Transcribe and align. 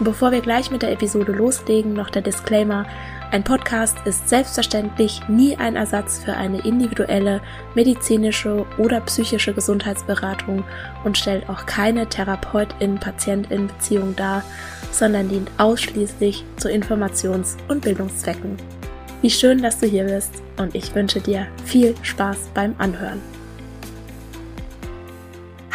Bevor 0.00 0.30
wir 0.30 0.40
gleich 0.40 0.70
mit 0.70 0.82
der 0.82 0.92
Episode 0.92 1.32
loslegen, 1.32 1.92
noch 1.92 2.08
der 2.08 2.22
Disclaimer, 2.22 2.86
ein 3.32 3.42
Podcast 3.42 3.96
ist 4.04 4.28
selbstverständlich 4.28 5.20
nie 5.28 5.56
ein 5.56 5.74
Ersatz 5.74 6.22
für 6.24 6.34
eine 6.34 6.64
individuelle 6.64 7.40
medizinische 7.74 8.64
oder 8.78 9.00
psychische 9.00 9.52
Gesundheitsberatung 9.52 10.62
und 11.04 11.18
stellt 11.18 11.48
auch 11.48 11.66
keine 11.66 12.08
Therapeutin-Patientin-Beziehung 12.08 14.14
dar, 14.14 14.44
sondern 14.92 15.28
dient 15.28 15.50
ausschließlich 15.58 16.44
zu 16.56 16.68
Informations- 16.68 17.56
und 17.66 17.82
Bildungszwecken. 17.82 18.56
Wie 19.20 19.30
schön, 19.30 19.62
dass 19.62 19.80
du 19.80 19.86
hier 19.86 20.04
bist 20.04 20.30
und 20.58 20.76
ich 20.76 20.94
wünsche 20.94 21.20
dir 21.20 21.48
viel 21.64 21.96
Spaß 22.02 22.50
beim 22.54 22.76
Anhören. 22.78 23.20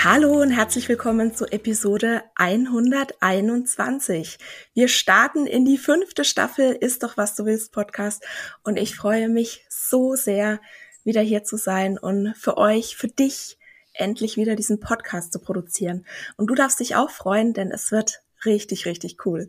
Hallo 0.06 0.42
und 0.42 0.52
herzlich 0.52 0.90
willkommen 0.90 1.34
zu 1.34 1.46
Episode 1.46 2.24
121. 2.36 4.38
Wir 4.74 4.90
starten 4.90 5.48
in 5.48 5.64
die 5.64 5.78
fünfte 5.78 6.26
Staffel 6.26 6.74
Ist 6.74 7.04
doch 7.04 7.16
was 7.16 7.36
du 7.36 7.46
willst 7.46 7.72
Podcast 7.72 8.22
und 8.66 8.76
ich 8.76 8.98
freue 8.98 9.30
mich 9.30 9.66
so 9.70 10.16
sehr, 10.16 10.60
wieder 11.06 11.22
hier 11.22 11.46
zu 11.46 11.56
sein 11.56 11.98
und 11.98 12.36
für 12.36 12.58
euch, 12.58 12.98
für 12.98 13.08
dich 13.08 13.58
endlich 13.94 14.36
wieder 14.36 14.58
diesen 14.58 14.82
Podcast 14.82 15.32
zu 15.32 15.40
produzieren. 15.40 16.06
Und 16.36 16.48
du 16.48 16.56
darfst 16.56 16.82
dich 16.82 16.98
auch 16.98 17.10
freuen, 17.10 17.54
denn 17.54 17.72
es 17.72 17.94
wird 17.94 18.24
richtig, 18.44 18.86
richtig 18.86 19.26
cool. 19.26 19.48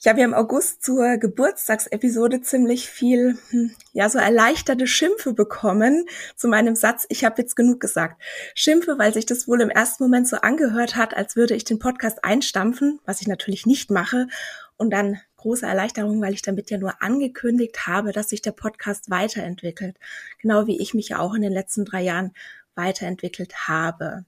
Ich 0.00 0.06
habe 0.06 0.20
ja 0.20 0.24
im 0.26 0.34
August 0.34 0.84
zur 0.84 1.16
Geburtstagsepisode 1.16 2.40
ziemlich 2.40 2.88
viel, 2.88 3.36
hm, 3.50 3.74
ja, 3.92 4.08
so 4.08 4.20
erleichterte 4.20 4.86
Schimpfe 4.86 5.32
bekommen 5.32 6.06
zu 6.36 6.46
meinem 6.46 6.76
Satz, 6.76 7.04
ich 7.08 7.24
habe 7.24 7.42
jetzt 7.42 7.56
genug 7.56 7.80
gesagt. 7.80 8.22
Schimpfe, 8.54 8.96
weil 8.98 9.12
sich 9.12 9.26
das 9.26 9.48
wohl 9.48 9.60
im 9.60 9.70
ersten 9.70 10.04
Moment 10.04 10.28
so 10.28 10.36
angehört 10.36 10.94
hat, 10.94 11.16
als 11.16 11.34
würde 11.34 11.56
ich 11.56 11.64
den 11.64 11.80
Podcast 11.80 12.22
einstampfen, 12.22 13.00
was 13.06 13.20
ich 13.20 13.26
natürlich 13.26 13.66
nicht 13.66 13.90
mache. 13.90 14.28
Und 14.76 14.90
dann 14.90 15.18
große 15.36 15.66
Erleichterung, 15.66 16.22
weil 16.22 16.32
ich 16.32 16.42
damit 16.42 16.70
ja 16.70 16.78
nur 16.78 17.02
angekündigt 17.02 17.88
habe, 17.88 18.12
dass 18.12 18.28
sich 18.28 18.40
der 18.40 18.52
Podcast 18.52 19.10
weiterentwickelt. 19.10 19.96
Genau 20.40 20.68
wie 20.68 20.80
ich 20.80 20.94
mich 20.94 21.08
ja 21.08 21.18
auch 21.18 21.34
in 21.34 21.42
den 21.42 21.52
letzten 21.52 21.84
drei 21.84 22.02
Jahren 22.02 22.34
weiterentwickelt 22.76 23.66
habe. 23.66 24.24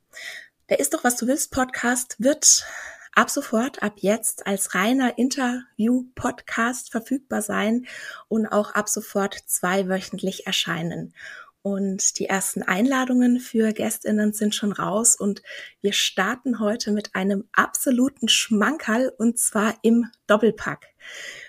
Der 0.68 0.80
Ist 0.80 0.94
doch 0.94 1.04
was 1.04 1.16
du 1.16 1.28
willst 1.28 1.52
Podcast 1.52 2.16
wird 2.18 2.64
ab 3.12 3.30
sofort, 3.30 3.82
ab 3.82 3.94
jetzt 3.96 4.46
als 4.46 4.74
reiner 4.74 5.18
Interview-Podcast 5.18 6.90
verfügbar 6.90 7.42
sein 7.42 7.86
und 8.28 8.46
auch 8.46 8.72
ab 8.74 8.88
sofort 8.88 9.34
zweiwöchentlich 9.46 10.46
erscheinen. 10.46 11.14
Und 11.62 12.18
die 12.18 12.24
ersten 12.24 12.62
Einladungen 12.62 13.38
für 13.38 13.72
Gästinnen 13.74 14.32
sind 14.32 14.54
schon 14.54 14.72
raus 14.72 15.14
und 15.14 15.42
wir 15.82 15.92
starten 15.92 16.58
heute 16.58 16.90
mit 16.90 17.14
einem 17.14 17.44
absoluten 17.52 18.28
Schmankerl 18.28 19.12
und 19.18 19.38
zwar 19.38 19.74
im 19.82 20.06
Doppelpack. 20.26 20.86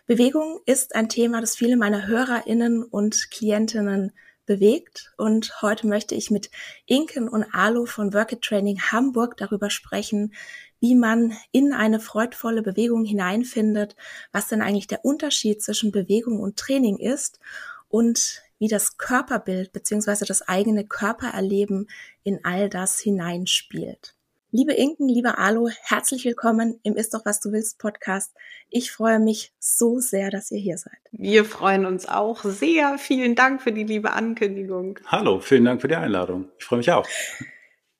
Bewegung 0.07 0.59
ist 0.66 0.95
ein 0.95 1.07
Thema, 1.07 1.39
das 1.39 1.55
viele 1.55 1.77
meiner 1.77 2.07
Hörerinnen 2.07 2.83
und 2.83 3.31
Klientinnen 3.31 4.11
bewegt 4.46 5.13
und 5.18 5.62
heute 5.62 5.88
möchte 5.88 6.16
ich 6.16 6.31
mit 6.31 6.50
Inken 6.85 7.29
und 7.29 7.46
Alo 7.53 7.85
von 7.85 8.13
Work 8.13 8.34
It 8.34 8.41
Training 8.41 8.79
Hamburg 8.79 9.38
darüber 9.38 9.69
sprechen, 9.69 10.34
wie 10.79 10.96
man 10.96 11.38
in 11.52 11.74
eine 11.74 12.00
freudvolle 12.00 12.62
Bewegung 12.63 13.06
hineinfindet, 13.06 13.96
was 14.31 14.47
denn 14.47 14.62
eigentlich 14.62 14.88
der 14.88 15.06
Unterschied 15.06 15.62
zwischen 15.62 15.91
Bewegung 15.91 16.40
und 16.40 16.57
Training 16.57 16.97
ist 16.97 17.40
und 17.88 18.41
wie 18.57 18.68
das 18.68 18.97
Körperbild 18.97 19.72
beziehungsweise 19.72 20.25
das 20.25 20.41
eigene 20.47 20.85
Körpererleben 20.85 21.88
in 22.24 22.44
all 22.44 22.69
das 22.69 23.00
hineinspielt. 23.00 24.16
Liebe 24.53 24.73
Inken, 24.73 25.07
liebe 25.07 25.38
Alo, 25.38 25.69
herzlich 25.84 26.25
willkommen 26.25 26.78
im 26.84 26.97
Ist 26.97 27.13
doch 27.13 27.23
was 27.23 27.39
du 27.39 27.53
willst 27.53 27.79
Podcast. 27.79 28.34
Ich 28.69 28.91
freue 28.91 29.17
mich 29.17 29.53
so 29.59 30.00
sehr, 30.00 30.29
dass 30.29 30.51
ihr 30.51 30.59
hier 30.59 30.78
seid. 30.78 31.00
Wir 31.13 31.45
freuen 31.45 31.85
uns 31.85 32.06
auch 32.06 32.44
sehr. 32.44 32.97
Vielen 32.97 33.35
Dank 33.35 33.62
für 33.62 33.72
die 33.72 33.85
liebe 33.85 34.12
Ankündigung. 34.12 35.00
Hallo, 35.07 35.39
vielen 35.39 35.63
Dank 35.63 35.79
für 35.79 35.88
die 35.88 35.95
Einladung. 35.95 36.50
Ich 36.59 36.66
freue 36.66 36.79
mich 36.79 36.91
auch. 36.91 37.07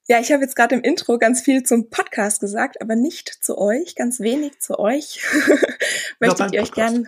Ja, 0.10 0.20
ich 0.20 0.34
habe 0.34 0.44
jetzt 0.44 0.58
gerade 0.58 0.76
im 0.76 0.82
Intro 0.82 1.18
ganz 1.18 1.40
viel 1.40 1.64
zum 1.64 1.90
Podcast 1.90 2.42
gesagt, 2.42 2.82
aber 2.82 2.98
nicht 2.98 3.30
zu 3.30 3.58
euch, 3.58 3.96
ganz 3.96 4.20
wenig 4.20 4.60
zu 4.60 4.78
euch. 4.78 5.22
Möchtet 6.20 6.52
ihr 6.52 6.64
euch 6.64 6.74
gern 6.74 7.08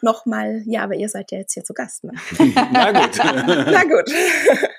nochmal, 0.00 0.62
ja, 0.66 0.82
aber 0.82 0.94
ihr 0.94 1.08
seid 1.08 1.30
ja 1.32 1.38
jetzt 1.38 1.54
hier 1.54 1.64
zu 1.64 1.74
Gast, 1.74 2.04
ne? 2.04 2.12
Na 2.72 2.92
gut. 2.92 3.18
Na 3.22 3.82
gut. 3.84 4.12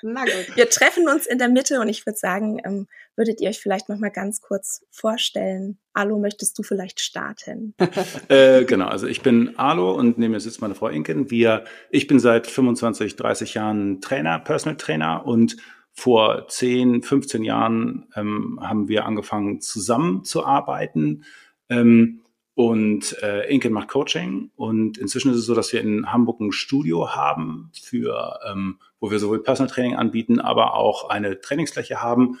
Na 0.02 0.24
gut. 0.24 0.56
Wir 0.56 0.68
treffen 0.68 1.08
uns 1.08 1.26
in 1.26 1.38
der 1.38 1.48
Mitte 1.48 1.80
und 1.80 1.88
ich 1.88 2.06
würde 2.06 2.18
sagen, 2.18 2.60
ähm, 2.64 2.88
würdet 3.20 3.42
ihr 3.42 3.50
euch 3.50 3.60
vielleicht 3.60 3.90
nochmal 3.90 4.10
ganz 4.10 4.40
kurz 4.40 4.86
vorstellen? 4.90 5.78
Alo, 5.92 6.18
möchtest 6.18 6.58
du 6.58 6.62
vielleicht 6.62 7.00
starten? 7.00 7.74
äh, 8.28 8.64
genau, 8.64 8.86
also 8.86 9.06
ich 9.06 9.20
bin 9.20 9.58
Alo 9.58 9.92
und 9.92 10.16
neben 10.16 10.32
mir 10.32 10.40
sitzt 10.40 10.62
meine 10.62 10.74
Frau 10.74 10.88
Inken. 10.88 11.30
Wir, 11.30 11.64
ich 11.90 12.06
bin 12.06 12.18
seit 12.18 12.46
25, 12.46 13.16
30 13.16 13.52
Jahren 13.52 14.00
Trainer, 14.00 14.38
Personal 14.38 14.78
Trainer 14.78 15.26
und 15.26 15.58
vor 15.92 16.48
10, 16.48 17.02
15 17.02 17.44
Jahren 17.44 18.08
ähm, 18.16 18.58
haben 18.62 18.88
wir 18.88 19.04
angefangen 19.04 19.60
zusammenzuarbeiten. 19.60 21.24
Ähm, 21.68 22.22
und 22.60 23.16
äh, 23.22 23.48
Inken 23.50 23.72
macht 23.72 23.88
Coaching. 23.88 24.50
Und 24.54 24.98
inzwischen 24.98 25.30
ist 25.30 25.38
es 25.38 25.46
so, 25.46 25.54
dass 25.54 25.72
wir 25.72 25.80
in 25.80 26.12
Hamburg 26.12 26.40
ein 26.40 26.52
Studio 26.52 27.14
haben, 27.14 27.70
für, 27.72 28.38
ähm, 28.46 28.78
wo 29.00 29.10
wir 29.10 29.18
sowohl 29.18 29.42
Personal 29.42 29.72
Training 29.72 29.96
anbieten, 29.96 30.40
aber 30.40 30.74
auch 30.74 31.08
eine 31.08 31.40
Trainingsfläche 31.40 32.02
haben, 32.02 32.38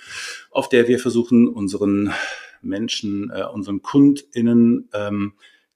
auf 0.50 0.68
der 0.68 0.88
wir 0.88 0.98
versuchen, 0.98 1.48
unseren 1.48 2.12
Menschen, 2.60 3.30
äh, 3.34 3.44
unseren 3.44 3.80
KundInnen 3.80 4.90
ähm, 4.92 5.32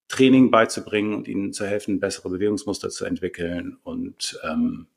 Training 0.09 0.51
beizubringen 0.51 1.15
und 1.15 1.27
ihnen 1.27 1.55
zu 1.55 1.67
helfen, 1.67 1.99
bessere 1.99 2.29
Bewegungsmuster 2.29 2.91
zu 2.91 3.07
entwickeln. 3.07 3.79
Und 3.83 4.39
ähm, 4.47 4.89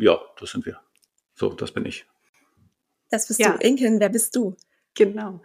ja, 0.00 0.20
das 0.40 0.50
sind 0.50 0.66
wir. 0.66 0.80
So, 1.36 1.50
das 1.50 1.70
bin 1.70 1.86
ich. 1.86 2.06
Das 3.08 3.28
bist 3.28 3.38
ja. 3.38 3.56
du. 3.56 3.64
Inken, 3.64 4.00
wer 4.00 4.08
bist 4.08 4.34
du? 4.34 4.56
Genau. 4.94 5.40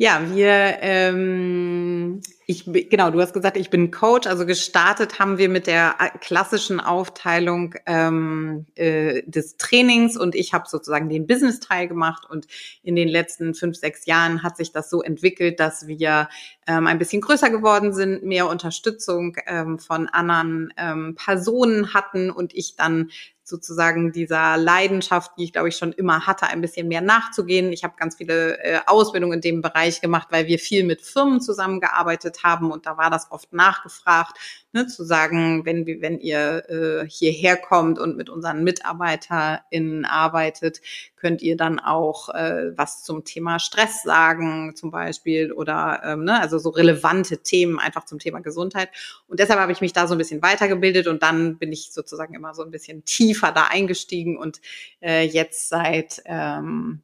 Ja, 0.00 0.22
wir, 0.32 0.78
ähm, 0.80 2.20
ich, 2.46 2.64
genau, 2.88 3.10
du 3.10 3.20
hast 3.20 3.32
gesagt, 3.32 3.56
ich 3.56 3.68
bin 3.68 3.90
Coach. 3.90 4.28
Also 4.28 4.46
gestartet 4.46 5.18
haben 5.18 5.38
wir 5.38 5.48
mit 5.48 5.66
der 5.66 5.96
äh, 5.98 6.16
klassischen 6.18 6.78
Aufteilung 6.78 7.74
ähm, 7.84 8.66
äh, 8.76 9.24
des 9.28 9.56
Trainings 9.56 10.16
und 10.16 10.36
ich 10.36 10.54
habe 10.54 10.68
sozusagen 10.68 11.08
den 11.08 11.26
Business-Teil 11.26 11.88
gemacht. 11.88 12.30
Und 12.30 12.46
in 12.84 12.94
den 12.94 13.08
letzten 13.08 13.54
fünf, 13.54 13.76
sechs 13.76 14.06
Jahren 14.06 14.44
hat 14.44 14.56
sich 14.56 14.70
das 14.70 14.88
so 14.88 15.02
entwickelt, 15.02 15.58
dass 15.58 15.88
wir 15.88 16.28
ähm, 16.68 16.86
ein 16.86 17.00
bisschen 17.00 17.20
größer 17.20 17.50
geworden 17.50 17.92
sind, 17.92 18.22
mehr 18.22 18.48
Unterstützung 18.48 19.36
ähm, 19.48 19.80
von 19.80 20.06
anderen 20.06 20.72
ähm, 20.76 21.16
Personen 21.16 21.92
hatten 21.92 22.30
und 22.30 22.54
ich 22.54 22.76
dann 22.76 23.10
sozusagen 23.48 24.12
dieser 24.12 24.56
Leidenschaft, 24.56 25.32
die 25.38 25.44
ich 25.44 25.52
glaube 25.52 25.68
ich 25.68 25.76
schon 25.76 25.92
immer 25.92 26.26
hatte, 26.26 26.46
ein 26.46 26.60
bisschen 26.60 26.88
mehr 26.88 27.00
nachzugehen. 27.00 27.72
Ich 27.72 27.84
habe 27.84 27.94
ganz 27.96 28.16
viele 28.16 28.58
äh, 28.62 28.80
Ausbildungen 28.86 29.34
in 29.34 29.40
dem 29.40 29.62
Bereich 29.62 30.00
gemacht, 30.00 30.28
weil 30.30 30.46
wir 30.46 30.58
viel 30.58 30.84
mit 30.84 31.02
Firmen 31.02 31.40
zusammengearbeitet 31.40 32.42
haben 32.44 32.70
und 32.70 32.86
da 32.86 32.96
war 32.96 33.10
das 33.10 33.30
oft 33.30 33.52
nachgefragt, 33.52 34.36
ne, 34.72 34.86
zu 34.86 35.04
sagen, 35.04 35.64
wenn 35.64 35.86
wenn 35.86 36.18
ihr 36.18 36.68
äh, 36.68 37.08
hierher 37.08 37.56
kommt 37.56 37.98
und 37.98 38.16
mit 38.16 38.28
unseren 38.28 38.64
MitarbeiterInnen 38.64 40.04
arbeitet, 40.04 40.80
könnt 41.18 41.42
ihr 41.42 41.56
dann 41.56 41.78
auch 41.78 42.28
äh, 42.30 42.76
was 42.76 43.02
zum 43.02 43.24
Thema 43.24 43.58
Stress 43.58 44.02
sagen, 44.02 44.74
zum 44.76 44.90
Beispiel, 44.90 45.52
oder 45.52 46.00
ähm, 46.04 46.24
ne, 46.24 46.40
also 46.40 46.58
so 46.58 46.70
relevante 46.70 47.38
Themen 47.38 47.78
einfach 47.78 48.04
zum 48.04 48.18
Thema 48.18 48.40
Gesundheit. 48.40 48.90
Und 49.26 49.40
deshalb 49.40 49.60
habe 49.60 49.72
ich 49.72 49.80
mich 49.80 49.92
da 49.92 50.06
so 50.06 50.14
ein 50.14 50.18
bisschen 50.18 50.42
weitergebildet 50.42 51.06
und 51.06 51.22
dann 51.22 51.58
bin 51.58 51.72
ich 51.72 51.92
sozusagen 51.92 52.34
immer 52.34 52.54
so 52.54 52.62
ein 52.62 52.70
bisschen 52.70 53.04
tiefer 53.38 53.52
da 53.52 53.64
eingestiegen 53.64 54.36
und 54.36 54.60
äh, 55.00 55.24
jetzt 55.24 55.68
seit 55.68 56.22
ähm, 56.26 57.02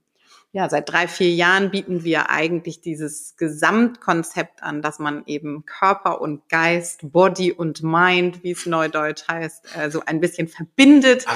ja, 0.55 0.69
seit 0.71 0.89
drei, 0.89 1.09
vier 1.09 1.35
Jahren 1.35 1.73
bieten 1.73 2.05
wir 2.05 2.31
eigentlich 2.31 2.81
dieses 2.81 3.35
Gesamtkonzept 3.37 4.63
an, 4.63 4.83
dass 4.83 5.01
man 5.01 5.25
eben 5.27 5.67
Körper 5.67 6.21
und 6.21 6.49
Geist, 6.49 7.01
Body 7.11 7.51
und 7.51 7.83
Mind, 7.83 8.45
wie 8.45 8.53
es 8.53 8.65
neudeutsch 8.65 9.27
heißt, 9.27 9.77
äh, 9.77 9.91
so 9.91 10.05
ein 10.07 10.21
bisschen 10.21 10.47
verbindet. 10.47 11.27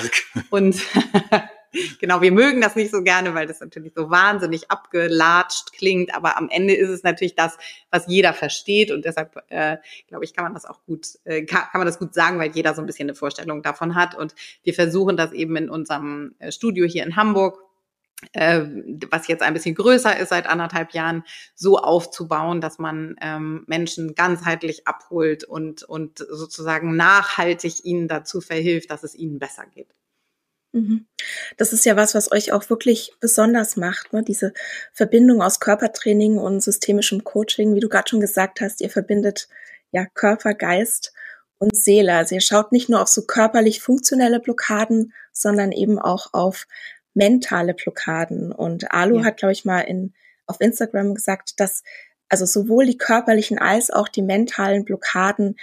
Und 0.50 0.80
genau, 2.00 2.20
wir 2.20 2.32
mögen 2.32 2.60
das 2.60 2.76
nicht 2.76 2.90
so 2.90 3.02
gerne, 3.02 3.34
weil 3.34 3.46
das 3.46 3.60
natürlich 3.60 3.92
so 3.94 4.10
wahnsinnig 4.10 4.70
abgelatscht 4.70 5.72
klingt, 5.72 6.14
aber 6.14 6.36
am 6.36 6.48
Ende 6.48 6.74
ist 6.74 6.90
es 6.90 7.02
natürlich 7.02 7.34
das, 7.34 7.56
was 7.90 8.06
jeder 8.06 8.32
versteht 8.32 8.90
und 8.90 9.04
deshalb 9.04 9.36
äh, 9.48 9.78
glaube 10.06 10.24
ich, 10.24 10.34
kann 10.34 10.44
man 10.44 10.54
das 10.54 10.64
auch 10.64 10.84
gut, 10.84 11.06
äh, 11.24 11.42
kann, 11.44 11.62
kann 11.70 11.80
man 11.80 11.86
das 11.86 11.98
gut 11.98 12.14
sagen, 12.14 12.38
weil 12.38 12.50
jeder 12.50 12.74
so 12.74 12.82
ein 12.82 12.86
bisschen 12.86 13.08
eine 13.08 13.14
Vorstellung 13.14 13.62
davon 13.62 13.94
hat 13.94 14.14
und 14.14 14.34
wir 14.62 14.74
versuchen 14.74 15.16
das 15.16 15.32
eben 15.32 15.56
in 15.56 15.70
unserem 15.70 16.34
äh, 16.38 16.52
Studio 16.52 16.86
hier 16.86 17.04
in 17.04 17.16
Hamburg 17.16 17.62
äh, 18.32 18.62
was 19.10 19.28
jetzt 19.28 19.42
ein 19.42 19.54
bisschen 19.54 19.74
größer 19.74 20.18
ist 20.18 20.30
seit 20.30 20.48
anderthalb 20.48 20.92
Jahren, 20.92 21.22
so 21.54 21.78
aufzubauen, 21.78 22.60
dass 22.60 22.78
man 22.78 23.16
ähm, 23.20 23.64
Menschen 23.66 24.14
ganzheitlich 24.14 24.88
abholt 24.88 25.44
und, 25.44 25.84
und 25.84 26.18
sozusagen 26.18 26.96
nachhaltig 26.96 27.84
ihnen 27.84 28.08
dazu 28.08 28.40
verhilft, 28.40 28.90
dass 28.90 29.04
es 29.04 29.14
ihnen 29.14 29.38
besser 29.38 29.66
geht. 29.66 29.94
Mhm. 30.72 31.06
Das 31.56 31.72
ist 31.72 31.84
ja 31.86 31.96
was, 31.96 32.14
was 32.14 32.30
euch 32.30 32.52
auch 32.52 32.68
wirklich 32.68 33.12
besonders 33.20 33.76
macht, 33.76 34.12
ne? 34.12 34.22
diese 34.22 34.52
Verbindung 34.92 35.42
aus 35.42 35.60
Körpertraining 35.60 36.38
und 36.38 36.60
systemischem 36.60 37.24
Coaching, 37.24 37.74
wie 37.74 37.80
du 37.80 37.88
gerade 37.88 38.08
schon 38.08 38.20
gesagt 38.20 38.60
hast, 38.60 38.80
ihr 38.80 38.90
verbindet 38.90 39.48
ja 39.90 40.06
Körper, 40.06 40.54
Geist 40.54 41.12
und 41.58 41.74
Seele. 41.74 42.14
Also 42.14 42.34
ihr 42.34 42.40
schaut 42.40 42.72
nicht 42.72 42.88
nur 42.88 43.00
auf 43.00 43.08
so 43.08 43.22
körperlich 43.24 43.80
funktionelle 43.80 44.40
Blockaden, 44.40 45.12
sondern 45.32 45.72
eben 45.72 45.98
auch 45.98 46.32
auf 46.32 46.66
mentale 47.14 47.74
Blockaden. 47.74 48.52
Und 48.52 48.92
Alu 48.92 49.18
ja. 49.18 49.24
hat, 49.24 49.38
glaube 49.38 49.52
ich, 49.52 49.64
mal 49.64 49.80
in, 49.80 50.14
auf 50.46 50.60
Instagram 50.60 51.14
gesagt, 51.14 51.60
dass 51.60 51.82
also 52.28 52.44
sowohl 52.44 52.84
die 52.84 52.98
körperlichen 52.98 53.58
als 53.58 53.90
auch 53.90 54.08
die 54.08 54.22
mentalen 54.22 54.84
Blockaden 54.84 55.56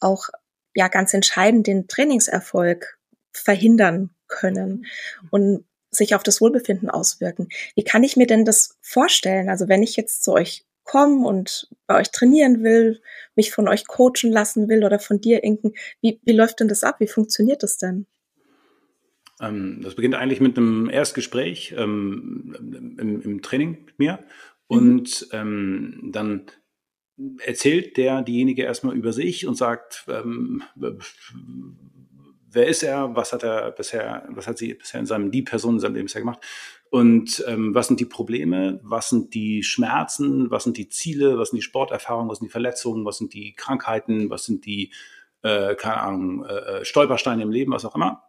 auch 0.00 0.28
ja 0.74 0.88
ganz 0.88 1.14
entscheidend 1.14 1.66
den 1.66 1.86
Trainingserfolg 1.86 2.98
verhindern 3.32 4.10
können 4.28 4.86
und 5.30 5.64
sich 5.90 6.14
auf 6.14 6.22
das 6.22 6.40
Wohlbefinden 6.40 6.90
auswirken. 6.90 7.48
Wie 7.74 7.84
kann 7.84 8.04
ich 8.04 8.16
mir 8.16 8.26
denn 8.26 8.44
das 8.44 8.76
vorstellen? 8.80 9.48
Also 9.48 9.68
wenn 9.68 9.82
ich 9.82 9.96
jetzt 9.96 10.22
zu 10.22 10.32
euch 10.32 10.64
komme 10.84 11.26
und 11.26 11.68
bei 11.86 11.98
euch 11.98 12.10
trainieren 12.10 12.62
will, 12.62 13.00
mich 13.36 13.52
von 13.52 13.68
euch 13.68 13.86
coachen 13.86 14.32
lassen 14.32 14.68
will 14.68 14.84
oder 14.84 14.98
von 14.98 15.20
dir, 15.20 15.44
Inken, 15.44 15.74
wie, 16.00 16.20
wie 16.24 16.32
läuft 16.32 16.60
denn 16.60 16.68
das 16.68 16.84
ab? 16.84 16.96
Wie 16.98 17.06
funktioniert 17.06 17.62
das 17.62 17.78
denn? 17.78 18.06
Ähm, 19.40 19.80
das 19.82 19.94
beginnt 19.94 20.14
eigentlich 20.14 20.40
mit 20.40 20.56
einem 20.56 20.88
Erstgespräch 20.90 21.74
ähm, 21.76 22.96
im, 22.98 23.22
im, 23.22 23.42
Training 23.42 23.84
mit 23.84 23.98
mir. 23.98 24.24
Und 24.66 25.28
mhm. 25.32 25.38
ähm, 25.38 26.10
dann 26.12 26.46
erzählt 27.44 27.96
der 27.96 28.22
diejenige 28.22 28.62
erstmal 28.62 28.96
über 28.96 29.12
sich 29.12 29.46
und 29.46 29.56
sagt, 29.56 30.06
ähm, 30.08 30.62
wer 32.58 32.66
ist 32.66 32.82
er, 32.82 33.14
was 33.14 33.32
hat 33.32 33.44
er 33.44 33.70
bisher, 33.70 34.26
was 34.30 34.46
hat 34.46 34.58
sie 34.58 34.74
bisher 34.74 35.00
in 35.00 35.06
seinem, 35.06 35.30
die 35.30 35.42
Person 35.42 35.74
in 35.74 35.80
seinem 35.80 35.94
Leben 35.94 36.06
bisher 36.06 36.20
gemacht? 36.20 36.40
Und 36.90 37.44
ähm, 37.46 37.74
was 37.74 37.86
sind 37.86 38.00
die 38.00 38.06
Probleme, 38.06 38.80
was 38.82 39.10
sind 39.10 39.32
die 39.34 39.62
Schmerzen, 39.62 40.50
was 40.50 40.64
sind 40.64 40.76
die 40.76 40.88
Ziele, 40.88 41.38
was 41.38 41.50
sind 41.50 41.58
die 41.58 41.62
Sporterfahrungen, 41.62 42.28
was 42.28 42.38
sind 42.38 42.48
die 42.48 42.52
Verletzungen, 42.52 43.04
was 43.04 43.18
sind 43.18 43.32
die 43.32 43.54
Krankheiten, 43.54 44.28
was 44.28 44.44
sind 44.44 44.66
die, 44.66 44.92
äh, 45.42 45.76
keine 45.76 46.00
Ahnung, 46.00 46.44
äh, 46.44 46.80
äh 46.80 46.84
Stolpersteine 46.84 47.42
im 47.42 47.50
Leben, 47.50 47.72
was 47.72 47.84
auch 47.84 47.94
immer. 47.94 48.24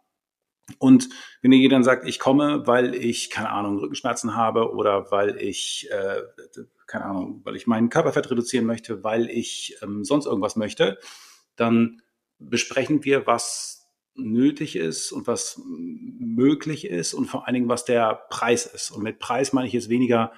Und 0.78 1.08
wenn 1.42 1.50
ihr 1.50 1.68
dann 1.68 1.82
sagt, 1.82 2.06
ich 2.06 2.20
komme, 2.20 2.66
weil 2.66 2.94
ich, 2.94 3.30
keine 3.30 3.50
Ahnung, 3.50 3.78
Rückenschmerzen 3.78 4.36
habe 4.36 4.72
oder 4.72 5.10
weil 5.10 5.36
ich, 5.38 5.88
äh, 5.90 6.22
keine 6.86 7.06
Ahnung, 7.06 7.40
weil 7.42 7.56
ich 7.56 7.66
meinen 7.66 7.88
Körperfett 7.88 8.30
reduzieren 8.30 8.66
möchte, 8.66 9.02
weil 9.02 9.28
ich 9.28 9.76
ähm, 9.82 10.04
sonst 10.04 10.26
irgendwas 10.26 10.54
möchte, 10.54 10.98
dann 11.56 12.02
besprechen 12.38 13.04
wir, 13.04 13.26
was 13.26 13.79
nötig 14.14 14.76
ist 14.76 15.12
und 15.12 15.26
was 15.26 15.60
möglich 15.64 16.86
ist 16.86 17.14
und 17.14 17.26
vor 17.26 17.46
allen 17.46 17.54
Dingen, 17.54 17.68
was 17.68 17.84
der 17.84 18.22
Preis 18.30 18.66
ist. 18.66 18.90
Und 18.90 19.02
mit 19.02 19.18
Preis 19.18 19.52
meine 19.52 19.66
ich 19.66 19.72
jetzt 19.72 19.88
weniger, 19.88 20.32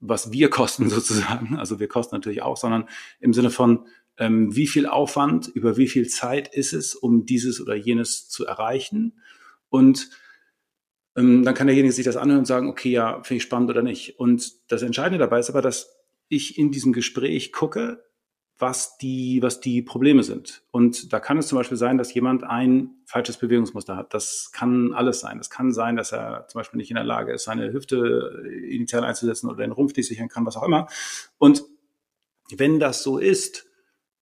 was 0.00 0.32
wir 0.32 0.50
kosten 0.50 0.88
sozusagen, 0.88 1.56
also 1.56 1.80
wir 1.80 1.88
kosten 1.88 2.14
natürlich 2.14 2.42
auch, 2.42 2.56
sondern 2.56 2.88
im 3.20 3.32
Sinne 3.32 3.50
von, 3.50 3.86
ähm, 4.18 4.54
wie 4.54 4.66
viel 4.66 4.86
Aufwand, 4.86 5.48
über 5.48 5.76
wie 5.76 5.88
viel 5.88 6.08
Zeit 6.08 6.54
ist 6.54 6.72
es, 6.72 6.94
um 6.94 7.26
dieses 7.26 7.60
oder 7.60 7.74
jenes 7.74 8.28
zu 8.28 8.46
erreichen 8.46 9.20
und 9.68 10.10
ähm, 11.16 11.44
dann 11.44 11.54
kann 11.54 11.66
derjenige 11.66 11.92
sich 11.92 12.04
das 12.04 12.16
anhören 12.16 12.40
und 12.40 12.46
sagen, 12.46 12.68
okay, 12.68 12.90
ja, 12.90 13.22
finde 13.22 13.38
ich 13.38 13.42
spannend 13.42 13.70
oder 13.70 13.82
nicht. 13.82 14.18
Und 14.18 14.52
das 14.70 14.82
Entscheidende 14.82 15.18
dabei 15.18 15.38
ist 15.38 15.50
aber, 15.50 15.62
dass 15.62 15.96
ich 16.28 16.58
in 16.58 16.70
diesem 16.70 16.92
Gespräch 16.92 17.52
gucke, 17.52 18.04
was 18.58 18.96
die, 18.96 19.42
was 19.42 19.60
die 19.60 19.82
Probleme 19.82 20.22
sind. 20.22 20.62
Und 20.70 21.12
da 21.12 21.20
kann 21.20 21.38
es 21.38 21.48
zum 21.48 21.58
Beispiel 21.58 21.76
sein, 21.76 21.98
dass 21.98 22.14
jemand 22.14 22.42
ein 22.42 22.94
falsches 23.04 23.36
Bewegungsmuster 23.36 23.96
hat. 23.96 24.14
Das 24.14 24.50
kann 24.52 24.94
alles 24.94 25.20
sein. 25.20 25.38
Das 25.38 25.50
kann 25.50 25.72
sein, 25.72 25.96
dass 25.96 26.12
er 26.12 26.46
zum 26.48 26.60
Beispiel 26.60 26.78
nicht 26.78 26.90
in 26.90 26.96
der 26.96 27.04
Lage 27.04 27.32
ist, 27.32 27.44
seine 27.44 27.72
Hüfte 27.72 28.42
initial 28.68 29.04
einzusetzen 29.04 29.48
oder 29.48 29.58
den 29.58 29.72
Rumpf 29.72 29.94
nicht 29.94 30.06
sichern 30.06 30.28
kann, 30.28 30.46
was 30.46 30.56
auch 30.56 30.62
immer. 30.62 30.88
Und 31.38 31.64
wenn 32.50 32.80
das 32.80 33.02
so 33.02 33.18
ist, 33.18 33.66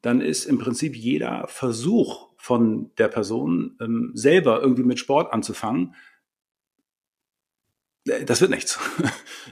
dann 0.03 0.21
ist 0.21 0.47
im 0.47 0.59
Prinzip 0.59 0.97
jeder 0.97 1.47
Versuch 1.47 2.31
von 2.37 2.91
der 2.99 3.09
Person 3.09 3.77
ähm, 3.81 4.11
selber 4.15 4.61
irgendwie 4.61 4.83
mit 4.83 4.99
Sport 4.99 5.33
anzufangen, 5.33 5.95
äh, 8.07 8.25
das 8.25 8.41
wird 8.41 8.51
nichts. 8.51 8.79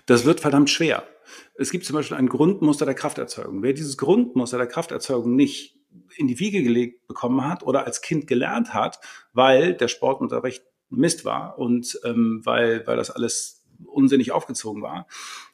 Das 0.06 0.24
wird 0.24 0.40
verdammt 0.40 0.68
schwer. 0.68 1.06
Es 1.54 1.70
gibt 1.70 1.84
zum 1.84 1.94
Beispiel 1.94 2.16
ein 2.16 2.28
Grundmuster 2.28 2.86
der 2.86 2.94
Krafterzeugung. 2.94 3.62
Wer 3.62 3.72
dieses 3.72 3.98
Grundmuster 3.98 4.58
der 4.58 4.66
Krafterzeugung 4.66 5.36
nicht 5.36 5.78
in 6.16 6.26
die 6.26 6.38
Wiege 6.38 6.62
gelegt 6.62 7.06
bekommen 7.06 7.46
hat 7.46 7.62
oder 7.62 7.84
als 7.84 8.00
Kind 8.00 8.26
gelernt 8.26 8.72
hat, 8.72 8.98
weil 9.32 9.74
der 9.74 9.88
Sportunterricht 9.88 10.64
Mist 10.88 11.24
war 11.24 11.58
und 11.58 11.98
ähm, 12.04 12.40
weil, 12.44 12.86
weil 12.86 12.96
das 12.96 13.10
alles 13.10 13.64
unsinnig 13.86 14.32
aufgezogen 14.32 14.82
war. 14.82 15.06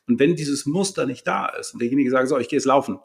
Und 0.07 0.19
wenn 0.19 0.37
dieses 0.37 0.67
Muster 0.67 1.07
nicht 1.07 1.27
da 1.27 1.47
ist 1.47 1.73
und 1.73 1.81
derjenige 1.81 2.11
sagt, 2.11 2.29
so, 2.29 2.39
ich 2.39 2.49
gehe 2.49 2.59
jetzt 2.59 2.67
laufen, 2.67 2.99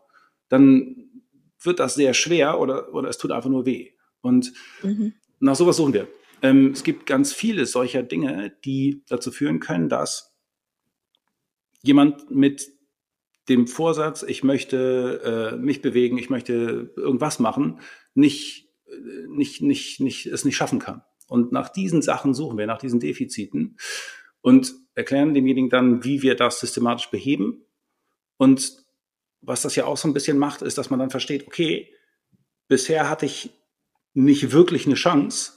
dann 0.50 1.24
wird 1.62 1.80
das 1.80 1.96
sehr 1.96 2.14
schwer 2.14 2.60
oder, 2.60 2.94
oder 2.94 3.10
es 3.10 3.18
tut 3.18 3.32
einfach 3.32 3.50
nur 3.50 3.66
weh. 3.66 3.92
Und 4.22 4.54
mhm. 4.82 5.14
nach 5.40 5.56
sowas 5.56 5.78
suchen 5.78 5.94
wir. 5.94 6.08
Ähm, 6.42 6.72
es 6.72 6.84
gibt 6.84 7.06
ganz 7.06 7.34
viele 7.34 7.66
solcher 7.66 8.04
Dinge, 8.04 8.54
die 8.66 9.04
dazu 9.08 9.32
führen 9.32 9.60
können, 9.60 9.90
dass 9.90 10.36
jemand 11.82 12.32
mit 12.32 12.68
dem 13.50 13.68
Vorsatz, 13.68 14.24
ich 14.24 14.44
möchte 14.44 15.54
äh, 15.54 15.58
mich 15.58 15.82
bewegen, 15.82 16.18
ich 16.18 16.30
möchte 16.30 16.94
irgendwas 16.96 17.40
machen, 17.40 17.80
nicht, 18.14 18.70
äh, 18.88 19.28
nicht, 19.28 19.62
nicht, 19.62 20.00
nicht, 20.00 20.26
es 20.28 20.46
nicht 20.46 20.56
schaffen 20.56 20.80
kann. 20.80 21.02
Und 21.28 21.52
nach 21.52 21.70
diesen 21.70 22.02
Sachen 22.02 22.34
suchen 22.34 22.58
wir, 22.58 22.68
nach 22.68 22.78
diesen 22.78 23.00
Defiziten 23.00 23.78
und 24.42 24.74
erklären 24.96 25.34
demjenigen 25.34 25.70
dann, 25.70 26.04
wie 26.04 26.22
wir 26.22 26.36
das 26.36 26.60
systematisch 26.60 27.10
beheben. 27.10 27.66
Und 28.38 28.84
was 29.42 29.62
das 29.62 29.76
ja 29.76 29.86
auch 29.86 29.98
so 29.98 30.08
ein 30.08 30.14
bisschen 30.14 30.38
macht, 30.38 30.62
ist, 30.62 30.78
dass 30.78 30.90
man 30.90 31.00
dann 31.00 31.10
versteht, 31.10 31.48
okay, 31.48 31.94
bisher 32.68 33.10
hatte 33.10 33.26
ich 33.26 33.52
nicht 34.14 34.52
wirklich 34.52 34.86
eine 34.86 34.96
Chance. 34.96 35.54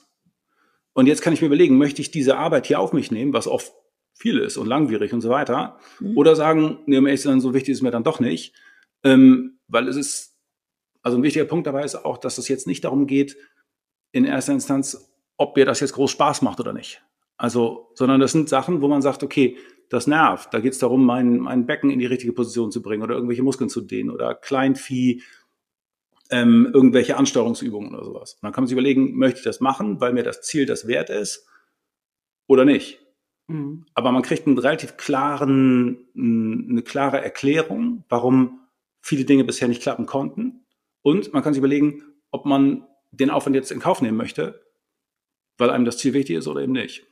Und 0.93 1.07
jetzt 1.07 1.21
kann 1.21 1.33
ich 1.33 1.41
mir 1.41 1.49
überlegen, 1.49 1.77
möchte 1.77 2.01
ich 2.01 2.11
diese 2.11 2.39
Arbeit 2.39 2.67
hier 2.67 2.81
auf 2.81 2.93
mich 2.93 3.11
nehmen, 3.11 3.33
was 3.33 3.47
oft 3.47 3.73
viel 4.17 4.39
ist 4.39 4.57
und 4.57 4.67
langwierig 4.67 5.13
und 5.13 5.21
so 5.21 5.29
weiter, 5.29 5.79
mhm. 6.01 6.17
oder 6.17 6.35
sagen, 6.35 6.79
nee, 6.87 6.99
um 6.99 7.07
ehrlich 7.07 7.21
zu 7.21 7.29
sein, 7.29 7.41
so 7.41 7.55
wichtig 7.55 7.73
ist 7.73 7.83
mir 7.83 7.91
dann 7.91 8.05
doch 8.05 8.19
nicht, 8.19 8.55
ähm, 9.05 9.59
weil 9.69 9.89
es 9.89 9.97
ist, 9.97 10.37
also 11.03 11.19
ein 11.19 11.23
wichtiger 11.23 11.45
Punkt 11.45 11.67
dabei 11.67 11.85
ist 11.85 12.05
auch, 12.05 12.19
dass 12.19 12.39
es 12.39 12.49
jetzt 12.49 12.67
nicht 12.67 12.85
darum 12.85 13.07
geht, 13.07 13.37
in 14.13 14.25
erster 14.25 14.53
Instanz, 14.53 15.13
ob 15.37 15.57
mir 15.57 15.67
das 15.67 15.81
jetzt 15.81 15.93
groß 15.93 16.11
Spaß 16.11 16.43
macht 16.43 16.61
oder 16.61 16.73
nicht. 16.73 17.03
Also, 17.37 17.91
sondern 17.95 18.21
das 18.21 18.33
sind 18.33 18.49
Sachen, 18.49 18.81
wo 18.81 18.89
man 18.89 19.03
sagt, 19.03 19.23
okay, 19.23 19.59
das 19.91 20.07
nervt. 20.07 20.53
Da 20.53 20.61
geht 20.61 20.73
es 20.73 20.79
darum, 20.79 21.05
mein, 21.05 21.39
mein 21.39 21.67
Becken 21.67 21.91
in 21.91 21.99
die 21.99 22.07
richtige 22.07 22.33
Position 22.33 22.73
zu 22.73 22.81
bringen 22.81 23.03
oder 23.03 23.15
irgendwelche 23.15 23.43
Muskeln 23.43 23.69
zu 23.69 23.83
dehnen 23.83 24.11
oder 24.11 24.35
Kleinvieh 24.35 25.23
ähm, 26.31 26.71
irgendwelche 26.73 27.17
Ansteuerungsübungen 27.17 27.95
oder 27.95 28.05
sowas. 28.05 28.35
Und 28.35 28.45
dann 28.45 28.53
kann 28.53 28.65
man 28.65 28.69
sich 28.69 28.73
überlegen, 28.73 29.17
möchte 29.17 29.39
ich 29.39 29.45
das 29.45 29.61
machen, 29.61 30.01
weil 30.01 30.13
mir 30.13 30.25
das 30.25 30.43
Ziel 30.43 30.67
das 30.67 30.87
wert 30.87 31.11
ist 31.11 31.47
oder 32.47 32.65
nicht. 32.65 33.06
Mhm. 33.49 33.87
Aber 33.95 34.13
man 34.13 34.23
kriegt 34.23 34.47
einen 34.47 34.59
relativ 34.59 34.97
klaren, 34.97 35.99
eine 36.17 36.83
klare 36.83 37.23
Erklärung, 37.23 38.05
warum 38.09 38.61
viele 39.01 39.25
Dinge 39.25 39.45
bisher 39.45 39.69
nicht 39.69 39.83
klappen 39.83 40.07
konnten. 40.07 40.67
Und 41.03 41.33
man 41.33 41.43
kann 41.43 41.55
sich 41.55 41.59
überlegen, 41.59 42.03
ob 42.31 42.45
man 42.45 42.87
den 43.13 43.31
Aufwand 43.31 43.55
jetzt 43.55 43.71
in 43.71 43.81
Kauf 43.81 44.03
nehmen 44.03 44.17
möchte, 44.17 44.63
weil 45.59 45.71
einem 45.71 45.85
das 45.85 45.99
Ziel 45.99 46.13
wichtig 46.13 46.37
ist 46.37 46.49
oder 46.49 46.61
eben 46.63 46.73
nicht. 46.73 47.07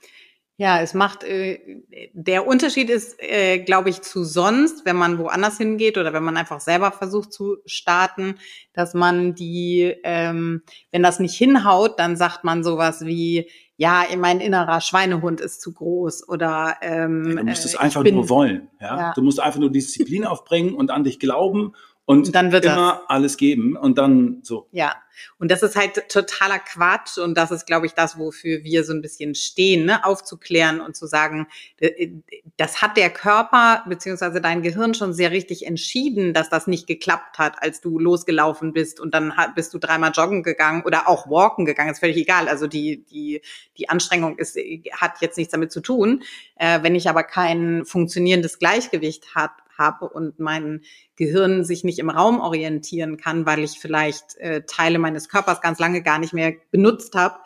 Ja, 0.56 0.80
es 0.80 0.94
macht, 0.94 1.24
äh, 1.24 1.82
der 2.12 2.46
Unterschied 2.46 2.88
ist, 2.88 3.16
äh, 3.18 3.58
glaube 3.58 3.90
ich, 3.90 4.02
zu 4.02 4.22
sonst, 4.22 4.86
wenn 4.86 4.94
man 4.94 5.18
woanders 5.18 5.58
hingeht 5.58 5.98
oder 5.98 6.12
wenn 6.12 6.22
man 6.22 6.36
einfach 6.36 6.60
selber 6.60 6.92
versucht 6.92 7.32
zu 7.32 7.56
starten, 7.66 8.36
dass 8.72 8.94
man 8.94 9.34
die, 9.34 9.96
ähm, 10.04 10.62
wenn 10.92 11.02
das 11.02 11.18
nicht 11.18 11.36
hinhaut, 11.36 11.98
dann 11.98 12.16
sagt 12.16 12.44
man 12.44 12.62
sowas 12.62 13.04
wie, 13.04 13.50
ja, 13.76 14.04
mein 14.16 14.40
innerer 14.40 14.80
Schweinehund 14.80 15.40
ist 15.40 15.60
zu 15.60 15.72
groß 15.72 16.28
oder 16.28 16.76
ähm, 16.80 17.36
du 17.36 17.44
musst 17.44 17.64
es 17.64 17.74
äh, 17.74 17.78
einfach 17.78 18.04
bin, 18.04 18.14
nur 18.14 18.28
wollen. 18.28 18.70
Ja? 18.80 18.96
ja? 18.96 19.12
Du 19.14 19.22
musst 19.22 19.40
einfach 19.40 19.58
nur 19.58 19.70
Disziplin 19.70 20.24
aufbringen 20.24 20.74
und 20.74 20.90
an 20.90 21.04
dich 21.04 21.18
glauben 21.18 21.74
und, 22.06 22.34
dann 22.34 22.52
wird 22.52 22.64
immer 22.64 23.00
das. 23.00 23.10
alles 23.10 23.36
geben 23.36 23.76
und 23.76 23.96
dann 23.96 24.40
so. 24.42 24.68
Ja, 24.72 24.94
und 25.38 25.50
das 25.50 25.62
ist 25.62 25.76
halt 25.76 26.08
totaler 26.08 26.58
Quatsch 26.58 27.18
und 27.18 27.36
das 27.36 27.50
ist, 27.50 27.66
glaube 27.66 27.86
ich, 27.86 27.92
das, 27.92 28.18
wofür 28.18 28.62
wir 28.62 28.84
so 28.84 28.92
ein 28.92 29.00
bisschen 29.00 29.34
stehen, 29.34 29.86
ne? 29.86 30.04
aufzuklären 30.04 30.80
und 30.80 30.96
zu 30.96 31.06
sagen, 31.06 31.46
äh, 31.78 32.10
das 32.56 32.82
hat 32.82 32.96
der 32.96 33.10
Körper 33.10 33.84
beziehungsweise 33.88 34.40
dein 34.40 34.62
Gehirn 34.62 34.94
schon 34.94 35.12
sehr 35.12 35.30
richtig 35.30 35.66
entschieden, 35.66 36.34
dass 36.34 36.50
das 36.50 36.66
nicht 36.66 36.86
geklappt 36.86 37.38
hat, 37.38 37.62
als 37.62 37.80
du 37.80 37.98
losgelaufen 37.98 38.72
bist 38.72 39.00
und 39.00 39.14
dann 39.14 39.32
bist 39.54 39.72
du 39.72 39.78
dreimal 39.78 40.12
joggen 40.12 40.42
gegangen 40.42 40.82
oder 40.84 41.08
auch 41.08 41.30
walken 41.30 41.64
gegangen, 41.64 41.90
ist 41.90 42.00
völlig 42.00 42.16
egal. 42.16 42.48
Also 42.48 42.66
die, 42.66 43.04
die, 43.04 43.40
die 43.78 43.88
Anstrengung 43.88 44.36
ist, 44.36 44.58
hat 44.92 45.20
jetzt 45.20 45.38
nichts 45.38 45.52
damit 45.52 45.72
zu 45.72 45.80
tun. 45.80 46.22
Äh, 46.56 46.82
wenn 46.82 46.94
ich 46.94 47.08
aber 47.08 47.22
kein 47.22 47.84
funktionierendes 47.84 48.58
Gleichgewicht 48.58 49.34
hat, 49.34 49.52
habe 49.78 50.08
und 50.08 50.38
mein 50.38 50.82
Gehirn 51.16 51.64
sich 51.64 51.84
nicht 51.84 51.98
im 51.98 52.10
Raum 52.10 52.40
orientieren 52.40 53.16
kann, 53.16 53.46
weil 53.46 53.64
ich 53.64 53.78
vielleicht 53.78 54.36
äh, 54.38 54.62
Teile 54.66 54.98
meines 54.98 55.28
Körpers 55.28 55.60
ganz 55.60 55.78
lange 55.78 56.02
gar 56.02 56.18
nicht 56.18 56.32
mehr 56.32 56.54
benutzt 56.70 57.14
habe, 57.14 57.36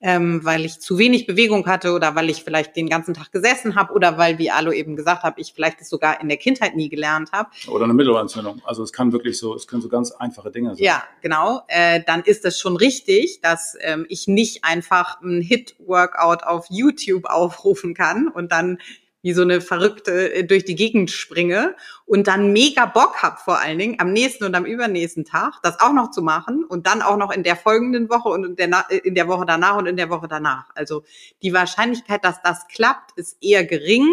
ähm, 0.00 0.44
weil 0.44 0.64
ich 0.64 0.80
zu 0.80 0.98
wenig 0.98 1.26
Bewegung 1.26 1.66
hatte 1.66 1.92
oder 1.92 2.14
weil 2.14 2.30
ich 2.30 2.44
vielleicht 2.44 2.76
den 2.76 2.88
ganzen 2.88 3.14
Tag 3.14 3.32
gesessen 3.32 3.74
habe 3.74 3.92
oder 3.92 4.16
weil, 4.16 4.38
wie 4.38 4.50
Alo 4.50 4.70
eben 4.70 4.96
gesagt 4.96 5.22
hat, 5.22 5.34
ich 5.38 5.52
vielleicht 5.54 5.80
es 5.80 5.88
sogar 5.88 6.20
in 6.20 6.28
der 6.28 6.38
Kindheit 6.38 6.76
nie 6.76 6.88
gelernt 6.88 7.32
habe. 7.32 7.50
Oder 7.66 7.84
eine 7.84 7.94
Mittelohrentzündung. 7.94 8.62
Also 8.64 8.82
es 8.82 8.92
kann 8.92 9.12
wirklich 9.12 9.38
so, 9.38 9.54
es 9.54 9.66
können 9.66 9.82
so 9.82 9.88
ganz 9.88 10.12
einfache 10.12 10.50
Dinge 10.50 10.74
sein. 10.76 10.84
Ja, 10.84 11.02
genau. 11.20 11.62
Äh, 11.68 12.02
dann 12.06 12.22
ist 12.22 12.44
es 12.44 12.60
schon 12.60 12.76
richtig, 12.76 13.40
dass 13.40 13.76
ähm, 13.80 14.06
ich 14.08 14.28
nicht 14.28 14.64
einfach 14.64 15.20
ein 15.20 15.40
Hit-Workout 15.40 16.44
auf 16.44 16.66
YouTube 16.70 17.24
aufrufen 17.24 17.94
kann 17.94 18.28
und 18.28 18.52
dann 18.52 18.78
wie 19.22 19.32
so 19.32 19.42
eine 19.42 19.60
Verrückte 19.60 20.32
äh, 20.32 20.44
durch 20.44 20.64
die 20.64 20.74
Gegend 20.74 21.10
springe 21.10 21.74
und 22.04 22.26
dann 22.26 22.52
mega 22.52 22.86
Bock 22.86 23.22
hab 23.22 23.40
vor 23.40 23.58
allen 23.60 23.78
Dingen 23.78 23.96
am 23.98 24.12
nächsten 24.12 24.44
und 24.44 24.54
am 24.54 24.64
übernächsten 24.64 25.24
Tag 25.24 25.54
das 25.62 25.80
auch 25.80 25.92
noch 25.92 26.10
zu 26.10 26.22
machen 26.22 26.64
und 26.64 26.86
dann 26.86 27.02
auch 27.02 27.16
noch 27.16 27.30
in 27.30 27.42
der 27.42 27.56
folgenden 27.56 28.08
Woche 28.08 28.28
und 28.28 28.44
in 28.44 28.56
der, 28.56 28.86
äh, 28.88 28.98
in 28.98 29.14
der 29.14 29.28
Woche 29.28 29.46
danach 29.46 29.76
und 29.76 29.86
in 29.86 29.96
der 29.96 30.10
Woche 30.10 30.28
danach. 30.28 30.70
Also 30.74 31.04
die 31.42 31.52
Wahrscheinlichkeit, 31.52 32.24
dass 32.24 32.42
das 32.42 32.66
klappt, 32.68 33.12
ist 33.16 33.36
eher 33.40 33.64
gering 33.64 34.06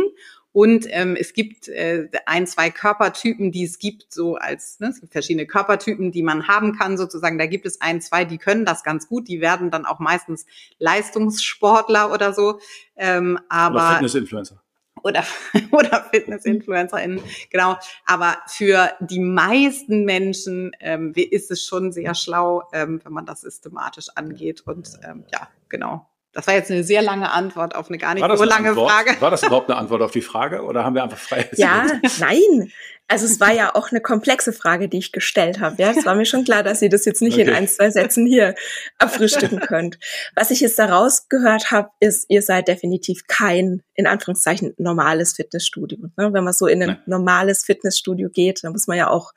und 0.56 0.88
ähm, 0.90 1.18
es 1.20 1.34
gibt 1.34 1.68
äh, 1.68 2.08
ein, 2.28 2.48
zwei 2.48 2.70
Körpertypen, 2.70 3.52
die 3.52 3.66
es 3.66 3.78
gibt, 3.78 4.14
so 4.14 4.36
als, 4.36 4.80
ne, 4.80 4.88
es 4.88 5.02
gibt 5.02 5.12
verschiedene 5.12 5.46
Körpertypen, 5.46 6.14
die 6.14 6.24
man 6.24 6.48
haben 6.48 6.78
kann, 6.78 6.98
sozusagen. 6.98 7.38
Da 7.38 7.46
gibt 7.46 7.66
es 7.66 7.82
ein, 7.82 8.00
zwei, 8.00 8.24
die 8.24 8.38
können 8.38 8.64
das 8.64 8.82
ganz 8.82 9.10
gut. 9.10 9.28
Die 9.28 9.42
werden 9.42 9.70
dann 9.70 9.86
auch 9.86 10.00
meistens 10.00 10.46
Leistungssportler 10.80 12.10
oder 12.14 12.32
so. 12.32 12.62
Ähm, 12.96 13.38
aber 13.50 13.76
oder 13.76 13.92
Fitness-Influencer 13.96 14.62
oder, 15.06 15.24
oder 15.72 16.04
Fitness-InfluencerInnen, 16.12 17.22
genau. 17.52 17.78
Aber 18.06 18.38
für 18.48 18.92
die 19.00 19.20
meisten 19.20 20.04
Menschen 20.04 20.72
ähm, 20.80 21.14
ist 21.16 21.52
es 21.52 21.64
schon 21.64 21.92
sehr 21.92 22.16
schlau, 22.16 22.64
ähm, 22.74 23.00
wenn 23.04 23.14
man 23.14 23.26
das 23.26 23.42
systematisch 23.42 24.10
angeht. 24.16 24.62
Und 24.66 24.90
ähm, 25.08 25.24
ja, 25.32 25.48
genau. 25.70 26.10
Das 26.36 26.48
war 26.48 26.54
jetzt 26.54 26.70
eine 26.70 26.84
sehr 26.84 27.02
lange 27.02 27.32
Antwort 27.32 27.76
auf 27.76 27.88
eine 27.88 27.98
gar 27.98 28.14
nicht 28.14 28.38
so 28.38 28.44
lange 28.44 28.70
Antwort? 28.70 28.92
Frage. 28.92 29.22
War 29.22 29.32
das 29.32 29.42
überhaupt 29.42 29.70
eine 29.70 29.80
Antwort 29.80 30.02
auf 30.02 30.12
die 30.12 30.22
Frage 30.22 30.64
oder 30.64 30.84
haben 30.84 30.94
wir 30.94 31.02
einfach 31.02 31.18
frei? 31.18 31.50
Ja, 31.56 31.88
nein. 32.20 32.72
Also 33.08 33.26
es 33.26 33.40
war 33.40 33.54
ja 33.54 33.74
auch 33.74 33.92
eine 33.92 34.02
komplexe 34.02 34.52
Frage, 34.52 34.90
die 34.90 34.98
ich 34.98 35.14
gestellt 35.14 35.62
habe. 35.62 35.82
Ja, 35.82 35.92
es 35.92 36.06
war 36.06 36.16
mir 36.16 36.26
schon 36.26 36.44
klar, 36.44 36.64
dass 36.64 36.82
ihr 36.82 36.90
das 36.90 37.06
jetzt 37.06 37.22
nicht 37.22 37.36
okay. 37.36 37.44
in 37.44 37.54
ein, 37.54 37.68
zwei 37.68 37.90
Sätzen 37.90 38.26
hier 38.26 38.56
abfrühstücken 38.98 39.60
könnt. 39.60 39.98
Was 40.36 40.52
ich 40.52 40.60
jetzt 40.60 40.78
daraus 40.78 41.30
gehört 41.30 41.72
habe, 41.72 41.90
ist, 42.02 42.26
ihr 42.30 42.42
seid 42.42 42.68
definitiv 42.68 43.28
kein, 43.28 43.84
in 43.94 44.08
Anführungszeichen, 44.08 44.74
normales 44.78 45.34
Fitnessstudio. 45.34 46.10
Ne? 46.18 46.34
Wenn 46.34 46.44
man 46.44 46.54
so 46.54 46.68
in 46.68 46.82
ein 46.82 46.90
Nein. 46.90 47.04
normales 47.06 47.64
Fitnessstudio 47.64 48.30
geht, 48.30 48.64
dann 48.64 48.74
muss 48.74 48.88
man 48.88 48.98
ja 48.98 49.10
auch 49.10 49.34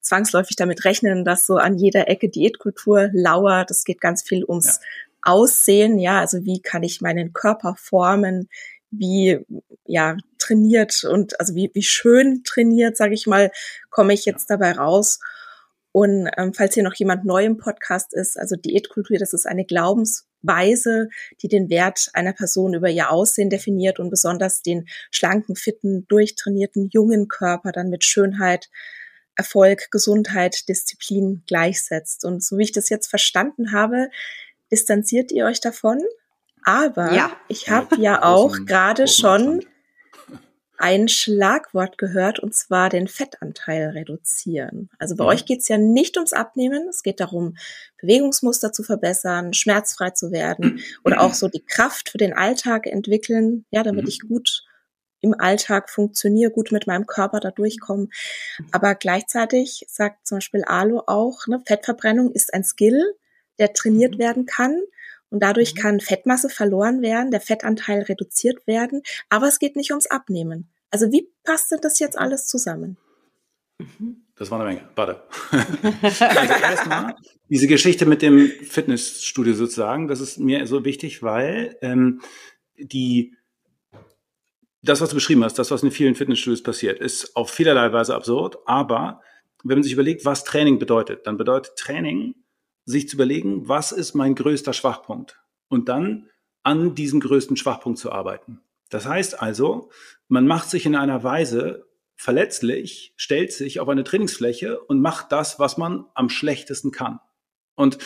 zwangsläufig 0.00 0.56
damit 0.56 0.84
rechnen, 0.84 1.24
dass 1.24 1.46
so 1.46 1.56
an 1.56 1.78
jeder 1.78 2.08
Ecke 2.08 2.28
Diätkultur 2.28 3.08
lauert. 3.12 3.70
Es 3.70 3.84
geht 3.84 4.00
ganz 4.00 4.22
viel 4.22 4.44
ums 4.44 4.66
ja 4.66 4.86
Aussehen, 5.22 5.98
ja, 5.98 6.20
also 6.20 6.44
wie 6.44 6.60
kann 6.60 6.82
ich 6.82 7.00
meinen 7.00 7.32
Körper 7.32 7.76
formen, 7.78 8.48
wie 8.90 9.38
ja 9.86 10.16
trainiert 10.38 11.04
und 11.04 11.38
also 11.40 11.54
wie, 11.54 11.70
wie 11.74 11.82
schön 11.82 12.42
trainiert, 12.44 12.96
sage 12.96 13.14
ich 13.14 13.26
mal, 13.26 13.50
komme 13.90 14.12
ich 14.12 14.24
jetzt 14.24 14.50
dabei 14.50 14.72
raus. 14.72 15.20
Und 15.92 16.30
ähm, 16.38 16.54
falls 16.54 16.74
hier 16.74 16.82
noch 16.82 16.94
jemand 16.94 17.24
neu 17.24 17.44
im 17.44 17.58
Podcast 17.58 18.14
ist, 18.14 18.38
also 18.38 18.56
Diätkultur, 18.56 19.18
das 19.18 19.34
ist 19.34 19.46
eine 19.46 19.66
Glaubensweise, 19.66 21.08
die 21.42 21.48
den 21.48 21.68
Wert 21.68 22.08
einer 22.14 22.32
Person 22.32 22.72
über 22.72 22.88
ihr 22.88 23.10
Aussehen 23.10 23.50
definiert 23.50 24.00
und 24.00 24.08
besonders 24.08 24.62
den 24.62 24.88
schlanken, 25.10 25.54
fitten, 25.54 26.06
durchtrainierten, 26.08 26.88
jungen 26.90 27.28
Körper 27.28 27.72
dann 27.72 27.90
mit 27.90 28.04
Schönheit, 28.04 28.70
Erfolg, 29.36 29.90
Gesundheit, 29.90 30.68
Disziplin 30.68 31.42
gleichsetzt. 31.46 32.24
Und 32.24 32.42
so 32.42 32.56
wie 32.56 32.64
ich 32.64 32.72
das 32.72 32.88
jetzt 32.88 33.08
verstanden 33.08 33.72
habe, 33.72 34.08
distanziert 34.72 35.30
ihr 35.30 35.44
euch 35.44 35.60
davon. 35.60 36.00
Aber 36.64 37.12
ja. 37.12 37.30
ich 37.48 37.70
habe 37.70 37.96
ja 38.00 38.22
auch 38.24 38.56
gerade 38.66 39.06
schon 39.06 39.64
ein 40.78 41.06
Schlagwort 41.06 41.96
gehört, 41.96 42.40
und 42.40 42.56
zwar 42.56 42.88
den 42.88 43.06
Fettanteil 43.06 43.90
reduzieren. 43.90 44.90
Also 44.98 45.14
bei 45.14 45.22
ja. 45.22 45.30
euch 45.30 45.44
geht's 45.44 45.68
ja 45.68 45.78
nicht 45.78 46.16
ums 46.16 46.32
Abnehmen, 46.32 46.88
es 46.88 47.04
geht 47.04 47.20
darum, 47.20 47.56
Bewegungsmuster 48.00 48.72
zu 48.72 48.82
verbessern, 48.82 49.52
schmerzfrei 49.52 50.10
zu 50.10 50.32
werden 50.32 50.80
oder 51.04 51.20
auch 51.20 51.34
so 51.34 51.46
die 51.46 51.64
Kraft 51.64 52.10
für 52.10 52.18
den 52.18 52.32
Alltag 52.32 52.88
entwickeln, 52.88 53.64
ja, 53.70 53.84
damit 53.84 54.04
mhm. 54.04 54.08
ich 54.08 54.20
gut 54.20 54.64
im 55.20 55.38
Alltag 55.38 55.88
funktioniere, 55.88 56.50
gut 56.50 56.72
mit 56.72 56.88
meinem 56.88 57.06
Körper 57.06 57.38
da 57.38 57.52
durchkomme. 57.52 58.08
Aber 58.72 58.96
gleichzeitig 58.96 59.84
sagt 59.88 60.26
zum 60.26 60.38
Beispiel 60.38 60.64
Alo 60.64 61.04
auch, 61.06 61.46
ne, 61.46 61.62
Fettverbrennung 61.64 62.32
ist 62.32 62.52
ein 62.52 62.64
Skill, 62.64 63.14
der 63.62 63.72
trainiert 63.72 64.16
mhm. 64.16 64.18
werden 64.18 64.46
kann. 64.46 64.82
Und 65.30 65.42
dadurch 65.42 65.74
mhm. 65.74 65.78
kann 65.78 66.00
Fettmasse 66.00 66.50
verloren 66.50 67.00
werden, 67.00 67.30
der 67.30 67.40
Fettanteil 67.40 68.02
reduziert 68.02 68.66
werden. 68.66 69.02
Aber 69.30 69.46
es 69.46 69.58
geht 69.58 69.76
nicht 69.76 69.92
ums 69.92 70.08
Abnehmen. 70.08 70.68
Also 70.90 71.10
wie 71.10 71.28
passt 71.44 71.70
denn 71.70 71.80
das 71.80 71.98
jetzt 72.00 72.18
alles 72.18 72.46
zusammen? 72.46 72.98
Mhm. 73.78 74.26
Das 74.36 74.50
war 74.50 74.60
eine 74.60 74.74
Menge. 74.74 74.88
Warte. 74.96 75.22
also 75.52 76.54
erstmal 76.54 77.14
diese 77.48 77.66
Geschichte 77.66 78.04
mit 78.04 78.20
dem 78.20 78.48
Fitnessstudio 78.48 79.54
sozusagen, 79.54 80.08
das 80.08 80.20
ist 80.20 80.38
mir 80.38 80.66
so 80.66 80.84
wichtig, 80.84 81.22
weil 81.22 81.76
ähm, 81.80 82.20
die 82.76 83.36
das, 84.82 85.00
was 85.00 85.10
du 85.10 85.14
beschrieben 85.14 85.44
hast, 85.44 85.58
das, 85.58 85.70
was 85.70 85.84
in 85.84 85.92
vielen 85.92 86.16
Fitnessstudios 86.16 86.62
passiert, 86.62 86.98
ist 86.98 87.36
auf 87.36 87.50
vielerlei 87.50 87.92
Weise 87.92 88.16
absurd. 88.16 88.58
Aber 88.66 89.20
wenn 89.62 89.76
man 89.76 89.84
sich 89.84 89.92
überlegt, 89.92 90.24
was 90.24 90.42
Training 90.42 90.80
bedeutet, 90.80 91.26
dann 91.26 91.36
bedeutet 91.36 91.76
Training 91.76 92.34
sich 92.84 93.08
zu 93.08 93.16
überlegen, 93.16 93.68
was 93.68 93.92
ist 93.92 94.14
mein 94.14 94.34
größter 94.34 94.72
Schwachpunkt 94.72 95.40
und 95.68 95.88
dann 95.88 96.28
an 96.62 96.94
diesem 96.94 97.20
größten 97.20 97.56
Schwachpunkt 97.56 97.98
zu 97.98 98.12
arbeiten. 98.12 98.60
Das 98.90 99.06
heißt 99.06 99.40
also, 99.40 99.90
man 100.28 100.46
macht 100.46 100.70
sich 100.70 100.86
in 100.86 100.96
einer 100.96 101.24
Weise 101.24 101.86
verletzlich, 102.14 103.14
stellt 103.16 103.52
sich 103.52 103.80
auf 103.80 103.88
eine 103.88 104.04
Trainingsfläche 104.04 104.80
und 104.80 105.00
macht 105.00 105.32
das, 105.32 105.58
was 105.58 105.76
man 105.76 106.06
am 106.14 106.28
schlechtesten 106.28 106.92
kann. 106.92 107.18
Und 107.74 107.98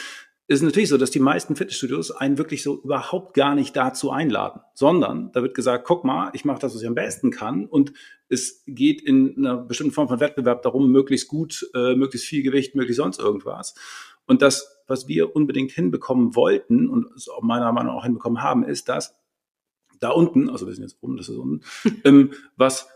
es 0.49 0.61
ist 0.61 0.63
natürlich 0.63 0.89
so, 0.89 0.97
dass 0.97 1.11
die 1.11 1.19
meisten 1.19 1.57
Fitnessstudios 1.57 2.13
einen 2.13 2.39
wirklich 2.39 2.63
so 2.63 2.81
überhaupt 2.81 3.35
gar 3.35 3.57
nicht 3.57 3.75
dazu 3.75 4.13
einladen, 4.13 4.61
sondern 4.75 5.33
da 5.33 5.43
wird 5.43 5.55
gesagt, 5.55 5.85
guck 5.85 6.05
mal, 6.05 6.31
ich 6.35 6.45
mache 6.45 6.61
das, 6.61 6.73
was 6.73 6.83
ich 6.83 6.89
am 6.89 6.95
besten 6.95 7.33
kann 7.33 7.67
und 7.67 7.93
es 8.29 8.63
geht 8.67 9.03
in 9.03 9.35
einer 9.37 9.57
bestimmten 9.57 9.93
Form 9.93 10.09
von 10.09 10.21
Wettbewerb 10.21 10.63
darum, 10.63 10.91
möglichst 10.93 11.27
gut, 11.27 11.69
äh, 11.75 11.97
möglichst 11.97 12.29
viel 12.29 12.45
Gewicht, 12.45 12.77
möglichst 12.77 13.03
sonst 13.03 13.19
irgendwas. 13.19 13.75
Und 14.27 14.43
das, 14.43 14.83
was 14.87 15.09
wir 15.09 15.35
unbedingt 15.35 15.73
hinbekommen 15.73 16.35
wollten 16.35 16.89
und 16.89 17.07
es 17.17 17.29
auch 17.29 17.43
meiner 17.43 17.73
Meinung 17.73 17.93
nach 17.93 18.01
auch 18.01 18.05
hinbekommen 18.05 18.43
haben, 18.43 18.65
ist, 18.65 18.89
dass 18.89 19.15
da 20.01 20.11
unten, 20.11 20.51
also 20.51 20.67
wir 20.67 20.75
sind 20.75 20.85
jetzt 20.85 20.99
oben, 21.01 21.17
das 21.17 21.29
ist 21.29 21.37
unten, 21.37 21.63
ähm, 22.05 22.33
was 22.57 22.89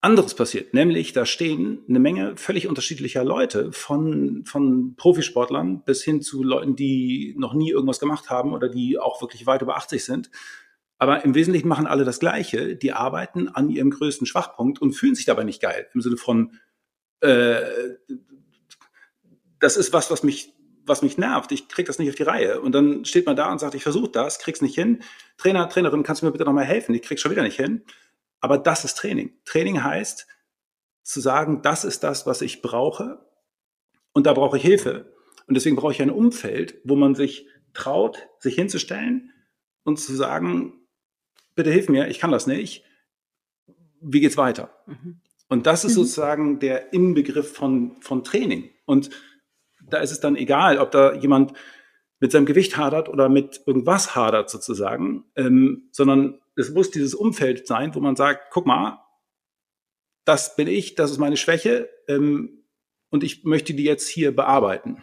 anderes 0.00 0.34
passiert. 0.34 0.74
Nämlich, 0.74 1.12
da 1.12 1.24
stehen 1.24 1.84
eine 1.88 2.00
Menge 2.00 2.36
völlig 2.36 2.66
unterschiedlicher 2.66 3.24
Leute, 3.24 3.70
von, 3.70 4.44
von 4.44 4.96
Profisportlern 4.96 5.84
bis 5.84 6.02
hin 6.02 6.20
zu 6.20 6.42
Leuten, 6.42 6.74
die 6.74 7.34
noch 7.38 7.54
nie 7.54 7.70
irgendwas 7.70 8.00
gemacht 8.00 8.28
haben 8.28 8.52
oder 8.52 8.68
die 8.68 8.98
auch 8.98 9.22
wirklich 9.22 9.46
weit 9.46 9.62
über 9.62 9.76
80 9.76 10.04
sind. 10.04 10.30
Aber 10.98 11.24
im 11.24 11.34
Wesentlichen 11.34 11.68
machen 11.68 11.86
alle 11.86 12.04
das 12.04 12.18
Gleiche. 12.18 12.76
Die 12.76 12.92
arbeiten 12.92 13.48
an 13.48 13.70
ihrem 13.70 13.90
größten 13.90 14.26
Schwachpunkt 14.26 14.80
und 14.80 14.92
fühlen 14.92 15.14
sich 15.14 15.24
dabei 15.24 15.44
nicht 15.44 15.62
geil. 15.62 15.88
Im 15.94 16.00
Sinne 16.00 16.16
von, 16.16 16.52
äh, 17.20 17.60
das 19.60 19.76
ist 19.76 19.92
was, 19.92 20.10
was 20.10 20.24
mich 20.24 20.52
was 20.84 21.02
mich 21.02 21.18
nervt, 21.18 21.52
ich 21.52 21.68
krieg 21.68 21.86
das 21.86 21.98
nicht 21.98 22.08
auf 22.08 22.14
die 22.14 22.22
Reihe. 22.22 22.60
Und 22.60 22.72
dann 22.72 23.04
steht 23.04 23.26
man 23.26 23.36
da 23.36 23.50
und 23.50 23.58
sagt, 23.58 23.74
ich 23.74 23.82
versuche 23.82 24.10
das, 24.10 24.38
krieg's 24.38 24.62
nicht 24.62 24.74
hin. 24.74 25.02
Trainer, 25.36 25.68
Trainerin, 25.68 26.02
kannst 26.02 26.22
du 26.22 26.26
mir 26.26 26.32
bitte 26.32 26.44
nochmal 26.44 26.64
helfen? 26.64 26.94
Ich 26.94 27.02
krieg's 27.02 27.20
schon 27.20 27.30
wieder 27.30 27.42
nicht 27.42 27.56
hin. 27.56 27.82
Aber 28.40 28.58
das 28.58 28.84
ist 28.84 28.96
Training. 28.96 29.32
Training 29.44 29.82
heißt, 29.82 30.26
zu 31.02 31.20
sagen, 31.20 31.62
das 31.62 31.84
ist 31.84 32.02
das, 32.02 32.26
was 32.26 32.42
ich 32.42 32.62
brauche. 32.62 33.24
Und 34.12 34.26
da 34.26 34.32
brauche 34.32 34.56
ich 34.56 34.62
Hilfe. 34.62 35.12
Und 35.46 35.54
deswegen 35.54 35.76
brauche 35.76 35.92
ich 35.92 36.02
ein 36.02 36.10
Umfeld, 36.10 36.76
wo 36.84 36.96
man 36.96 37.14
sich 37.14 37.46
traut, 37.74 38.28
sich 38.38 38.54
hinzustellen 38.54 39.32
und 39.84 39.98
zu 39.98 40.14
sagen, 40.14 40.74
bitte 41.54 41.70
hilf 41.70 41.88
mir, 41.88 42.08
ich 42.08 42.18
kann 42.18 42.30
das 42.30 42.46
nicht. 42.46 42.84
Wie 44.00 44.20
geht's 44.20 44.36
weiter? 44.36 44.70
Mhm. 44.86 45.20
Und 45.48 45.66
das 45.66 45.84
ist 45.84 45.92
mhm. 45.92 46.02
sozusagen 46.02 46.58
der 46.60 46.92
Inbegriff 46.92 47.52
von, 47.54 48.00
von 48.00 48.24
Training. 48.24 48.70
Und 48.84 49.10
da 49.88 49.98
ist 49.98 50.12
es 50.12 50.20
dann 50.20 50.36
egal, 50.36 50.78
ob 50.78 50.90
da 50.90 51.14
jemand 51.14 51.52
mit 52.20 52.32
seinem 52.32 52.46
Gewicht 52.46 52.76
hadert 52.76 53.08
oder 53.08 53.28
mit 53.28 53.62
irgendwas 53.66 54.14
hadert 54.14 54.48
sozusagen, 54.48 55.24
ähm, 55.34 55.88
sondern 55.90 56.40
es 56.56 56.70
muss 56.70 56.90
dieses 56.90 57.14
Umfeld 57.14 57.66
sein, 57.66 57.94
wo 57.94 58.00
man 58.00 58.16
sagt, 58.16 58.50
guck 58.52 58.66
mal, 58.66 59.02
das 60.24 60.54
bin 60.54 60.68
ich, 60.68 60.94
das 60.94 61.10
ist 61.10 61.18
meine 61.18 61.36
Schwäche 61.36 61.90
ähm, 62.08 62.64
und 63.10 63.24
ich 63.24 63.44
möchte 63.44 63.74
die 63.74 63.84
jetzt 63.84 64.08
hier 64.08 64.34
bearbeiten. 64.34 65.02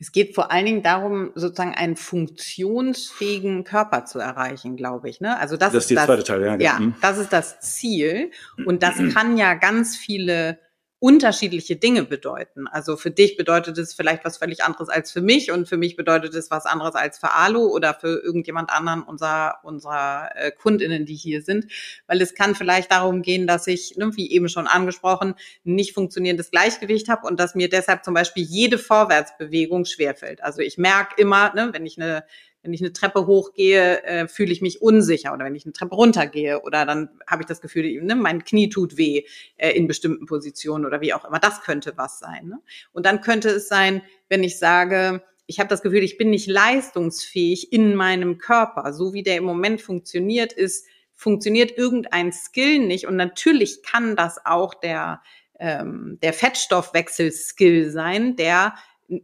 Es 0.00 0.12
geht 0.12 0.34
vor 0.34 0.50
allen 0.50 0.66
Dingen 0.66 0.82
darum, 0.82 1.32
sozusagen 1.34 1.74
einen 1.74 1.96
funktionsfähigen 1.96 3.64
Körper 3.64 4.04
zu 4.04 4.18
erreichen, 4.18 4.76
glaube 4.76 5.08
ich. 5.08 5.20
Ne? 5.20 5.38
Also 5.38 5.56
das, 5.56 5.72
das 5.72 5.84
ist, 5.84 5.90
ist 5.90 5.96
der 5.96 6.06
zweite 6.06 6.24
Teil, 6.24 6.42
ja. 6.42 6.56
Genau. 6.56 6.70
Ja, 6.70 6.78
mhm. 6.80 6.94
das 7.00 7.18
ist 7.18 7.32
das 7.32 7.60
Ziel. 7.60 8.30
Und 8.64 8.82
das 8.82 8.96
kann 9.14 9.36
ja 9.36 9.54
ganz 9.54 9.96
viele 9.96 10.58
unterschiedliche 11.00 11.76
Dinge 11.76 12.02
bedeuten. 12.02 12.66
Also 12.66 12.96
für 12.96 13.12
dich 13.12 13.36
bedeutet 13.36 13.78
es 13.78 13.94
vielleicht 13.94 14.24
was 14.24 14.38
völlig 14.38 14.64
anderes 14.64 14.88
als 14.88 15.12
für 15.12 15.20
mich 15.20 15.52
und 15.52 15.68
für 15.68 15.76
mich 15.76 15.94
bedeutet 15.94 16.34
es 16.34 16.50
was 16.50 16.66
anderes 16.66 16.96
als 16.96 17.18
für 17.18 17.32
Alu 17.32 17.68
oder 17.68 17.94
für 17.94 18.20
irgendjemand 18.20 18.70
anderen 18.70 19.02
unserer, 19.02 19.60
unserer 19.62 20.30
äh, 20.34 20.50
Kundinnen, 20.50 21.06
die 21.06 21.14
hier 21.14 21.42
sind. 21.42 21.66
Weil 22.08 22.20
es 22.20 22.34
kann 22.34 22.56
vielleicht 22.56 22.90
darum 22.90 23.22
gehen, 23.22 23.46
dass 23.46 23.68
ich, 23.68 23.96
ne, 23.96 24.10
wie 24.16 24.32
eben 24.32 24.48
schon 24.48 24.66
angesprochen, 24.66 25.34
nicht 25.62 25.94
funktionierendes 25.94 26.50
Gleichgewicht 26.50 27.08
habe 27.08 27.28
und 27.28 27.38
dass 27.38 27.54
mir 27.54 27.68
deshalb 27.68 28.04
zum 28.04 28.14
Beispiel 28.14 28.42
jede 28.42 28.78
Vorwärtsbewegung 28.78 29.84
schwerfällt. 29.84 30.42
Also 30.42 30.62
ich 30.62 30.78
merke 30.78 31.20
immer, 31.20 31.54
ne, 31.54 31.68
wenn 31.72 31.86
ich 31.86 32.00
eine 32.00 32.24
wenn 32.62 32.72
ich 32.72 32.80
eine 32.80 32.92
Treppe 32.92 33.26
hochgehe, 33.26 34.02
äh, 34.04 34.28
fühle 34.28 34.52
ich 34.52 34.60
mich 34.60 34.82
unsicher 34.82 35.32
oder 35.32 35.44
wenn 35.44 35.54
ich 35.54 35.64
eine 35.64 35.72
Treppe 35.72 35.94
runtergehe 35.94 36.60
oder 36.62 36.84
dann 36.84 37.08
habe 37.26 37.42
ich 37.42 37.46
das 37.46 37.60
Gefühl, 37.60 38.02
ne, 38.02 38.14
mein 38.14 38.44
Knie 38.44 38.68
tut 38.68 38.96
weh 38.96 39.24
äh, 39.56 39.70
in 39.70 39.86
bestimmten 39.86 40.26
Positionen 40.26 40.84
oder 40.84 41.00
wie 41.00 41.14
auch 41.14 41.24
immer. 41.24 41.38
Das 41.38 41.62
könnte 41.62 41.92
was 41.96 42.18
sein. 42.18 42.48
Ne? 42.48 42.58
Und 42.92 43.06
dann 43.06 43.20
könnte 43.20 43.50
es 43.50 43.68
sein, 43.68 44.02
wenn 44.28 44.42
ich 44.42 44.58
sage, 44.58 45.22
ich 45.46 45.60
habe 45.60 45.68
das 45.68 45.82
Gefühl, 45.82 46.02
ich 46.02 46.18
bin 46.18 46.30
nicht 46.30 46.46
leistungsfähig 46.46 47.72
in 47.72 47.94
meinem 47.94 48.38
Körper, 48.38 48.92
so 48.92 49.14
wie 49.14 49.22
der 49.22 49.36
im 49.36 49.44
Moment 49.44 49.80
funktioniert 49.80 50.52
ist, 50.52 50.86
funktioniert 51.14 51.76
irgendein 51.76 52.32
Skill 52.32 52.80
nicht. 52.80 53.06
Und 53.06 53.16
natürlich 53.16 53.82
kann 53.82 54.14
das 54.14 54.44
auch 54.44 54.74
der 54.74 55.22
ähm, 55.58 56.18
der 56.22 56.32
Fettstoffwechsel-Skill 56.32 57.90
sein, 57.90 58.36
der 58.36 58.74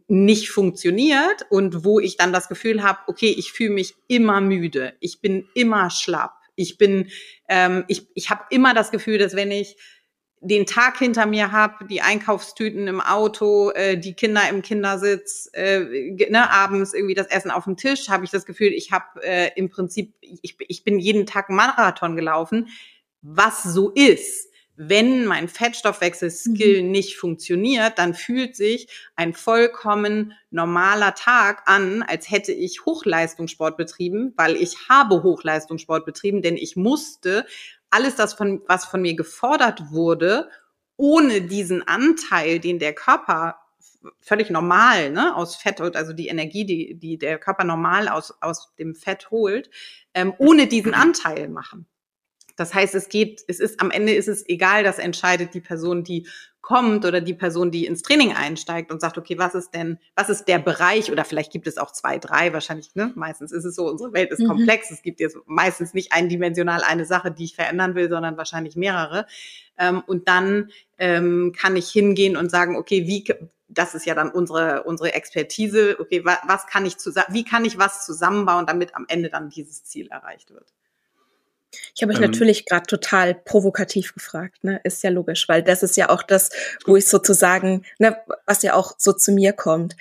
nicht 0.07 0.49
funktioniert 0.49 1.45
und 1.49 1.85
wo 1.85 1.99
ich 1.99 2.17
dann 2.17 2.33
das 2.33 2.47
Gefühl 2.49 2.83
habe, 2.83 2.99
okay, 3.07 3.33
ich 3.37 3.51
fühle 3.51 3.71
mich 3.71 3.95
immer 4.07 4.41
müde, 4.41 4.93
ich 4.99 5.21
bin 5.21 5.47
immer 5.53 5.89
schlapp, 5.91 6.33
ich 6.55 6.77
bin, 6.77 7.09
ähm, 7.47 7.85
ich, 7.87 8.07
ich 8.15 8.29
habe 8.29 8.45
immer 8.49 8.73
das 8.73 8.91
Gefühl, 8.91 9.17
dass 9.19 9.35
wenn 9.35 9.51
ich 9.51 9.77
den 10.41 10.65
Tag 10.65 10.97
hinter 10.97 11.25
mir 11.25 11.51
habe, 11.51 11.85
die 11.85 12.01
Einkaufstüten 12.01 12.87
im 12.87 13.01
Auto, 13.01 13.71
äh, 13.71 13.97
die 13.97 14.13
Kinder 14.13 14.47
im 14.49 14.61
Kindersitz, 14.61 15.49
äh, 15.53 15.79
ne, 16.29 16.51
abends 16.51 16.93
irgendwie 16.93 17.15
das 17.15 17.27
Essen 17.27 17.51
auf 17.51 17.63
dem 17.63 17.77
Tisch, 17.77 18.09
habe 18.09 18.25
ich 18.25 18.31
das 18.31 18.45
Gefühl, 18.45 18.67
ich 18.67 18.91
habe 18.91 19.23
äh, 19.23 19.51
im 19.55 19.69
Prinzip, 19.69 20.13
ich, 20.21 20.55
ich 20.59 20.83
bin 20.83 20.99
jeden 20.99 21.25
Tag 21.25 21.49
Marathon 21.49 22.15
gelaufen, 22.15 22.69
was 23.21 23.63
so 23.63 23.91
ist 23.91 24.49
wenn 24.77 25.25
mein 25.25 25.47
Fettstoffwechselskill 25.47 26.83
mhm. 26.83 26.91
nicht 26.91 27.17
funktioniert, 27.17 27.97
dann 27.97 28.13
fühlt 28.13 28.55
sich 28.55 28.87
ein 29.15 29.33
vollkommen 29.33 30.33
normaler 30.51 31.15
Tag 31.15 31.63
an, 31.65 32.03
als 32.03 32.29
hätte 32.29 32.51
ich 32.51 32.85
Hochleistungssport 32.85 33.77
betrieben, 33.77 34.33
weil 34.35 34.55
ich 34.55 34.89
habe 34.89 35.23
Hochleistungssport 35.23 36.05
betrieben, 36.05 36.41
denn 36.41 36.57
ich 36.57 36.75
musste 36.75 37.45
alles 37.89 38.15
das 38.15 38.33
von, 38.33 38.61
was 38.67 38.85
von 38.85 39.01
mir 39.01 39.15
gefordert 39.15 39.91
wurde, 39.91 40.49
ohne 40.97 41.41
diesen 41.41 41.87
Anteil, 41.87 42.59
den 42.59 42.79
der 42.79 42.93
Körper 42.93 43.55
völlig 44.19 44.49
normal, 44.49 45.09
ne, 45.09 45.35
aus 45.35 45.55
Fett, 45.55 45.81
also 45.81 46.13
die 46.13 46.27
Energie, 46.27 46.65
die, 46.65 46.95
die 46.95 47.17
der 47.17 47.39
Körper 47.39 47.63
normal 47.63 48.07
aus, 48.07 48.33
aus 48.41 48.73
dem 48.77 48.95
Fett 48.95 49.31
holt, 49.31 49.69
ähm, 50.13 50.33
ohne 50.37 50.67
diesen 50.67 50.93
Anteil 50.93 51.49
machen. 51.49 51.87
Das 52.55 52.73
heißt, 52.73 52.95
es 52.95 53.09
geht, 53.09 53.43
es 53.47 53.59
ist 53.59 53.81
am 53.81 53.91
Ende 53.91 54.13
ist 54.13 54.27
es 54.27 54.47
egal, 54.47 54.83
das 54.83 54.99
entscheidet 54.99 55.53
die 55.53 55.61
Person, 55.61 56.03
die 56.03 56.27
kommt 56.65 57.05
oder 57.05 57.21
die 57.21 57.35
Person, 57.35 57.69
die 57.69 57.85
ins 57.85 58.01
Training 58.01 58.33
einsteigt 58.33 58.91
und 58.91 58.99
sagt, 58.99 59.19
okay, 59.19 59.37
was 59.37 59.53
ist 59.53 59.75
denn, 59.75 59.99
was 60.15 60.29
ist 60.29 60.45
der 60.45 60.57
Bereich 60.57 61.11
oder 61.11 61.23
vielleicht 61.23 61.51
gibt 61.51 61.67
es 61.67 61.77
auch 61.77 61.91
zwei, 61.91 62.17
drei, 62.17 62.53
wahrscheinlich, 62.53 62.95
ne? 62.95 63.11
Meistens 63.13 63.51
ist 63.51 63.65
es 63.65 63.75
so, 63.75 63.87
unsere 63.87 64.13
Welt 64.13 64.31
ist 64.31 64.39
mhm. 64.39 64.47
komplex. 64.47 64.89
Es 64.89 65.03
gibt 65.03 65.19
jetzt 65.19 65.37
meistens 65.45 65.93
nicht 65.93 66.11
eindimensional 66.11 66.81
eine 66.81 67.05
Sache, 67.05 67.31
die 67.31 67.43
ich 67.43 67.55
verändern 67.55 67.93
will, 67.93 68.09
sondern 68.09 68.35
wahrscheinlich 68.35 68.75
mehrere. 68.75 69.27
Ähm, 69.77 70.01
und 70.07 70.27
dann 70.27 70.71
ähm, 70.97 71.53
kann 71.55 71.75
ich 71.75 71.89
hingehen 71.89 72.35
und 72.35 72.49
sagen, 72.49 72.77
okay, 72.77 73.05
wie, 73.05 73.25
das 73.67 73.93
ist 73.93 74.07
ja 74.07 74.15
dann 74.15 74.31
unsere, 74.31 74.85
unsere 74.85 75.13
Expertise, 75.13 75.97
okay, 75.99 76.25
was, 76.25 76.39
was 76.47 76.65
kann 76.65 76.87
ich 76.87 76.97
zusammen, 76.97 77.27
wie 77.29 77.43
kann 77.43 77.63
ich 77.65 77.77
was 77.77 78.07
zusammenbauen, 78.07 78.65
damit 78.65 78.95
am 78.95 79.05
Ende 79.07 79.29
dann 79.29 79.51
dieses 79.51 79.83
Ziel 79.83 80.07
erreicht 80.07 80.49
wird? 80.49 80.73
Ich 81.95 82.01
habe 82.01 82.13
euch 82.13 82.19
ähm, 82.19 82.25
natürlich 82.25 82.65
gerade 82.65 82.85
total 82.85 83.35
provokativ 83.35 84.13
gefragt, 84.13 84.63
ne? 84.63 84.79
Ist 84.83 85.03
ja 85.03 85.09
logisch, 85.09 85.47
weil 85.47 85.63
das 85.63 85.83
ist 85.83 85.97
ja 85.97 86.09
auch 86.09 86.23
das, 86.23 86.49
wo 86.85 86.95
ich 86.95 87.07
sozusagen, 87.07 87.83
ne, 87.99 88.17
was 88.45 88.61
ja 88.63 88.73
auch 88.73 88.95
so 88.97 89.13
zu 89.13 89.31
mir 89.31 89.53
kommt. 89.53 89.95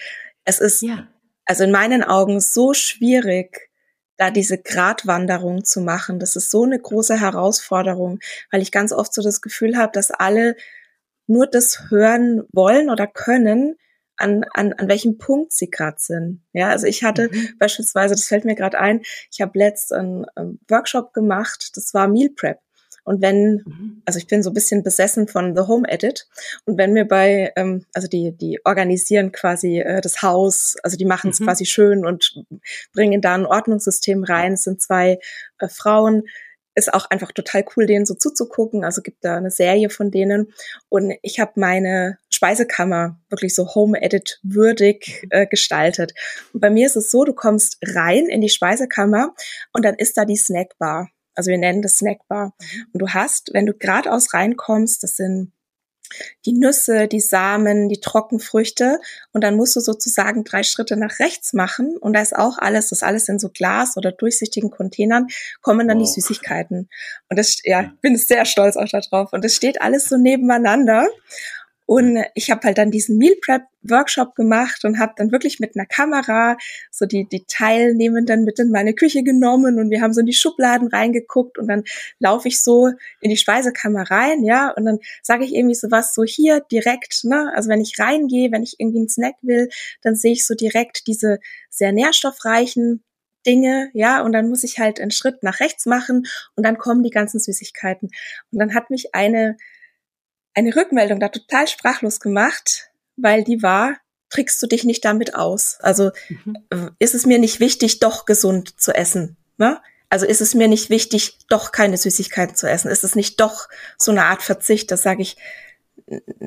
Es 0.45 0.59
ist 0.59 0.83
ja. 0.83 1.07
also 1.47 1.65
in 1.65 1.71
meinen 1.71 2.03
Augen 2.03 2.41
so 2.41 2.75
schwierig, 2.75 3.71
da 4.17 4.31
diese 4.31 4.59
Gratwanderung 4.59 5.65
zu 5.65 5.81
machen. 5.81 6.19
Das 6.19 6.37
ist 6.37 6.51
so 6.51 6.65
eine 6.65 6.79
große 6.79 7.21
Herausforderung, 7.21 8.21
weil 8.51 8.63
ich 8.63 8.71
ganz 8.71 8.93
oft 8.93 9.13
so 9.13 9.23
das 9.23 9.41
Gefühl 9.41 9.77
habe, 9.77 9.93
dass 9.93 10.11
alle 10.11 10.57
nur 11.27 11.47
das 11.47 11.91
hören 11.91 12.45
wollen 12.53 12.91
oder 12.91 13.07
können, 13.07 13.77
an, 14.17 14.45
an, 14.53 14.73
an 14.75 14.89
welchem 14.89 15.19
Punkt 15.19 15.53
sie 15.53 15.71
gerade 15.71 15.97
sind. 15.99 16.43
Ja, 16.53 16.69
also 16.71 16.87
ich 16.87 17.03
hatte 17.03 17.31
mhm. 17.33 17.49
beispielsweise, 17.59 18.15
das 18.15 18.27
fällt 18.27 18.45
mir 18.45 18.55
gerade 18.55 18.79
ein, 18.79 19.03
ich 19.31 19.41
habe 19.41 19.59
letzt 19.59 19.93
einen, 19.93 20.25
einen, 20.37 20.61
Workshop 20.69 21.13
gemacht, 21.13 21.73
das 21.75 21.95
war 21.95 22.09
Meal 22.09 22.31
Prep. 22.31 22.59
Und 23.05 23.21
wenn, 23.21 23.63
mhm. 23.67 24.03
also 24.07 24.19
ich 24.19 24.27
bin 24.27 24.43
so 24.43 24.51
ein 24.51 24.55
bisschen 24.55 24.83
besessen 24.83 25.29
von 25.29 25.55
The 25.55 25.63
Home 25.63 25.87
Edit 25.87 26.27
und 26.65 26.79
wenn 26.79 26.95
mir 26.95 27.05
bei, 27.05 27.53
ähm, 27.55 27.85
also 27.93 28.09
die, 28.09 28.33
die 28.33 28.61
organisieren 28.65 29.31
quasi 29.31 29.79
äh, 29.81 30.01
das 30.01 30.23
Haus, 30.23 30.77
also 30.83 30.97
die 30.97 31.05
machen 31.05 31.31
es 31.31 31.41
mhm. 31.41 31.45
quasi 31.45 31.67
schön 31.67 32.07
und 32.07 32.35
bringen 32.95 33.21
da 33.21 33.35
ein 33.35 33.45
Ordnungssystem 33.45 34.25
rein. 34.25 34.55
Es 34.55 34.63
sind 34.63 34.81
zwei 34.81 35.19
äh, 35.59 35.69
Frauen, 35.69 36.23
ist 36.75 36.93
auch 36.93 37.11
einfach 37.11 37.33
total 37.33 37.65
cool, 37.77 37.87
denen 37.87 38.07
so 38.07 38.15
zuzugucken. 38.15 38.85
Also 38.85 39.03
gibt 39.03 39.25
da 39.25 39.37
eine 39.37 39.51
Serie 39.51 39.91
von 39.91 40.11
denen. 40.11 40.53
Und 40.89 41.15
ich 41.23 41.41
habe 41.41 41.53
meine 41.57 42.19
Speisekammer 42.31 43.21
wirklich 43.29 43.55
so 43.55 43.75
Home-Edit 43.75 44.41
würdig 44.43 45.27
äh, 45.31 45.47
gestaltet. 45.47 46.15
Und 46.53 46.61
bei 46.61 46.71
mir 46.71 46.87
ist 46.87 46.97
es 46.97 47.11
so, 47.11 47.25
du 47.25 47.33
kommst 47.33 47.79
rein 47.83 48.27
in 48.27 48.41
die 48.41 48.49
Speisekammer 48.49 49.35
und 49.73 49.85
dann 49.85 49.95
ist 49.95 50.17
da 50.17 50.25
die 50.25 50.37
Snackbar. 50.37 51.11
Also 51.35 51.51
wir 51.51 51.59
nennen 51.59 51.83
das 51.83 51.99
Snackbar. 51.99 52.55
Mhm. 52.59 52.87
Und 52.93 53.03
du 53.03 53.09
hast, 53.09 53.51
wenn 53.53 53.67
du 53.67 53.75
geradeaus 53.75 54.35
reinkommst, 54.35 55.03
das 55.03 55.17
sind 55.17 55.53
die 56.47 56.53
Nüsse, 56.53 57.09
die 57.09 57.21
Samen, 57.21 57.89
die 57.89 58.01
Trockenfrüchte. 58.01 59.01
Und 59.33 59.43
dann 59.45 59.57
musst 59.57 59.77
du 59.77 59.81
sozusagen 59.81 60.45
drei 60.45 60.63
Schritte 60.63 60.97
nach 60.97 61.19
rechts 61.19 61.53
machen. 61.53 61.97
Und 61.97 62.15
da 62.15 62.23
ist 62.23 62.37
auch 62.37 62.59
alles, 62.59 62.89
das 62.89 62.99
ist 62.99 63.03
alles 63.03 63.29
in 63.29 63.39
so 63.39 63.49
Glas 63.49 63.97
oder 63.97 64.13
durchsichtigen 64.13 64.71
Containern, 64.71 65.29
kommen 65.63 65.89
dann 65.89 65.99
wow. 65.99 66.07
die 66.07 66.21
Süßigkeiten. 66.21 66.89
Und 67.29 67.39
das, 67.39 67.59
ja, 67.65 67.93
bin 68.01 68.17
sehr 68.17 68.45
stolz 68.45 68.77
auch 68.77 68.89
darauf 68.89 69.33
und 69.33 69.45
das 69.45 69.55
steht 69.55 69.81
alles 69.81 70.09
so 70.09 70.17
nebeneinander. 70.17 71.09
Und 71.87 72.25
ich 72.35 72.51
habe 72.51 72.63
halt 72.63 72.79
dann 72.79 72.91
diesen 72.91 73.19
Meal 73.19 73.35
Prep 73.45 73.63
Workshop 73.89 74.35
gemacht 74.35 74.85
und 74.85 74.99
habe 74.99 75.13
dann 75.17 75.33
wirklich 75.33 75.61
mit 75.61 75.77
einer 75.77 75.87
Kamera 75.87 76.57
so 76.91 77.07
die, 77.07 77.27
die 77.29 77.45
Teilnehmenden 77.47 78.45
mit 78.45 78.59
in 78.59 78.71
meine 78.71 78.95
Küche 78.95 79.23
genommen 79.23 79.79
und 79.79 79.91
wir 79.91 80.01
haben 80.01 80.13
so 80.13 80.21
in 80.21 80.27
die 80.27 80.33
Schubladen 80.33 80.89
reingeguckt 80.89 81.59
und 81.59 81.69
dann 81.69 81.85
laufe 82.19 82.49
ich 82.49 82.63
so 82.63 82.91
in 83.21 83.31
die 83.31 83.37
Speisekammer 83.37 84.11
rein, 84.11 84.45
ja, 84.45 84.71
und 84.71 84.85
dann 84.85 84.99
sage 85.23 85.45
ich 85.45 85.55
irgendwie 85.55 85.75
so 85.75 85.91
was 85.91 86.15
so 86.15 86.25
hier 86.25 86.61
direkt, 86.73 87.25
ne, 87.25 87.53
also 87.55 87.69
wenn 87.69 87.81
ich 87.81 87.99
reingehe, 87.99 88.51
wenn 88.53 88.63
ich 88.63 88.77
irgendwie 88.79 88.99
einen 88.99 89.09
Snack 89.09 89.35
will, 89.43 89.69
dann 90.03 90.17
sehe 90.17 90.33
ich 90.33 90.47
so 90.47 90.55
direkt 90.55 91.07
diese 91.07 91.39
sehr 91.69 91.93
nährstoffreichen 91.93 93.03
Dinge, 93.47 93.91
ja, 93.93 94.23
und 94.23 94.33
dann 94.33 94.49
muss 94.49 94.65
ich 94.65 94.79
halt 94.79 95.01
einen 95.01 95.11
Schritt 95.11 95.43
nach 95.43 95.61
rechts 95.61 95.87
machen 95.87 96.27
und 96.57 96.65
dann 96.65 96.79
kommen 96.79 97.03
die 97.03 97.11
ganzen 97.11 97.39
Süßigkeiten. 97.39 98.11
Und 98.51 98.59
dann 98.59 98.75
hat 98.75 98.89
mich 98.91 99.15
eine 99.15 99.57
eine 100.55 100.75
Rückmeldung 100.75 101.21
da 101.21 101.29
total 101.29 101.67
sprachlos 101.67 102.21
gemacht, 102.21 102.91
weil 103.17 103.45
die 103.45 103.63
war, 103.63 103.97
trickst 104.31 104.61
du 104.63 104.67
dich 104.67 104.85
nicht 104.85 105.05
damit 105.05 105.35
aus? 105.35 105.79
Also 105.81 106.11
mhm. 106.29 106.57
Äh, 106.71 106.91
ist 106.99 107.15
es 107.15 107.27
mir 107.27 107.39
nicht 107.39 107.61
wichtig, 107.61 108.01
doch 108.01 108.25
gesund 108.25 108.81
zu 108.81 108.93
essen? 108.93 109.37
Ne? 109.57 109.81
Also 110.09 110.27
ist 110.27 110.41
es 110.41 110.55
mir 110.55 110.69
nicht 110.69 110.91
wichtig, 110.91 111.39
doch 111.49 111.73
keine 111.73 111.97
Süßigkeiten 111.97 112.57
zu 112.57 112.69
essen? 112.69 112.91
Ist 112.91 113.05
es 113.05 113.15
nicht 113.15 113.41
doch 113.41 113.69
so 113.99 114.11
eine 114.11 114.25
Art 114.25 114.43
Verzicht? 114.43 114.91
Das 114.91 115.03
sage 115.03 115.23
ich, 115.23 115.37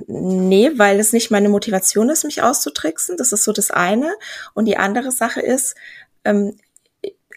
nee, 0.07 0.71
weil 0.75 0.99
es 0.99 1.13
nicht 1.13 1.31
meine 1.31 1.49
Motivation 1.49 2.09
ist, 2.09 2.23
mich 2.23 2.41
auszutricksen. 2.41 3.17
Das 3.17 3.31
ist 3.31 3.43
so 3.43 3.51
das 3.51 3.71
eine. 3.71 4.13
Und 4.53 4.65
die 4.65 4.77
andere 4.77 5.11
Sache 5.11 5.41
ist, 5.41 5.75
ähm, 6.23 6.57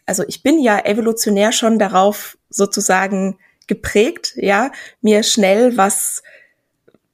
also 0.07 0.25
ich 0.27 0.43
bin 0.43 0.61
ja 0.61 0.85
evolutionär 0.85 1.53
schon 1.53 1.79
darauf 1.79 2.37
sozusagen 2.49 3.39
geprägt, 3.67 4.33
ja, 4.37 4.73
mir 5.01 5.23
schnell 5.23 5.77
was 5.77 6.23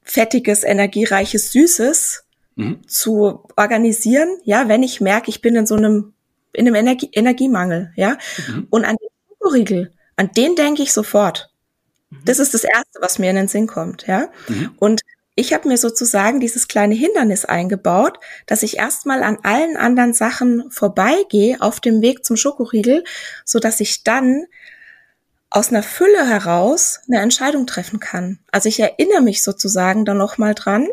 fettiges, 0.06 0.64
energiereiches, 0.64 1.52
süßes 1.52 2.24
mhm. 2.54 2.88
zu 2.88 3.44
organisieren, 3.56 4.28
ja, 4.44 4.68
wenn 4.68 4.82
ich 4.82 5.00
merke, 5.00 5.28
ich 5.28 5.42
bin 5.42 5.54
in 5.56 5.66
so 5.66 5.74
einem 5.74 6.14
in 6.52 6.66
einem 6.66 6.74
Energie 6.74 7.10
Energiemangel, 7.12 7.92
ja. 7.96 8.16
Mhm. 8.48 8.66
Und 8.70 8.84
an 8.86 8.96
den 8.96 9.08
Schokoriegel, 9.28 9.92
an 10.16 10.30
den 10.32 10.56
denke 10.56 10.82
ich 10.82 10.92
sofort. 10.92 11.50
Mhm. 12.08 12.18
Das 12.24 12.38
ist 12.38 12.54
das 12.54 12.64
erste, 12.64 13.00
was 13.00 13.18
mir 13.18 13.28
in 13.28 13.36
den 13.36 13.48
Sinn 13.48 13.66
kommt, 13.66 14.06
ja. 14.06 14.30
Mhm. 14.48 14.70
Und 14.78 15.02
ich 15.34 15.52
habe 15.52 15.68
mir 15.68 15.76
sozusagen 15.76 16.40
dieses 16.40 16.66
kleine 16.66 16.94
Hindernis 16.94 17.44
eingebaut, 17.44 18.18
dass 18.46 18.62
ich 18.62 18.78
erstmal 18.78 19.22
an 19.22 19.38
allen 19.42 19.76
anderen 19.76 20.14
Sachen 20.14 20.70
vorbeigehe 20.70 21.60
auf 21.60 21.78
dem 21.78 22.00
Weg 22.00 22.24
zum 22.24 22.38
Schokoriegel, 22.38 23.04
so 23.44 23.58
dass 23.58 23.80
ich 23.80 24.02
dann 24.02 24.46
aus 25.50 25.70
einer 25.70 25.82
Fülle 25.82 26.26
heraus 26.26 27.00
eine 27.08 27.20
Entscheidung 27.20 27.66
treffen 27.66 28.00
kann. 28.00 28.38
Also 28.50 28.68
ich 28.68 28.80
erinnere 28.80 29.22
mich 29.22 29.42
sozusagen 29.42 30.04
dann 30.04 30.18
noch 30.18 30.38
mal 30.38 30.54
dran, 30.54 30.88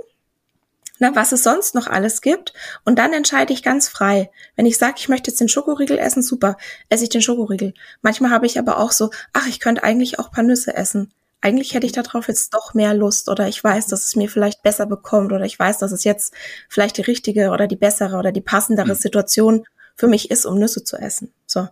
na, 1.00 1.16
was 1.16 1.32
es 1.32 1.44
sonst 1.44 1.76
noch 1.76 1.88
alles 1.88 2.22
gibt. 2.22 2.54
Und 2.86 3.00
dann 3.00 3.14
entscheide 3.14 3.52
ich 3.52 3.64
ganz 3.64 3.90
frei. 3.90 4.30
Wenn 4.56 4.66
ich 4.66 4.78
sage, 4.78 4.96
ich 4.98 5.10
möchte 5.10 5.32
jetzt 5.32 5.40
den 5.40 5.50
Schokoriegel 5.50 5.98
essen, 5.98 6.22
super, 6.22 6.58
esse 6.90 7.04
ich 7.04 7.10
den 7.10 7.22
Schokoriegel. 7.22 7.74
Manchmal 8.02 8.32
habe 8.32 8.46
ich 8.46 8.60
aber 8.60 8.78
auch 8.78 8.92
so, 8.92 9.10
ach, 9.34 9.48
ich 9.48 9.60
könnte 9.60 9.84
eigentlich 9.84 10.20
auch 10.20 10.32
paar 10.32 10.44
Nüsse 10.44 10.76
essen 10.76 11.12
eigentlich 11.44 11.74
hätte 11.74 11.86
ich 11.86 11.92
darauf 11.92 12.30
jetzt 12.30 12.54
doch 12.54 12.74
mehr 12.74 12.94
Lust 12.94 13.28
oder 13.28 13.50
ich 13.50 13.62
weiß, 13.62 13.88
dass 13.88 14.06
es 14.06 14.16
mir 14.16 14.30
vielleicht 14.30 14.64
besser 14.64 14.86
bekommt 14.86 15.34
oder 15.34 15.44
ich 15.44 15.60
weiß, 15.60 15.78
dass 15.78 15.92
es 15.92 16.06
jetzt 16.06 16.34
vielleicht 16.70 16.98
die 16.98 17.02
richtige 17.02 17.50
oder 17.50 17.68
die 17.68 17.76
bessere 17.76 18.16
oder 18.16 18.32
die 18.32 18.42
passendere 18.42 18.94
mhm. 18.94 18.96
Situation 18.96 19.66
für 19.96 20.08
mich 20.08 20.32
ist, 20.32 20.46
um 20.46 20.58
Nüsse 20.58 20.86
zu 20.86 20.96
essen. 20.96 21.34
So. 21.46 21.68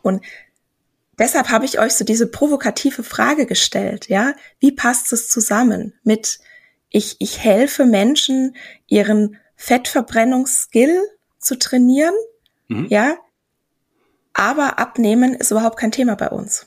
Und 0.00 0.22
deshalb 1.18 1.48
habe 1.50 1.64
ich 1.64 1.78
euch 1.78 1.94
so 1.94 2.04
diese 2.04 2.26
provokative 2.26 3.02
Frage 3.02 3.46
gestellt, 3.46 4.08
ja? 4.08 4.34
Wie 4.58 4.72
passt 4.72 5.12
es 5.12 5.28
zusammen 5.28 5.94
mit 6.02 6.38
ich, 6.88 7.16
ich 7.18 7.42
helfe 7.42 7.84
Menschen, 7.84 8.56
ihren 8.86 9.38
Fettverbrennungsskill 9.56 11.02
zu 11.38 11.58
trainieren, 11.58 12.14
mhm. 12.68 12.86
ja? 12.88 13.16
Aber 14.32 14.78
abnehmen 14.78 15.34
ist 15.34 15.50
überhaupt 15.50 15.78
kein 15.78 15.92
Thema 15.92 16.14
bei 16.14 16.28
uns. 16.28 16.66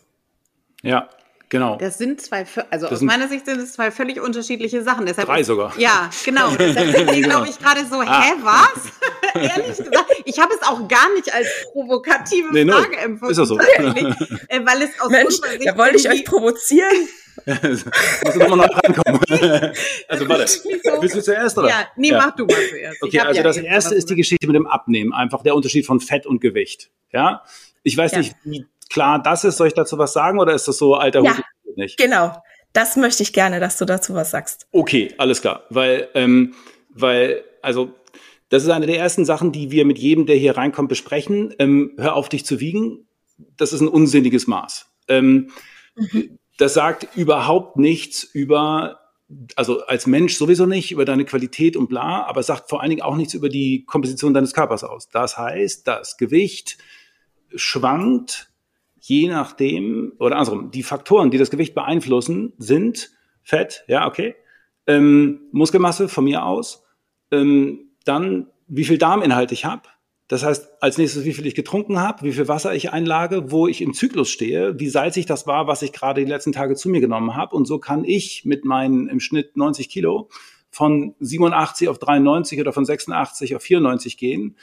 Ja, 0.81 1.09
Genau. 1.49 1.77
Das 1.77 1.97
sind 1.97 2.21
zwei, 2.21 2.45
also 2.69 2.85
das 2.85 2.99
aus 2.99 3.01
meiner 3.01 3.27
Sicht 3.27 3.47
sind 3.47 3.59
es 3.59 3.73
zwei 3.73 3.89
völlig 3.89 4.21
unterschiedliche 4.21 4.83
Sachen. 4.83 5.07
Deshalb 5.07 5.27
drei 5.27 5.41
sogar. 5.41 5.73
Ja, 5.79 6.11
genau. 6.23 6.51
Deshalb 6.59 6.95
sind 6.95 7.11
die, 7.11 7.21
glaube 7.23 7.49
ich, 7.49 7.57
gerade 7.57 7.85
so, 7.87 7.95
ah. 8.01 8.23
hä, 8.23 8.33
was? 8.43 9.33
Ehrlich 9.57 9.77
gesagt, 9.77 10.21
ich 10.25 10.39
habe 10.39 10.53
es 10.53 10.67
auch 10.67 10.87
gar 10.87 11.11
nicht 11.15 11.33
als 11.33 11.47
provokative 11.71 12.53
nee, 12.53 12.71
Frage 12.71 12.95
no. 12.95 13.01
empfunden. 13.01 13.31
Ist 13.31 13.37
das 13.37 13.47
so? 13.47 13.57
Äh, 13.57 14.63
weil 14.63 14.81
es 14.83 15.01
aus 15.01 15.09
Mensch, 15.09 15.35
da 15.65 15.75
wollte 15.75 15.97
ich 15.97 16.07
euch 16.07 16.23
provozieren. 16.23 17.07
Muss 17.45 18.35
nochmal 18.35 18.57
neu 18.57 18.65
reinkommen. 18.65 19.73
also 20.07 20.29
warte, 20.29 20.47
so. 20.47 20.69
willst 21.01 21.15
du 21.15 21.23
zuerst 21.23 21.57
oder? 21.57 21.69
Ja, 21.69 21.87
nee, 21.95 22.09
ja. 22.09 22.17
mach 22.17 22.35
du 22.35 22.45
mal 22.45 22.55
zuerst. 22.69 23.01
Okay, 23.01 23.19
also 23.19 23.37
ja 23.37 23.43
das 23.43 23.57
erste 23.57 23.95
ist 23.95 24.09
die 24.09 24.15
Geschichte 24.15 24.45
mit 24.45 24.55
dem 24.55 24.67
Abnehmen, 24.67 25.13
einfach 25.13 25.41
der 25.41 25.55
Unterschied 25.55 25.85
von 25.85 25.99
Fett 25.99 26.27
und 26.27 26.41
Gewicht. 26.41 26.91
Ja, 27.11 27.43
ich 27.81 27.97
weiß 27.97 28.11
ja. 28.11 28.17
nicht, 28.19 28.35
wie 28.43 28.65
klar 28.89 29.21
das 29.21 29.43
ist? 29.43 29.57
Soll 29.57 29.67
ich 29.67 29.73
dazu 29.73 29.97
was 29.97 30.13
sagen 30.13 30.39
oder 30.39 30.53
ist 30.53 30.67
das 30.67 30.77
so 30.77 30.95
alter 30.95 31.23
ja, 31.23 31.37
Hut 31.37 31.77
nicht? 31.77 31.97
Genau, 31.97 32.35
das 32.73 32.95
möchte 32.95 33.23
ich 33.23 33.33
gerne, 33.33 33.59
dass 33.59 33.77
du 33.77 33.85
dazu 33.85 34.13
was 34.13 34.31
sagst. 34.31 34.67
Okay, 34.71 35.13
alles 35.17 35.41
klar, 35.41 35.63
weil 35.69 36.09
ähm, 36.13 36.53
weil 36.89 37.43
also 37.61 37.93
das 38.49 38.63
ist 38.63 38.69
eine 38.69 38.87
der 38.87 38.97
ersten 38.97 39.25
Sachen, 39.25 39.51
die 39.51 39.71
wir 39.71 39.85
mit 39.85 39.99
jedem, 39.99 40.25
der 40.25 40.35
hier 40.35 40.57
reinkommt, 40.57 40.89
besprechen. 40.89 41.53
Ähm, 41.59 41.93
hör 41.97 42.15
auf, 42.15 42.29
dich 42.29 42.45
zu 42.45 42.59
wiegen. 42.59 43.07
Das 43.57 43.73
ist 43.73 43.81
ein 43.81 43.87
unsinniges 43.87 44.47
Maß. 44.47 44.87
Ähm, 45.07 45.51
mhm. 45.95 46.39
Das 46.57 46.73
sagt 46.73 47.15
überhaupt 47.15 47.77
nichts 47.77 48.23
über, 48.23 48.99
also 49.55 49.85
als 49.85 50.07
Mensch 50.07 50.35
sowieso 50.35 50.65
nicht, 50.65 50.91
über 50.91 51.05
deine 51.05 51.25
Qualität 51.25 51.77
und 51.77 51.87
bla, 51.87 52.25
aber 52.25 52.43
sagt 52.43 52.69
vor 52.69 52.81
allen 52.81 52.89
Dingen 52.89 53.01
auch 53.03 53.15
nichts 53.15 53.33
über 53.33 53.49
die 53.49 53.85
Komposition 53.85 54.33
deines 54.33 54.53
Körpers 54.53 54.83
aus. 54.83 55.07
Das 55.09 55.37
heißt, 55.37 55.87
das 55.87 56.17
Gewicht 56.17 56.79
schwankt 57.55 58.48
je 58.99 59.27
nachdem, 59.29 60.13
oder 60.19 60.35
andersrum, 60.37 60.71
die 60.71 60.83
Faktoren, 60.83 61.31
die 61.31 61.37
das 61.37 61.49
Gewicht 61.49 61.75
beeinflussen, 61.75 62.53
sind 62.57 63.11
Fett, 63.43 63.83
ja, 63.87 64.07
okay, 64.07 64.35
ähm, 64.87 65.41
Muskelmasse 65.51 66.09
von 66.09 66.23
mir 66.23 66.45
aus, 66.45 66.85
ähm, 67.31 67.91
dann 68.05 68.47
wie 68.67 68.85
viel 68.85 68.97
Darminhalt 68.97 69.51
ich 69.51 69.65
habe, 69.65 69.83
das 70.29 70.43
heißt, 70.43 70.69
als 70.79 70.99
nächstes, 70.99 71.25
wie 71.25 71.33
viel 71.33 71.47
ich 71.47 71.55
getrunken 71.55 71.99
habe, 71.99 72.23
wie 72.23 72.31
viel 72.31 72.47
Wasser 72.47 72.75
ich 72.75 72.93
einlage, 72.93 73.51
wo 73.51 73.65
ich 73.65 73.81
im 73.81 73.95
Zyklus 73.95 74.29
stehe, 74.29 74.79
wie 74.79 74.87
salzig 74.87 75.25
das 75.25 75.47
war, 75.47 75.65
was 75.65 75.81
ich 75.81 75.91
gerade 75.91 76.23
die 76.23 76.29
letzten 76.29 76.51
Tage 76.51 76.75
zu 76.75 76.87
mir 76.87 77.01
genommen 77.01 77.35
habe. 77.35 77.55
Und 77.55 77.65
so 77.65 77.79
kann 77.79 78.05
ich 78.05 78.45
mit 78.45 78.63
meinen 78.63 79.09
im 79.09 79.19
Schnitt 79.19 79.57
90 79.57 79.89
Kilo 79.89 80.29
von 80.69 81.15
87 81.19 81.89
auf 81.89 81.97
93 81.97 82.59
oder 82.59 82.73
von 82.73 82.85
86 82.85 83.55
auf 83.55 83.63
94 83.63 84.17
gehen, 84.17 84.55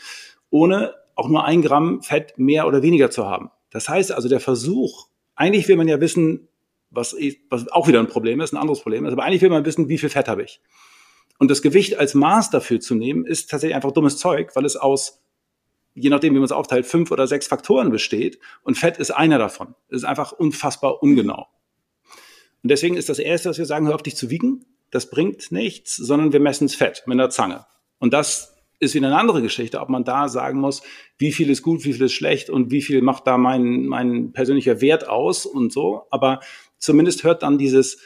ohne 0.51 0.94
auch 1.16 1.29
nur 1.29 1.44
ein 1.44 1.62
Gramm 1.62 2.01
Fett 2.01 2.35
mehr 2.38 2.68
oder 2.68 2.83
weniger 2.83 3.11
zu 3.11 3.27
haben. 3.27 3.51
Das 3.77 3.91
heißt 3.91 4.11
also, 4.11 4.31
der 4.31 4.41
Versuch, 4.41 5.09
eigentlich 5.35 5.69
will 5.69 5.77
man 5.77 5.87
ja 5.87 6.01
wissen, 6.01 6.49
was, 6.89 7.15
was 7.51 7.69
auch 7.69 7.87
wieder 7.87 8.01
ein 8.01 8.07
Problem 8.07 8.41
ist, 8.41 8.55
ein 8.55 8.57
anderes 8.57 8.81
Problem 8.81 9.05
ist, 9.05 9.12
aber 9.12 9.23
eigentlich 9.23 9.43
will 9.43 9.51
man 9.51 9.67
wissen, 9.67 9.91
wie 9.91 9.99
viel 9.99 10.09
Fett 10.09 10.29
habe 10.29 10.45
ich. 10.45 10.62
Und 11.39 11.51
das 11.51 11.61
Gewicht 11.61 11.99
als 11.99 12.15
Maß 12.15 12.49
dafür 12.49 12.81
zu 12.81 12.95
nehmen, 12.95 13.27
ist 13.27 13.51
tatsächlich 13.51 13.77
einfach 13.77 13.93
dummes 13.93 14.17
Zeug, 14.17 14.57
weil 14.57 14.65
es 14.65 14.77
aus, 14.77 15.23
je 15.93 16.09
nachdem, 16.09 16.33
wie 16.33 16.39
man 16.39 16.47
es 16.47 16.53
aufteilt, 16.53 16.87
fünf 16.87 17.11
oder 17.11 17.27
sechs 17.27 17.49
Faktoren 17.49 17.91
besteht 17.91 18.39
und 18.62 18.79
Fett 18.79 18.97
ist 18.97 19.11
einer 19.11 19.37
davon. 19.37 19.75
Es 19.91 19.99
ist 19.99 20.05
einfach 20.05 20.33
unfassbar 20.33 21.03
ungenau. 21.03 21.47
Und 22.62 22.71
deswegen 22.71 22.97
ist 22.97 23.11
das 23.11 23.19
Erste, 23.19 23.51
was 23.51 23.59
wir 23.59 23.67
sagen, 23.67 23.89
hör 23.89 23.95
auf 23.97 24.03
dich 24.03 24.17
zu 24.17 24.31
wiegen. 24.31 24.65
Das 24.91 25.11
bringt 25.11 25.53
nichts, 25.53 25.97
sondern 25.97 26.33
wir 26.33 26.41
messen 26.41 26.65
es 26.65 26.75
Fett 26.75 27.03
mit 27.05 27.17
einer 27.17 27.29
Zange. 27.29 27.67
Und 27.99 28.15
das 28.15 28.56
ist 28.79 28.95
wieder 28.95 29.07
eine 29.07 29.19
andere 29.19 29.43
Geschichte, 29.43 29.81
ob 29.81 29.89
man 29.89 30.05
da 30.05 30.29
sagen 30.29 30.61
muss, 30.61 30.83
wie 31.19 31.33
viel 31.33 31.51
ist 31.51 31.62
gut, 31.62 31.85
wie 31.85 31.93
viel 31.93 32.07
ist 32.07 32.12
schlecht 32.12 32.51
und 32.51 32.71
wie 32.71 32.83
viel 32.83 33.03
macht 33.03 33.27
da 33.27 33.39
mein, 33.39 33.87
mein 33.87 34.33
persönlicher 34.33 34.81
Wert 34.81 35.09
aus 35.09 35.47
und 35.47 35.73
so. 35.73 36.07
Aber 36.11 36.41
zumindest 36.79 37.25
hört 37.25 37.43
dann 37.43 37.59
dieses 37.59 37.99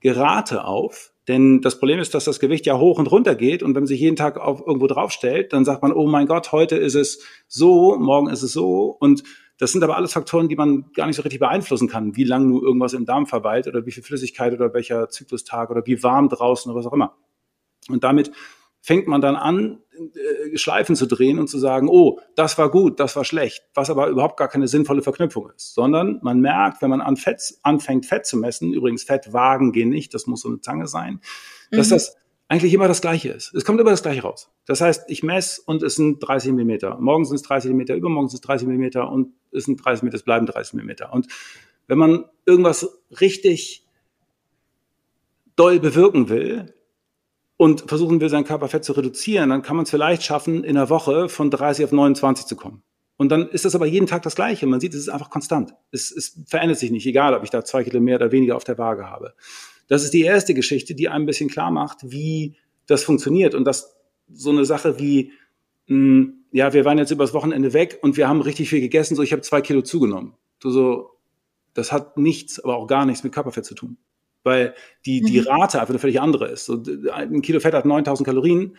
Gerate 0.00 0.64
auf. 0.64 1.12
Denn 1.28 1.60
das 1.60 1.78
Problem 1.80 1.98
ist, 1.98 2.14
dass 2.14 2.24
das 2.24 2.38
Gewicht 2.38 2.66
ja 2.66 2.78
hoch 2.78 3.00
und 3.00 3.10
runter 3.10 3.34
geht 3.34 3.64
und 3.64 3.74
wenn 3.74 3.82
man 3.82 3.88
sich 3.88 4.00
jeden 4.00 4.14
Tag 4.14 4.38
auf 4.38 4.60
irgendwo 4.64 4.86
draufstellt, 4.86 5.52
dann 5.52 5.64
sagt 5.64 5.82
man, 5.82 5.92
oh 5.92 6.06
mein 6.06 6.26
Gott, 6.26 6.52
heute 6.52 6.76
ist 6.76 6.94
es 6.94 7.24
so, 7.48 7.96
morgen 7.98 8.28
ist 8.28 8.44
es 8.44 8.52
so. 8.52 8.96
Und 9.00 9.24
das 9.58 9.72
sind 9.72 9.82
aber 9.82 9.96
alles 9.96 10.12
Faktoren, 10.12 10.48
die 10.48 10.54
man 10.54 10.92
gar 10.94 11.06
nicht 11.06 11.16
so 11.16 11.22
richtig 11.22 11.40
beeinflussen 11.40 11.88
kann, 11.88 12.14
wie 12.14 12.22
lang 12.22 12.46
nur 12.48 12.62
irgendwas 12.62 12.92
im 12.92 13.06
Darm 13.06 13.26
verweilt 13.26 13.66
oder 13.66 13.86
wie 13.86 13.90
viel 13.90 14.04
Flüssigkeit 14.04 14.52
oder 14.52 14.72
welcher 14.72 15.08
Zyklustag 15.08 15.70
oder 15.70 15.84
wie 15.86 16.02
warm 16.02 16.28
draußen 16.28 16.70
oder 16.70 16.78
was 16.78 16.86
auch 16.86 16.92
immer. 16.92 17.16
Und 17.88 18.04
damit 18.04 18.30
fängt 18.80 19.08
man 19.08 19.20
dann 19.20 19.34
an, 19.34 19.80
Schleifen 20.54 20.96
zu 20.96 21.06
drehen 21.06 21.38
und 21.38 21.48
zu 21.48 21.58
sagen, 21.58 21.88
oh, 21.88 22.20
das 22.34 22.58
war 22.58 22.70
gut, 22.70 23.00
das 23.00 23.16
war 23.16 23.24
schlecht, 23.24 23.64
was 23.74 23.90
aber 23.90 24.08
überhaupt 24.08 24.36
gar 24.36 24.48
keine 24.48 24.68
sinnvolle 24.68 25.02
Verknüpfung 25.02 25.50
ist, 25.56 25.74
sondern 25.74 26.18
man 26.22 26.40
merkt, 26.40 26.82
wenn 26.82 26.90
man 26.90 27.00
an 27.00 27.16
Fett, 27.16 27.54
anfängt, 27.62 28.06
Fett 28.06 28.26
zu 28.26 28.36
messen, 28.36 28.72
übrigens 28.72 29.04
Fettwagen 29.04 29.72
gehen 29.72 29.88
nicht, 29.88 30.14
das 30.14 30.26
muss 30.26 30.42
so 30.42 30.48
eine 30.48 30.60
Zange 30.60 30.86
sein, 30.86 31.20
dass 31.70 31.88
mhm. 31.88 31.94
das 31.94 32.16
eigentlich 32.48 32.72
immer 32.74 32.88
das 32.88 33.00
Gleiche 33.00 33.30
ist. 33.30 33.54
Es 33.54 33.64
kommt 33.64 33.80
immer 33.80 33.90
das 33.90 34.02
Gleiche 34.02 34.22
raus. 34.22 34.50
Das 34.66 34.80
heißt, 34.80 35.04
ich 35.08 35.22
messe 35.22 35.60
und 35.66 35.82
es 35.82 35.96
sind 35.96 36.20
30 36.20 36.52
Millimeter. 36.52 36.96
Morgen 37.00 37.24
sind 37.24 37.36
es 37.36 37.42
30 37.42 37.70
Millimeter, 37.70 37.94
übermorgen 37.94 38.28
sind 38.28 38.36
es 38.36 38.42
30 38.42 38.68
Millimeter 38.68 39.10
und 39.10 39.32
es 39.52 39.64
sind 39.64 39.84
30 39.84 40.02
Millimeter, 40.02 40.16
es 40.16 40.22
bleiben 40.22 40.46
30 40.46 40.74
Millimeter. 40.74 41.12
Und 41.12 41.26
wenn 41.88 41.98
man 41.98 42.24
irgendwas 42.44 43.00
richtig 43.20 43.84
doll 45.56 45.80
bewirken 45.80 46.28
will, 46.28 46.74
und 47.56 47.84
versuchen 47.88 48.20
will, 48.20 48.28
sein 48.28 48.44
Körperfett 48.44 48.84
zu 48.84 48.92
reduzieren, 48.92 49.50
dann 49.50 49.62
kann 49.62 49.76
man 49.76 49.84
es 49.84 49.90
vielleicht 49.90 50.22
schaffen, 50.22 50.62
in 50.62 50.76
einer 50.76 50.90
Woche 50.90 51.28
von 51.28 51.50
30 51.50 51.86
auf 51.86 51.92
29 51.92 52.46
zu 52.46 52.56
kommen. 52.56 52.82
Und 53.16 53.30
dann 53.30 53.48
ist 53.48 53.64
das 53.64 53.74
aber 53.74 53.86
jeden 53.86 54.06
Tag 54.06 54.22
das 54.22 54.34
Gleiche. 54.34 54.66
Man 54.66 54.78
sieht, 54.78 54.92
es 54.92 55.00
ist 55.00 55.08
einfach 55.08 55.30
konstant. 55.30 55.72
Es, 55.90 56.10
es 56.10 56.38
verändert 56.46 56.78
sich 56.78 56.90
nicht, 56.90 57.06
egal 57.06 57.32
ob 57.34 57.44
ich 57.44 57.50
da 57.50 57.64
zwei 57.64 57.82
Kilo 57.82 57.98
mehr 58.00 58.16
oder 58.16 58.30
weniger 58.30 58.56
auf 58.56 58.64
der 58.64 58.76
Waage 58.76 59.08
habe. 59.08 59.34
Das 59.88 60.04
ist 60.04 60.12
die 60.12 60.22
erste 60.22 60.52
Geschichte, 60.52 60.94
die 60.94 61.08
einem 61.08 61.22
ein 61.22 61.26
bisschen 61.26 61.48
klar 61.48 61.70
macht, 61.70 61.98
wie 62.02 62.56
das 62.86 63.04
funktioniert. 63.04 63.54
Und 63.54 63.64
dass 63.64 63.96
so 64.30 64.50
eine 64.50 64.66
Sache 64.66 64.98
wie, 64.98 65.32
mh, 65.86 65.96
hm, 65.96 66.32
ja, 66.52 66.72
wir 66.74 66.84
waren 66.84 66.98
jetzt 66.98 67.10
übers 67.10 67.32
Wochenende 67.32 67.72
weg 67.72 67.98
und 68.02 68.16
wir 68.18 68.28
haben 68.28 68.42
richtig 68.42 68.68
viel 68.68 68.80
gegessen, 68.80 69.14
so 69.14 69.22
ich 69.22 69.32
habe 69.32 69.42
zwei 69.42 69.62
Kilo 69.62 69.80
zugenommen. 69.80 70.34
So, 70.62 70.70
so, 70.70 71.10
das 71.72 71.92
hat 71.92 72.18
nichts, 72.18 72.62
aber 72.62 72.76
auch 72.76 72.86
gar 72.86 73.06
nichts 73.06 73.24
mit 73.24 73.32
Körperfett 73.32 73.64
zu 73.64 73.74
tun 73.74 73.96
weil 74.46 74.74
die, 75.04 75.20
die 75.20 75.40
mhm. 75.40 75.48
Rate 75.48 75.80
einfach 75.80 75.90
eine 75.90 75.98
völlig 75.98 76.20
andere 76.20 76.48
ist. 76.48 76.64
So, 76.64 76.82
ein 77.12 77.42
Kilo 77.42 77.60
Fett 77.60 77.74
hat 77.74 77.84
9000 77.84 78.26
Kalorien. 78.26 78.76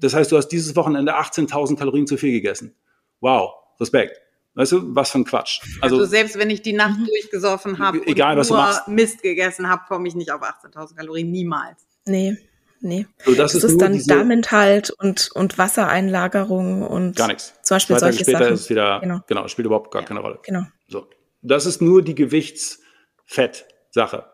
Das 0.00 0.14
heißt, 0.14 0.32
du 0.32 0.36
hast 0.36 0.48
dieses 0.48 0.74
Wochenende 0.74 1.16
18.000 1.16 1.76
Kalorien 1.76 2.06
zu 2.06 2.16
viel 2.16 2.32
gegessen. 2.32 2.74
Wow, 3.20 3.52
Respekt. 3.78 4.20
Weißt 4.54 4.72
du, 4.72 4.96
was 4.96 5.10
für 5.10 5.18
ein 5.18 5.24
Quatsch. 5.24 5.60
Also, 5.80 5.96
also 5.96 6.08
selbst 6.08 6.38
wenn 6.38 6.50
ich 6.50 6.62
die 6.62 6.72
Nacht 6.72 6.98
mhm. 6.98 7.06
durchgesoffen 7.06 7.78
habe 7.78 8.04
egal, 8.06 8.36
und 8.36 8.50
was 8.50 8.84
nur 8.86 8.96
Mist 8.96 9.22
gegessen 9.22 9.68
habe, 9.68 9.82
komme 9.86 10.08
ich 10.08 10.16
nicht 10.16 10.32
auf 10.32 10.42
18.000 10.42 10.96
Kalorien. 10.96 11.30
Niemals. 11.30 11.86
Nee. 12.06 12.36
nee. 12.80 13.06
So, 13.24 13.34
das, 13.34 13.52
das 13.52 13.62
ist, 13.62 13.72
ist 13.72 13.80
dann 13.80 13.92
diese, 13.92 14.08
Darminhalt 14.08 14.90
und, 14.90 15.30
und 15.34 15.58
Wassereinlagerung 15.58 16.82
und 16.82 17.14
gar 17.14 17.28
nichts. 17.28 17.54
Zum 17.62 17.76
Beispiel 17.76 17.96
Zwei 17.96 18.06
solche 18.06 18.24
später 18.24 18.38
Sachen. 18.38 18.54
ist 18.54 18.62
es 18.62 18.70
wieder, 18.70 18.98
genau. 19.00 19.20
genau, 19.26 19.46
spielt 19.48 19.66
überhaupt 19.66 19.92
gar 19.92 20.02
ja, 20.02 20.08
keine 20.08 20.20
Rolle. 20.20 20.40
Genau. 20.42 20.64
So. 20.88 21.06
Das 21.42 21.66
ist 21.66 21.80
nur 21.80 22.02
die 22.02 22.14
Gewichtsfett-Sache. 22.14 24.29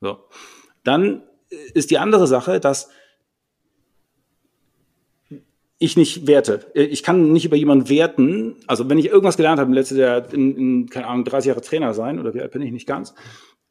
So. 0.00 0.18
Dann 0.84 1.22
ist 1.74 1.90
die 1.90 1.98
andere 1.98 2.26
Sache, 2.26 2.60
dass 2.60 2.90
ich 5.78 5.96
nicht 5.96 6.26
werte. 6.26 6.70
Ich 6.74 7.02
kann 7.02 7.32
nicht 7.32 7.46
über 7.46 7.56
jemanden 7.56 7.88
werten. 7.88 8.56
Also 8.66 8.88
wenn 8.90 8.98
ich 8.98 9.06
irgendwas 9.06 9.38
gelernt 9.38 9.58
habe 9.58 9.68
im 9.68 9.74
letzten 9.74 9.96
Jahr, 9.96 10.32
in, 10.32 10.56
in, 10.56 10.90
keine 10.90 11.06
Ahnung, 11.06 11.24
30 11.24 11.48
Jahre 11.48 11.62
Trainer 11.62 11.94
sein, 11.94 12.18
oder 12.18 12.34
wie 12.34 12.40
alt 12.40 12.52
bin 12.52 12.60
ich 12.60 12.70
nicht 12.70 12.86
ganz, 12.86 13.14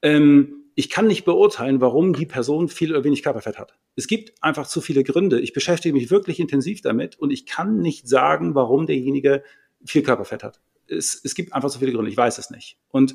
ähm, 0.01 0.55
ich 0.73 0.89
kann 0.89 1.07
nicht 1.07 1.25
beurteilen, 1.25 1.81
warum 1.81 2.13
die 2.13 2.25
Person 2.25 2.67
viel 2.67 2.91
oder 2.91 3.03
wenig 3.03 3.21
Körperfett 3.21 3.59
hat. 3.59 3.77
Es 3.95 4.07
gibt 4.07 4.41
einfach 4.41 4.65
zu 4.65 4.81
viele 4.81 5.03
Gründe. 5.03 5.39
Ich 5.39 5.53
beschäftige 5.53 5.93
mich 5.93 6.09
wirklich 6.09 6.39
intensiv 6.39 6.81
damit 6.81 7.19
und 7.19 7.31
ich 7.31 7.45
kann 7.45 7.77
nicht 7.77 8.07
sagen, 8.07 8.55
warum 8.55 8.87
derjenige 8.87 9.43
viel 9.85 10.01
Körperfett 10.01 10.43
hat. 10.43 10.61
Es, 10.87 11.19
es 11.23 11.35
gibt 11.35 11.53
einfach 11.53 11.69
zu 11.69 11.79
viele 11.79 11.91
Gründe. 11.91 12.09
Ich 12.09 12.17
weiß 12.17 12.39
es 12.39 12.49
nicht. 12.49 12.77
Und 12.89 13.13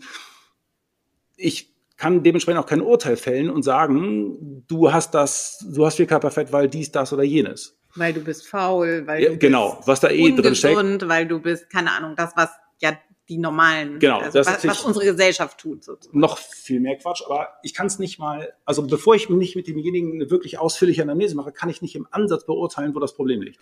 ich 1.37 1.74
kann 1.97 2.23
dementsprechend 2.23 2.61
auch 2.61 2.67
kein 2.67 2.81
Urteil 2.81 3.17
fällen 3.17 3.51
und 3.51 3.63
sagen, 3.63 4.65
du 4.67 4.93
hast 4.93 5.15
das, 5.15 5.65
du 5.73 5.87
hast 5.87 5.97
viel 5.97 6.07
Körperfett, 6.07 6.53
weil 6.53 6.69
dies, 6.69 6.91
das 6.91 7.13
oder 7.13 7.23
jenes. 7.23 7.79
Weil 7.95 8.13
du 8.13 8.21
bist 8.21 8.47
faul, 8.47 9.07
weil 9.07 9.23
ja, 9.23 9.31
du 9.31 9.39
genau, 9.39 9.81
was 9.87 10.01
da 10.01 10.11
eh 10.11 10.33
drin 10.33 10.55
steckt. 10.55 11.09
weil 11.09 11.29
du 11.29 11.39
bist, 11.39 11.71
keine 11.71 11.93
Ahnung, 11.93 12.15
das, 12.17 12.33
was 12.35 12.51
ja 12.81 12.99
die 13.29 13.39
normalen, 13.39 14.01
genau, 14.01 14.19
also 14.19 14.39
das 14.39 14.47
was, 14.49 14.67
was 14.67 14.81
unsere 14.83 15.07
Gesellschaft 15.07 15.59
tut. 15.59 15.85
Sozusagen. 15.85 16.19
Noch 16.19 16.37
viel 16.39 16.81
mehr 16.81 16.97
Quatsch, 16.97 17.23
aber 17.25 17.55
ich 17.63 17.73
kann 17.73 17.87
es 17.87 17.99
nicht 17.99 18.19
mal, 18.19 18.53
also 18.65 18.87
bevor 18.87 19.15
ich 19.15 19.31
nicht 19.31 19.57
mit 19.57 19.67
demjenigen 19.67 20.15
eine 20.15 20.31
wirklich 20.31 20.59
ausführliche 20.59 21.03
Analyse 21.03 21.37
mache, 21.37 21.53
kann 21.53 21.71
ich 21.71 21.81
nicht 21.81 21.95
im 21.95 22.07
Ansatz 22.11 22.45
beurteilen, 22.45 22.95
wo 22.95 22.99
das 22.99 23.15
Problem 23.15 23.41
liegt. 23.41 23.61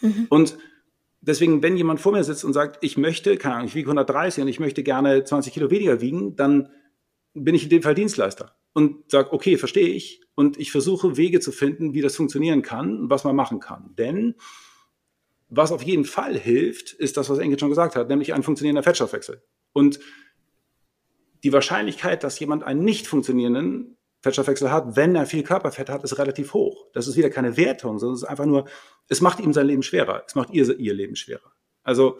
Mhm. 0.00 0.26
Und 0.30 0.56
deswegen, 1.20 1.62
wenn 1.62 1.76
jemand 1.76 2.00
vor 2.00 2.12
mir 2.12 2.24
sitzt 2.24 2.44
und 2.44 2.52
sagt, 2.52 2.82
ich 2.82 2.96
möchte, 2.96 3.36
keine 3.36 3.56
Ahnung, 3.56 3.68
ich 3.68 3.74
wiege 3.74 3.88
130 3.88 4.42
und 4.42 4.48
ich 4.48 4.60
möchte 4.60 4.82
gerne 4.82 5.24
20 5.24 5.52
Kilo 5.52 5.70
weniger 5.70 6.00
wiegen, 6.00 6.36
dann 6.36 6.70
bin 7.34 7.54
ich 7.54 7.64
in 7.64 7.70
dem 7.70 7.82
Fall 7.82 7.94
Dienstleister 7.94 8.56
und 8.72 9.10
sage, 9.10 9.32
okay, 9.32 9.56
verstehe 9.56 9.88
ich. 9.88 10.22
Und 10.34 10.58
ich 10.58 10.70
versuche 10.70 11.16
Wege 11.16 11.40
zu 11.40 11.52
finden, 11.52 11.94
wie 11.94 12.00
das 12.00 12.16
funktionieren 12.16 12.62
kann 12.62 12.98
und 12.98 13.10
was 13.10 13.24
man 13.24 13.36
machen 13.36 13.60
kann. 13.60 13.94
Denn 13.96 14.34
was 15.48 15.72
auf 15.72 15.82
jeden 15.82 16.04
Fall 16.04 16.38
hilft, 16.38 16.92
ist 16.92 17.16
das, 17.16 17.28
was 17.28 17.38
Engel 17.38 17.58
schon 17.58 17.68
gesagt 17.68 17.96
hat, 17.96 18.08
nämlich 18.08 18.32
ein 18.32 18.42
funktionierender 18.42 18.82
Fettstoffwechsel. 18.82 19.42
Und 19.72 20.00
die 21.42 21.52
Wahrscheinlichkeit, 21.52 22.22
dass 22.22 22.38
jemand 22.38 22.62
einen 22.64 22.84
nicht 22.84 23.06
funktionierenden 23.06 23.96
Fettstoffwechsel 24.22 24.70
hat, 24.70 24.96
wenn 24.96 25.16
er 25.16 25.26
viel 25.26 25.42
Körperfett 25.42 25.88
hat, 25.88 26.04
ist 26.04 26.18
relativ 26.18 26.52
hoch. 26.52 26.86
Das 26.92 27.08
ist 27.08 27.16
wieder 27.16 27.30
keine 27.30 27.56
Wertung, 27.56 27.98
sondern 27.98 28.14
es 28.14 28.22
ist 28.22 28.28
einfach 28.28 28.44
nur, 28.44 28.66
es 29.08 29.20
macht 29.20 29.40
ihm 29.40 29.52
sein 29.52 29.66
Leben 29.66 29.82
schwerer. 29.82 30.24
Es 30.26 30.34
macht 30.34 30.50
ihr, 30.50 30.78
ihr 30.78 30.94
Leben 30.94 31.16
schwerer. 31.16 31.52
Also 31.82 32.18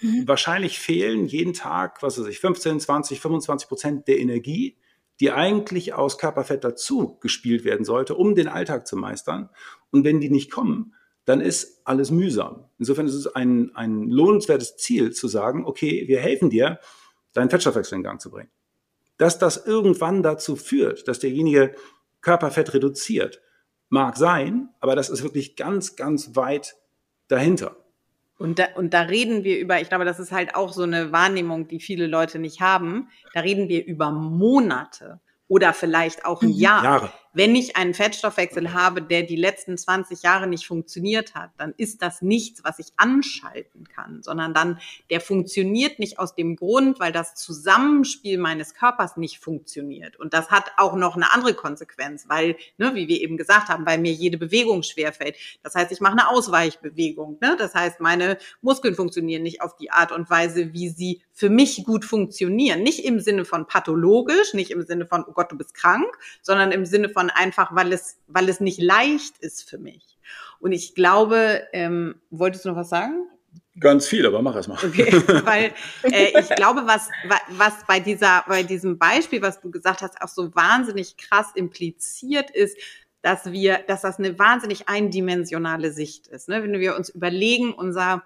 mhm. 0.00 0.28
wahrscheinlich 0.28 0.78
fehlen 0.78 1.26
jeden 1.26 1.52
Tag, 1.52 2.02
was 2.02 2.18
weiß 2.18 2.26
ich, 2.26 2.38
15, 2.38 2.78
20, 2.78 3.20
25 3.20 3.68
Prozent 3.68 4.08
der 4.08 4.18
Energie, 4.18 4.76
die 5.18 5.32
eigentlich 5.32 5.94
aus 5.94 6.18
Körperfett 6.18 6.62
dazu 6.62 7.18
gespielt 7.20 7.64
werden 7.64 7.84
sollte, 7.84 8.14
um 8.14 8.34
den 8.34 8.48
Alltag 8.48 8.86
zu 8.86 8.96
meistern. 8.96 9.50
Und 9.90 10.04
wenn 10.04 10.20
die 10.20 10.30
nicht 10.30 10.50
kommen, 10.50 10.94
dann 11.24 11.40
ist 11.40 11.80
alles 11.84 12.12
mühsam. 12.12 12.68
Insofern 12.78 13.06
ist 13.06 13.14
es 13.14 13.26
ein, 13.26 13.74
ein 13.74 14.08
lohnenswertes 14.10 14.76
Ziel 14.76 15.12
zu 15.12 15.26
sagen, 15.26 15.64
okay, 15.66 16.04
wir 16.06 16.20
helfen 16.20 16.50
dir, 16.50 16.78
deinen 17.32 17.50
Fettstoffwechsel 17.50 17.96
in 17.96 18.04
Gang 18.04 18.20
zu 18.20 18.30
bringen. 18.30 18.50
Dass 19.18 19.38
das 19.38 19.66
irgendwann 19.66 20.22
dazu 20.22 20.56
führt, 20.56 21.08
dass 21.08 21.18
derjenige 21.18 21.74
Körperfett 22.20 22.74
reduziert, 22.74 23.40
mag 23.88 24.16
sein, 24.16 24.68
aber 24.80 24.96
das 24.96 25.08
ist 25.08 25.22
wirklich 25.22 25.56
ganz, 25.56 25.96
ganz 25.96 26.34
weit 26.34 26.76
dahinter. 27.28 27.76
Und 28.38 28.58
da, 28.58 28.66
und 28.74 28.92
da 28.92 29.02
reden 29.02 29.44
wir 29.44 29.58
über, 29.58 29.80
ich 29.80 29.88
glaube, 29.88 30.04
das 30.04 30.18
ist 30.18 30.32
halt 30.32 30.54
auch 30.54 30.72
so 30.72 30.82
eine 30.82 31.12
Wahrnehmung, 31.12 31.68
die 31.68 31.80
viele 31.80 32.06
Leute 32.06 32.38
nicht 32.38 32.60
haben. 32.60 33.08
Da 33.32 33.40
reden 33.40 33.68
wir 33.68 33.84
über 33.86 34.10
Monate 34.10 35.20
oder 35.48 35.72
vielleicht 35.72 36.26
auch 36.26 36.42
ein 36.42 36.50
mhm. 36.50 36.54
Jahr. 36.54 36.84
Jahre. 36.84 37.12
Wenn 37.36 37.54
ich 37.54 37.76
einen 37.76 37.92
Fettstoffwechsel 37.92 38.72
habe, 38.72 39.02
der 39.02 39.22
die 39.22 39.36
letzten 39.36 39.76
20 39.76 40.22
Jahre 40.22 40.46
nicht 40.46 40.66
funktioniert 40.66 41.34
hat, 41.34 41.50
dann 41.58 41.74
ist 41.76 42.00
das 42.00 42.22
nichts, 42.22 42.64
was 42.64 42.78
ich 42.78 42.86
anschalten 42.96 43.86
kann, 43.86 44.22
sondern 44.22 44.54
dann, 44.54 44.78
der 45.10 45.20
funktioniert 45.20 45.98
nicht 45.98 46.18
aus 46.18 46.34
dem 46.34 46.56
Grund, 46.56 46.98
weil 46.98 47.12
das 47.12 47.34
Zusammenspiel 47.34 48.38
meines 48.38 48.72
Körpers 48.72 49.18
nicht 49.18 49.38
funktioniert. 49.38 50.16
Und 50.16 50.32
das 50.32 50.50
hat 50.50 50.72
auch 50.78 50.96
noch 50.96 51.14
eine 51.14 51.30
andere 51.30 51.52
Konsequenz, 51.52 52.24
weil, 52.26 52.56
ne, 52.78 52.94
wie 52.94 53.06
wir 53.06 53.20
eben 53.20 53.36
gesagt 53.36 53.68
haben, 53.68 53.84
bei 53.84 53.98
mir 53.98 54.12
jede 54.12 54.38
Bewegung 54.38 54.82
schwerfällt. 54.82 55.36
Das 55.62 55.74
heißt, 55.74 55.92
ich 55.92 56.00
mache 56.00 56.12
eine 56.12 56.30
Ausweichbewegung. 56.30 57.36
Ne? 57.42 57.54
Das 57.58 57.74
heißt, 57.74 58.00
meine 58.00 58.38
Muskeln 58.62 58.94
funktionieren 58.94 59.42
nicht 59.42 59.60
auf 59.60 59.76
die 59.76 59.90
Art 59.90 60.10
und 60.10 60.30
Weise, 60.30 60.72
wie 60.72 60.88
sie 60.88 61.20
für 61.32 61.50
mich 61.50 61.84
gut 61.84 62.06
funktionieren. 62.06 62.82
Nicht 62.82 63.04
im 63.04 63.20
Sinne 63.20 63.44
von 63.44 63.66
pathologisch, 63.66 64.54
nicht 64.54 64.70
im 64.70 64.80
Sinne 64.80 65.04
von, 65.04 65.22
oh 65.28 65.32
Gott, 65.32 65.52
du 65.52 65.58
bist 65.58 65.74
krank, 65.74 66.06
sondern 66.40 66.72
im 66.72 66.86
Sinne 66.86 67.10
von 67.10 67.25
einfach, 67.30 67.74
weil 67.74 67.92
es, 67.92 68.18
weil 68.26 68.48
es 68.48 68.60
nicht 68.60 68.80
leicht 68.80 69.38
ist 69.38 69.68
für 69.68 69.78
mich. 69.78 70.18
Und 70.58 70.72
ich 70.72 70.94
glaube, 70.94 71.66
ähm, 71.72 72.20
wolltest 72.30 72.64
du 72.64 72.70
noch 72.70 72.76
was 72.76 72.88
sagen? 72.88 73.28
Ganz 73.78 74.06
viel, 74.06 74.26
aber 74.26 74.40
mach 74.40 74.56
es 74.56 74.68
mal. 74.68 74.78
Okay, 74.82 75.12
weil 75.44 75.72
äh, 76.02 76.40
ich 76.40 76.48
glaube, 76.50 76.82
was, 76.86 77.10
was 77.50 77.74
bei 77.86 78.00
dieser, 78.00 78.42
bei 78.48 78.62
diesem 78.62 78.98
Beispiel, 78.98 79.42
was 79.42 79.60
du 79.60 79.70
gesagt 79.70 80.00
hast, 80.00 80.20
auch 80.22 80.28
so 80.28 80.54
wahnsinnig 80.54 81.18
krass 81.18 81.48
impliziert 81.54 82.50
ist, 82.50 82.78
dass 83.20 83.52
wir, 83.52 83.78
dass 83.86 84.02
das 84.02 84.18
eine 84.18 84.38
wahnsinnig 84.38 84.88
eindimensionale 84.88 85.92
Sicht 85.92 86.26
ist. 86.28 86.48
Ne? 86.48 86.62
Wenn 86.62 86.78
wir 86.80 86.96
uns 86.96 87.10
überlegen, 87.10 87.74
unser 87.74 88.22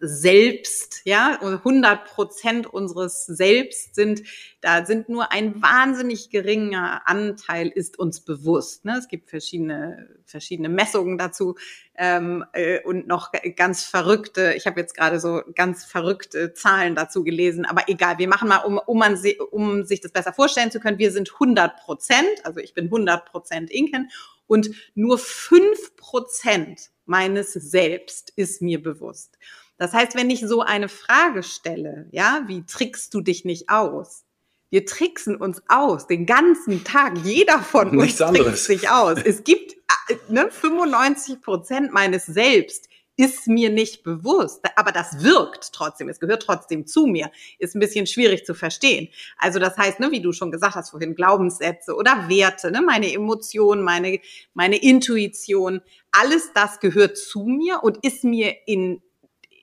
selbst, 0.00 1.02
ja, 1.04 1.38
100 1.40 2.04
Prozent 2.04 2.66
unseres 2.66 3.24
Selbst 3.24 3.94
sind, 3.94 4.22
da 4.60 4.84
sind 4.84 5.08
nur 5.08 5.32
ein 5.32 5.62
wahnsinnig 5.62 6.30
geringer 6.30 7.02
Anteil 7.06 7.68
ist 7.68 7.98
uns 7.98 8.20
bewusst. 8.20 8.84
Ne? 8.84 8.96
Es 8.98 9.08
gibt 9.08 9.30
verschiedene, 9.30 10.08
verschiedene 10.24 10.68
Messungen 10.68 11.18
dazu 11.18 11.56
ähm, 11.96 12.44
äh, 12.52 12.82
und 12.82 13.06
noch 13.06 13.32
ganz 13.54 13.84
verrückte, 13.84 14.54
ich 14.56 14.66
habe 14.66 14.80
jetzt 14.80 14.96
gerade 14.96 15.20
so 15.20 15.42
ganz 15.54 15.84
verrückte 15.84 16.52
Zahlen 16.52 16.94
dazu 16.94 17.22
gelesen, 17.22 17.64
aber 17.64 17.88
egal, 17.88 18.18
wir 18.18 18.28
machen 18.28 18.48
mal, 18.48 18.58
um, 18.58 18.78
um, 18.78 18.98
man, 18.98 19.18
um 19.50 19.84
sich 19.84 20.00
das 20.00 20.12
besser 20.12 20.32
vorstellen 20.32 20.70
zu 20.70 20.80
können, 20.80 20.98
wir 20.98 21.12
sind 21.12 21.32
100 21.32 21.76
Prozent, 21.76 22.44
also 22.44 22.60
ich 22.60 22.74
bin 22.74 22.86
100 22.86 23.24
Prozent 23.24 23.70
Inken 23.70 24.10
und 24.46 24.70
nur 24.94 25.18
fünf 25.18 25.96
Prozent 25.96 26.90
meines 27.04 27.52
Selbst 27.52 28.32
ist 28.36 28.62
mir 28.62 28.82
bewusst. 28.82 29.38
Das 29.78 29.92
heißt, 29.92 30.14
wenn 30.14 30.30
ich 30.30 30.40
so 30.40 30.62
eine 30.62 30.88
Frage 30.88 31.42
stelle, 31.42 32.08
ja, 32.10 32.44
wie 32.46 32.64
trickst 32.64 33.12
du 33.14 33.20
dich 33.20 33.44
nicht 33.44 33.68
aus? 33.68 34.24
Wir 34.70 34.84
tricksen 34.84 35.36
uns 35.36 35.62
aus 35.68 36.06
den 36.06 36.26
ganzen 36.26 36.82
Tag. 36.82 37.18
Jeder 37.24 37.60
von 37.60 37.90
uns 37.90 38.18
Nichts 38.18 38.18
trickst 38.18 38.64
sich 38.64 38.90
aus. 38.90 39.18
Es 39.24 39.44
gibt 39.44 39.74
äh, 40.08 40.16
ne, 40.28 40.50
95 40.50 41.40
Prozent 41.40 41.92
meines 41.92 42.26
Selbst 42.26 42.88
ist 43.16 43.46
mir 43.46 43.70
nicht 43.70 44.02
bewusst, 44.02 44.60
aber 44.76 44.92
das 44.92 45.22
wirkt 45.22 45.72
trotzdem, 45.72 46.08
es 46.08 46.20
gehört 46.20 46.42
trotzdem 46.42 46.86
zu 46.86 47.06
mir, 47.06 47.30
ist 47.58 47.74
ein 47.74 47.80
bisschen 47.80 48.06
schwierig 48.06 48.44
zu 48.44 48.54
verstehen. 48.54 49.08
Also 49.38 49.58
das 49.58 49.76
heißt, 49.78 50.00
ne, 50.00 50.10
wie 50.10 50.20
du 50.20 50.32
schon 50.32 50.50
gesagt 50.50 50.74
hast 50.74 50.90
vorhin, 50.90 51.14
Glaubenssätze 51.14 51.94
oder 51.94 52.28
Werte, 52.28 52.70
ne, 52.70 52.82
meine 52.82 53.10
Emotionen, 53.12 53.82
meine, 53.82 54.20
meine 54.52 54.76
Intuition, 54.76 55.80
alles 56.12 56.52
das 56.54 56.78
gehört 56.78 57.16
zu 57.16 57.44
mir 57.44 57.82
und 57.82 58.04
ist 58.04 58.22
mir 58.22 58.54
in 58.66 59.00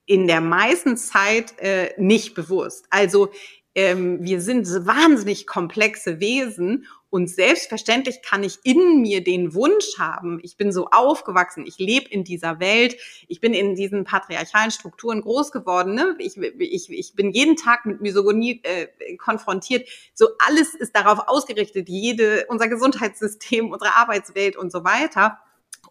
in 0.06 0.28
der 0.28 0.42
meisten 0.42 0.98
Zeit 0.98 1.60
äh, 1.60 1.94
nicht 1.98 2.34
bewusst. 2.34 2.86
Also 2.89 3.30
ähm, 3.76 4.20
wir 4.22 4.42
sind 4.42 4.68
wahnsinnig 4.86 5.48
komplexe 5.48 6.20
Wesen 6.20 6.86
und 7.10 7.28
selbstverständlich 7.28 8.22
kann 8.24 8.44
ich 8.44 8.58
in 8.63 9.02
mir 9.02 9.24
den 9.24 9.54
Wunsch 9.54 10.00
haben, 10.00 10.39
ich 10.44 10.58
bin 10.58 10.72
so 10.72 10.88
aufgewachsen, 10.89 11.66
ich 11.66 11.78
lebe 11.78 12.10
in 12.10 12.24
dieser 12.24 12.60
Welt, 12.60 12.98
ich 13.28 13.39
bin 13.39 13.54
in 13.54 13.76
diesen 13.76 14.04
patriarchalen 14.04 14.72
Strukturen 14.72 15.22
groß 15.22 15.52
geworden, 15.52 15.96
ne? 15.96 16.16
ich, 16.20 16.38
ich, 16.38 16.89
ich 16.92 17.16
bin 17.16 17.32
jeden 17.32 17.56
Tag 17.56 17.86
mit 17.86 18.02
Misogonie 18.02 18.62
äh, 18.63 19.16
konfrontiert. 19.18 19.88
So 20.13 20.30
alles 20.39 20.76
ist 20.76 20.96
darauf 20.96 21.28
ausgerichtet, 21.28 21.89
jede, 21.89 22.46
unser 22.50 22.68
Gesundheitssystem, 22.68 23.72
unsere 23.72 23.96
Arbeitswelt 23.96 24.56
und 24.56 24.72
so 24.72 24.84
weiter. 24.84 25.39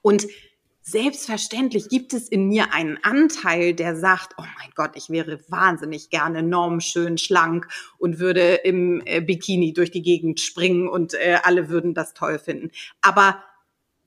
Und 0.03 0.27
Selbstverständlich 0.85 1.89
gibt 1.89 2.13
es 2.13 2.29
in 2.29 2.49
mir 2.49 2.75
einen 2.75 2.99
Anteil, 3.05 3.73
der 3.73 3.95
sagt, 3.95 4.35
oh 4.37 4.45
mein 4.59 4.71
Gott, 4.75 4.91
ich 4.97 5.11
wäre 5.11 5.39
wahnsinnig 5.49 6.11
gerne 6.11 6.43
normschön, 6.43 7.19
schlank 7.19 7.69
und 7.99 8.19
würde 8.19 8.55
im 8.55 9.01
äh, 9.05 9.21
Bikini 9.21 9.73
durch 9.75 9.93
die 9.93 10.03
Gegend 10.03 10.41
springen 10.41 10.89
und 10.89 11.15
äh, 11.15 11.39
alle 11.45 11.69
würden 11.69 11.95
das 11.95 12.15
toll 12.15 12.41
finden. 12.41 12.73
Aber 13.01 13.45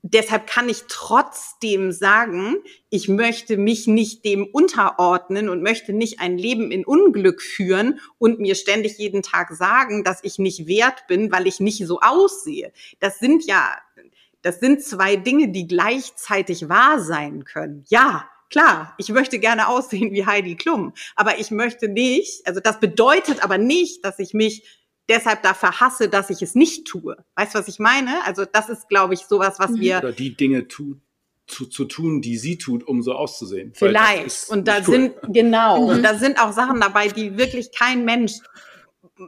deshalb 0.01 0.47
kann 0.47 0.67
ich 0.67 0.83
trotzdem 0.89 1.93
sagen, 1.93 2.57
ich 2.89 3.07
möchte 3.07 3.55
mich 3.55 3.87
nicht 3.87 4.25
dem 4.25 4.45
unterordnen 4.45 5.47
und 5.47 5.63
möchte 5.63 5.93
nicht 5.93 6.19
ein 6.19 6.37
Leben 6.37 6.71
in 6.71 6.83
Unglück 6.83 7.41
führen 7.41 8.01
und 8.17 8.41
mir 8.41 8.55
ständig 8.55 8.97
jeden 8.97 9.23
Tag 9.23 9.51
sagen, 9.51 10.03
dass 10.03 10.21
ich 10.25 10.39
nicht 10.39 10.67
wert 10.67 11.07
bin, 11.07 11.31
weil 11.31 11.47
ich 11.47 11.61
nicht 11.61 11.87
so 11.87 12.01
aussehe. 12.01 12.73
Das 12.99 13.17
sind 13.19 13.45
ja 13.45 13.77
das 14.45 14.59
sind 14.59 14.83
zwei 14.83 15.15
Dinge, 15.15 15.49
die 15.49 15.65
gleichzeitig 15.65 16.69
wahr 16.69 16.99
sein 16.99 17.45
können. 17.45 17.83
Ja, 17.87 18.29
klar, 18.51 18.93
ich 18.99 19.09
möchte 19.09 19.39
gerne 19.39 19.67
aussehen 19.67 20.11
wie 20.11 20.27
Heidi 20.27 20.55
Klum, 20.55 20.93
aber 21.15 21.39
ich 21.39 21.49
möchte 21.49 21.87
nicht, 21.87 22.45
also 22.47 22.59
das 22.59 22.79
bedeutet 22.79 23.43
aber 23.43 23.57
nicht, 23.57 24.05
dass 24.05 24.19
ich 24.19 24.35
mich 24.35 24.63
deshalb 25.09 25.41
dafür 25.41 25.79
hasse, 25.79 26.09
dass 26.09 26.29
ich 26.29 26.43
es 26.43 26.53
nicht 26.53 26.85
tue. 26.85 27.17
Weißt 27.35 27.55
du, 27.55 27.59
was 27.59 27.67
ich 27.67 27.79
meine? 27.79 28.23
Also 28.23 28.45
das 28.45 28.69
ist, 28.69 28.87
glaube 28.87 29.15
ich, 29.15 29.21
sowas, 29.21 29.55
was 29.57 29.71
mhm. 29.71 29.79
wir... 29.79 29.97
Oder 29.97 30.11
die 30.11 30.35
Dinge 30.35 30.67
tut, 30.67 30.99
zu, 31.47 31.65
zu 31.65 31.85
tun, 31.85 32.21
die 32.21 32.37
sie 32.37 32.59
tut, 32.59 32.87
um 32.87 33.01
so 33.01 33.13
auszusehen. 33.13 33.73
Vielleicht. 33.73 34.49
Und 34.49 34.67
da 34.67 34.77
cool. 34.77 34.83
sind, 34.83 35.15
genau, 35.29 35.81
mhm. 35.81 35.89
und 35.89 36.03
da 36.03 36.19
sind 36.19 36.39
auch 36.39 36.53
Sachen 36.53 36.79
dabei, 36.79 37.07
die 37.07 37.35
wirklich 37.35 37.71
kein 37.71 38.05
Mensch 38.05 38.33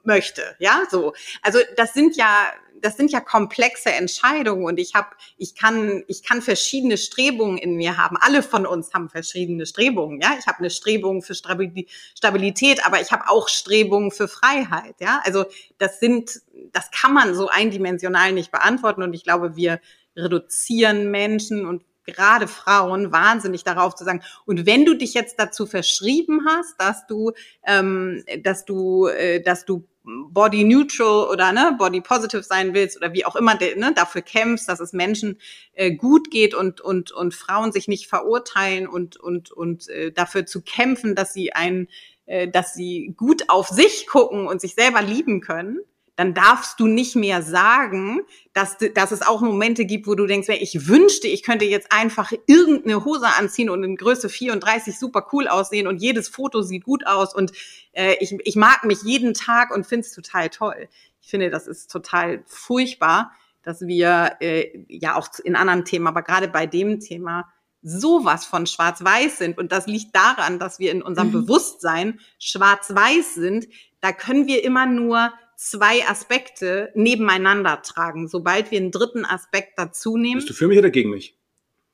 möchte. 0.03 0.43
Ja, 0.59 0.83
so. 0.89 1.13
Also 1.41 1.59
das 1.75 1.93
sind 1.93 2.15
ja, 2.17 2.51
das 2.81 2.97
sind 2.97 3.11
ja 3.11 3.19
komplexe 3.19 3.91
Entscheidungen 3.91 4.65
und 4.65 4.79
ich 4.79 4.95
habe, 4.95 5.09
ich 5.37 5.55
kann, 5.55 6.03
ich 6.07 6.23
kann 6.23 6.41
verschiedene 6.41 6.97
Strebungen 6.97 7.57
in 7.57 7.75
mir 7.75 7.97
haben. 7.97 8.17
Alle 8.19 8.43
von 8.43 8.65
uns 8.65 8.93
haben 8.93 9.09
verschiedene 9.09 9.65
Strebungen. 9.65 10.21
Ja, 10.21 10.35
ich 10.39 10.47
habe 10.47 10.59
eine 10.59 10.69
Strebung 10.69 11.21
für 11.21 11.35
Stabilität, 11.35 12.85
aber 12.85 13.01
ich 13.01 13.11
habe 13.11 13.29
auch 13.29 13.49
Strebungen 13.49 14.11
für 14.11 14.27
Freiheit. 14.27 14.95
Ja, 14.99 15.21
also 15.23 15.45
das 15.77 15.99
sind, 15.99 16.41
das 16.71 16.91
kann 16.91 17.13
man 17.13 17.35
so 17.35 17.47
eindimensional 17.47 18.31
nicht 18.31 18.51
beantworten 18.51 19.03
und 19.03 19.13
ich 19.13 19.23
glaube, 19.23 19.55
wir 19.55 19.79
reduzieren 20.15 21.11
Menschen 21.11 21.65
und 21.65 21.83
gerade 22.07 22.47
Frauen 22.47 23.11
wahnsinnig 23.11 23.63
darauf 23.63 23.93
zu 23.93 24.03
sagen. 24.03 24.23
Und 24.45 24.65
wenn 24.65 24.85
du 24.85 24.95
dich 24.95 25.13
jetzt 25.13 25.39
dazu 25.39 25.65
verschrieben 25.65 26.45
hast, 26.47 26.79
dass 26.79 27.05
du, 27.05 27.33
ähm, 27.65 28.23
dass 28.43 28.65
du, 28.65 29.07
äh, 29.07 29.41
dass 29.41 29.65
du 29.65 29.85
Body 30.29 30.63
Neutral 30.63 31.27
oder 31.29 31.51
ne, 31.51 31.75
Body 31.77 32.01
Positive 32.01 32.43
sein 32.43 32.73
willst 32.73 32.97
oder 32.97 33.13
wie 33.13 33.25
auch 33.25 33.35
immer 33.35 33.55
ne, 33.55 33.93
dafür 33.95 34.21
kämpfst, 34.21 34.69
dass 34.69 34.79
es 34.79 34.93
Menschen 34.93 35.39
äh, 35.73 35.91
gut 35.91 36.31
geht 36.31 36.53
und 36.53 36.81
und 36.81 37.11
und 37.11 37.33
Frauen 37.33 37.71
sich 37.71 37.87
nicht 37.87 38.07
verurteilen 38.07 38.87
und 38.87 39.17
und 39.17 39.51
und 39.51 39.89
äh, 39.89 40.11
dafür 40.11 40.45
zu 40.45 40.61
kämpfen, 40.61 41.15
dass 41.15 41.33
sie 41.33 41.53
ein, 41.53 41.87
äh, 42.25 42.47
dass 42.47 42.73
sie 42.73 43.13
gut 43.17 43.49
auf 43.49 43.67
sich 43.67 44.07
gucken 44.07 44.47
und 44.47 44.61
sich 44.61 44.75
selber 44.75 45.01
lieben 45.01 45.41
können 45.41 45.79
dann 46.17 46.33
darfst 46.33 46.79
du 46.79 46.87
nicht 46.87 47.15
mehr 47.15 47.43
sagen, 47.43 48.21
dass, 48.51 48.77
dass 48.95 49.11
es 49.11 49.21
auch 49.21 49.41
Momente 49.41 49.85
gibt, 49.85 50.07
wo 50.07 50.15
du 50.15 50.25
denkst, 50.25 50.49
ich 50.49 50.87
wünschte, 50.87 51.27
ich 51.27 51.43
könnte 51.43 51.65
jetzt 51.65 51.91
einfach 51.91 52.33
irgendeine 52.47 53.05
Hose 53.05 53.27
anziehen 53.27 53.69
und 53.69 53.83
in 53.83 53.95
Größe 53.95 54.27
34 54.27 54.97
super 54.97 55.27
cool 55.31 55.47
aussehen 55.47 55.85
und 55.85 56.01
jedes 56.01 56.27
Foto 56.27 56.63
sieht 56.63 56.83
gut 56.83 57.05
aus 57.05 57.35
und 57.35 57.51
äh, 57.93 58.15
ich, 58.19 58.35
ich 58.43 58.55
mag 58.55 58.83
mich 58.83 59.03
jeden 59.03 59.35
Tag 59.35 59.73
und 59.73 59.85
finde 59.85 60.07
es 60.07 60.13
total 60.13 60.49
toll. 60.49 60.89
Ich 61.21 61.29
finde, 61.29 61.51
das 61.51 61.67
ist 61.67 61.91
total 61.91 62.43
furchtbar, 62.47 63.31
dass 63.61 63.81
wir 63.81 64.37
äh, 64.39 64.85
ja 64.87 65.15
auch 65.17 65.27
in 65.43 65.55
anderen 65.55 65.85
Themen, 65.85 66.07
aber 66.07 66.23
gerade 66.23 66.47
bei 66.47 66.65
dem 66.65 66.99
Thema 66.99 67.47
sowas 67.83 68.43
von 68.43 68.65
schwarz-weiß 68.65 69.37
sind. 69.37 69.59
Und 69.59 69.71
das 69.71 69.85
liegt 69.85 70.15
daran, 70.15 70.57
dass 70.57 70.79
wir 70.79 70.91
in 70.91 71.03
unserem 71.03 71.27
mhm. 71.27 71.33
Bewusstsein 71.33 72.19
schwarz-weiß 72.39 73.35
sind. 73.35 73.67
Da 74.01 74.13
können 74.13 74.47
wir 74.47 74.63
immer 74.63 74.87
nur 74.87 75.31
zwei 75.57 76.07
Aspekte 76.07 76.91
nebeneinander 76.93 77.81
tragen. 77.81 78.29
Sobald 78.29 78.71
wir 78.71 78.79
einen 78.79 78.91
dritten 78.91 79.25
Aspekt 79.25 79.77
dazu 79.77 80.15
nehmen. 80.15 80.35
Bist 80.35 80.49
du 80.49 80.53
für 80.53 80.67
mich 80.67 80.77
oder 80.77 80.91
gegen 80.91 81.09
mich? 81.09 81.35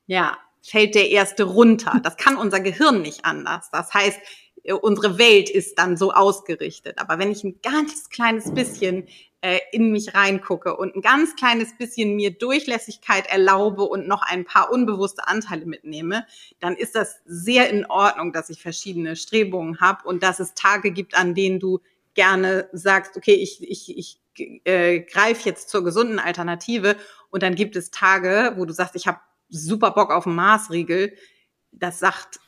Ja, 0.06 0.38
fällt 0.62 0.96
der 0.96 1.10
erste 1.10 1.44
runter. 1.44 2.00
Das 2.04 2.18
kann 2.18 2.36
unser 2.36 2.60
Gehirn 2.60 3.02
nicht 3.02 3.26
anders. 3.26 3.70
Das 3.72 3.94
heißt, 3.94 4.20
äh, 4.64 4.74
unsere 4.74 5.18
Welt 5.18 5.50
ist 5.50 5.80
dann 5.80 5.98
so 5.98 6.12
ausgerichtet. 6.12 7.00
Aber 7.00 7.18
wenn 7.20 7.32
ich 7.32 7.44
ein 7.46 7.60
ganz 7.64 8.10
kleines 8.10 8.54
bisschen 8.54 9.08
äh, 9.40 9.60
in 9.72 9.92
mich 9.92 10.14
reingucke 10.14 10.76
und 10.76 10.96
ein 10.96 11.02
ganz 11.02 11.36
kleines 11.38 11.78
bisschen 11.78 12.18
mir 12.18 12.32
Durchlässigkeit 12.32 13.28
erlaube 13.28 13.84
und 13.84 14.08
noch 14.08 14.24
ein 14.24 14.44
paar 14.44 14.72
unbewusste 14.72 15.26
Anteile 15.26 15.66
mitnehme, 15.66 16.26
dann 16.60 16.76
ist 16.76 16.96
das 16.96 17.22
sehr 17.26 17.70
in 17.70 17.86
Ordnung, 17.86 18.34
dass 18.34 18.50
ich 18.50 18.62
verschiedene 18.62 19.16
Strebungen 19.16 19.80
habe 19.80 20.06
und 20.08 20.22
dass 20.22 20.42
es 20.42 20.54
Tage 20.54 20.92
gibt, 20.92 21.16
an 21.16 21.34
denen 21.34 21.62
du 21.62 21.80
gerne 22.14 22.70
sagst, 22.72 23.18
okay, 23.18 23.34
ich, 23.34 23.62
ich, 23.62 23.98
ich 23.98 24.22
äh, 24.66 25.02
greife 25.02 25.48
jetzt 25.48 25.70
zur 25.70 25.84
gesunden 25.84 26.20
Alternative 26.20 26.96
und 27.30 27.44
dann 27.44 27.56
gibt 27.56 27.76
es 27.76 27.92
Tage, 27.92 28.54
wo 28.58 28.66
du 28.66 28.74
sagst, 28.74 28.96
ich 28.96 29.08
habe 29.08 29.20
super 29.50 29.92
Bock 29.92 30.12
auf 30.12 30.26
einen 30.26 30.36
Maßriegel. 30.36 31.16
Das 31.72 32.00
sagt 32.00 32.40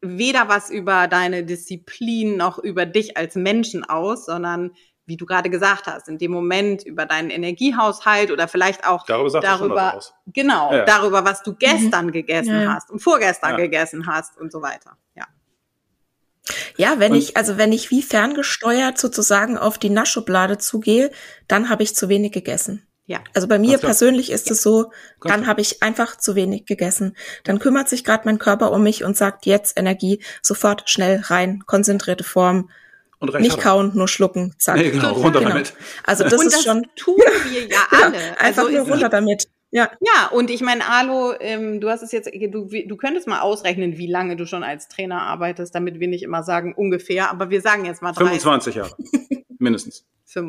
weder 0.00 0.48
was 0.48 0.70
über 0.70 1.08
deine 1.08 1.44
Disziplin 1.44 2.36
noch 2.36 2.58
über 2.58 2.86
dich 2.86 3.16
als 3.16 3.34
Menschen 3.34 3.84
aus, 3.84 4.26
sondern 4.26 4.72
wie 5.06 5.16
du 5.16 5.24
gerade 5.24 5.50
gesagt 5.50 5.86
hast, 5.86 6.08
in 6.08 6.18
dem 6.18 6.32
Moment 6.32 6.82
über 6.82 7.06
deinen 7.06 7.30
Energiehaushalt 7.30 8.32
oder 8.32 8.48
vielleicht 8.48 8.86
auch 8.86 9.06
darüber, 9.06 9.40
darüber 9.40 10.00
genau, 10.26 10.72
ja. 10.72 10.84
darüber, 10.84 11.24
was 11.24 11.42
du 11.44 11.54
gestern 11.54 12.06
mhm. 12.06 12.12
gegessen 12.12 12.60
ja. 12.60 12.74
hast 12.74 12.90
und 12.90 12.98
vorgestern 12.98 13.52
ja. 13.52 13.56
gegessen 13.56 14.06
hast 14.06 14.36
und 14.36 14.50
so 14.50 14.62
weiter. 14.62 14.96
Ja. 15.14 15.24
Ja, 16.76 16.98
wenn 16.98 17.12
und 17.12 17.18
ich, 17.18 17.36
also 17.36 17.56
wenn 17.56 17.72
ich 17.72 17.90
wie 17.90 18.02
ferngesteuert 18.02 18.98
sozusagen 18.98 19.58
auf 19.58 19.78
die 19.78 19.90
Naschschublade 19.90 20.58
zugehe, 20.58 21.10
dann 21.48 21.68
habe 21.68 21.82
ich 21.82 21.94
zu 21.94 22.08
wenig 22.08 22.32
gegessen. 22.32 22.86
Ja. 23.06 23.20
Also 23.34 23.46
bei 23.46 23.58
mir 23.58 23.78
persönlich 23.78 24.30
ist 24.30 24.46
ja. 24.46 24.52
es 24.52 24.62
so, 24.62 24.90
dann 25.22 25.46
habe 25.46 25.60
ich 25.60 25.82
einfach 25.82 26.16
zu 26.16 26.34
wenig 26.34 26.66
gegessen. 26.66 27.16
Dann 27.44 27.60
kümmert 27.60 27.88
sich 27.88 28.02
gerade 28.02 28.22
mein 28.24 28.38
Körper 28.38 28.72
um 28.72 28.82
mich 28.82 29.04
und 29.04 29.16
sagt 29.16 29.46
jetzt 29.46 29.78
Energie, 29.78 30.22
sofort 30.42 30.90
schnell 30.90 31.20
rein, 31.24 31.62
konzentrierte 31.66 32.24
Form. 32.24 32.68
Und 33.18 33.32
nicht 33.40 33.58
kauen, 33.58 33.92
nur 33.94 34.08
schlucken, 34.08 34.54
zack. 34.58 34.76
Nee, 34.76 34.90
genau, 34.90 35.12
runter 35.12 35.38
genau. 35.38 35.50
damit. 35.52 35.72
Also 36.04 36.24
das 36.28 36.34
und 36.34 36.46
ist 36.46 36.56
das 36.56 36.64
schon 36.64 36.86
tun 36.96 37.16
wir 37.50 37.66
ja 37.66 37.78
alle. 38.02 38.38
einfach 38.38 38.64
also 38.64 38.76
nur 38.76 38.88
runter 38.88 39.08
damit. 39.08 39.48
Ja. 39.76 39.90
Ja, 40.00 40.28
und 40.28 40.48
ich 40.48 40.62
meine, 40.62 40.88
Alo, 40.88 41.34
ähm, 41.38 41.82
du 41.82 41.90
hast 41.90 42.00
es 42.00 42.10
jetzt, 42.10 42.30
du, 42.34 42.64
du 42.64 42.96
könntest 42.96 43.26
mal 43.26 43.40
ausrechnen, 43.40 43.98
wie 43.98 44.06
lange 44.06 44.34
du 44.34 44.46
schon 44.46 44.62
als 44.62 44.88
Trainer 44.88 45.20
arbeitest, 45.20 45.74
damit 45.74 46.00
wir 46.00 46.08
nicht 46.08 46.22
immer 46.22 46.42
sagen 46.42 46.72
ungefähr, 46.74 47.30
aber 47.30 47.50
wir 47.50 47.60
sagen 47.60 47.84
jetzt 47.84 48.00
mal 48.00 48.12
30. 48.12 48.40
25 48.40 48.74
Jahre. 48.74 48.96
Mindestens. 49.58 50.06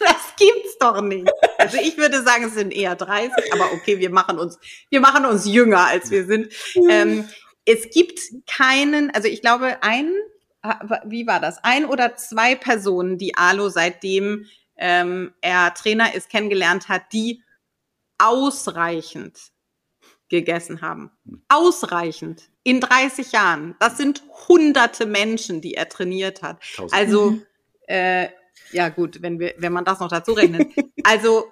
Das 0.00 0.36
gibt's 0.36 0.78
doch 0.78 1.00
nicht. 1.02 1.28
Also 1.58 1.78
ich 1.78 1.98
würde 1.98 2.22
sagen, 2.22 2.44
es 2.44 2.54
sind 2.54 2.72
eher 2.72 2.94
30, 2.94 3.52
aber 3.52 3.72
okay, 3.72 3.98
wir 3.98 4.10
machen 4.10 4.38
uns, 4.38 4.56
wir 4.88 5.00
machen 5.00 5.24
uns 5.24 5.44
jünger, 5.44 5.88
als 5.88 6.12
wir 6.12 6.24
sind. 6.24 6.52
Ähm, 6.88 7.28
es 7.64 7.90
gibt 7.90 8.20
keinen, 8.46 9.10
also 9.10 9.26
ich 9.26 9.40
glaube, 9.40 9.82
ein, 9.82 10.12
wie 11.04 11.26
war 11.26 11.40
das? 11.40 11.62
Ein 11.64 11.86
oder 11.86 12.14
zwei 12.14 12.54
Personen, 12.54 13.18
die 13.18 13.34
Alo 13.34 13.68
seitdem 13.68 14.46
ähm, 14.76 15.34
er 15.40 15.74
Trainer 15.74 16.14
ist, 16.14 16.30
kennengelernt 16.30 16.88
hat, 16.88 17.02
die 17.12 17.42
ausreichend 18.18 19.38
gegessen 20.28 20.82
haben. 20.82 21.10
Ausreichend. 21.48 22.50
In 22.62 22.80
30 22.80 23.32
Jahren. 23.32 23.76
Das 23.80 23.96
sind 23.96 24.22
hunderte 24.48 25.06
Menschen, 25.06 25.60
die 25.60 25.74
er 25.74 25.88
trainiert 25.88 26.42
hat. 26.42 26.60
Tausend. 26.74 26.92
Also, 26.92 27.30
mhm. 27.30 27.46
äh, 27.86 28.28
ja 28.72 28.90
gut, 28.90 29.22
wenn 29.22 29.38
wir, 29.38 29.54
wenn 29.58 29.72
man 29.72 29.84
das 29.84 30.00
noch 30.00 30.08
dazu 30.08 30.32
rechnet. 30.32 30.68
also, 31.04 31.46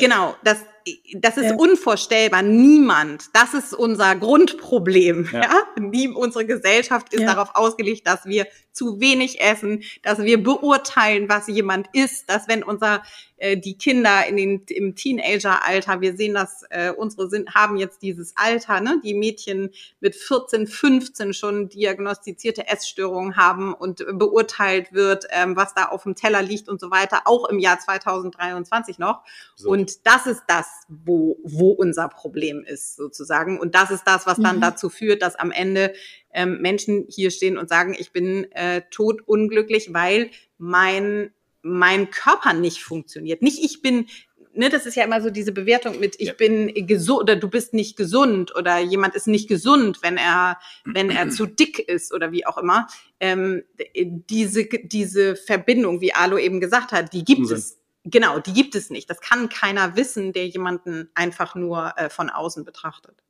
genau, 0.00 0.34
das, 0.42 0.64
das 1.14 1.36
ist 1.36 1.50
ja. 1.50 1.56
unvorstellbar. 1.56 2.42
Niemand, 2.42 3.24
das 3.32 3.54
ist 3.54 3.74
unser 3.74 4.14
Grundproblem. 4.16 5.28
Ja. 5.32 5.40
ja? 5.40 5.62
Nie, 5.80 6.08
unsere 6.08 6.46
Gesellschaft 6.46 7.12
ist 7.12 7.20
ja. 7.20 7.34
darauf 7.34 7.54
ausgelegt, 7.54 8.06
dass 8.06 8.26
wir 8.26 8.46
zu 8.72 9.00
wenig 9.00 9.40
essen, 9.40 9.82
dass 10.02 10.22
wir 10.22 10.42
beurteilen, 10.42 11.28
was 11.28 11.46
jemand 11.46 11.88
isst, 11.92 12.28
dass 12.30 12.48
wenn 12.48 12.62
unser 12.62 13.02
äh, 13.36 13.58
die 13.58 13.76
Kinder 13.76 14.24
in 14.26 14.36
den, 14.36 14.62
im 14.68 14.94
Teenageralter, 14.94 16.00
wir 16.00 16.16
sehen 16.16 16.34
das, 16.34 16.64
äh, 16.70 16.90
unsere 16.90 17.28
sind, 17.28 17.54
haben 17.54 17.76
jetzt 17.76 18.02
dieses 18.02 18.34
Alter, 18.36 18.80
ne, 18.80 19.00
die 19.04 19.14
Mädchen 19.14 19.70
mit 20.00 20.14
14, 20.14 20.66
15 20.66 21.34
schon 21.34 21.68
diagnostizierte 21.68 22.68
Essstörungen 22.68 23.36
haben 23.36 23.74
und 23.74 24.06
beurteilt 24.12 24.92
wird, 24.92 25.26
ähm, 25.30 25.56
was 25.56 25.74
da 25.74 25.86
auf 25.86 26.04
dem 26.04 26.14
Teller 26.14 26.40
liegt 26.40 26.68
und 26.68 26.80
so 26.80 26.90
weiter, 26.90 27.22
auch 27.24 27.48
im 27.48 27.58
Jahr 27.58 27.78
2023 27.78 28.98
noch. 28.98 29.22
So. 29.56 29.70
Und 29.70 30.06
das 30.06 30.26
ist 30.26 30.42
das, 30.46 30.66
wo, 30.88 31.38
wo 31.42 31.70
unser 31.70 32.08
Problem 32.08 32.64
ist, 32.64 32.96
sozusagen. 32.96 33.58
Und 33.58 33.74
das 33.74 33.90
ist 33.90 34.04
das, 34.04 34.26
was 34.26 34.38
dann 34.38 34.56
mhm. 34.56 34.60
dazu 34.60 34.88
führt, 34.88 35.22
dass 35.22 35.36
am 35.36 35.50
Ende 35.50 35.92
ähm, 36.32 36.60
Menschen 36.60 37.06
hier 37.08 37.30
stehen 37.30 37.58
und 37.58 37.68
sagen, 37.68 37.94
ich 37.98 38.12
bin 38.12 38.50
äh, 38.52 38.82
totunglücklich, 38.90 39.92
weil 39.92 40.30
mein 40.58 41.32
mein 41.62 42.10
Körper 42.10 42.52
nicht 42.52 42.82
funktioniert. 42.82 43.40
Nicht 43.40 43.62
ich 43.62 43.82
bin, 43.82 44.06
ne, 44.52 44.68
das 44.68 44.84
ist 44.86 44.96
ja 44.96 45.04
immer 45.04 45.22
so 45.22 45.30
diese 45.30 45.52
Bewertung 45.52 46.00
mit 46.00 46.16
ich 46.18 46.28
ja. 46.28 46.34
bin 46.34 46.72
gesund 46.86 47.20
oder 47.20 47.36
du 47.36 47.48
bist 47.48 47.72
nicht 47.72 47.96
gesund 47.96 48.54
oder 48.54 48.78
jemand 48.78 49.14
ist 49.14 49.28
nicht 49.28 49.48
gesund, 49.48 50.00
wenn 50.02 50.16
er 50.16 50.58
wenn 50.84 51.10
er 51.10 51.30
zu 51.30 51.46
dick 51.46 51.78
ist 51.78 52.12
oder 52.12 52.32
wie 52.32 52.46
auch 52.46 52.58
immer. 52.58 52.88
Ähm, 53.20 53.62
diese 53.94 54.64
diese 54.64 55.36
Verbindung, 55.36 56.00
wie 56.00 56.14
Alo 56.14 56.36
eben 56.36 56.60
gesagt 56.60 56.92
hat, 56.92 57.12
die 57.12 57.24
gibt 57.24 57.42
Unsinn. 57.42 57.58
es. 57.58 57.78
Genau, 58.04 58.40
die 58.40 58.52
gibt 58.52 58.74
es 58.74 58.90
nicht. 58.90 59.08
Das 59.08 59.20
kann 59.20 59.48
keiner 59.48 59.96
wissen, 59.96 60.32
der 60.32 60.48
jemanden 60.48 61.10
einfach 61.14 61.54
nur 61.54 61.94
äh, 61.96 62.10
von 62.10 62.30
außen 62.30 62.64
betrachtet. 62.64 63.22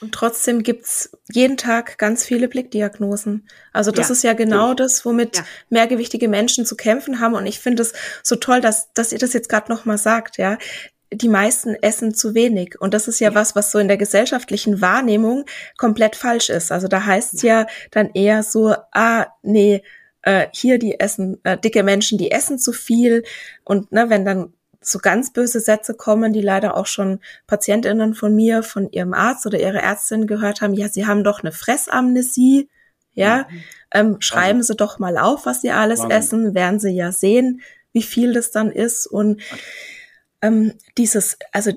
Und 0.00 0.12
trotzdem 0.12 0.62
gibt's 0.62 1.10
jeden 1.30 1.56
Tag 1.56 1.98
ganz 1.98 2.24
viele 2.24 2.48
Blickdiagnosen. 2.48 3.48
Also 3.72 3.90
das 3.90 4.08
ja, 4.08 4.12
ist 4.12 4.24
ja 4.24 4.32
genau 4.32 4.68
ja. 4.68 4.74
das, 4.74 5.04
womit 5.04 5.36
ja. 5.36 5.44
mehrgewichtige 5.70 6.28
Menschen 6.28 6.66
zu 6.66 6.76
kämpfen 6.76 7.20
haben. 7.20 7.34
Und 7.34 7.46
ich 7.46 7.60
finde 7.60 7.82
es 7.82 7.92
so 8.22 8.36
toll, 8.36 8.60
dass, 8.60 8.92
dass 8.92 9.12
ihr 9.12 9.18
das 9.18 9.32
jetzt 9.32 9.48
gerade 9.48 9.70
nochmal 9.70 9.98
sagt, 9.98 10.38
ja. 10.38 10.58
die 11.12 11.28
meisten 11.28 11.74
essen 11.76 12.14
zu 12.14 12.34
wenig. 12.34 12.80
Und 12.80 12.92
das 12.92 13.08
ist 13.08 13.20
ja, 13.20 13.30
ja. 13.30 13.34
was, 13.34 13.54
was 13.54 13.70
so 13.70 13.78
in 13.78 13.88
der 13.88 13.96
gesellschaftlichen 13.96 14.80
Wahrnehmung 14.80 15.44
komplett 15.76 16.16
falsch 16.16 16.50
ist. 16.50 16.72
Also 16.72 16.88
da 16.88 17.04
heißt 17.04 17.34
es 17.34 17.42
ja. 17.42 17.60
ja 17.60 17.66
dann 17.90 18.10
eher 18.14 18.42
so, 18.42 18.74
ah, 18.92 19.26
nee, 19.42 19.82
äh, 20.24 20.48
hier 20.52 20.78
die 20.78 20.98
essen, 20.98 21.38
äh, 21.44 21.58
dicke 21.58 21.82
Menschen, 21.82 22.18
die 22.18 22.30
essen 22.30 22.58
zu 22.58 22.72
viel. 22.72 23.24
Und 23.62 23.92
ne, 23.92 24.08
wenn 24.08 24.24
dann 24.24 24.54
so 24.80 24.98
ganz 24.98 25.32
böse 25.32 25.60
Sätze 25.60 25.94
kommen, 25.94 26.32
die 26.32 26.40
leider 26.40 26.76
auch 26.76 26.86
schon 26.86 27.20
Patientinnen 27.46 28.14
von 28.14 28.34
mir, 28.34 28.62
von 28.62 28.90
ihrem 28.90 29.14
Arzt 29.14 29.46
oder 29.46 29.58
ihrer 29.58 29.82
Ärztin 29.82 30.26
gehört 30.26 30.60
haben, 30.60 30.74
ja, 30.74 30.88
sie 30.88 31.06
haben 31.06 31.24
doch 31.24 31.40
eine 31.40 31.52
Fressamnesie, 31.52 32.68
ja, 33.14 33.46
mhm. 33.48 33.62
ähm, 33.92 34.16
schreiben 34.20 34.58
also, 34.58 34.72
Sie 34.72 34.76
doch 34.76 34.98
mal 34.98 35.18
auf, 35.18 35.46
was 35.46 35.62
Sie 35.62 35.70
alles 35.70 36.00
Wahnsinn. 36.00 36.18
essen, 36.18 36.54
werden 36.54 36.80
Sie 36.80 36.90
ja 36.90 37.12
sehen, 37.12 37.62
wie 37.92 38.02
viel 38.02 38.32
das 38.32 38.50
dann 38.50 38.72
ist 38.72 39.06
und 39.06 39.40
ähm, 40.42 40.74
dieses, 40.98 41.38
also 41.52 41.70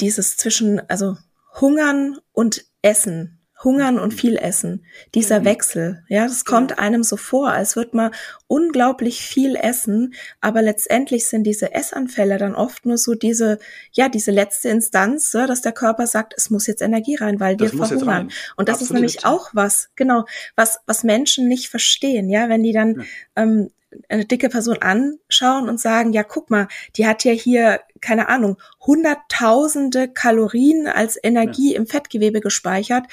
dieses 0.00 0.36
zwischen, 0.36 0.80
also 0.88 1.16
Hungern 1.60 2.18
und 2.32 2.64
Essen, 2.82 3.38
Hungern 3.64 3.98
und 3.98 4.12
viel 4.12 4.36
essen. 4.36 4.84
Dieser 5.14 5.40
mhm. 5.40 5.44
Wechsel, 5.44 6.04
ja, 6.08 6.24
das 6.24 6.44
kommt 6.44 6.78
einem 6.78 7.02
so 7.02 7.16
vor, 7.16 7.50
als 7.50 7.76
würde 7.76 7.96
man 7.96 8.10
unglaublich 8.46 9.22
viel 9.22 9.56
essen, 9.56 10.14
aber 10.40 10.62
letztendlich 10.62 11.26
sind 11.26 11.44
diese 11.44 11.72
Essanfälle 11.72 12.38
dann 12.38 12.54
oft 12.54 12.86
nur 12.86 12.98
so 12.98 13.14
diese, 13.14 13.58
ja, 13.92 14.08
diese 14.08 14.30
letzte 14.30 14.68
Instanz, 14.68 15.30
dass 15.30 15.62
der 15.62 15.72
Körper 15.72 16.06
sagt, 16.06 16.34
es 16.36 16.50
muss 16.50 16.66
jetzt 16.66 16.82
Energie 16.82 17.16
rein, 17.16 17.40
weil 17.40 17.58
wir 17.58 17.68
verhungern. 17.68 18.30
Und 18.56 18.68
das 18.68 18.76
Absolut. 18.76 18.82
ist 18.82 18.92
nämlich 18.94 19.24
auch 19.24 19.50
was, 19.52 19.90
genau, 19.96 20.24
was, 20.56 20.80
was 20.86 21.04
Menschen 21.04 21.48
nicht 21.48 21.68
verstehen, 21.68 22.28
ja, 22.28 22.48
wenn 22.48 22.62
die 22.62 22.72
dann, 22.72 23.00
ja. 23.00 23.04
ähm, 23.36 23.70
eine 24.08 24.24
dicke 24.24 24.48
Person 24.48 24.78
anschauen 24.80 25.68
und 25.68 25.80
sagen, 25.80 26.12
ja, 26.12 26.22
guck 26.22 26.50
mal, 26.50 26.68
die 26.96 27.06
hat 27.06 27.24
ja 27.24 27.32
hier, 27.32 27.80
keine 28.00 28.28
Ahnung, 28.28 28.56
hunderttausende 28.80 30.08
Kalorien 30.08 30.86
als 30.86 31.18
Energie 31.22 31.72
ja. 31.72 31.78
im 31.78 31.86
Fettgewebe 31.86 32.40
gespeichert. 32.40 33.04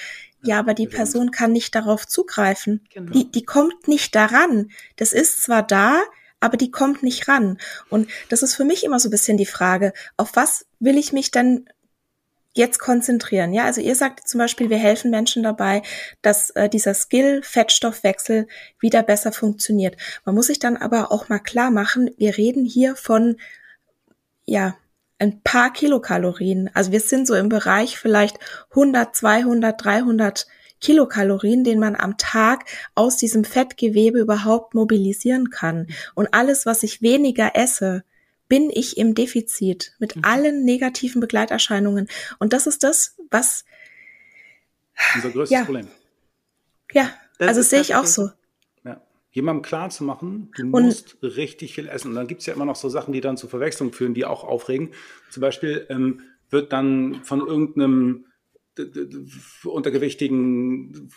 Ja, 0.44 0.60
aber 0.60 0.74
die 0.74 0.88
Person 0.88 1.32
kann 1.32 1.52
nicht 1.52 1.76
darauf 1.76 2.08
zugreifen. 2.08 2.82
Genau. 2.94 3.12
Die, 3.12 3.30
die 3.30 3.44
kommt 3.44 3.88
nicht 3.88 4.16
daran. 4.16 4.72
Das 4.96 5.12
ist 5.12 5.44
zwar 5.44 5.64
da, 5.64 6.02
aber 6.40 6.58
die 6.58 6.72
kommt 6.72 7.04
nicht 7.04 7.28
ran. 7.28 7.58
Und 7.90 8.10
das 8.30 8.44
ist 8.44 8.56
für 8.56 8.64
mich 8.64 8.84
immer 8.84 9.00
so 9.00 9.10
ein 9.10 9.12
bisschen 9.12 9.38
die 9.38 9.46
Frage, 9.46 9.94
auf 10.18 10.36
was 10.36 10.66
will 10.80 10.98
ich 10.98 11.12
mich 11.12 11.32
denn 11.32 11.70
jetzt 12.54 12.80
konzentrieren? 12.80 13.54
Ja, 13.54 13.66
also 13.66 13.82
ihr 13.82 13.96
sagt 13.96 14.28
zum 14.28 14.40
Beispiel, 14.40 14.70
wir 14.70 14.78
helfen 14.78 15.12
Menschen 15.12 15.44
dabei, 15.44 15.82
dass 16.22 16.50
äh, 16.52 16.70
dieser 16.70 16.94
Skill 16.94 17.42
Fettstoffwechsel 17.44 18.48
wieder 18.80 19.04
besser 19.04 19.32
funktioniert. 19.32 19.98
Man 20.26 20.36
muss 20.36 20.48
sich 20.48 20.60
dann 20.60 20.78
aber 20.78 21.12
auch 21.12 21.30
mal 21.30 21.40
klar 21.40 21.72
machen, 21.72 22.12
wir 22.18 22.38
reden 22.38 22.66
hier 22.66 22.96
von, 22.96 23.38
ja, 24.46 24.76
ein 25.20 25.42
paar 25.42 25.72
Kilokalorien. 25.72 26.70
Also 26.74 26.92
wir 26.92 27.02
sind 27.02 27.28
so 27.28 27.36
im 27.36 27.50
Bereich 27.50 28.00
vielleicht 28.00 28.40
100, 28.72 29.16
200, 29.16 29.84
300 29.84 30.48
Kilokalorien, 30.82 31.64
den 31.64 31.80
man 31.80 31.96
am 31.96 32.18
Tag 32.18 32.66
aus 32.96 33.18
diesem 33.18 33.44
Fettgewebe 33.44 34.20
überhaupt 34.20 34.74
mobilisieren 34.74 35.50
kann. 35.50 35.88
Und 36.16 36.34
alles, 36.34 36.66
was 36.66 36.84
ich 36.84 37.02
weniger 37.02 37.56
esse, 37.56 38.04
bin 38.48 38.70
ich 38.72 38.98
im 38.98 39.14
Defizit 39.14 39.94
mit 40.00 40.16
mhm. 40.16 40.24
allen 40.24 40.66
negativen 40.66 41.20
Begleiterscheinungen. 41.20 42.08
Und 42.40 42.54
das 42.54 42.66
ist 42.66 42.84
das, 42.84 43.16
was 43.30 43.66
unser 45.16 45.30
größtes 45.32 45.50
ja. 45.50 45.66
Problem. 45.66 45.88
Ja, 46.94 47.12
das 47.38 47.50
also 47.50 47.62
sehe 47.62 47.82
ich 47.82 47.96
auch 47.96 48.06
so 48.06 48.32
jemandem 49.32 49.62
klar 49.62 49.90
zu 49.90 50.04
machen, 50.04 50.52
du 50.56 50.64
und 50.64 50.72
musst 50.72 51.18
richtig 51.22 51.76
viel 51.76 51.88
essen. 51.88 52.10
Und 52.10 52.16
dann 52.16 52.28
gibt 52.28 52.42
es 52.42 52.48
ja 52.48 52.54
immer 52.54 52.66
noch 52.66 52.76
so 52.76 52.90
Sachen, 52.90 53.14
die 53.14 53.22
dann 53.22 53.38
zu 53.38 53.48
Verwechslung 53.48 53.94
führen, 53.94 54.14
die 54.14 54.26
auch 54.26 54.44
aufregen. 54.44 54.92
Zum 55.30 55.42
Beispiel 55.42 55.86
ähm, 55.90 56.22
wird 56.50 56.74
dann 56.74 57.24
von 57.24 57.46
irgendeinem 57.46 58.26
untergewichtigen, 59.64 61.12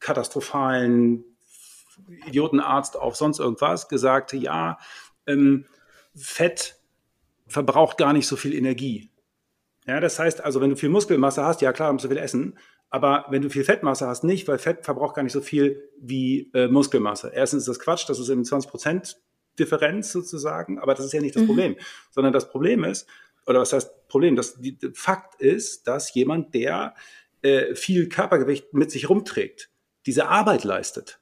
katastrophalen 0.00 1.24
Idiotenarzt 2.26 2.96
auf 2.96 3.16
sonst 3.16 3.38
irgendwas 3.38 3.88
gesagt, 3.88 4.32
ja, 4.32 4.78
ähm, 5.26 5.66
Fett 6.14 6.76
verbraucht 7.46 7.98
gar 7.98 8.12
nicht 8.12 8.26
so 8.26 8.36
viel 8.36 8.54
Energie. 8.54 9.10
Ja, 9.86 10.00
das 10.00 10.18
heißt 10.18 10.42
also, 10.42 10.60
wenn 10.60 10.70
du 10.70 10.76
viel 10.76 10.88
Muskelmasse 10.88 11.44
hast, 11.44 11.60
ja 11.60 11.72
klar, 11.72 11.92
musst 11.92 12.04
du 12.04 12.08
viel 12.08 12.16
essen, 12.16 12.58
aber 12.92 13.24
wenn 13.30 13.40
du 13.40 13.48
viel 13.48 13.64
Fettmasse 13.64 14.06
hast, 14.06 14.22
nicht, 14.22 14.46
weil 14.48 14.58
Fett 14.58 14.84
verbraucht 14.84 15.16
gar 15.16 15.22
nicht 15.22 15.32
so 15.32 15.40
viel 15.40 15.88
wie 15.98 16.50
äh, 16.52 16.68
Muskelmasse. 16.68 17.32
Erstens 17.34 17.62
ist 17.62 17.68
das 17.68 17.78
Quatsch, 17.78 18.06
das 18.06 18.18
ist 18.18 18.28
eben 18.28 18.44
20 18.44 18.70
Prozent 18.70 19.16
Differenz 19.58 20.12
sozusagen, 20.12 20.78
aber 20.78 20.94
das 20.94 21.06
ist 21.06 21.12
ja 21.14 21.22
nicht 21.22 21.34
das 21.34 21.42
mhm. 21.42 21.46
Problem, 21.46 21.76
sondern 22.10 22.34
das 22.34 22.50
Problem 22.50 22.84
ist, 22.84 23.08
oder 23.46 23.60
was 23.60 23.72
heißt 23.72 24.08
Problem? 24.08 24.36
Das 24.36 24.60
die, 24.60 24.76
Fakt 24.92 25.40
ist, 25.40 25.88
dass 25.88 26.12
jemand, 26.12 26.54
der 26.54 26.94
äh, 27.40 27.74
viel 27.74 28.10
Körpergewicht 28.10 28.74
mit 28.74 28.90
sich 28.90 29.08
rumträgt, 29.08 29.70
diese 30.04 30.28
Arbeit 30.28 30.62
leistet. 30.64 31.18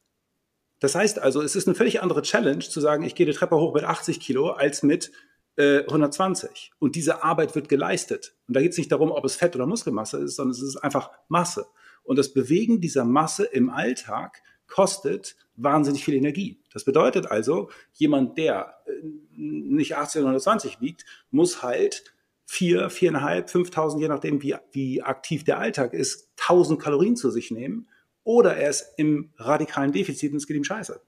Das 0.81 0.97
heißt 0.97 1.21
also, 1.21 1.41
es 1.41 1.55
ist 1.55 1.69
eine 1.69 1.77
völlig 1.77 2.03
andere 2.03 2.23
Challenge 2.23 2.65
zu 2.65 2.81
sagen, 2.81 3.05
ich 3.05 3.15
gehe 3.15 3.27
die 3.27 3.33
Treppe 3.33 3.57
hoch 3.57 3.75
mit 3.75 3.85
80 3.85 4.19
Kilo 4.19 4.51
als 4.51 4.83
mit 4.83 5.13
120. 5.61 6.51
Äh, 6.51 6.75
Und 6.79 6.97
diese 6.97 7.23
Arbeit 7.23 7.55
wird 7.55 7.69
geleistet. 7.69 8.35
Und 8.49 8.57
da 8.57 8.61
geht 8.61 8.73
es 8.73 8.79
nicht 8.79 8.93
darum, 8.93 9.11
ob 9.11 9.25
es 9.25 9.37
Fett 9.37 9.55
oder 9.57 9.67
Muskelmasse 9.67 10.19
ist, 10.19 10.37
sondern 10.37 10.53
es 10.53 10.63
ist 10.63 10.77
einfach 10.77 11.11
Masse. 11.29 11.67
Und 12.03 12.19
das 12.19 12.33
Bewegen 12.33 12.81
dieser 12.81 13.05
Masse 13.05 13.45
im 13.45 13.71
Alltag 13.71 14.43
kostet 14.67 15.37
wahnsinnig 15.57 16.05
viel 16.05 16.15
Energie. 16.15 16.63
Das 16.73 16.85
bedeutet 16.85 17.31
also, 17.31 17.71
jemand, 17.93 18.39
der 18.39 18.79
äh, 18.87 18.93
nicht 19.37 19.97
18 19.97 20.23
oder 20.23 20.31
120 20.31 20.81
wiegt, 20.81 21.05
muss 21.31 21.63
halt 21.63 22.05
vier, 22.47 22.91
viereinhalb, 22.91 23.51
5000, 23.51 24.03
je 24.03 24.09
nachdem, 24.09 24.43
wie, 24.43 24.57
wie 24.73 25.03
aktiv 25.03 25.45
der 25.45 25.59
Alltag 25.59 25.93
ist, 25.93 26.31
1000 26.41 26.81
Kalorien 26.81 27.17
zu 27.17 27.31
sich 27.31 27.51
nehmen. 27.51 27.89
Oder 28.25 28.57
er 28.57 28.71
ist 28.71 28.95
im 28.97 29.33
radikalen 29.37 29.93
Defizit 29.93 30.33
und 30.33 30.39
es 30.39 30.47
geht 30.47 30.57
ihm 30.57 30.65
scheiße. 30.65 31.01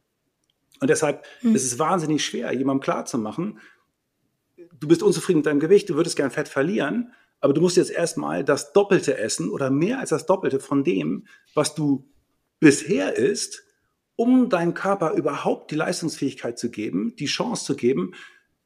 Und 0.80 0.88
deshalb 0.88 1.24
hm. 1.40 1.54
ist 1.54 1.64
es 1.64 1.78
wahnsinnig 1.78 2.24
schwer, 2.24 2.52
jemandem 2.52 2.82
klarzumachen, 2.82 3.60
du 4.82 4.88
bist 4.88 5.02
unzufrieden 5.02 5.38
mit 5.38 5.46
deinem 5.46 5.60
Gewicht, 5.60 5.88
du 5.88 5.94
würdest 5.94 6.16
gern 6.16 6.32
Fett 6.32 6.48
verlieren, 6.48 7.12
aber 7.40 7.54
du 7.54 7.60
musst 7.60 7.76
jetzt 7.76 7.90
erstmal 7.90 8.44
das 8.44 8.72
Doppelte 8.72 9.16
essen 9.16 9.48
oder 9.48 9.70
mehr 9.70 10.00
als 10.00 10.10
das 10.10 10.26
Doppelte 10.26 10.58
von 10.58 10.82
dem, 10.82 11.26
was 11.54 11.74
du 11.74 12.08
bisher 12.58 13.16
isst, 13.16 13.62
um 14.16 14.48
deinem 14.48 14.74
Körper 14.74 15.12
überhaupt 15.12 15.70
die 15.70 15.76
Leistungsfähigkeit 15.76 16.58
zu 16.58 16.70
geben, 16.70 17.14
die 17.16 17.26
Chance 17.26 17.64
zu 17.64 17.76
geben, 17.76 18.12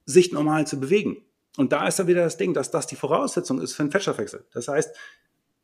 sich 0.07 0.33
normal 0.33 0.67
zu 0.67 0.81
bewegen. 0.81 1.23
Und 1.57 1.73
da 1.73 1.87
ist 1.87 1.99
dann 1.99 2.07
wieder 2.07 2.25
das 2.25 2.37
Ding, 2.37 2.55
dass 2.55 2.71
das 2.71 2.87
die 2.87 2.97
Voraussetzung 2.97 3.61
ist 3.61 3.75
für 3.75 3.83
einen 3.83 3.93
Fettstoffwechsel. 3.93 4.47
Das 4.53 4.69
heißt, 4.69 4.95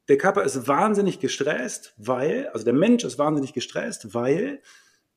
der 0.09 0.19
Körper 0.19 0.43
ist 0.43 0.67
wahnsinnig 0.67 1.21
gestresst, 1.21 1.95
weil, 1.97 2.49
also 2.49 2.65
der 2.65 2.75
Mensch 2.75 3.05
ist 3.05 3.19
wahnsinnig 3.19 3.53
gestresst, 3.53 4.15
weil 4.15 4.61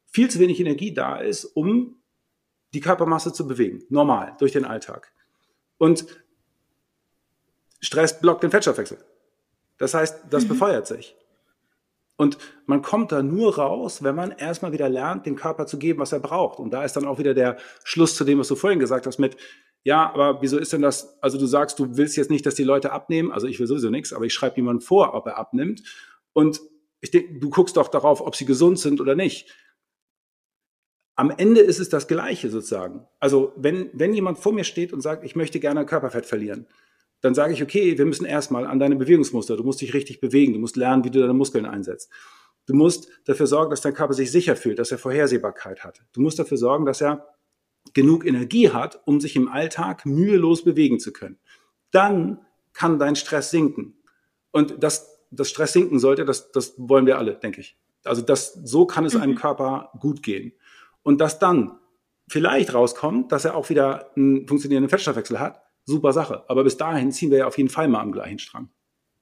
viel 0.05 0.29
zu 0.29 0.39
wenig 0.39 0.59
Energie 0.59 0.93
da 0.93 1.17
ist, 1.17 1.45
um 1.45 1.97
die 2.73 2.81
Körpermasse 2.81 3.33
zu 3.33 3.47
bewegen. 3.47 3.83
Normal, 3.89 4.35
durch 4.39 4.51
den 4.51 4.65
Alltag. 4.65 5.14
Und 5.77 6.05
Stress 7.81 8.19
blockt 8.19 8.43
den 8.43 8.51
Fettstoffwechsel. 8.51 8.97
Das 9.77 9.93
heißt, 9.93 10.25
das 10.29 10.45
mhm. 10.45 10.49
befeuert 10.49 10.87
sich. 10.87 11.15
Und 12.17 12.37
man 12.65 12.81
kommt 12.81 13.11
da 13.11 13.21
nur 13.21 13.57
raus, 13.57 14.01
wenn 14.01 14.15
man 14.15 14.31
erstmal 14.31 14.71
wieder 14.71 14.87
lernt, 14.87 15.25
dem 15.25 15.35
Körper 15.35 15.67
zu 15.67 15.77
geben, 15.77 15.99
was 15.99 16.13
er 16.13 16.21
braucht. 16.21 16.59
Und 16.59 16.71
da 16.71 16.83
ist 16.83 16.95
dann 16.95 17.05
auch 17.05 17.19
wieder 17.19 17.33
der 17.33 17.57
Schluss 17.83 18.15
zu 18.15 18.23
dem, 18.23 18.39
was 18.39 18.47
du 18.47 18.55
vorhin 18.55 18.79
gesagt 18.79 19.05
hast 19.05 19.19
mit, 19.19 19.35
ja, 19.83 20.11
aber 20.11 20.41
wieso 20.41 20.57
ist 20.57 20.73
denn 20.73 20.81
das, 20.81 21.21
also 21.21 21.37
du 21.37 21.45
sagst, 21.45 21.77
du 21.77 21.97
willst 21.97 22.17
jetzt 22.17 22.31
nicht, 22.31 22.45
dass 22.45 22.55
die 22.55 22.63
Leute 22.63 22.91
abnehmen, 22.91 23.31
also 23.31 23.47
ich 23.47 23.59
will 23.59 23.67
sowieso 23.67 23.89
nichts, 23.89 24.13
aber 24.13 24.25
ich 24.25 24.33
schreibe 24.33 24.55
jemandem 24.55 24.81
vor, 24.81 25.13
ob 25.13 25.27
er 25.27 25.37
abnimmt. 25.37 25.83
Und 26.33 26.59
ich 27.01 27.11
denke, 27.11 27.37
du 27.37 27.49
guckst 27.49 27.77
doch 27.77 27.89
darauf, 27.89 28.21
ob 28.21 28.35
sie 28.35 28.45
gesund 28.45 28.79
sind 28.79 28.99
oder 29.01 29.13
nicht 29.13 29.53
am 31.15 31.31
Ende 31.31 31.61
ist 31.61 31.79
es 31.79 31.89
das 31.89 32.07
Gleiche 32.07 32.49
sozusagen. 32.49 33.07
Also 33.19 33.53
wenn, 33.55 33.89
wenn 33.93 34.13
jemand 34.13 34.37
vor 34.37 34.53
mir 34.53 34.65
steht 34.65 34.91
und 34.91 35.01
sagt, 35.01 35.23
ich 35.23 35.35
möchte 35.35 35.59
gerne 35.59 35.85
Körperfett 35.85 36.25
verlieren, 36.25 36.67
dann 37.21 37.33
sage 37.33 37.53
ich, 37.53 37.63
okay, 37.63 37.97
wir 37.97 38.05
müssen 38.05 38.25
erstmal 38.25 38.67
an 38.67 38.79
deine 38.79 38.97
Bewegungsmuster, 38.97 39.55
du 39.55 39.63
musst 39.63 39.81
dich 39.81 39.93
richtig 39.93 40.19
bewegen, 40.19 40.53
du 40.53 40.59
musst 40.59 40.75
lernen, 40.75 41.03
wie 41.05 41.09
du 41.09 41.21
deine 41.21 41.33
Muskeln 41.33 41.65
einsetzt. 41.65 42.11
Du 42.65 42.73
musst 42.73 43.09
dafür 43.25 43.47
sorgen, 43.47 43.69
dass 43.69 43.81
dein 43.81 43.93
Körper 43.93 44.13
sich 44.13 44.31
sicher 44.31 44.55
fühlt, 44.55 44.79
dass 44.79 44.91
er 44.91 44.97
Vorhersehbarkeit 44.97 45.83
hat. 45.83 46.01
Du 46.13 46.21
musst 46.21 46.39
dafür 46.39 46.57
sorgen, 46.57 46.85
dass 46.85 47.01
er 47.01 47.25
genug 47.93 48.25
Energie 48.25 48.71
hat, 48.71 49.01
um 49.05 49.21
sich 49.21 49.35
im 49.35 49.47
Alltag 49.47 50.05
mühelos 50.05 50.63
bewegen 50.63 50.99
zu 50.99 51.13
können. 51.13 51.37
Dann 51.91 52.39
kann 52.73 52.99
dein 52.99 53.15
Stress 53.15 53.51
sinken. 53.51 53.95
Und 54.51 54.83
das, 54.83 55.19
das 55.31 55.49
Stress 55.49 55.73
sinken 55.73 55.99
sollte, 55.99 56.25
das, 56.25 56.51
das 56.51 56.73
wollen 56.77 57.05
wir 57.05 57.17
alle, 57.17 57.35
denke 57.35 57.61
ich. 57.61 57.77
Also 58.03 58.21
das, 58.21 58.53
so 58.53 58.85
kann 58.85 59.05
es 59.05 59.15
einem 59.15 59.33
mhm. 59.33 59.37
Körper 59.37 59.91
gut 59.99 60.21
gehen 60.21 60.53
und 61.05 61.21
dass 61.21 61.39
dann 61.39 61.79
vielleicht 62.27 62.73
rauskommt, 62.73 63.31
dass 63.31 63.45
er 63.45 63.55
auch 63.55 63.69
wieder 63.69 64.11
einen 64.17 64.47
funktionierenden 64.47 64.89
Fettstoffwechsel 64.89 65.39
hat, 65.39 65.61
super 65.85 66.11
Sache. 66.11 66.43
Aber 66.47 66.63
bis 66.63 66.77
dahin 66.77 67.11
ziehen 67.11 67.29
wir 67.29 67.37
ja 67.37 67.47
auf 67.47 67.57
jeden 67.57 67.69
Fall 67.69 67.87
mal 67.87 68.01
am 68.01 68.11
gleichen 68.11 68.39
Strang. 68.39 68.69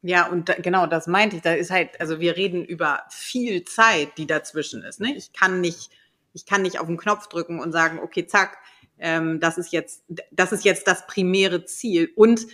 Ja, 0.01 0.27
und 0.27 0.49
da, 0.49 0.53
genau, 0.53 0.87
das 0.87 1.07
meinte 1.07 1.35
ich. 1.35 1.41
Da 1.41 1.53
ist 1.53 1.71
halt, 1.71 1.99
also 1.99 2.21
wir 2.21 2.37
reden 2.37 2.63
über 2.63 3.01
viel 3.09 3.65
Zeit, 3.65 4.17
die 4.17 4.25
dazwischen 4.25 4.81
ist. 4.81 5.01
Ne? 5.01 5.13
Ich 5.15 5.33
kann 5.33 5.59
nicht, 5.59 5.91
ich 6.31 6.45
kann 6.45 6.61
nicht 6.61 6.79
auf 6.79 6.87
den 6.87 6.97
Knopf 6.97 7.27
drücken 7.27 7.59
und 7.59 7.73
sagen, 7.73 7.99
okay, 7.99 8.25
zack, 8.25 8.57
ähm, 8.97 9.41
das 9.41 9.57
ist 9.57 9.73
jetzt, 9.73 10.05
das 10.31 10.53
ist 10.53 10.63
jetzt 10.63 10.87
das 10.87 11.05
primäre 11.05 11.65
Ziel. 11.65 12.11
Und 12.15 12.47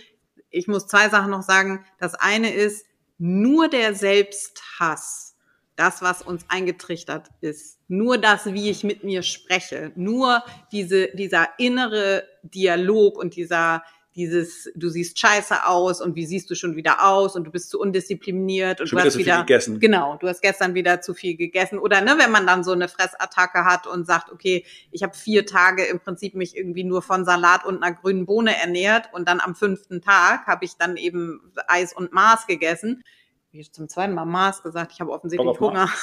ich 0.50 0.66
muss 0.66 0.88
zwei 0.88 1.08
Sachen 1.08 1.30
noch 1.30 1.42
sagen. 1.42 1.84
Das 1.98 2.14
eine 2.16 2.52
ist, 2.52 2.84
nur 3.18 3.68
der 3.68 3.94
Selbsthass, 3.94 5.29
das, 5.80 6.02
was 6.02 6.20
uns 6.20 6.44
eingetrichtert 6.48 7.28
ist, 7.40 7.78
nur 7.88 8.18
das, 8.18 8.52
wie 8.52 8.68
ich 8.68 8.84
mit 8.84 9.02
mir 9.02 9.22
spreche, 9.22 9.92
nur 9.96 10.44
diese, 10.72 11.08
dieser 11.16 11.48
innere 11.58 12.24
Dialog 12.42 13.16
und 13.16 13.34
dieser, 13.34 13.82
dieses, 14.14 14.70
du 14.74 14.90
siehst 14.90 15.18
scheiße 15.18 15.64
aus 15.64 16.02
und 16.02 16.16
wie 16.16 16.26
siehst 16.26 16.50
du 16.50 16.54
schon 16.54 16.76
wieder 16.76 17.06
aus 17.08 17.34
und 17.34 17.44
du 17.44 17.50
bist 17.50 17.70
zu 17.70 17.80
undiszipliniert 17.80 18.82
und 18.82 18.88
Schon 18.88 18.98
du 18.98 19.04
hast 19.06 19.12
zu 19.12 19.18
viel 19.20 19.26
wieder, 19.26 19.38
gegessen. 19.38 19.80
genau, 19.80 20.16
du 20.20 20.28
hast 20.28 20.42
gestern 20.42 20.74
wieder 20.74 21.00
zu 21.00 21.14
viel 21.14 21.36
gegessen 21.38 21.78
oder 21.78 22.02
ne, 22.02 22.16
wenn 22.18 22.30
man 22.30 22.46
dann 22.46 22.62
so 22.62 22.72
eine 22.72 22.88
Fressattacke 22.88 23.64
hat 23.64 23.86
und 23.86 24.06
sagt, 24.06 24.30
okay, 24.30 24.66
ich 24.90 25.02
habe 25.02 25.16
vier 25.16 25.46
Tage 25.46 25.84
im 25.84 25.98
Prinzip 25.98 26.34
mich 26.34 26.58
irgendwie 26.58 26.84
nur 26.84 27.00
von 27.00 27.24
Salat 27.24 27.64
und 27.64 27.82
einer 27.82 27.94
grünen 27.96 28.26
Bohne 28.26 28.54
ernährt 28.54 29.08
und 29.14 29.26
dann 29.28 29.40
am 29.40 29.54
fünften 29.54 30.02
Tag 30.02 30.46
habe 30.46 30.66
ich 30.66 30.76
dann 30.76 30.98
eben 30.98 31.52
Eis 31.68 31.94
und 31.94 32.12
Maß 32.12 32.46
gegessen. 32.46 33.02
Wie 33.52 33.60
ich 33.60 33.72
zum 33.72 33.88
zweiten 33.88 34.14
Mal 34.14 34.26
Maß 34.26 34.62
gesagt, 34.62 34.92
ich 34.92 35.00
habe 35.00 35.10
offensichtlich 35.10 35.58
Hunger. 35.58 35.88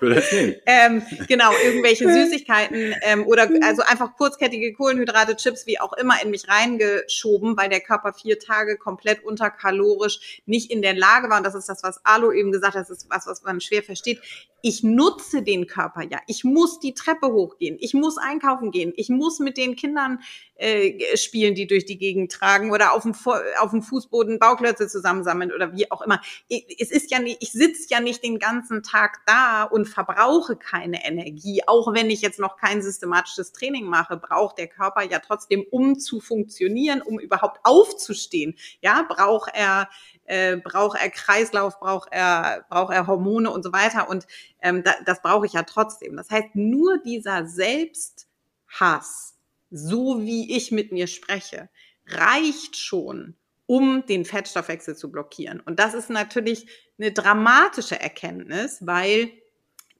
Ähm, 0.00 1.02
genau, 1.26 1.50
irgendwelche 1.64 2.08
Süßigkeiten 2.08 2.94
ähm, 3.02 3.26
oder 3.26 3.48
also 3.62 3.82
einfach 3.82 4.16
kurzkettige 4.16 4.72
Kohlenhydrate, 4.72 5.36
Chips, 5.36 5.66
wie 5.66 5.80
auch 5.80 5.92
immer, 5.94 6.22
in 6.22 6.30
mich 6.30 6.48
reingeschoben, 6.48 7.56
weil 7.56 7.68
der 7.68 7.80
Körper 7.80 8.12
vier 8.12 8.38
Tage 8.38 8.76
komplett 8.76 9.24
unterkalorisch 9.24 10.40
nicht 10.46 10.70
in 10.70 10.82
der 10.82 10.94
Lage 10.94 11.28
war. 11.30 11.38
Und 11.38 11.44
das 11.46 11.54
ist 11.54 11.68
das, 11.68 11.82
was 11.82 12.04
Alo 12.04 12.32
eben 12.32 12.52
gesagt 12.52 12.74
hat, 12.74 12.82
das 12.82 12.90
ist 12.90 13.10
was, 13.10 13.26
was 13.26 13.42
man 13.42 13.60
schwer 13.60 13.82
versteht. 13.82 14.20
Ich 14.62 14.82
nutze 14.82 15.42
den 15.42 15.66
Körper 15.66 16.02
ja. 16.02 16.18
Ich 16.26 16.44
muss 16.44 16.80
die 16.80 16.94
Treppe 16.94 17.28
hochgehen. 17.28 17.76
Ich 17.80 17.94
muss 17.94 18.18
einkaufen 18.18 18.70
gehen. 18.70 18.92
Ich 18.96 19.08
muss 19.08 19.38
mit 19.38 19.56
den 19.56 19.76
Kindern 19.76 20.20
äh, 20.58 21.16
spielen, 21.16 21.54
die 21.54 21.66
durch 21.66 21.86
die 21.86 21.98
Gegend 21.98 22.32
tragen 22.32 22.70
oder 22.72 22.92
auf 22.92 23.04
dem, 23.04 23.14
auf 23.60 23.70
dem 23.70 23.82
Fußboden 23.82 24.38
Bauklötze 24.38 24.88
zusammensammeln 24.88 25.52
oder 25.52 25.72
wie 25.74 25.90
auch 25.90 26.02
immer. 26.02 26.20
Es 26.50 26.90
ist 26.90 27.10
ja 27.10 27.20
nicht, 27.20 27.38
ich 27.40 27.52
sitze 27.52 27.86
ja 27.90 28.00
nicht 28.00 28.22
den 28.22 28.38
ganzen 28.38 28.82
Tag 28.82 29.20
da 29.26 29.62
und 29.62 29.86
verbrauche 29.86 30.56
keine 30.56 31.04
Energie. 31.04 31.62
Auch 31.66 31.94
wenn 31.94 32.10
ich 32.10 32.22
jetzt 32.22 32.40
noch 32.40 32.56
kein 32.56 32.82
systematisches 32.82 33.52
Training 33.52 33.84
mache, 33.84 34.16
braucht 34.16 34.58
der 34.58 34.66
Körper 34.66 35.02
ja 35.02 35.20
trotzdem, 35.20 35.64
um 35.70 35.98
zu 35.98 36.20
funktionieren, 36.20 37.02
um 37.02 37.18
überhaupt 37.18 37.60
aufzustehen. 37.62 38.56
Ja, 38.80 39.06
braucht 39.08 39.52
er 39.54 39.88
äh, 40.24 40.56
braucht 40.58 41.00
er 41.00 41.08
Kreislauf, 41.10 41.80
braucht 41.80 42.10
er, 42.12 42.66
braucht 42.68 42.92
er 42.92 43.06
Hormone 43.06 43.50
und 43.50 43.62
so 43.62 43.72
weiter. 43.72 44.08
Und 44.10 44.26
ähm, 44.60 44.82
da, 44.84 44.92
das 45.06 45.22
brauche 45.22 45.46
ich 45.46 45.54
ja 45.54 45.62
trotzdem. 45.62 46.16
Das 46.16 46.30
heißt, 46.30 46.54
nur 46.54 46.98
dieser 46.98 47.46
Selbsthass, 47.46 49.37
so 49.70 50.22
wie 50.22 50.56
ich 50.56 50.70
mit 50.70 50.92
mir 50.92 51.06
spreche, 51.06 51.68
reicht 52.06 52.76
schon, 52.76 53.36
um 53.66 54.04
den 54.06 54.24
Fettstoffwechsel 54.24 54.96
zu 54.96 55.10
blockieren. 55.10 55.60
Und 55.60 55.78
das 55.78 55.94
ist 55.94 56.10
natürlich 56.10 56.66
eine 56.98 57.12
dramatische 57.12 58.00
Erkenntnis, 58.00 58.78
weil 58.80 59.30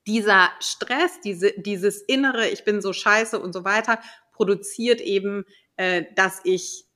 dieser 0.06 0.50
Stress, 0.60 1.20
diese, 1.22 1.52
dieses 1.52 2.00
innere, 2.00 2.48
ich 2.48 2.64
bin 2.64 2.80
so 2.80 2.92
scheiße 2.94 3.38
und 3.38 3.52
so 3.52 3.64
weiter, 3.64 4.00
produziert 4.32 5.02
eben, 5.02 5.44
äh, 5.76 6.04
dass 6.14 6.40
ich 6.44 6.87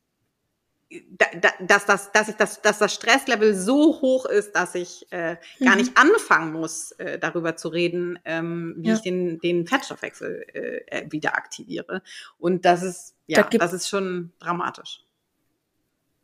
da, 1.11 1.26
da, 1.40 1.51
dass, 1.61 1.86
das, 1.86 2.12
dass, 2.12 2.28
ich 2.28 2.36
das, 2.36 2.61
dass 2.62 2.78
das 2.78 2.93
Stresslevel 2.95 3.55
so 3.55 4.01
hoch 4.01 4.26
ist, 4.26 4.53
dass 4.55 4.74
ich 4.74 5.07
äh, 5.11 5.36
gar 5.64 5.72
Mhm. 5.74 5.80
nicht 5.80 5.97
anfangen 5.97 6.53
muss, 6.53 6.93
äh, 6.93 7.18
darüber 7.18 7.57
zu 7.57 7.68
reden, 7.68 8.18
ähm, 8.24 8.74
wie 8.78 8.88
Ja. 8.88 8.95
ich 8.95 9.01
den, 9.01 9.38
den 9.40 9.66
Fettstoffwechsel 9.66 10.45
äh, 10.55 10.59
äh, 10.86 11.12
wieder 11.12 11.34
aktiviere. 11.36 12.03
Und 12.38 12.64
das 12.64 12.82
ist, 12.82 13.14
Da 13.28 13.40
ja, 13.40 13.43
gibt- 13.43 13.62
das 13.62 13.72
ist 13.72 13.88
schon 13.88 14.32
dramatisch. 14.38 15.05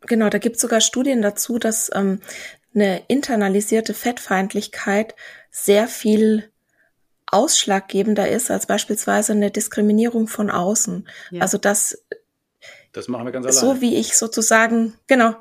Genau, 0.02 0.28
da 0.28 0.38
gibt 0.38 0.56
es 0.56 0.62
sogar 0.62 0.80
Studien 0.80 1.22
dazu, 1.22 1.58
dass 1.58 1.90
ähm, 1.94 2.20
eine 2.74 3.02
internalisierte 3.08 3.94
Fettfeindlichkeit 3.94 5.14
sehr 5.50 5.88
viel 5.88 6.50
ausschlaggebender 7.26 8.28
ist 8.28 8.50
als 8.50 8.66
beispielsweise 8.66 9.32
eine 9.32 9.50
Diskriminierung 9.50 10.28
von 10.28 10.50
außen. 10.50 11.08
Ja. 11.30 11.42
Also 11.42 11.58
dass 11.58 12.02
Das 12.93 13.09
machen 13.09 13.24
wir 13.26 13.32
ganz 13.32 13.47
alleine. 13.47 13.61
so 13.61 13.80
wie 13.80 13.97
ich 13.97 14.16
sozusagen, 14.16 14.95
genau, 15.07 15.34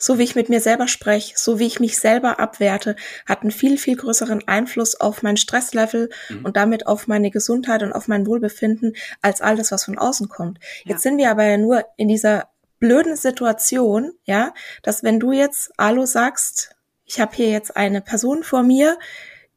so 0.00 0.18
wie 0.18 0.22
ich 0.22 0.36
mit 0.36 0.48
mir 0.48 0.60
selber 0.60 0.86
spreche, 0.86 1.34
so 1.36 1.58
wie 1.58 1.66
ich 1.66 1.80
mich 1.80 1.98
selber 1.98 2.38
abwerte, 2.38 2.94
hat 3.26 3.42
einen 3.42 3.50
viel, 3.50 3.78
viel 3.78 3.96
größeren 3.96 4.46
Einfluss 4.46 4.94
auf 5.00 5.22
mein 5.22 5.36
Stresslevel 5.36 6.10
Mhm. 6.28 6.44
und 6.44 6.56
damit 6.56 6.86
auf 6.86 7.08
meine 7.08 7.30
Gesundheit 7.32 7.82
und 7.82 7.92
auf 7.92 8.06
mein 8.06 8.26
Wohlbefinden 8.26 8.94
als 9.22 9.40
all 9.40 9.56
das, 9.56 9.72
was 9.72 9.84
von 9.84 9.98
außen 9.98 10.28
kommt. 10.28 10.58
Ja. 10.84 10.92
Jetzt 10.92 11.02
sind 11.02 11.18
wir 11.18 11.30
aber 11.30 11.44
ja 11.44 11.56
nur 11.58 11.84
in 11.96 12.06
dieser 12.08 12.48
blöden 12.78 13.16
Situation, 13.16 14.12
ja, 14.24 14.54
dass 14.84 15.02
wenn 15.02 15.18
du 15.18 15.32
jetzt, 15.32 15.72
Alu, 15.78 16.06
sagst, 16.06 16.76
ich 17.04 17.18
habe 17.18 17.34
hier 17.34 17.48
jetzt 17.50 17.76
eine 17.76 18.00
Person 18.00 18.44
vor 18.44 18.62
mir, 18.62 18.98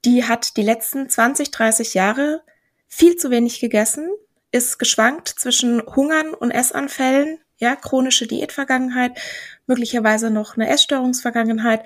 die 0.05 0.23
hat 0.23 0.57
die 0.57 0.63
letzten 0.63 1.07
20, 1.07 1.51
30 1.51 1.93
Jahre 1.93 2.41
viel 2.87 3.15
zu 3.15 3.29
wenig 3.29 3.59
gegessen, 3.59 4.09
ist 4.51 4.79
geschwankt 4.79 5.29
zwischen 5.29 5.81
Hungern 5.95 6.33
und 6.33 6.51
Essanfällen, 6.51 7.39
ja, 7.57 7.75
chronische 7.75 8.27
Diätvergangenheit, 8.27 9.17
möglicherweise 9.67 10.29
noch 10.31 10.55
eine 10.55 10.69
Essstörungsvergangenheit, 10.69 11.83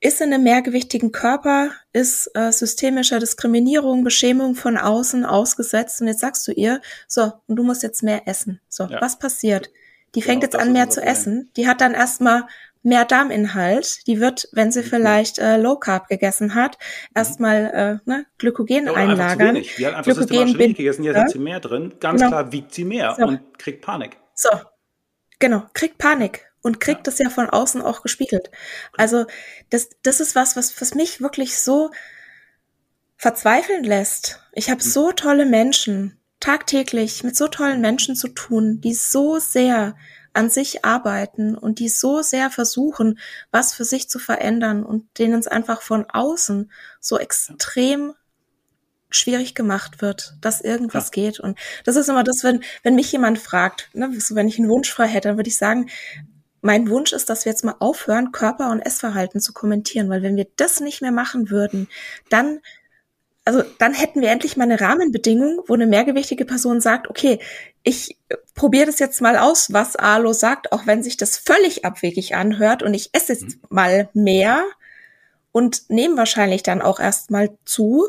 ist 0.00 0.20
in 0.20 0.32
einem 0.34 0.42
mehrgewichtigen 0.42 1.12
Körper, 1.12 1.70
ist 1.92 2.28
äh, 2.34 2.50
systemischer 2.52 3.20
Diskriminierung, 3.20 4.02
Beschämung 4.04 4.54
von 4.56 4.76
außen 4.76 5.24
ausgesetzt 5.24 6.00
und 6.00 6.08
jetzt 6.08 6.20
sagst 6.20 6.46
du 6.48 6.52
ihr, 6.52 6.80
so, 7.06 7.32
und 7.46 7.56
du 7.56 7.62
musst 7.62 7.82
jetzt 7.84 8.02
mehr 8.02 8.26
essen. 8.26 8.60
So, 8.68 8.84
Ja. 8.84 9.00
was 9.00 9.18
passiert? 9.18 9.70
Die 10.14 10.20
Genau, 10.20 10.26
fängt 10.32 10.42
jetzt 10.42 10.54
das 10.54 10.62
an, 10.62 10.72
mehr 10.72 10.90
zu 10.90 11.00
essen. 11.02 11.50
Die 11.56 11.68
hat 11.68 11.80
dann 11.80 11.94
erstmal 11.94 12.46
mehr 12.82 13.04
Darminhalt. 13.04 14.06
Die 14.06 14.20
wird, 14.20 14.48
wenn 14.52 14.72
sie 14.72 14.80
Mhm. 14.80 14.84
vielleicht 14.86 15.38
äh, 15.38 15.56
Low 15.56 15.76
Carb 15.76 16.08
gegessen 16.08 16.54
hat, 16.54 16.78
erstmal 17.14 18.00
äh, 18.04 18.08
ne, 18.10 18.26
Glykogen 18.38 18.86
Ja, 18.86 18.92
zu 18.92 18.98
einlagern. 18.98 19.48
wenig. 19.54 19.74
Die 19.76 19.86
hat 19.86 19.94
einfach 19.94 20.04
Glykogen 20.12 20.28
systematisch 20.28 20.58
wenig 20.58 20.76
gegessen, 20.76 21.04
jetzt 21.04 21.16
ja. 21.16 21.22
hat 21.22 21.30
sie 21.30 21.38
mehr 21.38 21.60
drin. 21.60 21.94
Ganz 22.00 22.20
Genau. 22.20 22.30
klar 22.30 22.52
wiegt 22.52 22.72
sie 22.74 22.84
mehr 22.84 23.14
So. 23.18 23.26
und 23.26 23.58
kriegt 23.58 23.82
Panik. 23.84 24.16
So, 24.34 24.48
genau, 25.38 25.62
kriegt 25.74 25.98
Panik 25.98 26.50
und 26.62 26.80
kriegt 26.80 27.00
Ja. 27.00 27.02
das 27.04 27.18
ja 27.18 27.30
von 27.30 27.48
außen 27.50 27.82
auch 27.82 28.02
gespiegelt. 28.02 28.50
Also 28.96 29.26
das, 29.70 29.90
das 30.02 30.20
ist 30.20 30.34
was, 30.34 30.56
was, 30.56 30.80
was 30.80 30.94
mich 30.94 31.20
wirklich 31.20 31.58
so 31.58 31.90
verzweifeln 33.16 33.84
lässt. 33.84 34.40
Ich 34.52 34.70
habe 34.70 34.82
Hm. 34.82 34.90
so 34.90 35.12
tolle 35.12 35.46
Menschen, 35.46 36.18
tagtäglich 36.40 37.22
mit 37.22 37.36
so 37.36 37.46
tollen 37.48 37.80
Menschen 37.80 38.16
zu 38.16 38.28
tun, 38.28 38.80
die 38.80 38.94
so 38.94 39.38
sehr 39.38 39.94
an 40.32 40.50
sich 40.50 40.84
arbeiten 40.84 41.54
und 41.56 41.78
die 41.78 41.88
so 41.88 42.22
sehr 42.22 42.50
versuchen, 42.50 43.18
was 43.50 43.74
für 43.74 43.84
sich 43.84 44.08
zu 44.08 44.18
verändern 44.18 44.84
und 44.84 45.18
denen 45.18 45.38
es 45.38 45.46
einfach 45.46 45.82
von 45.82 46.06
außen 46.08 46.70
so 47.00 47.18
extrem 47.18 48.14
schwierig 49.10 49.54
gemacht 49.54 50.00
wird, 50.00 50.34
dass 50.40 50.60
irgendwas 50.60 51.10
geht. 51.10 51.38
Und 51.38 51.58
das 51.84 51.96
ist 51.96 52.08
immer 52.08 52.24
das, 52.24 52.44
wenn, 52.44 52.62
wenn 52.82 52.94
mich 52.94 53.12
jemand 53.12 53.38
fragt, 53.38 53.90
ne, 53.92 54.10
so 54.18 54.34
wenn 54.34 54.48
ich 54.48 54.58
einen 54.58 54.70
Wunsch 54.70 54.90
frei 54.90 55.06
hätte, 55.06 55.28
dann 55.28 55.36
würde 55.36 55.48
ich 55.48 55.58
sagen, 55.58 55.90
mein 56.62 56.88
Wunsch 56.88 57.12
ist, 57.12 57.28
dass 57.28 57.44
wir 57.44 57.52
jetzt 57.52 57.64
mal 57.64 57.74
aufhören, 57.80 58.32
Körper- 58.32 58.70
und 58.70 58.80
Essverhalten 58.80 59.40
zu 59.40 59.52
kommentieren, 59.52 60.08
weil 60.08 60.22
wenn 60.22 60.36
wir 60.36 60.46
das 60.56 60.80
nicht 60.80 61.02
mehr 61.02 61.12
machen 61.12 61.50
würden, 61.50 61.88
dann 62.30 62.60
also 63.44 63.64
dann 63.78 63.92
hätten 63.92 64.20
wir 64.20 64.30
endlich 64.30 64.56
mal 64.56 64.64
eine 64.64 64.80
Rahmenbedingung, 64.80 65.64
wo 65.66 65.74
eine 65.74 65.88
mehrgewichtige 65.88 66.44
Person 66.44 66.80
sagt, 66.80 67.10
okay, 67.10 67.40
ich 67.84 68.18
probiere 68.54 68.86
das 68.86 68.98
jetzt 68.98 69.20
mal 69.20 69.36
aus, 69.38 69.72
was 69.72 69.96
Alo 69.96 70.32
sagt, 70.32 70.72
auch 70.72 70.86
wenn 70.86 71.02
sich 71.02 71.16
das 71.16 71.36
völlig 71.36 71.84
abwegig 71.84 72.34
anhört 72.34 72.82
und 72.82 72.94
ich 72.94 73.10
esse 73.12 73.32
jetzt 73.32 73.58
mal 73.70 74.08
mehr 74.14 74.62
und 75.50 75.90
nehme 75.90 76.16
wahrscheinlich 76.16 76.62
dann 76.62 76.80
auch 76.82 77.00
erstmal 77.00 77.50
zu. 77.64 78.06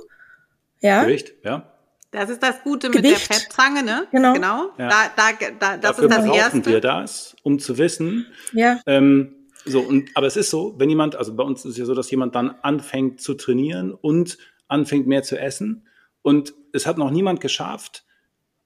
Ja, 0.82 1.04
Gewicht, 1.04 1.34
ja. 1.44 1.70
Das 2.12 2.30
ist 2.30 2.44
das 2.44 2.62
Gute 2.64 2.90
mit 2.90 2.98
Gewicht. 2.98 3.30
der 3.30 3.38
Fettzange, 3.38 3.82
ne? 3.82 4.08
Genau. 4.12 4.34
Genau. 4.34 4.70
Ja. 4.78 4.90
Da, 4.90 5.10
da, 5.16 5.32
da, 5.60 5.78
das 5.78 5.82
Dafür 5.82 6.04
ist 6.04 6.12
das 6.12 6.26
brauchen 6.26 6.40
Erste. 6.40 6.66
wir 6.66 6.82
das, 6.82 7.36
um 7.42 7.58
zu 7.58 7.78
wissen, 7.78 8.28
ja, 8.54 8.80
Ähm, 8.86 9.36
so, 9.66 9.80
und, 9.80 10.10
aber 10.16 10.28
es 10.28 10.36
ist 10.36 10.50
so, 10.50 10.76
wenn 10.78 10.90
jemand, 10.90 11.16
also 11.16 11.34
bei 11.36 11.44
uns 11.44 11.64
ist 11.64 11.72
es 11.72 11.78
ja 11.78 11.86
so, 11.86 11.96
dass 11.96 12.12
jemand 12.12 12.36
dann 12.36 12.56
anfängt 12.62 13.22
zu 13.22 13.34
trainieren 13.34 13.94
und 13.94 14.38
anfängt 14.68 15.08
mehr 15.08 15.24
zu 15.24 15.40
essen. 15.40 15.88
Und 16.22 16.54
es 16.74 16.86
hat 16.86 16.98
noch 16.98 17.12
niemand 17.12 17.40
geschafft, 17.40 18.06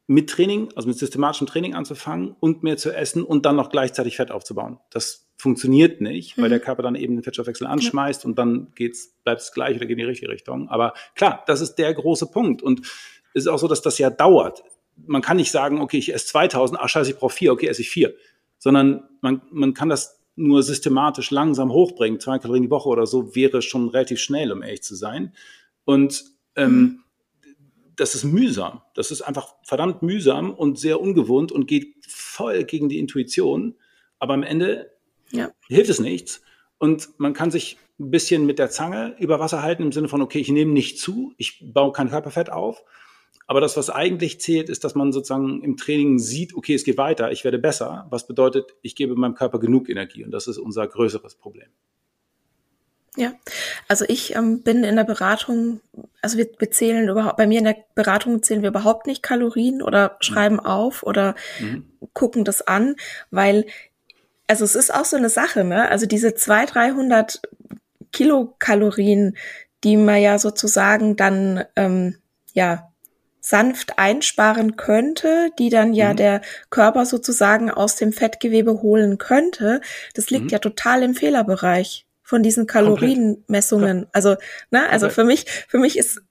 mit 0.08 0.30
Training, 0.30 0.70
also 0.76 0.88
mit 0.88 0.98
systematischem 0.98 1.48
Training 1.48 1.76
anzufangen 1.76 2.36
und 2.40 2.64
mehr 2.64 2.78
zu 2.78 2.96
essen 2.96 3.24
und 3.24 3.46
dann 3.46 3.58
noch 3.58 3.70
gleichzeitig 3.70 4.16
Fett 4.16 4.32
aufzubauen. 4.32 4.80
Das 4.90 5.28
funktioniert 5.38 6.02
nicht, 6.02 6.38
weil 6.38 6.46
Mhm. 6.46 6.50
der 6.50 6.60
Körper 6.62 6.82
dann 6.82 6.96
eben 6.96 7.16
den 7.16 7.24
Fettstoffwechsel 7.24 7.68
anschmeißt 7.68 8.26
und 8.26 8.40
dann 8.40 8.72
geht's, 8.74 9.16
bleibt 9.24 9.42
es 9.42 9.52
gleich 9.52 9.76
oder 9.76 9.86
geht 9.86 9.98
in 9.98 10.00
die 10.00 10.06
richtige 10.06 10.32
Richtung. 10.32 10.70
Aber 10.70 10.94
klar, 11.16 11.44
das 11.46 11.62
ist 11.62 11.76
der 11.76 11.94
große 11.94 12.28
Punkt. 12.28 12.64
Und 12.64 12.82
es 13.34 13.44
ist 13.44 13.48
auch 13.48 13.60
so, 13.60 13.68
dass 13.68 13.82
das 13.82 13.98
ja 14.00 14.10
dauert. 14.10 14.64
Man 15.06 15.22
kann 15.22 15.38
nicht 15.38 15.52
sagen, 15.52 15.80
okay, 15.82 15.98
ich 15.98 16.14
esse 16.14 16.26
2000, 16.28 16.80
ach 16.82 16.90
scheiße, 16.90 17.12
ich 17.12 17.18
brauche 17.18 17.34
vier, 17.36 17.52
okay, 17.52 17.68
esse 17.68 17.82
ich 17.82 17.90
vier. 17.90 18.16
Sondern 18.58 19.04
man, 19.22 19.42
man 19.52 19.74
kann 19.74 19.90
das 19.90 20.20
nur 20.36 20.64
systematisch 20.64 21.32
langsam 21.32 21.72
hochbringen. 21.72 22.20
Zwei 22.20 22.40
Kalorien 22.40 22.64
die 22.64 22.70
Woche 22.70 22.90
oder 22.90 23.06
so 23.06 23.36
wäre 23.36 23.62
schon 23.62 23.90
relativ 23.90 24.20
schnell, 24.20 24.52
um 24.52 24.64
ehrlich 24.64 24.84
zu 24.84 24.96
sein. 24.96 25.34
Und 25.84 26.24
ähm, 26.56 27.04
das 27.98 28.16
ist 28.16 28.24
mühsam. 28.24 28.82
Das 28.94 29.12
ist 29.12 29.22
einfach 29.22 29.56
verdammt 29.64 30.02
mühsam 30.04 30.54
und 30.54 30.80
sehr 30.80 31.02
ungewohnt 31.02 31.52
und 31.52 31.68
geht 31.68 31.96
voll 32.08 32.64
gegen 32.64 32.90
die 32.90 33.00
Intuition. 33.00 33.76
Aber 34.20 34.34
am 34.34 34.44
Ende 34.44 34.92
ja. 35.32 35.52
hilft 35.68 35.90
es 35.90 36.00
nichts. 36.00 36.42
Und 36.78 37.10
man 37.18 37.34
kann 37.34 37.52
sich 37.52 37.78
ein 38.00 38.12
bisschen 38.12 38.46
mit 38.46 38.60
der 38.60 38.70
Zange 38.70 39.16
über 39.20 39.40
Wasser 39.40 39.64
halten 39.64 39.84
im 39.84 39.92
Sinne 39.92 40.08
von, 40.08 40.22
okay, 40.22 40.40
ich 40.40 40.50
nehme 40.50 40.72
nicht 40.72 41.00
zu, 41.00 41.34
ich 41.38 41.64
baue 41.74 41.92
kein 41.92 42.10
Körperfett 42.10 42.52
auf. 42.52 42.84
Aber 43.48 43.62
das, 43.62 43.78
was 43.78 43.90
eigentlich 43.90 44.40
zählt, 44.42 44.70
ist, 44.70 44.84
dass 44.84 44.94
man 44.94 45.12
sozusagen 45.12 45.64
im 45.64 45.78
Training 45.78 46.20
sieht, 46.20 46.54
okay, 46.54 46.76
es 46.76 46.84
geht 46.84 46.98
weiter, 46.98 47.32
ich 47.32 47.44
werde 47.44 47.58
besser. 47.58 48.06
Was 48.10 48.28
bedeutet, 48.28 48.76
ich 48.82 48.96
gebe 48.96 49.16
meinem 49.16 49.36
Körper 49.36 49.60
genug 49.60 49.90
Energie. 49.90 50.24
Und 50.24 50.32
das 50.32 50.48
ist 50.48 50.60
unser 50.60 50.86
größeres 50.86 51.36
Problem. 51.36 51.70
Ja, 53.18 53.34
also 53.88 54.06
ich 54.08 54.36
ähm, 54.36 54.62
bin 54.62 54.84
in 54.84 54.96
der 54.96 55.04
Beratung, 55.04 55.82
also 56.22 56.38
wir, 56.38 56.48
wir 56.60 56.70
zählen 56.70 57.10
überhaupt, 57.10 57.38
bei 57.38 57.48
mir 57.48 57.58
in 57.58 57.66
der 57.66 57.78
Beratung 57.96 58.44
zählen 58.44 58.62
wir 58.62 58.70
überhaupt 58.70 59.08
nicht 59.08 59.24
Kalorien 59.24 59.82
oder 59.82 60.18
schreiben 60.20 60.58
mhm. 60.58 60.66
auf 60.68 61.02
oder 61.02 61.34
mhm. 61.60 61.90
gucken 62.14 62.46
das 62.46 62.62
an, 62.62 62.96
weil, 63.32 63.66
also 64.46 64.64
es 64.64 64.76
ist 64.76 64.94
auch 64.94 65.06
so 65.06 65.18
eine 65.18 65.30
Sache, 65.30 65.64
ne? 65.64 65.90
Also 65.90 66.06
diese 66.06 66.36
200, 66.36 66.76
300 66.76 67.42
Kilokalorien, 68.12 69.36
die 69.84 69.98
man 69.98 70.22
ja 70.22 70.38
sozusagen 70.38 71.16
dann, 71.16 71.66
ähm, 71.76 72.18
ja, 72.54 72.92
sanft 73.40 73.98
einsparen 73.98 74.76
könnte, 74.76 75.52
die 75.58 75.70
dann 75.70 75.94
ja 75.94 76.12
mhm. 76.12 76.18
der 76.18 76.42
Körper 76.70 77.06
sozusagen 77.06 77.72
aus 77.72 77.96
dem 77.96 78.12
Fettgewebe 78.12 78.82
holen 78.82 79.18
könnte, 79.18 79.82
das 80.14 80.30
liegt 80.30 80.46
mhm. 80.46 80.50
ja 80.50 80.60
total 80.60 81.02
im 81.02 81.16
Fehlerbereich 81.16 82.07
von 82.28 82.44
diesen 82.44 82.68
Kalorienmessungen. 82.68 84.08
Also, 84.12 84.36
ne, 84.70 84.90
also 84.90 85.10
für 85.10 85.24
mich, 85.24 85.46
für 85.70 85.78
mich 85.78 85.98
ist 85.98 86.22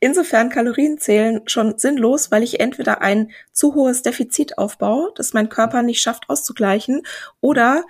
insofern 0.00 0.50
Kalorienzählen 0.50 1.42
schon 1.46 1.78
sinnlos, 1.78 2.32
weil 2.32 2.42
ich 2.42 2.58
entweder 2.58 3.02
ein 3.02 3.30
zu 3.52 3.76
hohes 3.76 4.02
Defizit 4.02 4.58
aufbaue, 4.58 5.12
das 5.14 5.32
mein 5.32 5.48
Körper 5.48 5.82
nicht 5.82 6.00
schafft 6.00 6.28
auszugleichen, 6.28 7.02
oder 7.40 7.84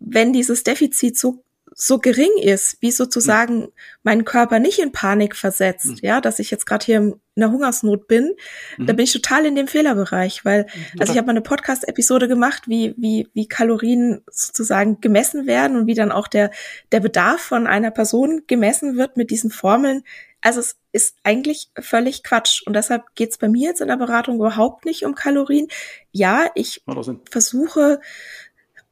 wenn 0.00 0.32
dieses 0.32 0.64
Defizit 0.64 1.16
so 1.16 1.44
so 1.74 1.98
gering 1.98 2.30
ist, 2.40 2.78
wie 2.80 2.90
sozusagen 2.90 3.60
mhm. 3.60 3.72
mein 4.02 4.24
Körper 4.24 4.58
nicht 4.58 4.78
in 4.78 4.92
Panik 4.92 5.34
versetzt, 5.36 5.86
mhm. 5.86 5.98
ja, 6.02 6.20
dass 6.20 6.38
ich 6.38 6.50
jetzt 6.50 6.66
gerade 6.66 6.84
hier 6.84 6.98
in 6.98 7.20
einer 7.36 7.50
Hungersnot 7.50 8.06
bin, 8.06 8.32
mhm. 8.78 8.86
da 8.86 8.92
bin 8.92 9.04
ich 9.04 9.12
total 9.12 9.44
in 9.44 9.56
dem 9.56 9.66
Fehlerbereich, 9.66 10.44
weil, 10.44 10.62
mhm. 10.62 11.00
also 11.00 11.12
ich 11.12 11.18
habe 11.18 11.26
mal 11.26 11.32
eine 11.32 11.40
Podcast-Episode 11.42 12.28
gemacht, 12.28 12.68
wie, 12.68 12.94
wie, 12.96 13.28
wie 13.34 13.48
Kalorien 13.48 14.22
sozusagen 14.30 15.00
gemessen 15.00 15.46
werden 15.46 15.76
und 15.76 15.86
wie 15.86 15.94
dann 15.94 16.12
auch 16.12 16.28
der, 16.28 16.50
der 16.92 17.00
Bedarf 17.00 17.40
von 17.40 17.66
einer 17.66 17.90
Person 17.90 18.42
gemessen 18.46 18.96
wird 18.96 19.16
mit 19.16 19.30
diesen 19.30 19.50
Formeln. 19.50 20.04
Also 20.40 20.60
es 20.60 20.76
ist 20.92 21.16
eigentlich 21.24 21.70
völlig 21.80 22.22
Quatsch. 22.22 22.62
Und 22.66 22.74
deshalb 22.74 23.14
geht's 23.14 23.38
bei 23.38 23.48
mir 23.48 23.70
jetzt 23.70 23.80
in 23.80 23.88
der 23.88 23.96
Beratung 23.96 24.36
überhaupt 24.36 24.84
nicht 24.84 25.04
um 25.04 25.14
Kalorien. 25.14 25.68
Ja, 26.12 26.50
ich 26.54 26.82
versuche 27.30 28.00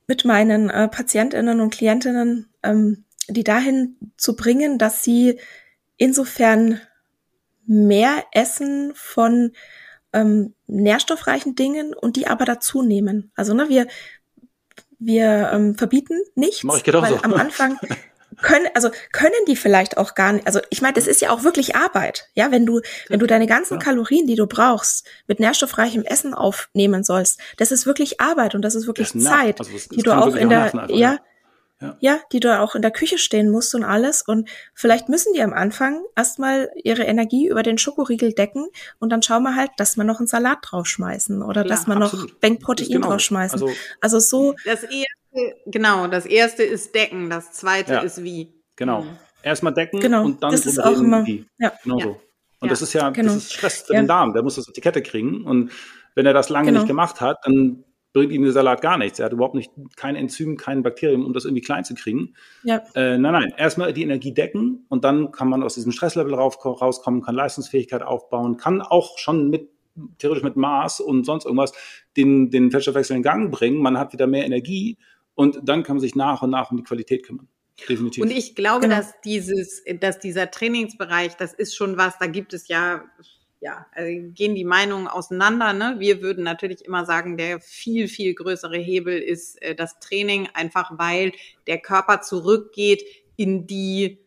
mit 0.06 0.24
meinen 0.24 0.70
äh, 0.70 0.88
Patientinnen 0.88 1.60
und 1.60 1.72
Klientinnen 1.72 2.48
ähm, 2.62 3.04
die 3.28 3.44
dahin 3.44 3.96
zu 4.16 4.36
bringen, 4.36 4.78
dass 4.78 5.02
sie 5.02 5.38
insofern 5.96 6.80
mehr 7.66 8.24
essen 8.32 8.92
von 8.94 9.52
ähm, 10.12 10.54
nährstoffreichen 10.66 11.54
Dingen 11.54 11.94
und 11.94 12.16
die 12.16 12.26
aber 12.26 12.44
dazu 12.44 12.82
nehmen. 12.82 13.30
Also 13.34 13.54
ne, 13.54 13.68
wir 13.68 13.86
wir 14.98 15.50
ähm, 15.52 15.76
verbieten 15.76 16.20
nichts, 16.36 16.62
Mach 16.62 16.76
ich 16.76 16.84
genau 16.84 17.02
weil 17.02 17.14
so. 17.14 17.22
am 17.22 17.34
Anfang 17.34 17.76
können, 18.42 18.66
also 18.74 18.90
können 19.12 19.34
die 19.48 19.56
vielleicht 19.56 19.96
auch 19.96 20.14
gar 20.14 20.32
nicht. 20.32 20.46
Also 20.46 20.60
ich 20.70 20.82
meine, 20.82 20.94
das 20.94 21.06
ist 21.06 21.20
ja 21.20 21.30
auch 21.30 21.44
wirklich 21.44 21.76
Arbeit, 21.76 22.28
ja, 22.34 22.50
wenn 22.50 22.66
du 22.66 22.80
wenn 23.08 23.20
du 23.20 23.26
deine 23.26 23.46
ganzen 23.46 23.74
ja. 23.74 23.80
Kalorien, 23.80 24.26
die 24.26 24.36
du 24.36 24.46
brauchst, 24.46 25.06
mit 25.26 25.40
nährstoffreichem 25.40 26.04
Essen 26.04 26.34
aufnehmen 26.34 27.04
sollst, 27.04 27.40
das 27.56 27.72
ist 27.72 27.86
wirklich 27.86 28.20
Arbeit 28.20 28.54
und 28.54 28.62
das 28.62 28.74
ist 28.74 28.86
wirklich 28.86 29.12
das 29.12 29.22
Zeit, 29.22 29.60
also 29.60 29.72
das, 29.72 29.88
die 29.88 30.02
du 30.02 30.12
auch 30.12 30.34
in 30.34 30.48
der 30.48 30.72
ja, 30.72 30.88
ja 30.88 31.18
ja. 31.82 31.96
ja, 32.00 32.20
die 32.32 32.40
du 32.40 32.58
auch 32.58 32.74
in 32.74 32.82
der 32.82 32.90
Küche 32.90 33.18
stehen 33.18 33.50
musst 33.50 33.74
und 33.74 33.84
alles. 33.84 34.22
Und 34.22 34.48
vielleicht 34.74 35.08
müssen 35.08 35.32
die 35.34 35.42
am 35.42 35.52
Anfang 35.52 36.02
erstmal 36.16 36.70
ihre 36.82 37.02
Energie 37.02 37.48
über 37.48 37.62
den 37.62 37.78
Schokoriegel 37.78 38.32
decken 38.32 38.68
und 38.98 39.10
dann 39.10 39.22
schauen 39.22 39.42
wir 39.42 39.56
halt, 39.56 39.70
dass 39.76 39.96
wir 39.96 40.04
noch 40.04 40.18
einen 40.18 40.28
Salat 40.28 40.58
draufschmeißen 40.62 41.42
oder 41.42 41.64
dass 41.64 41.86
wir 41.86 41.96
noch 41.96 42.14
Bankprotein 42.40 42.88
genau. 42.88 43.08
draufschmeißen. 43.08 43.60
Also, 43.60 43.74
also 44.00 44.18
so. 44.20 44.54
Das 44.64 44.84
erste, 45.32 45.70
genau, 45.70 46.06
das 46.06 46.26
erste 46.26 46.62
ist 46.62 46.94
decken, 46.94 47.30
das 47.30 47.52
zweite 47.52 47.94
ja. 47.94 48.00
ist 48.00 48.22
wie. 48.22 48.52
Genau. 48.76 49.02
Mhm. 49.02 49.18
Erstmal 49.42 49.74
decken 49.74 50.00
genau. 50.00 50.24
und 50.24 50.42
dann 50.42 50.52
das 50.52 50.66
ist 50.66 50.78
auch 50.78 50.98
immer, 50.98 51.26
wie. 51.26 51.46
Ja. 51.58 51.72
Genau 51.82 51.98
so. 51.98 52.20
Und 52.60 52.70
das 52.70 52.80
ist 52.80 52.92
ja, 52.92 53.10
genau. 53.10 53.34
das 53.34 53.44
ist 53.44 53.54
Stress 53.54 53.82
für 53.82 53.94
den 53.94 54.06
Darm, 54.06 54.32
der 54.32 54.42
muss 54.42 54.54
das 54.54 54.68
auf 54.68 54.72
die 54.72 54.80
Kette 54.80 55.02
kriegen. 55.02 55.44
Und 55.44 55.72
wenn 56.14 56.26
er 56.26 56.32
das 56.32 56.48
lange 56.48 56.66
genau. 56.66 56.80
nicht 56.80 56.88
gemacht 56.88 57.20
hat, 57.20 57.38
dann 57.44 57.84
bringt 58.12 58.30
ihm 58.30 58.42
der 58.42 58.52
Salat 58.52 58.82
gar 58.82 58.98
nichts. 58.98 59.18
Er 59.18 59.26
hat 59.26 59.32
überhaupt 59.32 59.54
nicht 59.54 59.72
kein 59.96 60.16
Enzym, 60.16 60.56
kein 60.56 60.82
Bakterium, 60.82 61.24
um 61.24 61.32
das 61.32 61.44
irgendwie 61.44 61.62
klein 61.62 61.84
zu 61.84 61.94
kriegen. 61.94 62.34
Ja. 62.62 62.82
Äh, 62.94 63.18
nein, 63.18 63.32
nein. 63.32 63.54
Erstmal 63.56 63.92
die 63.92 64.02
Energie 64.02 64.32
decken 64.32 64.84
und 64.88 65.02
dann 65.02 65.32
kann 65.32 65.48
man 65.48 65.62
aus 65.62 65.74
diesem 65.74 65.92
Stresslevel 65.92 66.34
rauf, 66.34 66.64
rauskommen, 66.64 67.22
kann 67.22 67.34
Leistungsfähigkeit 67.34 68.02
aufbauen, 68.02 68.58
kann 68.58 68.80
auch 68.80 69.18
schon 69.18 69.50
mit 69.50 69.70
theoretisch 70.18 70.44
mit 70.44 70.56
Maß 70.56 71.00
und 71.00 71.24
sonst 71.24 71.44
irgendwas 71.44 71.72
den, 72.16 72.50
den 72.50 72.70
Fettstoffwechsel 72.70 73.16
in 73.16 73.22
Gang 73.22 73.50
bringen. 73.50 73.82
Man 73.82 73.98
hat 73.98 74.12
wieder 74.12 74.26
mehr 74.26 74.46
Energie 74.46 74.98
und 75.34 75.60
dann 75.62 75.82
kann 75.82 75.96
man 75.96 76.00
sich 76.00 76.14
nach 76.14 76.42
und 76.42 76.50
nach 76.50 76.70
um 76.70 76.76
die 76.76 76.82
Qualität 76.82 77.24
kümmern. 77.24 77.48
Definitiv. 77.88 78.22
Und 78.22 78.30
ich 78.30 78.54
glaube, 78.54 78.82
genau. 78.82 78.96
dass 78.96 79.20
dieses, 79.24 79.82
dass 80.00 80.18
dieser 80.18 80.50
Trainingsbereich, 80.50 81.36
das 81.36 81.54
ist 81.54 81.74
schon 81.74 81.96
was, 81.96 82.18
da 82.18 82.26
gibt 82.26 82.52
es 82.52 82.68
ja 82.68 83.04
ja, 83.62 83.86
also 83.92 84.10
gehen 84.34 84.56
die 84.56 84.64
Meinungen 84.64 85.06
auseinander. 85.06 85.72
Ne? 85.72 85.94
Wir 85.98 86.20
würden 86.20 86.42
natürlich 86.42 86.84
immer 86.84 87.06
sagen, 87.06 87.36
der 87.36 87.60
viel, 87.60 88.08
viel 88.08 88.34
größere 88.34 88.76
Hebel 88.76 89.16
ist 89.16 89.62
äh, 89.62 89.76
das 89.76 90.00
Training, 90.00 90.48
einfach 90.52 90.98
weil 90.98 91.32
der 91.68 91.78
Körper 91.78 92.22
zurückgeht 92.22 93.04
in 93.36 93.68
die 93.68 94.18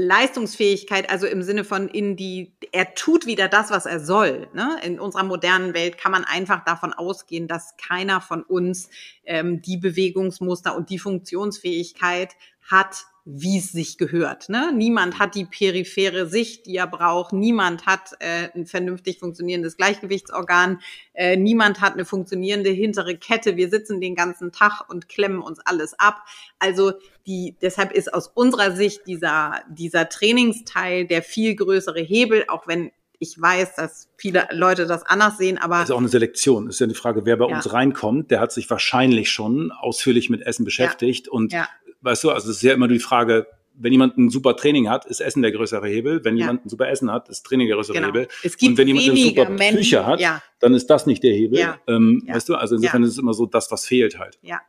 Leistungsfähigkeit, 0.00 1.10
also 1.10 1.26
im 1.26 1.42
Sinne 1.42 1.64
von 1.64 1.88
in 1.88 2.16
die, 2.16 2.52
er 2.72 2.94
tut 2.94 3.26
wieder 3.26 3.48
das, 3.48 3.70
was 3.70 3.86
er 3.86 4.00
soll. 4.00 4.48
Ne? 4.54 4.78
In 4.82 4.98
unserer 4.98 5.24
modernen 5.24 5.74
Welt 5.74 5.98
kann 5.98 6.12
man 6.12 6.24
einfach 6.24 6.64
davon 6.64 6.92
ausgehen, 6.92 7.48
dass 7.48 7.76
keiner 7.76 8.20
von 8.20 8.42
uns 8.42 8.88
ähm, 9.24 9.62
die 9.62 9.76
Bewegungsmuster 9.76 10.76
und 10.76 10.90
die 10.90 10.98
Funktionsfähigkeit 10.98 12.36
hat, 12.62 13.04
wie 13.24 13.58
es 13.58 13.70
sich 13.70 13.98
gehört. 13.98 14.48
Ne? 14.48 14.72
Niemand 14.74 15.18
hat 15.18 15.34
die 15.34 15.44
periphere 15.44 16.26
Sicht, 16.26 16.66
die 16.66 16.76
er 16.76 16.86
braucht. 16.86 17.32
Niemand 17.32 17.86
hat 17.86 18.14
äh, 18.18 18.48
ein 18.54 18.66
vernünftig 18.66 19.18
funktionierendes 19.18 19.76
Gleichgewichtsorgan. 19.76 20.80
Äh, 21.12 21.36
niemand 21.36 21.80
hat 21.80 21.94
eine 21.94 22.04
funktionierende 22.04 22.70
hintere 22.70 23.16
Kette. 23.16 23.56
Wir 23.56 23.68
sitzen 23.68 24.00
den 24.00 24.14
ganzen 24.14 24.52
Tag 24.52 24.88
und 24.88 25.08
klemmen 25.08 25.42
uns 25.42 25.60
alles 25.60 25.98
ab. 25.98 26.24
Also 26.58 26.94
die, 27.30 27.56
deshalb 27.62 27.92
ist 27.92 28.12
aus 28.12 28.28
unserer 28.28 28.72
Sicht 28.72 29.06
dieser, 29.06 29.60
dieser 29.70 30.08
Trainingsteil 30.08 31.06
der 31.06 31.22
viel 31.22 31.54
größere 31.54 32.00
Hebel, 32.00 32.44
auch 32.48 32.66
wenn 32.66 32.90
ich 33.22 33.38
weiß, 33.38 33.74
dass 33.76 34.08
viele 34.16 34.48
Leute 34.50 34.86
das 34.86 35.02
anders 35.02 35.36
sehen, 35.36 35.58
aber. 35.58 35.80
Das 35.80 35.90
ist 35.90 35.94
auch 35.94 35.98
eine 35.98 36.08
Selektion. 36.08 36.66
Das 36.66 36.76
ist 36.76 36.80
ja 36.80 36.86
die 36.86 36.94
Frage, 36.94 37.26
wer 37.26 37.36
bei 37.36 37.48
ja. 37.48 37.54
uns 37.54 37.70
reinkommt, 37.70 38.30
der 38.30 38.40
hat 38.40 38.50
sich 38.50 38.68
wahrscheinlich 38.70 39.30
schon 39.30 39.72
ausführlich 39.72 40.30
mit 40.30 40.40
Essen 40.40 40.64
beschäftigt 40.64 41.26
ja. 41.26 41.32
und 41.32 41.52
ja 41.52 41.68
weißt 42.00 42.24
du, 42.24 42.30
also 42.30 42.50
es 42.50 42.56
ist 42.56 42.62
ja 42.62 42.74
immer 42.74 42.88
die 42.88 42.98
Frage, 42.98 43.46
wenn 43.74 43.92
jemand 43.92 44.18
ein 44.18 44.30
super 44.30 44.56
Training 44.56 44.90
hat, 44.90 45.06
ist 45.06 45.20
Essen 45.20 45.42
der 45.42 45.52
größere 45.52 45.86
Hebel. 45.88 46.24
Wenn 46.24 46.36
ja. 46.36 46.46
jemand 46.46 46.66
ein 46.66 46.68
super 46.68 46.88
Essen 46.88 47.10
hat, 47.10 47.28
ist 47.28 47.46
Training 47.46 47.68
der 47.68 47.76
größere 47.76 47.96
genau. 47.96 48.08
Hebel. 48.08 48.28
Es 48.42 48.56
gibt 48.58 48.72
und 48.72 48.78
wenn 48.78 48.88
jemand 48.88 49.08
eine 49.08 49.16
super 49.16 49.48
Menschen, 49.48 49.76
Psyche 49.76 50.06
hat, 50.06 50.20
ja. 50.20 50.42
dann 50.58 50.74
ist 50.74 50.88
das 50.88 51.06
nicht 51.06 51.22
der 51.22 51.32
Hebel. 51.32 51.58
Ja. 51.58 51.78
Ähm, 51.86 52.22
weißt 52.26 52.48
du, 52.48 52.56
also 52.56 52.76
insofern 52.76 53.02
ist 53.04 53.10
es 53.10 53.18
immer 53.18 53.32
so 53.32 53.46
das, 53.46 53.70
was 53.70 53.86
fehlt 53.86 54.18
halt. 54.18 54.38
Ja. 54.42 54.60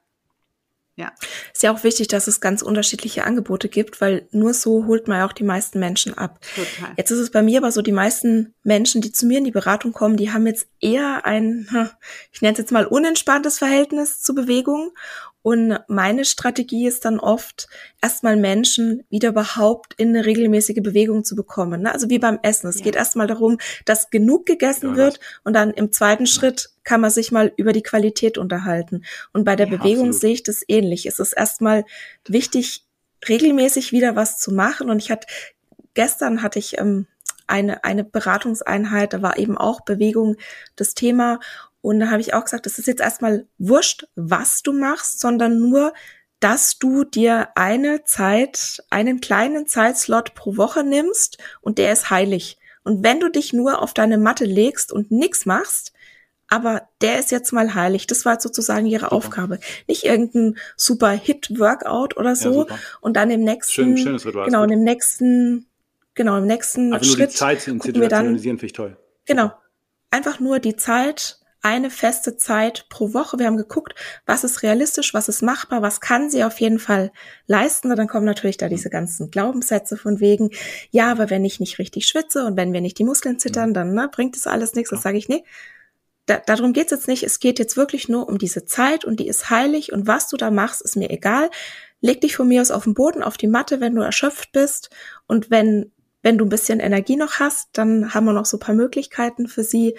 Ja. 0.98 1.14
Ist 1.54 1.64
ja 1.64 1.74
auch 1.74 1.84
wichtig, 1.84 2.10
dass 2.10 2.28
es 2.28 2.42
ganz 2.42 2.62
unterschiedliche 2.62 3.24
Angebote 3.24 3.70
gibt, 3.70 4.02
weil 4.02 4.28
nur 4.32 4.54
so 4.54 4.86
holt 4.86 5.08
man 5.08 5.20
ja 5.20 5.26
auch 5.26 5.34
die 5.34 5.46
meisten 5.46 5.80
Menschen 5.80 6.18
ab. 6.18 6.40
Total. 6.54 6.94
Jetzt 6.98 7.12
ist 7.12 7.20
es 7.20 7.32
bei 7.32 7.42
mir 7.42 7.60
aber 7.60 7.72
so, 7.72 7.82
die 7.82 7.94
meisten 7.94 8.54
Menschen, 8.64 9.02
die 9.02 9.12
zu 9.12 9.26
mir 9.26 9.38
in 9.38 9.46
die 9.46 9.52
Beratung 9.52 9.94
kommen, 9.94 10.18
die 10.18 10.32
haben 10.32 10.46
jetzt 10.46 10.68
eher 10.82 11.26
ein, 11.26 11.68
ich 12.32 12.42
nenne 12.42 12.54
es 12.54 12.60
jetzt 12.60 12.72
mal 12.72 12.86
unentspanntes 12.86 13.58
Verhältnis 13.58 14.22
zu 14.22 14.36
Bewegung 14.36 14.92
und 15.44 15.80
meine 15.88 16.26
Strategie 16.26 16.86
ist 16.88 17.06
dann 17.06 17.20
oft, 17.20 17.68
erstmal 18.02 18.36
Menschen 18.36 19.04
wieder 19.10 19.30
überhaupt 19.30 19.96
in 19.96 20.10
eine 20.10 20.26
regelmäßige 20.26 20.82
Bewegung 20.84 21.24
zu 21.24 21.36
bekommen. 21.36 21.82
Ne? 21.82 21.92
Also 21.92 22.10
wie 22.10 22.20
beim 22.20 22.40
Essen. 22.44 22.68
Es 22.68 22.80
ja. 22.80 22.84
geht 22.84 22.96
erstmal 22.96 23.28
darum, 23.28 23.58
dass 23.86 24.12
genug 24.12 24.46
gegessen 24.46 24.92
ja, 24.92 24.96
wird 24.98 25.20
und 25.44 25.54
dann 25.54 25.72
im 25.72 25.92
zweiten 25.92 26.26
ja. 26.26 26.32
Schritt 26.32 26.70
kann 26.84 27.02
man 27.02 27.10
sich 27.10 27.32
mal 27.32 27.52
über 27.58 27.74
die 27.74 27.82
Qualität 27.82 28.38
unterhalten. 28.38 29.04
Und 29.34 29.44
bei 29.44 29.56
der 29.56 29.66
Bewegung 29.66 30.10
absolut. 30.10 30.22
sehe 30.22 30.34
ich 30.34 30.44
das 30.44 30.64
ähnlich. 30.68 31.08
Es 31.08 31.20
ist 31.20 31.34
erstmal 31.34 31.86
wichtig, 32.28 32.86
regelmäßig 33.28 33.92
wieder 33.92 34.16
was 34.16 34.38
zu 34.38 34.52
machen. 34.52 34.90
Und 34.90 35.00
ich 35.00 35.10
hatte, 35.10 35.28
gestern 35.96 36.44
hatte 36.44 36.60
ich 36.60 36.78
ähm, 36.78 37.08
eine, 37.48 37.84
eine 37.84 38.04
Beratungseinheit, 38.04 39.14
da 39.14 39.22
war 39.22 39.38
eben 39.38 39.58
auch 39.58 39.82
Bewegung 39.82 40.38
das 40.76 40.94
Thema. 40.94 41.40
Und 41.82 42.00
da 42.00 42.10
habe 42.12 42.22
ich 42.22 42.34
auch 42.34 42.44
gesagt, 42.44 42.68
es 42.68 42.78
ist 42.78 42.88
jetzt 42.88 43.02
erstmal 43.02 43.48
wurscht, 43.58 44.08
was 44.16 44.62
du 44.62 44.74
machst, 44.74 45.20
sondern 45.20 45.60
nur, 45.60 45.94
dass 46.40 46.78
du 46.80 47.04
dir 47.04 47.50
eine 47.56 48.04
Zeit, 48.04 48.84
einen 48.90 49.22
kleinen 49.22 49.68
Zeitslot 49.68 50.34
pro 50.34 50.58
Woche 50.58 50.84
nimmst 50.84 51.38
und 51.62 51.78
der 51.78 51.92
ist 51.92 52.10
heilig. 52.10 52.58
Und 52.84 53.04
wenn 53.04 53.20
du 53.20 53.30
dich 53.30 53.54
nur 53.54 53.82
auf 53.82 53.94
deine 53.94 54.18
Matte 54.18 54.46
legst 54.46 54.92
und 54.92 55.12
nichts 55.12 55.46
machst, 55.46 55.94
aber 56.52 56.90
der 57.00 57.18
ist 57.18 57.32
jetzt 57.32 57.54
mal 57.54 57.76
heilig. 57.76 58.08
Das 58.08 58.26
war 58.26 58.40
sozusagen 58.42 58.86
ihre 58.86 59.06
super. 59.06 59.16
Aufgabe. 59.16 59.60
Nicht 59.88 60.04
irgendein 60.04 60.58
super 60.76 61.12
Hit-Workout 61.12 62.18
oder 62.18 62.36
so. 62.36 62.68
Ja, 62.68 62.78
und 63.00 63.16
dann 63.16 63.32
im 63.32 63.42
nächsten, 63.42 63.72
Schön, 63.72 63.98
schönes 63.98 64.26
Ritual, 64.26 64.48
genau, 64.48 64.66
im 64.66 64.84
nächsten, 64.84 65.66
genau, 66.14 66.38
im 66.38 66.48
nächsten 66.48 66.94
also 66.94 67.06
Schritt. 67.06 67.20
Nur 67.20 67.28
die 67.28 67.34
Zeit 67.34 67.62
zu 67.62 67.72
institutionalisieren 67.72 68.58
finde 68.58 68.66
ich 68.66 68.74
toll. 68.74 68.98
Genau. 69.26 69.54
Einfach 70.10 70.42
nur 70.42 70.60
die 70.60 70.76
Zeit, 70.76 71.40
eine 71.62 71.90
feste 71.90 72.38
Zeit 72.38 72.88
pro 72.90 73.14
Woche. 73.14 73.38
Wir 73.38 73.46
haben 73.46 73.58
geguckt, 73.58 73.94
was 74.26 74.44
ist 74.44 74.64
realistisch, 74.64 75.14
was 75.14 75.30
ist 75.30 75.42
machbar, 75.44 75.82
was 75.82 76.02
kann 76.02 76.30
sie 76.30 76.44
auf 76.44 76.60
jeden 76.60 76.80
Fall 76.80 77.12
leisten. 77.46 77.92
Und 77.92 77.98
dann 77.98 78.08
kommen 78.08 78.26
natürlich 78.26 78.58
da 78.58 78.68
diese 78.68 78.90
ganzen 78.90 79.30
Glaubenssätze 79.30 79.96
von 79.96 80.20
wegen, 80.20 80.50
ja, 80.90 81.12
aber 81.12 81.30
wenn 81.30 81.46
ich 81.46 81.60
nicht 81.60 81.78
richtig 81.80 82.08
schwitze 82.08 82.46
und 82.46 82.58
wenn 82.58 82.74
wir 82.74 82.82
nicht 82.82 82.98
die 82.98 83.04
Muskeln 83.04 83.40
zittern, 83.40 83.70
mhm. 83.70 83.74
dann 83.74 83.94
ne, 83.94 84.10
bringt 84.12 84.36
das 84.36 84.48
alles 84.48 84.74
nichts. 84.74 84.90
Das 84.90 85.04
sage 85.04 85.18
ich, 85.18 85.30
nee, 85.30 85.44
da, 86.26 86.38
darum 86.38 86.74
geht's 86.74 86.92
jetzt 86.92 87.08
nicht. 87.08 87.24
Es 87.24 87.40
geht 87.40 87.60
jetzt 87.60 87.78
wirklich 87.78 88.10
nur 88.10 88.28
um 88.28 88.38
diese 88.38 88.66
Zeit 88.66 89.06
und 89.06 89.20
die 89.20 89.28
ist 89.28 89.50
heilig 89.50 89.94
und 89.94 90.08
was 90.08 90.30
du 90.30 90.38
da 90.38 90.50
machst, 90.50 90.82
ist 90.82 90.96
mir 90.96 91.12
egal. 91.12 91.50
Leg 92.00 92.22
dich 92.22 92.36
von 92.36 92.48
mir 92.48 92.62
aus 92.62 92.72
auf 92.72 92.86
den 92.86 92.96
Boden, 92.96 93.22
auf 93.22 93.38
die 93.38 93.48
Matte, 93.48 93.80
wenn 93.80 93.94
du 93.94 94.02
erschöpft 94.02 94.52
bist 94.52 94.90
und 95.28 95.52
wenn 95.52 95.92
wenn 96.24 96.38
du 96.38 96.46
ein 96.46 96.50
bisschen 96.50 96.80
Energie 96.80 97.16
noch 97.16 97.40
hast, 97.40 97.70
dann 97.74 98.14
haben 98.14 98.26
wir 98.26 98.34
noch 98.34 98.46
so 98.46 98.58
ein 98.58 98.60
paar 98.60 98.76
Möglichkeiten 98.76 99.48
für 99.48 99.64
sie, 99.64 99.96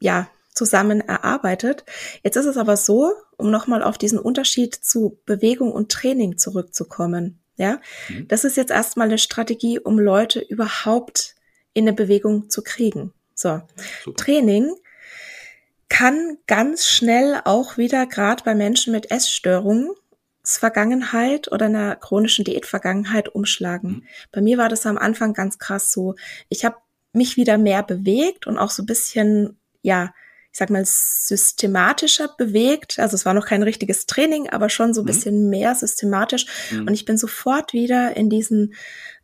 ja, 0.00 0.28
zusammen 0.56 1.00
erarbeitet. 1.00 1.84
Jetzt 2.24 2.36
ist 2.36 2.46
es 2.46 2.56
aber 2.56 2.76
so, 2.76 3.12
um 3.36 3.50
nochmal 3.50 3.82
auf 3.82 3.98
diesen 3.98 4.18
Unterschied 4.18 4.74
zu 4.74 5.20
Bewegung 5.26 5.70
und 5.70 5.92
Training 5.92 6.38
zurückzukommen. 6.38 7.38
Ja, 7.56 7.80
mhm. 8.08 8.26
das 8.28 8.44
ist 8.44 8.56
jetzt 8.56 8.70
erstmal 8.70 9.06
eine 9.06 9.18
Strategie, 9.18 9.78
um 9.78 9.98
Leute 9.98 10.40
überhaupt 10.40 11.36
in 11.72 11.84
eine 11.84 11.92
Bewegung 11.92 12.50
zu 12.50 12.62
kriegen. 12.62 13.12
So, 13.34 13.62
Super. 14.02 14.16
Training 14.16 14.74
kann 15.88 16.38
ganz 16.46 16.86
schnell 16.86 17.40
auch 17.44 17.76
wieder 17.76 18.06
gerade 18.06 18.42
bei 18.42 18.54
Menschen 18.54 18.92
mit 18.92 19.10
Essstörungen 19.10 19.90
Vergangenheit 20.42 21.50
oder 21.50 21.66
einer 21.66 21.96
chronischen 21.96 22.44
Diätvergangenheit 22.44 23.28
umschlagen. 23.28 23.90
Mhm. 23.90 24.02
Bei 24.32 24.40
mir 24.40 24.58
war 24.58 24.68
das 24.68 24.86
am 24.86 24.96
Anfang 24.96 25.32
ganz 25.32 25.58
krass 25.58 25.90
so. 25.90 26.14
Ich 26.48 26.64
habe 26.64 26.76
mich 27.12 27.36
wieder 27.36 27.58
mehr 27.58 27.82
bewegt 27.82 28.46
und 28.46 28.56
auch 28.58 28.70
so 28.70 28.82
ein 28.82 28.86
bisschen, 28.86 29.58
ja, 29.82 30.14
ich 30.56 30.58
sag 30.58 30.70
mal, 30.70 30.86
systematischer 30.86 32.30
bewegt. 32.38 32.98
Also 32.98 33.14
es 33.14 33.26
war 33.26 33.34
noch 33.34 33.44
kein 33.44 33.62
richtiges 33.62 34.06
Training, 34.06 34.48
aber 34.48 34.70
schon 34.70 34.94
so 34.94 35.02
ein 35.02 35.04
mhm. 35.04 35.08
bisschen 35.08 35.50
mehr 35.50 35.74
systematisch. 35.74 36.46
Mhm. 36.70 36.86
Und 36.86 36.94
ich 36.94 37.04
bin 37.04 37.18
sofort 37.18 37.74
wieder 37.74 38.16
in 38.16 38.30
diesen 38.30 38.74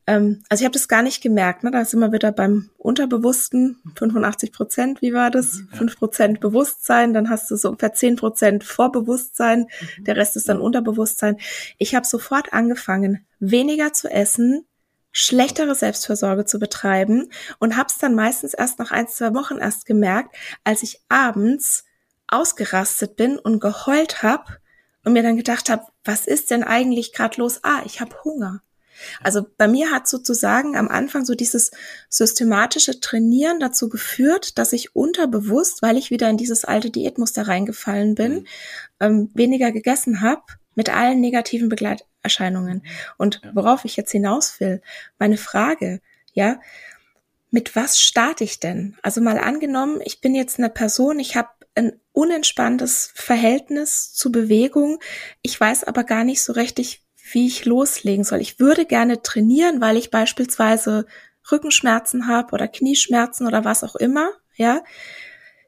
ähm, 0.06 0.42
also 0.50 0.60
ich 0.60 0.66
habe 0.66 0.74
das 0.74 0.88
gar 0.88 1.02
nicht 1.02 1.22
gemerkt. 1.22 1.64
Ne? 1.64 1.70
Da 1.70 1.86
sind 1.86 2.00
wir 2.00 2.12
wieder 2.12 2.32
beim 2.32 2.68
Unterbewussten, 2.76 3.78
85 3.96 4.52
Prozent, 4.52 5.00
wie 5.00 5.14
war 5.14 5.30
das? 5.30 5.54
Mhm, 5.54 5.68
ja. 5.70 5.78
5 5.78 5.98
Prozent 5.98 6.40
Bewusstsein, 6.40 7.14
dann 7.14 7.30
hast 7.30 7.50
du 7.50 7.56
so 7.56 7.70
ungefähr 7.70 7.94
10 7.94 8.16
Prozent 8.16 8.62
Vorbewusstsein, 8.62 9.60
mhm. 9.60 10.04
der 10.04 10.16
Rest 10.16 10.36
ist 10.36 10.50
dann 10.50 10.60
Unterbewusstsein. 10.60 11.38
Ich 11.78 11.94
habe 11.94 12.06
sofort 12.06 12.52
angefangen, 12.52 13.24
weniger 13.38 13.94
zu 13.94 14.10
essen, 14.10 14.66
schlechtere 15.12 15.74
Selbstversorge 15.74 16.44
zu 16.44 16.58
betreiben 16.58 17.30
und 17.58 17.76
habe 17.76 17.88
es 17.88 17.98
dann 17.98 18.14
meistens 18.14 18.54
erst 18.54 18.78
nach 18.78 18.90
ein, 18.90 19.08
zwei 19.08 19.34
Wochen 19.34 19.58
erst 19.58 19.86
gemerkt, 19.86 20.34
als 20.64 20.82
ich 20.82 21.00
abends 21.08 21.84
ausgerastet 22.28 23.16
bin 23.16 23.38
und 23.38 23.60
geheult 23.60 24.22
habe 24.22 24.44
und 25.04 25.12
mir 25.12 25.22
dann 25.22 25.36
gedacht 25.36 25.68
habe, 25.68 25.84
was 26.04 26.26
ist 26.26 26.50
denn 26.50 26.64
eigentlich 26.64 27.12
gerade 27.12 27.40
los? 27.40 27.60
Ah, 27.62 27.82
ich 27.84 28.00
habe 28.00 28.16
Hunger. 28.24 28.62
Also 29.22 29.46
bei 29.56 29.68
mir 29.68 29.90
hat 29.90 30.06
sozusagen 30.06 30.76
am 30.76 30.88
Anfang 30.88 31.24
so 31.24 31.34
dieses 31.34 31.70
systematische 32.08 33.00
Trainieren 33.00 33.58
dazu 33.58 33.88
geführt, 33.88 34.58
dass 34.58 34.72
ich 34.72 34.94
unterbewusst, 34.94 35.82
weil 35.82 35.96
ich 35.96 36.10
wieder 36.10 36.28
in 36.30 36.36
dieses 36.36 36.64
alte 36.64 36.90
Diätmuster 36.90 37.48
reingefallen 37.48 38.14
bin, 38.14 38.32
mhm. 38.32 38.46
ähm, 39.00 39.30
weniger 39.34 39.72
gegessen 39.72 40.20
habe 40.20 40.42
mit 40.74 40.88
allen 40.88 41.20
negativen 41.20 41.68
Begleiterscheinungen. 42.22 42.82
Und 43.18 43.40
worauf 43.52 43.84
ich 43.84 43.96
jetzt 43.96 44.12
hinaus 44.12 44.60
will, 44.60 44.80
meine 45.18 45.36
Frage, 45.36 46.00
ja, 46.32 46.60
mit 47.50 47.76
was 47.76 48.00
starte 48.00 48.44
ich 48.44 48.60
denn? 48.60 48.96
Also 49.02 49.20
mal 49.20 49.38
angenommen, 49.38 50.00
ich 50.04 50.20
bin 50.20 50.34
jetzt 50.34 50.58
eine 50.58 50.70
Person, 50.70 51.18
ich 51.18 51.36
habe 51.36 51.50
ein 51.74 51.92
unentspanntes 52.12 53.12
Verhältnis 53.14 54.12
zu 54.12 54.30
Bewegung. 54.30 55.00
Ich 55.42 55.58
weiß 55.58 55.84
aber 55.84 56.04
gar 56.04 56.24
nicht 56.24 56.42
so 56.42 56.52
richtig, 56.52 57.02
wie 57.32 57.46
ich 57.46 57.64
loslegen 57.64 58.24
soll. 58.24 58.40
Ich 58.40 58.58
würde 58.58 58.86
gerne 58.86 59.22
trainieren, 59.22 59.80
weil 59.80 59.96
ich 59.96 60.10
beispielsweise 60.10 61.06
Rückenschmerzen 61.50 62.28
habe 62.28 62.52
oder 62.52 62.68
Knieschmerzen 62.68 63.46
oder 63.46 63.64
was 63.64 63.84
auch 63.84 63.96
immer, 63.96 64.30
ja. 64.54 64.82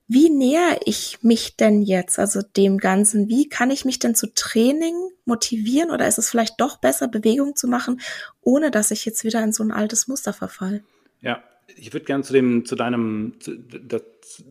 Wie 0.07 0.29
näher 0.29 0.81
ich 0.85 1.19
mich 1.23 1.57
denn 1.57 1.81
jetzt, 1.81 2.19
also 2.19 2.41
dem 2.43 2.77
Ganzen? 2.79 3.29
Wie 3.29 3.49
kann 3.49 3.71
ich 3.71 3.87
mich 3.87 3.99
denn 3.99 4.15
zu 4.15 4.33
Training 4.35 4.95
motivieren 5.25 5.91
oder 5.91 6.07
ist 6.07 6.19
es 6.19 6.29
vielleicht 6.29 6.61
doch 6.61 6.77
besser, 6.77 7.09
Bewegung 7.09 7.57
zu 7.57 7.69
machen, 7.69 8.01
ohne 8.43 8.71
dass 8.71 8.91
ich 8.91 9.07
jetzt 9.07 9.25
wieder 9.25 9.43
in 9.43 9.53
so 9.53 9.63
ein 9.63 9.73
altes 9.73 10.07
Muster 10.07 10.35
verfall? 10.35 10.83
Ja, 11.23 11.43
ich 11.77 11.93
würde 11.95 12.05
gerne 12.05 12.23
zu 12.23 12.35
dem, 12.35 12.67
zu 12.67 12.77
deinem, 12.77 13.35
zu, 13.41 13.57
das, 13.57 14.03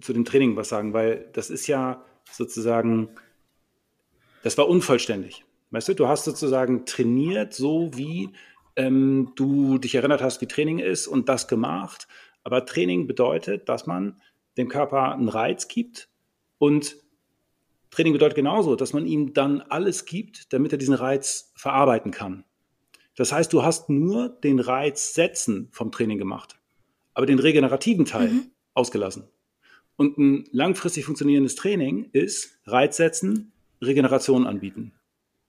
zu 0.02 0.14
dem 0.14 0.26
Training 0.26 0.56
was 0.56 0.70
sagen, 0.70 0.94
weil 0.94 1.30
das 1.34 1.52
ist 1.52 1.68
ja 1.68 2.04
sozusagen, 2.32 3.10
das 4.42 4.58
war 4.58 4.68
unvollständig. 4.68 5.46
Weißt 5.70 5.88
du, 5.88 5.94
du 5.94 6.08
hast 6.08 6.26
sozusagen 6.26 6.86
trainiert, 6.86 7.54
so 7.54 7.92
wie 7.94 8.30
ähm, 8.76 9.34
du 9.36 9.78
dich 9.78 9.94
erinnert 9.94 10.22
hast, 10.24 10.42
wie 10.42 10.48
Training 10.48 10.80
ist 10.80 11.08
und 11.08 11.30
das 11.30 11.48
gemacht. 11.48 12.08
Aber 12.44 12.66
Training 12.66 13.08
bedeutet, 13.08 13.70
dass 13.70 13.86
man 13.86 14.20
dem 14.58 14.68
Körper 14.68 15.14
einen 15.14 15.30
Reiz 15.30 15.68
gibt 15.68 16.10
und 16.58 16.98
Training 17.92 18.14
bedeutet 18.14 18.36
genauso, 18.36 18.76
dass 18.76 18.94
man 18.94 19.06
ihm 19.06 19.34
dann 19.34 19.62
alles 19.62 20.06
gibt, 20.06 20.52
damit 20.52 20.72
er 20.72 20.80
diesen 20.80 20.96
Reiz 20.96 21.52
verarbeiten 21.56 22.12
kann. 22.12 22.44
Das 23.16 23.32
heißt, 23.32 23.54
du 23.54 23.64
hast 23.64 23.90
nur 23.90 24.30
den 24.30 24.60
Reiz 24.60 25.14
setzen 25.14 25.70
vom 25.72 25.92
Training 25.92 26.18
gemacht, 26.18 26.60
aber 27.14 27.28
den 27.28 27.38
regenerativen 27.38 28.06
Teil 28.06 28.30
mhm. 28.30 28.52
ausgelassen. 28.74 29.28
Und 29.96 30.18
ein 30.18 30.46
langfristig 30.52 31.06
funktionierendes 31.06 31.56
Training 31.56 32.10
ist 32.12 32.60
Reiz 32.66 32.98
setzen, 32.98 33.52
Regeneration 33.82 34.48
anbieten. 34.48 34.94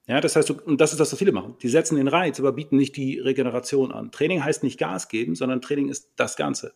Ja, 0.07 0.21
das 0.21 0.37
heißt, 0.37 0.51
und 0.51 0.83
das 0.83 0.93
ist 0.93 0.99
das, 0.99 1.13
was 1.13 1.19
viele 1.19 1.33
machen. 1.33 1.57
Die 1.63 1.69
setzen 1.69 1.97
den 1.97 2.09
Reiz, 2.09 2.39
aber 2.39 2.53
bieten 2.53 2.77
nicht 2.77 2.95
die 2.97 3.19
Regeneration 3.19 3.91
an. 3.91 4.11
Training 4.11 4.45
heißt 4.45 4.63
nicht 4.63 4.79
Gas 4.79 5.09
geben, 5.09 5.35
sondern 5.35 5.63
Training 5.63 5.89
ist 5.89 6.13
das 6.17 6.37
Ganze. 6.37 6.75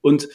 Und 0.00 0.28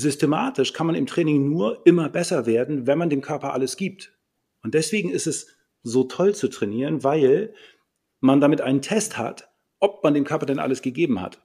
systematisch 0.00 0.72
kann 0.72 0.86
man 0.86 0.96
im 0.96 1.06
Training 1.06 1.48
nur 1.48 1.86
immer 1.86 2.08
besser 2.08 2.46
werden, 2.46 2.86
wenn 2.86 2.98
man 2.98 3.10
dem 3.10 3.20
Körper 3.20 3.52
alles 3.52 3.76
gibt. 3.76 4.16
Und 4.62 4.74
deswegen 4.74 5.10
ist 5.10 5.26
es 5.26 5.56
so 5.82 6.04
toll 6.04 6.34
zu 6.34 6.48
trainieren, 6.48 7.04
weil 7.04 7.54
man 8.20 8.40
damit 8.40 8.60
einen 8.60 8.82
Test 8.82 9.16
hat, 9.16 9.50
ob 9.78 10.02
man 10.02 10.14
dem 10.14 10.24
Körper 10.24 10.46
denn 10.46 10.58
alles 10.58 10.82
gegeben 10.82 11.20
hat. 11.20 11.42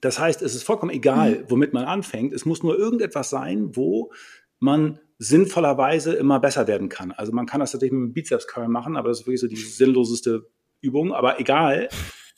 Das 0.00 0.18
heißt, 0.18 0.42
es 0.42 0.54
ist 0.54 0.64
vollkommen 0.64 0.92
egal, 0.92 1.40
mhm. 1.40 1.44
womit 1.50 1.72
man 1.72 1.84
anfängt. 1.84 2.32
Es 2.32 2.44
muss 2.44 2.62
nur 2.62 2.78
irgendetwas 2.78 3.30
sein, 3.30 3.76
wo 3.76 4.12
man 4.58 5.00
sinnvollerweise 5.18 6.14
immer 6.14 6.40
besser 6.40 6.66
werden 6.66 6.88
kann. 6.88 7.12
Also 7.12 7.32
man 7.32 7.46
kann 7.46 7.60
das 7.60 7.72
natürlich 7.72 7.92
mit 7.92 8.02
einem 8.02 8.12
Bizeps 8.12 8.46
Curl 8.46 8.68
machen, 8.68 8.96
aber 8.96 9.08
das 9.08 9.20
ist 9.20 9.26
wirklich 9.26 9.40
so 9.40 9.46
die 9.46 9.56
sinnloseste 9.56 10.50
Übung. 10.80 11.14
Aber 11.14 11.40
egal. 11.40 11.88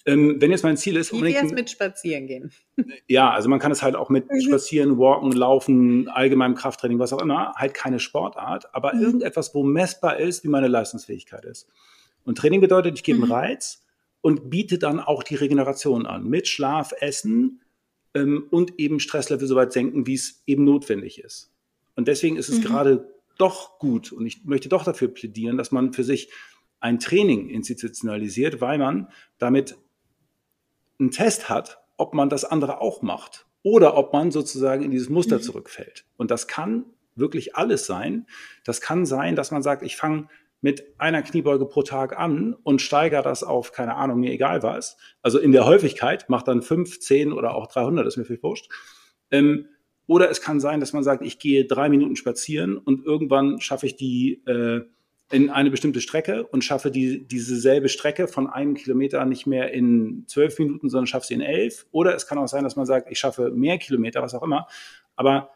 Ähm, 0.07 0.41
wenn 0.41 0.53
jetzt 0.53 0.63
mein 0.63 0.77
Ziel 0.77 0.97
ist, 0.97 1.13
Wie 1.13 1.17
unbedingt, 1.17 1.53
mit 1.53 1.69
Spazieren 1.69 2.27
gehen. 2.27 2.53
Ja, 3.09 3.31
also 3.31 3.49
man 3.49 3.59
kann 3.59 3.73
es 3.73 3.83
halt 3.83 3.97
auch 3.97 4.09
mit 4.09 4.31
mhm. 4.31 4.41
Spazieren, 4.41 4.99
Walken, 4.99 5.33
Laufen, 5.33 6.09
allgemeinem 6.09 6.55
Krafttraining, 6.55 6.99
was 6.99 7.13
auch 7.13 7.21
immer, 7.21 7.55
halt 7.57 7.75
keine 7.75 7.99
Sportart, 7.99 8.75
aber 8.75 8.95
mhm. 8.95 9.03
irgendetwas, 9.03 9.55
wo 9.55 9.63
messbar 9.65 10.19
ist, 10.19 10.45
wie 10.45 10.49
meine 10.49 10.69
Leistungsfähigkeit 10.69 11.45
ist. 11.45 11.69
Und 12.25 12.39
Training 12.39 12.61
bedeutet, 12.61 12.95
ich 12.97 13.03
gebe 13.03 13.19
mhm. 13.19 13.25
einen 13.25 13.33
Reiz 13.33 13.85
und 14.21 14.51
biete 14.51 14.79
dann 14.79 15.01
auch 15.01 15.23
die 15.23 15.35
Regeneration 15.35 16.07
an 16.07 16.29
mit 16.29 16.47
Schlaf, 16.47 16.93
Essen 17.01 17.63
ähm, 18.15 18.47
und 18.51 18.79
eben 18.79 19.01
Stresslevel 19.01 19.49
so 19.49 19.57
weit 19.57 19.73
senken, 19.73 20.07
wie 20.07 20.15
es 20.15 20.43
eben 20.47 20.65
notwendig 20.65 21.21
ist. 21.21 21.53
Und 21.97 22.09
deswegen 22.09 22.37
ist 22.37 22.49
es 22.49 22.59
mhm. 22.59 22.63
gerade 22.63 23.09
doch 23.39 23.79
gut 23.79 24.13
und 24.13 24.27
ich 24.27 24.45
möchte 24.45 24.69
doch 24.69 24.85
dafür 24.85 25.09
plädieren, 25.09 25.57
dass 25.57 25.73
man 25.73 25.93
für 25.93 26.05
sich 26.05 26.31
ein 26.81 26.99
Training 26.99 27.49
institutionalisiert, 27.49 28.61
weil 28.61 28.79
man 28.79 29.09
damit 29.39 29.77
einen 30.99 31.11
Test 31.11 31.49
hat, 31.49 31.79
ob 31.97 32.15
man 32.15 32.29
das 32.29 32.45
andere 32.45 32.81
auch 32.81 33.03
macht 33.03 33.47
oder 33.63 33.97
ob 33.97 34.13
man 34.13 34.31
sozusagen 34.31 34.85
in 34.85 34.91
dieses 34.91 35.09
Muster 35.09 35.39
mhm. 35.39 35.43
zurückfällt. 35.43 36.05
Und 36.17 36.31
das 36.31 36.47
kann 36.47 36.85
wirklich 37.15 37.57
alles 37.57 37.87
sein. 37.87 38.27
Das 38.65 38.81
kann 38.81 39.07
sein, 39.07 39.37
dass 39.37 39.51
man 39.51 39.63
sagt, 39.63 39.83
ich 39.83 39.97
fange 39.97 40.29
mit 40.61 40.95
einer 40.99 41.23
Kniebeuge 41.23 41.67
pro 41.67 41.83
Tag 41.83 42.19
an 42.19 42.55
und 42.63 42.81
steigere 42.83 43.23
das 43.23 43.45
auf, 43.45 43.73
keine 43.73 43.95
Ahnung, 43.95 44.21
mir 44.21 44.33
egal 44.33 44.63
was. 44.63 44.97
Also 45.23 45.39
in 45.39 45.53
der 45.53 45.67
Häufigkeit, 45.67 46.29
macht 46.29 46.49
dann 46.49 46.63
fünf, 46.63 47.01
zehn 47.01 47.33
oder 47.33 47.55
auch 47.55 47.67
300, 47.67 48.07
ist 48.07 48.17
mir 48.17 48.25
viel 48.25 48.43
wurscht. 48.43 48.71
Ähm, 49.31 49.69
oder 50.07 50.31
es 50.31 50.41
kann 50.41 50.61
sein, 50.61 50.81
dass 50.81 50.93
man 50.93 51.03
sagt, 51.03 51.23
ich 51.23 51.39
gehe 51.39 51.67
drei 51.67 51.89
Minuten 51.89 52.17
spazieren 52.17 52.79
und 52.79 53.05
irgendwann 53.05 53.61
schaffe 53.61 53.87
ich 53.87 53.97
die, 53.97 54.45
äh, 54.47 54.83
in 55.31 55.51
eine 55.51 55.71
bestimmte 55.71 56.01
Strecke 56.01 56.47
und 56.47 56.63
schaffe 56.63 56.91
die, 56.91 57.27
diese 57.27 57.57
selbe 57.57 57.89
Strecke 57.89 58.29
von 58.29 58.49
einem 58.49 58.75
Kilometer 58.75 59.25
nicht 59.25 59.47
mehr 59.47 59.73
in 59.73 60.25
zwölf 60.29 60.59
Minuten, 60.59 60.89
sondern 60.89 61.07
schaffe 61.07 61.27
sie 61.27 61.35
in 61.35 61.41
elf. 61.41 61.87
Oder 61.91 62.15
es 62.15 62.27
kann 62.27 62.39
auch 62.39 62.47
sein, 62.47 62.63
dass 62.63 62.77
man 62.77 62.87
sagt, 62.87 63.11
ich 63.11 63.19
schaffe 63.19 63.51
mehr 63.51 63.79
Kilometer, 63.79 64.23
was 64.23 64.35
auch 64.35 64.43
immer. 64.43 64.69
Aber 65.17 65.51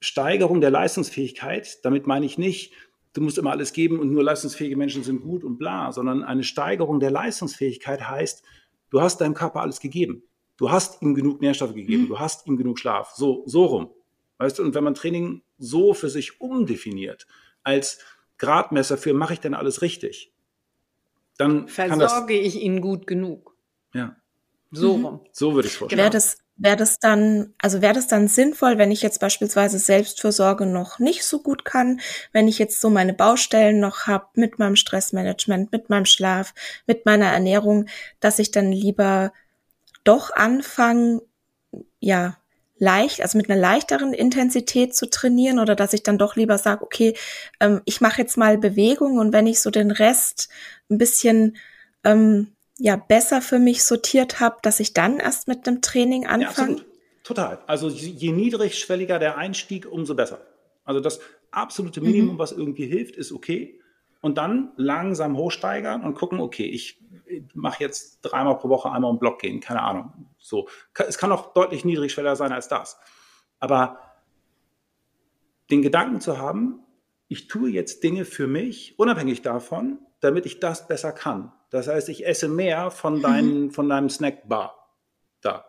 Steigerung 0.00 0.60
der 0.60 0.70
Leistungsfähigkeit, 0.70 1.84
damit 1.84 2.06
meine 2.06 2.24
ich 2.24 2.38
nicht, 2.38 2.72
du 3.12 3.20
musst 3.20 3.36
immer 3.36 3.50
alles 3.50 3.72
geben 3.72 3.98
und 3.98 4.10
nur 4.10 4.22
leistungsfähige 4.22 4.76
Menschen 4.76 5.02
sind 5.02 5.20
gut 5.20 5.44
und 5.44 5.58
bla, 5.58 5.92
sondern 5.92 6.22
eine 6.22 6.44
Steigerung 6.44 7.00
der 7.00 7.10
Leistungsfähigkeit 7.10 8.08
heißt, 8.08 8.42
du 8.90 9.00
hast 9.00 9.20
deinem 9.20 9.34
Körper 9.34 9.60
alles 9.60 9.80
gegeben. 9.80 10.22
Du 10.56 10.70
hast 10.70 11.02
ihm 11.02 11.14
genug 11.14 11.40
Nährstoffe 11.40 11.74
gegeben, 11.74 12.04
mhm. 12.04 12.08
du 12.08 12.18
hast 12.18 12.46
ihm 12.46 12.56
genug 12.56 12.78
Schlaf. 12.78 13.12
So, 13.14 13.42
so 13.46 13.64
rum. 13.66 13.90
Weißt 14.38 14.58
du, 14.58 14.62
und 14.62 14.74
wenn 14.74 14.84
man 14.84 14.94
Training 14.94 15.42
so 15.58 15.94
für 15.94 16.08
sich 16.08 16.40
umdefiniert, 16.40 17.26
als 17.62 17.98
Gradmesser 18.38 18.96
für, 18.96 19.12
mache 19.12 19.34
ich 19.34 19.40
denn 19.40 19.54
alles 19.54 19.82
richtig? 19.82 20.32
Dann 21.36 21.68
versorge 21.68 22.36
das, 22.36 22.46
ich 22.46 22.60
ihn 22.62 22.80
gut 22.80 23.06
genug. 23.06 23.54
Ja. 23.94 24.16
So 24.70 24.96
mhm. 24.96 25.04
rum. 25.04 25.20
So 25.32 25.54
würde 25.54 25.68
ich 25.68 25.74
es 25.74 25.78
vorstellen. 25.78 26.00
Wäre 26.00 26.10
das, 26.10 26.38
wäre 26.56 26.76
das 26.76 26.98
dann, 26.98 27.54
also 27.58 27.80
wäre 27.80 27.94
das 27.94 28.08
dann 28.08 28.28
sinnvoll, 28.28 28.76
wenn 28.76 28.90
ich 28.90 29.02
jetzt 29.02 29.20
beispielsweise 29.20 29.78
Selbstfürsorge 29.78 30.66
noch 30.66 30.98
nicht 30.98 31.24
so 31.24 31.40
gut 31.40 31.64
kann, 31.64 32.00
wenn 32.32 32.48
ich 32.48 32.58
jetzt 32.58 32.80
so 32.80 32.90
meine 32.90 33.14
Baustellen 33.14 33.80
noch 33.80 34.06
habe 34.06 34.26
mit 34.34 34.58
meinem 34.58 34.76
Stressmanagement, 34.76 35.72
mit 35.72 35.88
meinem 35.88 36.04
Schlaf, 36.04 36.52
mit 36.86 37.06
meiner 37.06 37.26
Ernährung, 37.26 37.86
dass 38.20 38.38
ich 38.38 38.50
dann 38.50 38.72
lieber 38.72 39.32
doch 40.04 40.30
anfange, 40.32 41.22
ja, 42.00 42.36
leicht, 42.78 43.20
also 43.22 43.38
mit 43.38 43.50
einer 43.50 43.60
leichteren 43.60 44.12
Intensität 44.12 44.94
zu 44.94 45.08
trainieren 45.10 45.58
oder 45.58 45.74
dass 45.74 45.92
ich 45.92 46.02
dann 46.02 46.18
doch 46.18 46.36
lieber 46.36 46.58
sage, 46.58 46.82
okay, 46.82 47.14
ähm, 47.60 47.80
ich 47.84 48.00
mache 48.00 48.22
jetzt 48.22 48.36
mal 48.36 48.58
Bewegung 48.58 49.18
und 49.18 49.32
wenn 49.32 49.46
ich 49.46 49.60
so 49.60 49.70
den 49.70 49.90
Rest 49.90 50.48
ein 50.90 50.98
bisschen 50.98 51.56
ähm, 52.04 52.52
ja 52.78 52.96
besser 52.96 53.42
für 53.42 53.58
mich 53.58 53.84
sortiert 53.84 54.40
habe, 54.40 54.56
dass 54.62 54.80
ich 54.80 54.94
dann 54.94 55.18
erst 55.18 55.48
mit 55.48 55.66
dem 55.66 55.82
Training 55.82 56.26
anfange. 56.26 56.78
Ja, 56.78 56.84
Total. 57.24 57.58
Also 57.66 57.90
je 57.90 58.32
niedrigschwelliger 58.32 59.18
der 59.18 59.36
Einstieg, 59.36 59.86
umso 59.90 60.14
besser. 60.14 60.40
Also 60.84 61.00
das 61.00 61.20
absolute 61.50 62.00
Minimum, 62.00 62.36
mhm. 62.36 62.38
was 62.38 62.52
irgendwie 62.52 62.86
hilft, 62.86 63.16
ist 63.16 63.32
okay. 63.32 63.78
Und 64.20 64.36
dann 64.36 64.72
langsam 64.76 65.36
hochsteigern 65.36 66.02
und 66.02 66.14
gucken, 66.14 66.40
okay, 66.40 66.66
ich 66.66 67.00
mache 67.54 67.84
jetzt 67.84 68.20
dreimal 68.22 68.58
pro 68.58 68.68
Woche 68.68 68.90
einmal 68.90 69.10
um 69.10 69.18
Block 69.18 69.40
gehen, 69.40 69.60
keine 69.60 69.82
Ahnung. 69.82 70.12
So, 70.38 70.68
es 71.06 71.18
kann 71.18 71.30
auch 71.30 71.52
deutlich 71.52 71.84
niedrigschwelliger 71.84 72.34
sein 72.36 72.52
als 72.52 72.68
das. 72.68 72.98
Aber 73.60 74.00
den 75.70 75.82
Gedanken 75.82 76.20
zu 76.20 76.38
haben, 76.38 76.80
ich 77.28 77.46
tue 77.46 77.70
jetzt 77.70 78.02
Dinge 78.02 78.24
für 78.24 78.46
mich, 78.46 78.98
unabhängig 78.98 79.42
davon, 79.42 79.98
damit 80.20 80.46
ich 80.46 80.60
das 80.60 80.88
besser 80.88 81.12
kann. 81.12 81.52
Das 81.70 81.86
heißt, 81.86 82.08
ich 82.08 82.26
esse 82.26 82.48
mehr 82.48 82.90
von, 82.90 83.18
mhm. 83.18 83.22
dein, 83.22 83.70
von 83.70 83.88
deinem 83.88 84.08
Snackbar 84.08 84.96
da. 85.42 85.66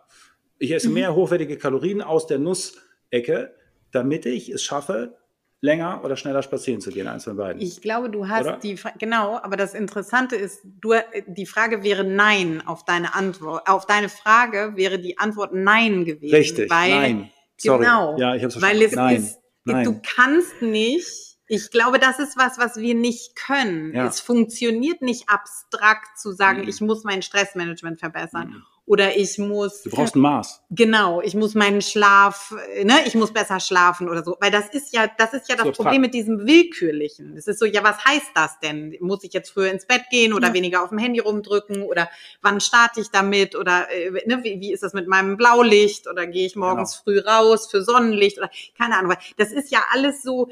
Ich 0.58 0.72
esse 0.72 0.88
mhm. 0.88 0.96
mehr 0.96 1.16
hochwertige 1.16 1.58
Kalorien 1.58 2.02
aus 2.02 2.28
der 2.28 2.40
Nussecke, 2.40 3.54
damit 3.92 4.26
ich 4.26 4.50
es 4.50 4.64
schaffe, 4.64 5.18
länger 5.62 6.02
oder 6.04 6.16
schneller 6.16 6.42
spazieren 6.42 6.82
zu 6.82 6.92
gehen, 6.92 7.08
eins 7.08 7.26
von 7.26 7.36
beiden. 7.36 7.62
Ich 7.62 7.82
glaube, 7.82 8.10
du 8.10 8.28
hast 8.28 8.46
oder? 8.46 8.58
die, 8.58 8.80
genau, 8.98 9.38
aber 9.38 9.58
das 9.58 9.74
Interessante 9.74 10.36
ist, 10.36 10.62
du, 10.64 10.94
die 11.28 11.46
Frage 11.46 11.84
wäre 11.84 12.04
Nein 12.04 12.64
auf 12.66 12.86
deine 12.86 13.14
Antwort, 13.14 13.68
auf 13.68 13.86
deine 13.86 14.10
Frage 14.10 14.74
wäre 14.76 15.00
die 15.00 15.18
Antwort 15.18 15.54
Nein 15.54 16.06
gewesen. 16.06 16.36
Richtig, 16.36 16.70
weil, 16.70 16.90
Nein. 16.90 17.32
Sorry. 17.58 17.80
Genau. 17.80 18.18
Ja, 18.18 18.36
ich 18.36 18.44
hab's. 18.44 18.62
Weil 18.62 18.82
es 18.82 18.94
nein, 18.94 19.18
ist, 19.18 19.40
nein. 19.66 19.84
du 19.84 20.02
kannst 20.02 20.62
nicht 20.62 21.30
ich 21.52 21.72
glaube, 21.72 21.98
das 21.98 22.20
ist 22.20 22.38
was, 22.38 22.60
was 22.60 22.78
wir 22.78 22.94
nicht 22.94 23.36
können. 23.36 23.96
Ja. 23.96 24.06
Es 24.06 24.20
funktioniert 24.20 25.02
nicht 25.02 25.30
abstrakt 25.30 26.20
zu 26.20 26.32
sagen, 26.32 26.62
mhm. 26.62 26.70
ich 26.70 26.80
muss 26.80 27.04
mein 27.04 27.24
Stressmanagement 27.24 28.00
verbessern. 28.00 28.50
Mhm. 28.50 28.64
Oder 28.90 29.16
ich 29.16 29.38
muss. 29.38 29.84
Du 29.84 29.92
brauchst 29.92 30.16
ein 30.16 30.22
Maß. 30.22 30.64
Genau, 30.72 31.22
ich 31.22 31.36
muss 31.36 31.54
meinen 31.54 31.84
Schlaf, 31.84 32.56
ne, 32.84 32.96
ich 33.06 33.14
muss 33.14 33.32
besser 33.32 33.60
schlafen 33.60 34.10
oder 34.10 34.24
so. 34.24 34.36
Weil 34.40 34.50
das 34.50 34.68
ist 34.70 34.96
ja, 34.96 35.06
das 35.16 35.36
ist 35.36 35.48
ja 35.48 35.56
das 35.56 35.66
Total. 35.66 35.84
Problem 35.84 36.02
mit 36.02 36.16
diesem 36.16 36.48
Willkürlichen. 36.48 37.38
Es 37.38 37.46
ist 37.46 37.60
so, 37.60 37.68
ja, 37.68 37.84
was 37.84 38.04
heißt 38.04 38.32
das 38.34 38.60
denn? 38.62 38.98
Muss 39.00 39.24
ich 39.24 39.32
jetzt 39.32 39.52
früher 39.52 39.72
ins 39.72 39.86
Bett 39.86 40.06
gehen 40.10 40.34
oder 40.34 40.48
ja. 40.48 40.54
weniger 40.56 40.84
auf 40.84 40.90
dem 40.90 40.98
Handy 40.98 41.20
rumdrücken? 41.20 41.84
Oder 41.84 42.10
wann 42.42 42.60
starte 42.60 43.00
ich 43.00 43.12
damit? 43.12 43.56
Oder 43.56 43.92
äh, 43.92 44.10
ne, 44.26 44.44
wie, 44.44 44.60
wie 44.60 44.74
ist 44.74 44.82
das 44.82 44.94
mit 44.94 45.08
meinem 45.08 45.38
Blaulicht? 45.38 46.10
Oder 46.10 46.26
gehe 46.26 46.48
ich 46.48 46.56
morgens 46.56 47.04
genau. 47.06 47.20
früh 47.20 47.30
raus 47.30 47.70
für 47.70 47.84
Sonnenlicht? 47.84 48.40
Oder 48.40 48.50
keine 48.76 48.98
Ahnung. 48.98 49.12
Weil 49.12 49.20
das 49.38 49.52
ist 49.52 49.72
ja 49.72 49.84
alles 49.92 50.24
so, 50.24 50.50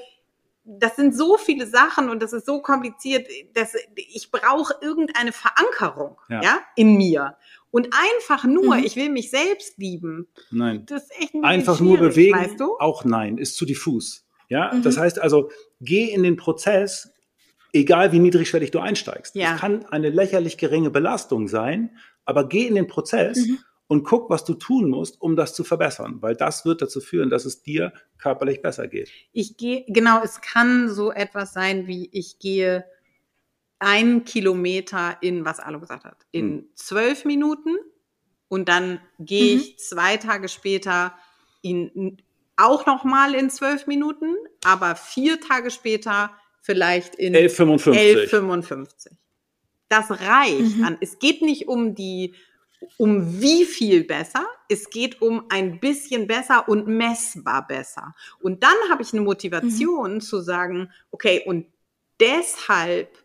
das 0.67 0.97
sind 0.97 1.15
so 1.15 1.37
viele 1.37 1.65
Sachen 1.65 2.09
und 2.09 2.21
das 2.21 2.33
ist 2.33 2.45
so 2.45 2.61
kompliziert, 2.61 3.27
dass 3.53 3.73
ich 3.95 4.29
brauche 4.31 4.75
irgendeine 4.81 5.31
Verankerung 5.31 6.17
ja. 6.29 6.41
ja. 6.41 6.59
in 6.75 6.97
mir. 6.97 7.37
Und 7.71 7.89
einfach 7.93 8.43
nur, 8.43 8.75
mhm. 8.75 8.83
ich 8.83 8.95
will 8.95 9.09
mich 9.09 9.29
selbst 9.29 9.77
lieben. 9.77 10.27
Nein. 10.51 10.85
Das 10.85 11.03
ist 11.03 11.21
echt 11.21 11.33
ein 11.33 11.43
Einfach 11.43 11.79
nur 11.79 11.97
bewegen, 11.97 12.37
weißt 12.37 12.59
du? 12.59 12.77
auch 12.79 13.05
nein, 13.05 13.37
ist 13.37 13.55
zu 13.55 13.65
diffus. 13.65 14.25
Ja, 14.49 14.73
mhm. 14.73 14.83
das 14.83 14.97
heißt 14.97 15.19
also, 15.19 15.49
geh 15.79 16.05
in 16.05 16.23
den 16.23 16.35
Prozess, 16.35 17.13
egal 17.73 18.11
wie 18.11 18.19
niedrigschwellig 18.19 18.71
du 18.71 18.79
einsteigst. 18.79 19.35
Ja. 19.35 19.55
Es 19.55 19.61
kann 19.61 19.85
eine 19.85 20.09
lächerlich 20.09 20.57
geringe 20.57 20.89
Belastung 20.89 21.47
sein, 21.47 21.97
aber 22.25 22.47
geh 22.47 22.67
in 22.67 22.75
den 22.75 22.87
Prozess 22.87 23.37
mhm 23.47 23.59
und 23.87 24.03
guck, 24.03 24.29
was 24.29 24.43
du 24.43 24.53
tun 24.53 24.89
musst, 24.89 25.21
um 25.21 25.35
das 25.35 25.53
zu 25.53 25.63
verbessern, 25.63 26.21
weil 26.21 26.35
das 26.35 26.65
wird 26.65 26.81
dazu 26.81 26.99
führen, 26.99 27.29
dass 27.29 27.45
es 27.45 27.63
dir 27.63 27.93
körperlich 28.17 28.61
besser 28.61 28.87
geht. 28.87 29.09
Ich 29.31 29.57
gehe, 29.57 29.85
genau, 29.87 30.21
es 30.23 30.41
kann 30.41 30.89
so 30.89 31.11
etwas 31.11 31.53
sein, 31.53 31.87
wie 31.87 32.09
ich 32.11 32.39
gehe 32.39 32.85
einen 33.79 34.25
Kilometer 34.25 35.17
in, 35.21 35.45
was 35.45 35.59
Alu 35.59 35.79
gesagt 35.79 36.03
hat, 36.03 36.25
in 36.31 36.49
hm. 36.49 36.69
zwölf 36.73 37.25
Minuten 37.25 37.77
und 38.49 38.69
dann 38.69 38.99
gehe 39.19 39.55
mhm. 39.55 39.61
ich 39.61 39.79
zwei 39.79 40.17
Tage 40.17 40.47
später 40.47 41.13
in, 41.61 42.17
auch 42.55 42.85
nochmal 42.85 43.35
in 43.35 43.49
zwölf 43.49 43.87
Minuten, 43.87 44.35
aber 44.63 44.95
vier 44.95 45.39
Tage 45.41 45.69
später 45.69 46.31
vielleicht 46.61 47.15
in 47.15 47.35
11,55. 47.35 48.31
11,55. 48.31 49.11
Das 49.89 50.09
reicht 50.11 50.77
mhm. 50.77 50.83
an. 50.83 50.97
Es 51.01 51.19
geht 51.19 51.41
nicht 51.41 51.67
um 51.67 51.95
die 51.95 52.33
um 52.97 53.41
wie 53.41 53.65
viel 53.65 54.03
besser. 54.03 54.45
Es 54.69 54.89
geht 54.89 55.21
um 55.21 55.45
ein 55.49 55.79
bisschen 55.79 56.27
besser 56.27 56.67
und 56.67 56.87
messbar 56.87 57.67
besser. 57.67 58.15
Und 58.39 58.63
dann 58.63 58.75
habe 58.89 59.01
ich 59.01 59.13
eine 59.13 59.21
Motivation 59.21 60.15
mhm. 60.15 60.21
zu 60.21 60.41
sagen, 60.41 60.91
okay, 61.11 61.43
und 61.45 61.67
deshalb 62.19 63.17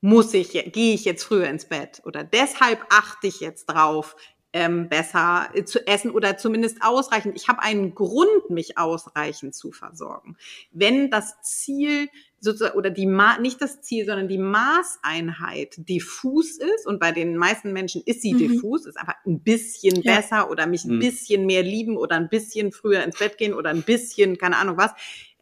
muss 0.00 0.34
ich, 0.34 0.52
gehe 0.72 0.94
ich 0.94 1.04
jetzt 1.04 1.24
früher 1.24 1.48
ins 1.48 1.68
Bett 1.68 2.02
oder 2.04 2.22
deshalb 2.22 2.84
achte 2.90 3.26
ich 3.26 3.40
jetzt 3.40 3.66
drauf, 3.66 4.14
ähm, 4.56 4.88
besser 4.88 5.50
äh, 5.52 5.64
zu 5.64 5.86
essen 5.86 6.10
oder 6.10 6.38
zumindest 6.38 6.78
ausreichend. 6.80 7.36
Ich 7.36 7.46
habe 7.48 7.62
einen 7.62 7.94
Grund, 7.94 8.48
mich 8.48 8.78
ausreichend 8.78 9.54
zu 9.54 9.70
versorgen. 9.70 10.38
Wenn 10.72 11.10
das 11.10 11.42
Ziel 11.42 12.08
sozusagen, 12.40 12.78
oder 12.78 12.88
die 12.88 13.04
Ma 13.04 13.38
nicht 13.38 13.60
das 13.60 13.82
Ziel, 13.82 14.06
sondern 14.06 14.28
die 14.28 14.38
Maßeinheit 14.38 15.74
diffus 15.76 16.56
ist 16.56 16.86
und 16.86 17.00
bei 17.00 17.12
den 17.12 17.36
meisten 17.36 17.74
Menschen 17.74 18.02
ist 18.06 18.22
sie 18.22 18.32
mhm. 18.32 18.38
diffus, 18.38 18.86
ist 18.86 18.96
einfach 18.96 19.16
ein 19.26 19.40
bisschen 19.40 20.00
ja. 20.00 20.16
besser 20.16 20.50
oder 20.50 20.66
mich 20.66 20.86
ein 20.86 20.96
mhm. 20.96 21.00
bisschen 21.00 21.44
mehr 21.44 21.62
lieben 21.62 21.98
oder 21.98 22.16
ein 22.16 22.30
bisschen 22.30 22.72
früher 22.72 23.04
ins 23.04 23.18
Bett 23.18 23.36
gehen 23.36 23.52
oder 23.52 23.68
ein 23.68 23.82
bisschen, 23.82 24.38
keine 24.38 24.56
Ahnung 24.56 24.78
was, 24.78 24.92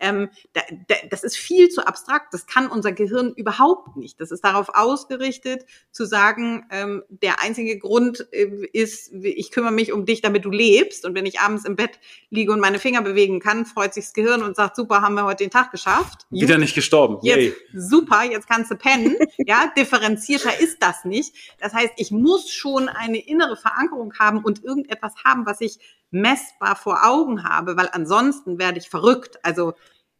ähm, 0.04 0.28
da, 0.52 0.60
da, 0.88 0.96
das 1.08 1.24
ist 1.24 1.36
viel 1.36 1.70
zu 1.70 1.86
abstrakt. 1.86 2.34
Das 2.34 2.46
kann 2.46 2.66
unser 2.66 2.92
Gehirn 2.92 3.32
überhaupt 3.34 3.96
nicht. 3.96 4.20
Das 4.20 4.30
ist 4.30 4.44
darauf 4.44 4.68
ausgerichtet, 4.74 5.64
zu 5.90 6.04
sagen, 6.04 6.66
ähm, 6.70 7.02
der 7.08 7.40
einzige 7.40 7.78
Grund 7.78 8.26
äh, 8.32 8.66
ist, 8.72 9.12
ich 9.14 9.50
kümmere 9.50 9.72
mich 9.72 9.92
um 9.92 10.04
dich, 10.04 10.20
damit 10.20 10.44
du 10.44 10.50
lebst. 10.50 11.06
Und 11.06 11.14
wenn 11.14 11.24
ich 11.24 11.40
abends 11.40 11.64
im 11.64 11.74
Bett 11.74 11.98
liege 12.28 12.52
und 12.52 12.60
meine 12.60 12.78
Finger 12.78 13.00
bewegen 13.00 13.40
kann, 13.40 13.64
freut 13.64 13.94
sich 13.94 14.04
das 14.04 14.12
Gehirn 14.12 14.42
und 14.42 14.56
sagt, 14.56 14.76
super, 14.76 15.00
haben 15.00 15.14
wir 15.14 15.24
heute 15.24 15.42
den 15.44 15.50
Tag 15.50 15.70
geschafft. 15.70 16.26
Wieder 16.30 16.58
nicht 16.58 16.74
gestorben. 16.74 17.18
Jetzt, 17.22 17.56
super, 17.72 18.24
jetzt 18.24 18.46
kannst 18.46 18.70
du 18.70 18.76
pennen. 18.76 19.16
ja, 19.38 19.72
differenzierter 19.74 20.60
ist 20.60 20.82
das 20.82 21.06
nicht. 21.06 21.34
Das 21.60 21.72
heißt, 21.72 21.94
ich 21.96 22.10
muss 22.10 22.50
schon 22.50 22.90
eine 22.90 23.18
innere 23.18 23.56
Verankerung 23.56 24.12
haben 24.18 24.44
und 24.44 24.62
irgendetwas 24.62 25.14
haben, 25.24 25.46
was 25.46 25.62
ich 25.62 25.78
messbar 26.14 26.76
vor 26.76 27.04
Augen 27.04 27.42
habe, 27.42 27.76
weil 27.76 27.88
ansonsten 27.92 28.58
werde 28.58 28.78
ich 28.78 28.88
verrückt. 28.88 29.38
Also 29.42 29.74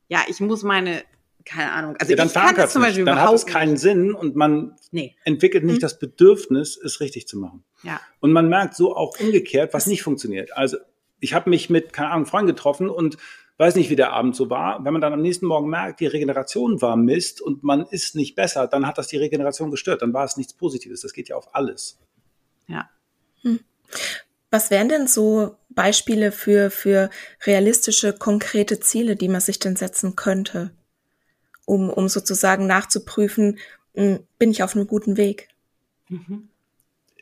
ja, 0.09 0.22
ich 0.28 0.40
muss 0.40 0.62
meine 0.62 1.05
keine 1.44 1.72
Ahnung. 1.72 1.96
Also 1.98 2.12
ja, 2.12 2.16
dann 2.16 2.28
ich 2.28 2.32
kann 2.32 2.57
es 2.57 2.72
zum 2.72 2.82
Beispiel 2.82 3.05
Dann 3.05 3.20
hat 3.20 3.34
es 3.34 3.46
keinen 3.46 3.76
Sinn 3.76 4.14
und 4.14 4.34
man 4.34 4.76
nee. 4.90 5.14
entwickelt 5.24 5.64
nicht 5.64 5.76
mhm. 5.76 5.80
das 5.80 5.98
Bedürfnis, 5.98 6.76
es 6.76 7.00
richtig 7.00 7.28
zu 7.28 7.38
machen. 7.38 7.64
Ja. 7.82 8.00
Und 8.20 8.32
man 8.32 8.48
merkt 8.48 8.74
so 8.74 8.96
auch 8.96 9.18
umgekehrt, 9.20 9.74
was 9.74 9.86
nicht 9.86 10.02
funktioniert. 10.02 10.57
Also 10.57 10.78
ich 11.20 11.34
habe 11.34 11.50
mich 11.50 11.70
mit, 11.70 11.92
keine 11.92 12.11
Ahnung, 12.11 12.26
Freunden 12.26 12.48
getroffen 12.48 12.88
und 12.88 13.18
weiß 13.59 13.76
nicht, 13.76 13.90
wie 13.90 13.96
der 13.96 14.12
Abend 14.12 14.34
so 14.34 14.50
war. 14.50 14.84
Wenn 14.84 14.92
man 14.92 15.02
dann 15.02 15.12
am 15.12 15.20
nächsten 15.20 15.46
Morgen 15.46 15.68
merkt, 15.68 16.00
die 16.00 16.07
Regeneration 16.07 16.80
war 16.82 16.96
Mist 16.96 17.40
und 17.40 17.62
man 17.62 17.84
ist 17.86 18.16
nicht 18.16 18.34
besser, 18.34 18.66
dann 18.66 18.86
hat 18.86 18.98
das 18.98 19.09
die 19.09 19.16
Regeneration 19.18 19.70
gestört. 19.70 20.02
Dann 20.02 20.12
war 20.12 20.24
es 20.24 20.36
nichts 20.36 20.55
Positives. 20.55 21.02
Das 21.02 21.12
geht 21.12 21.28
ja 21.28 21.36
auf 21.36 21.55
alles. 21.55 21.98
Ja. 22.66 22.88
Hm. 23.42 23.61
Was 24.50 24.70
wären 24.70 24.88
denn 24.88 25.07
so 25.07 25.57
Beispiele 25.74 26.32
für, 26.32 26.70
für 26.70 27.10
realistische, 27.44 28.12
konkrete 28.12 28.80
Ziele, 28.80 29.16
die 29.16 29.28
man 29.28 29.40
sich 29.40 29.58
denn 29.58 29.76
setzen 29.76 30.16
könnte? 30.16 30.72
um, 31.64 31.90
um 31.90 32.08
sozusagen 32.08 32.66
nachzuprüfen, 32.66 33.58
hm, 33.94 34.20
bin 34.38 34.50
ich 34.50 34.62
auf 34.62 34.74
einem 34.74 34.86
guten 34.86 35.16
Weg. 35.16 35.48
Mhm. 36.08 36.48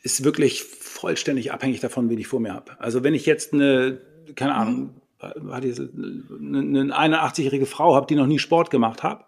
Ist 0.02 0.24
wirklich 0.24 0.64
vollständig 0.64 1.52
abhängig 1.52 1.80
davon, 1.80 2.10
wen 2.10 2.18
ich 2.18 2.26
vor 2.26 2.40
mir 2.40 2.54
habe. 2.54 2.80
Also 2.80 3.04
wenn 3.04 3.14
ich 3.14 3.26
jetzt 3.26 3.52
eine, 3.52 4.00
keine 4.34 4.54
Ahnung, 4.54 5.00
mhm. 5.20 6.56
eine 6.56 7.20
81-jährige 7.20 7.66
Frau 7.66 7.94
habe, 7.94 8.06
die 8.06 8.16
noch 8.16 8.26
nie 8.26 8.38
Sport 8.38 8.70
gemacht 8.70 9.02
hat, 9.02 9.26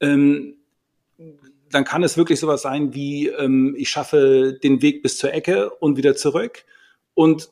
ähm, 0.00 0.56
dann 1.70 1.84
kann 1.84 2.02
es 2.02 2.18
wirklich 2.18 2.38
sowas 2.38 2.60
sein 2.60 2.92
wie, 2.92 3.28
ähm, 3.28 3.74
ich 3.78 3.88
schaffe 3.88 4.58
den 4.62 4.82
Weg 4.82 5.02
bis 5.02 5.16
zur 5.16 5.32
Ecke 5.32 5.70
und 5.70 5.96
wieder 5.96 6.14
zurück 6.16 6.64
und 7.14 7.50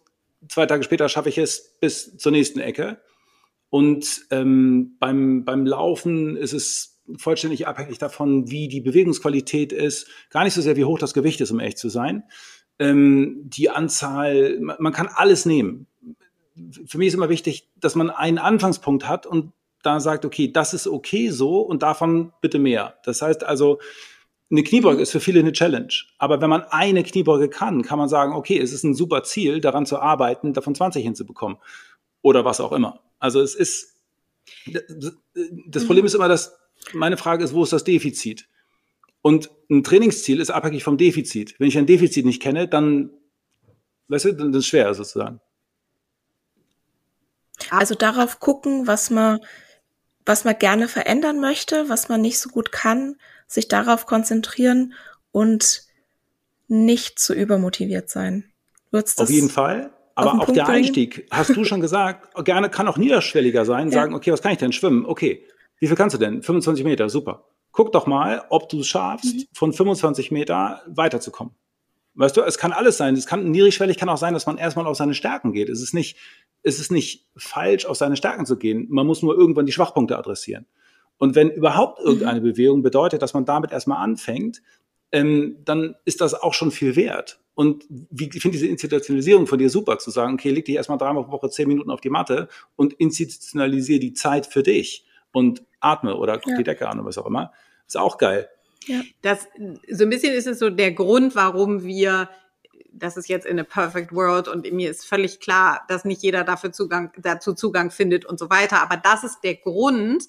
zwei 0.48 0.66
Tage 0.66 0.82
später 0.82 1.08
schaffe 1.08 1.28
ich 1.28 1.38
es 1.38 1.76
bis 1.80 2.16
zur 2.16 2.32
nächsten 2.32 2.60
Ecke. 2.60 3.00
Und 3.68 4.22
ähm, 4.30 4.96
beim, 4.98 5.44
beim 5.44 5.64
Laufen 5.64 6.36
ist 6.36 6.52
es 6.52 7.00
vollständig 7.16 7.66
abhängig 7.66 7.98
davon, 7.98 8.50
wie 8.50 8.68
die 8.68 8.80
Bewegungsqualität 8.80 9.72
ist, 9.72 10.08
gar 10.30 10.44
nicht 10.44 10.54
so 10.54 10.60
sehr, 10.60 10.76
wie 10.76 10.84
hoch 10.84 10.98
das 10.98 11.14
Gewicht 11.14 11.40
ist, 11.40 11.50
um 11.50 11.60
echt 11.60 11.78
zu 11.78 11.88
sein. 11.88 12.24
Ähm, 12.78 13.42
die 13.44 13.70
Anzahl, 13.70 14.58
man, 14.60 14.76
man 14.78 14.92
kann 14.92 15.08
alles 15.08 15.46
nehmen. 15.46 15.86
Für 16.86 16.98
mich 16.98 17.08
ist 17.08 17.14
immer 17.14 17.28
wichtig, 17.28 17.68
dass 17.76 17.94
man 17.94 18.10
einen 18.10 18.38
Anfangspunkt 18.38 19.08
hat 19.08 19.26
und 19.26 19.52
da 19.82 20.00
sagt, 20.00 20.24
okay, 20.24 20.52
das 20.52 20.74
ist 20.74 20.86
okay 20.86 21.30
so 21.30 21.60
und 21.60 21.82
davon 21.82 22.32
bitte 22.40 22.58
mehr. 22.58 22.98
Das 23.04 23.22
heißt 23.22 23.44
also, 23.44 23.80
eine 24.50 24.62
Kniebeuge 24.64 25.00
ist 25.00 25.12
für 25.12 25.20
viele 25.20 25.40
eine 25.40 25.52
Challenge. 25.52 25.92
Aber 26.18 26.40
wenn 26.40 26.50
man 26.50 26.62
eine 26.62 27.04
Kniebeuge 27.04 27.48
kann, 27.48 27.82
kann 27.82 27.98
man 27.98 28.08
sagen, 28.08 28.32
okay, 28.32 28.58
es 28.58 28.72
ist 28.72 28.82
ein 28.82 28.94
super 28.94 29.22
Ziel, 29.22 29.60
daran 29.60 29.86
zu 29.86 29.98
arbeiten, 29.98 30.52
davon 30.52 30.74
20 30.74 31.04
hinzubekommen. 31.04 31.58
Oder 32.22 32.44
was 32.44 32.60
auch 32.60 32.72
immer. 32.72 33.00
Also 33.18 33.40
es 33.40 33.54
ist, 33.54 33.96
das 35.66 35.86
Problem 35.86 36.04
ist 36.04 36.14
immer, 36.14 36.28
dass 36.28 36.58
meine 36.92 37.16
Frage 37.16 37.44
ist, 37.44 37.54
wo 37.54 37.62
ist 37.62 37.72
das 37.72 37.84
Defizit? 37.84 38.48
Und 39.22 39.50
ein 39.70 39.84
Trainingsziel 39.84 40.40
ist 40.40 40.50
abhängig 40.50 40.82
vom 40.82 40.96
Defizit. 40.96 41.54
Wenn 41.58 41.68
ich 41.68 41.78
ein 41.78 41.86
Defizit 41.86 42.24
nicht 42.24 42.42
kenne, 42.42 42.66
dann, 42.66 43.10
weißt 44.08 44.24
du, 44.24 44.32
dann 44.32 44.50
ist 44.50 44.56
es 44.56 44.66
schwer 44.66 44.92
sozusagen. 44.94 45.40
Also 47.68 47.94
darauf 47.94 48.40
gucken, 48.40 48.86
was 48.86 49.10
man, 49.10 49.38
was 50.26 50.44
man 50.44 50.58
gerne 50.58 50.88
verändern 50.88 51.40
möchte, 51.40 51.88
was 51.88 52.08
man 52.08 52.20
nicht 52.20 52.38
so 52.38 52.50
gut 52.50 52.72
kann 52.72 53.16
sich 53.50 53.68
darauf 53.68 54.06
konzentrieren 54.06 54.94
und 55.32 55.82
nicht 56.68 57.18
zu 57.18 57.34
übermotiviert 57.34 58.08
sein. 58.08 58.44
Auf 59.28 59.30
jeden 59.30 59.50
Fall. 59.50 59.92
Aber 60.14 60.40
auch 60.40 60.52
der 60.52 60.68
Einstieg, 60.68 61.26
hast 61.30 61.56
du 61.56 61.64
schon 61.64 61.80
gesagt, 61.80 62.34
gerne 62.44 62.70
kann 62.70 62.86
auch 62.86 62.96
niederschwelliger 62.96 63.64
sein, 63.64 63.88
ja. 63.88 63.94
sagen, 63.94 64.14
okay, 64.14 64.32
was 64.32 64.42
kann 64.42 64.52
ich 64.52 64.58
denn 64.58 64.72
schwimmen? 64.72 65.04
Okay, 65.04 65.46
wie 65.78 65.86
viel 65.86 65.96
kannst 65.96 66.14
du 66.14 66.18
denn? 66.18 66.42
25 66.42 66.84
Meter, 66.84 67.08
super. 67.08 67.46
Guck 67.72 67.92
doch 67.92 68.06
mal, 68.06 68.44
ob 68.50 68.68
du 68.68 68.80
es 68.80 68.88
schaffst, 68.88 69.34
mhm. 69.34 69.44
von 69.52 69.72
25 69.72 70.30
Meter 70.30 70.82
weiterzukommen. 70.86 71.54
Weißt 72.20 72.36
du, 72.36 72.42
es 72.42 72.58
kann 72.58 72.72
alles 72.72 72.98
sein. 72.98 73.14
Es 73.14 73.24
kann 73.24 73.50
niedrigschwellig 73.50 73.96
kann 73.96 74.10
auch 74.10 74.18
sein, 74.18 74.34
dass 74.34 74.44
man 74.44 74.58
erstmal 74.58 74.86
auf 74.86 74.94
seine 74.94 75.14
Stärken 75.14 75.54
geht. 75.54 75.70
Es 75.70 75.80
ist 75.80 75.94
nicht, 75.94 76.18
es 76.62 76.78
ist 76.78 76.92
nicht 76.92 77.26
falsch, 77.34 77.86
auf 77.86 77.96
seine 77.96 78.14
Stärken 78.14 78.44
zu 78.44 78.58
gehen. 78.58 78.88
Man 78.90 79.06
muss 79.06 79.22
nur 79.22 79.34
irgendwann 79.34 79.64
die 79.64 79.72
Schwachpunkte 79.72 80.18
adressieren. 80.18 80.66
Und 81.16 81.34
wenn 81.34 81.50
überhaupt 81.50 81.98
mhm. 81.98 82.06
irgendeine. 82.06 82.40
Bewegung 82.42 82.82
bedeutet, 82.82 83.22
dass 83.22 83.32
man 83.32 83.46
damit 83.46 83.72
erstmal 83.72 84.04
anfängt, 84.04 84.60
ähm, 85.12 85.60
dann 85.64 85.96
ist 86.04 86.20
das 86.20 86.34
auch 86.34 86.52
schon 86.52 86.70
viel 86.70 86.94
wert. 86.94 87.40
Und 87.54 87.86
wie, 87.88 88.28
ich 88.30 88.42
finde 88.42 88.58
diese 88.58 88.66
Institutionalisierung 88.66 89.46
von 89.46 89.58
dir 89.58 89.70
super, 89.70 89.96
zu 89.96 90.10
sagen, 90.10 90.34
okay, 90.34 90.50
leg 90.50 90.66
dich 90.66 90.74
erstmal 90.74 90.98
dreimal 90.98 91.24
pro 91.24 91.32
Woche 91.32 91.48
zehn 91.48 91.68
Minuten 91.68 91.90
auf 91.90 92.02
die 92.02 92.10
Matte 92.10 92.48
und 92.76 92.92
institutionalisiere 92.92 93.98
die 93.98 94.12
Zeit 94.12 94.46
für 94.46 94.62
dich 94.62 95.06
und 95.32 95.62
atme 95.80 96.16
oder 96.16 96.36
guck 96.36 96.52
ja. 96.52 96.58
die 96.58 96.64
Decke 96.64 96.86
an 96.86 96.98
oder 96.98 97.08
was 97.08 97.16
auch 97.16 97.26
immer. 97.26 97.52
Ist 97.86 97.96
auch 97.96 98.18
geil. 98.18 98.50
Ja. 98.86 99.02
Das, 99.22 99.46
so 99.90 100.04
ein 100.04 100.10
bisschen 100.10 100.32
ist 100.34 100.46
es 100.46 100.58
so 100.58 100.70
der 100.70 100.92
Grund, 100.92 101.34
warum 101.34 101.84
wir 101.84 102.28
das 102.92 103.16
ist 103.16 103.28
jetzt 103.28 103.46
in 103.46 103.58
a 103.58 103.64
perfect 103.64 104.12
world 104.12 104.48
und 104.48 104.70
mir 104.72 104.90
ist 104.90 105.06
völlig 105.06 105.40
klar, 105.40 105.84
dass 105.88 106.04
nicht 106.04 106.22
jeder 106.22 106.44
dafür 106.44 106.72
Zugang, 106.72 107.12
dazu 107.16 107.54
Zugang 107.54 107.90
findet 107.90 108.24
und 108.24 108.38
so 108.38 108.50
weiter. 108.50 108.82
Aber 108.82 108.96
das 108.96 109.24
ist 109.24 109.40
der 109.42 109.56
Grund, 109.56 110.24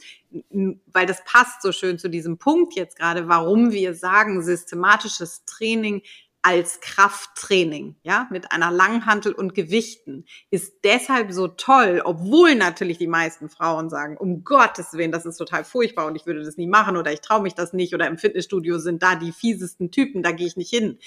weil 0.88 1.06
das 1.06 1.24
passt 1.26 1.62
so 1.62 1.72
schön 1.72 1.98
zu 1.98 2.10
diesem 2.10 2.38
Punkt 2.38 2.76
jetzt 2.76 2.98
gerade, 2.98 3.28
warum 3.28 3.72
wir 3.72 3.94
sagen, 3.94 4.44
systematisches 4.44 5.44
Training 5.46 6.02
als 6.44 6.80
Krafttraining, 6.82 7.96
ja, 8.04 8.28
mit 8.32 8.52
einer 8.52 8.72
Langhantel 8.72 9.34
und 9.34 9.54
Gewichten, 9.54 10.26
ist 10.50 10.84
deshalb 10.84 11.32
so 11.32 11.48
toll, 11.48 12.02
obwohl 12.04 12.56
natürlich 12.56 12.98
die 12.98 13.08
meisten 13.08 13.50
Frauen 13.50 13.90
sagen, 13.90 14.18
um 14.18 14.44
Gottes 14.44 14.94
Willen, 14.94 15.12
das 15.12 15.26
ist 15.26 15.38
total 15.38 15.64
furchtbar 15.64 16.08
und 16.08 16.16
ich 16.16 16.26
würde 16.26 16.44
das 16.44 16.58
nie 16.58 16.68
machen 16.68 16.98
oder 16.98 17.12
ich 17.14 17.22
traue 17.22 17.42
mich 17.42 17.54
das 17.54 17.74
nicht 17.74 17.94
oder 17.94 18.08
im 18.08 18.18
Fitnessstudio 18.18 18.80
sind 18.80 19.04
da 19.04 19.16
die 19.16 19.32
fiesesten 19.32 19.92
Typen, 19.92 20.24
da 20.24 20.32
gehe 20.32 20.48
ich 20.48 20.58
nicht 20.58 20.70
hin 20.70 20.98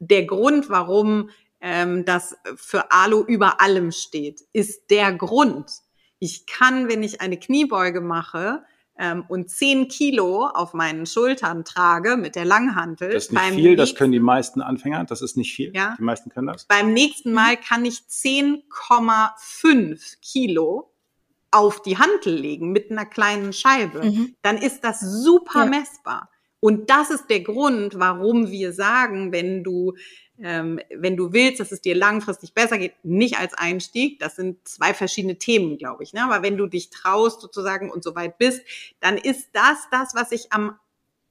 der 0.00 0.24
Grund, 0.24 0.68
warum 0.68 1.30
ähm, 1.60 2.04
das 2.04 2.36
für 2.56 2.90
Alu 2.90 3.22
über 3.22 3.60
allem 3.60 3.92
steht, 3.92 4.40
ist 4.52 4.90
der 4.90 5.12
Grund. 5.12 5.70
Ich 6.18 6.46
kann, 6.46 6.88
wenn 6.88 7.02
ich 7.02 7.20
eine 7.20 7.38
Kniebeuge 7.38 8.00
mache, 8.00 8.64
ähm, 9.00 9.24
und 9.26 9.50
zehn 9.50 9.88
Kilo 9.88 10.46
auf 10.46 10.74
meinen 10.74 11.06
Schultern 11.06 11.64
trage 11.64 12.18
mit 12.18 12.36
der 12.36 12.44
Langhantel. 12.44 13.08
Das 13.10 13.24
ist 13.24 13.32
nicht 13.32 13.54
viel, 13.54 13.74
das 13.74 13.94
können 13.94 14.12
die 14.12 14.20
meisten 14.20 14.60
Anfänger, 14.60 15.04
das 15.04 15.22
ist 15.22 15.38
nicht 15.38 15.54
viel. 15.54 15.72
Ja. 15.74 15.96
Die 15.98 16.02
meisten 16.02 16.28
können 16.30 16.48
das. 16.48 16.66
Beim 16.66 16.92
nächsten 16.92 17.32
Mal 17.32 17.56
kann 17.56 17.86
ich 17.86 18.02
10,5 18.08 20.20
Kilo 20.20 20.92
auf 21.50 21.80
die 21.82 21.98
Hantel 21.98 22.34
legen 22.34 22.72
mit 22.72 22.90
einer 22.90 23.06
kleinen 23.06 23.54
Scheibe. 23.54 24.04
Mhm. 24.04 24.36
Dann 24.42 24.58
ist 24.58 24.84
das 24.84 25.00
super 25.00 25.64
ja. 25.64 25.70
messbar. 25.70 26.28
Und 26.60 26.90
das 26.90 27.10
ist 27.10 27.30
der 27.30 27.40
Grund, 27.40 27.98
warum 27.98 28.50
wir 28.50 28.74
sagen, 28.74 29.32
wenn 29.32 29.64
du, 29.64 29.94
ähm, 30.42 30.80
wenn 30.94 31.16
du 31.16 31.32
willst, 31.32 31.60
dass 31.60 31.72
es 31.72 31.80
dir 31.80 31.94
langfristig 31.94 32.54
besser 32.54 32.78
geht, 32.78 32.94
nicht 33.02 33.38
als 33.38 33.54
Einstieg. 33.54 34.18
Das 34.18 34.36
sind 34.36 34.66
zwei 34.66 34.94
verschiedene 34.94 35.36
Themen, 35.36 35.78
glaube 35.78 36.02
ich. 36.02 36.12
Ne? 36.12 36.24
Aber 36.24 36.42
wenn 36.42 36.56
du 36.56 36.66
dich 36.66 36.90
traust 36.90 37.40
sozusagen 37.40 37.90
und 37.90 38.02
so 38.02 38.14
weit 38.14 38.38
bist, 38.38 38.62
dann 39.00 39.16
ist 39.16 39.50
das 39.52 39.88
das, 39.90 40.14
was 40.14 40.32
ich 40.32 40.52
am 40.52 40.78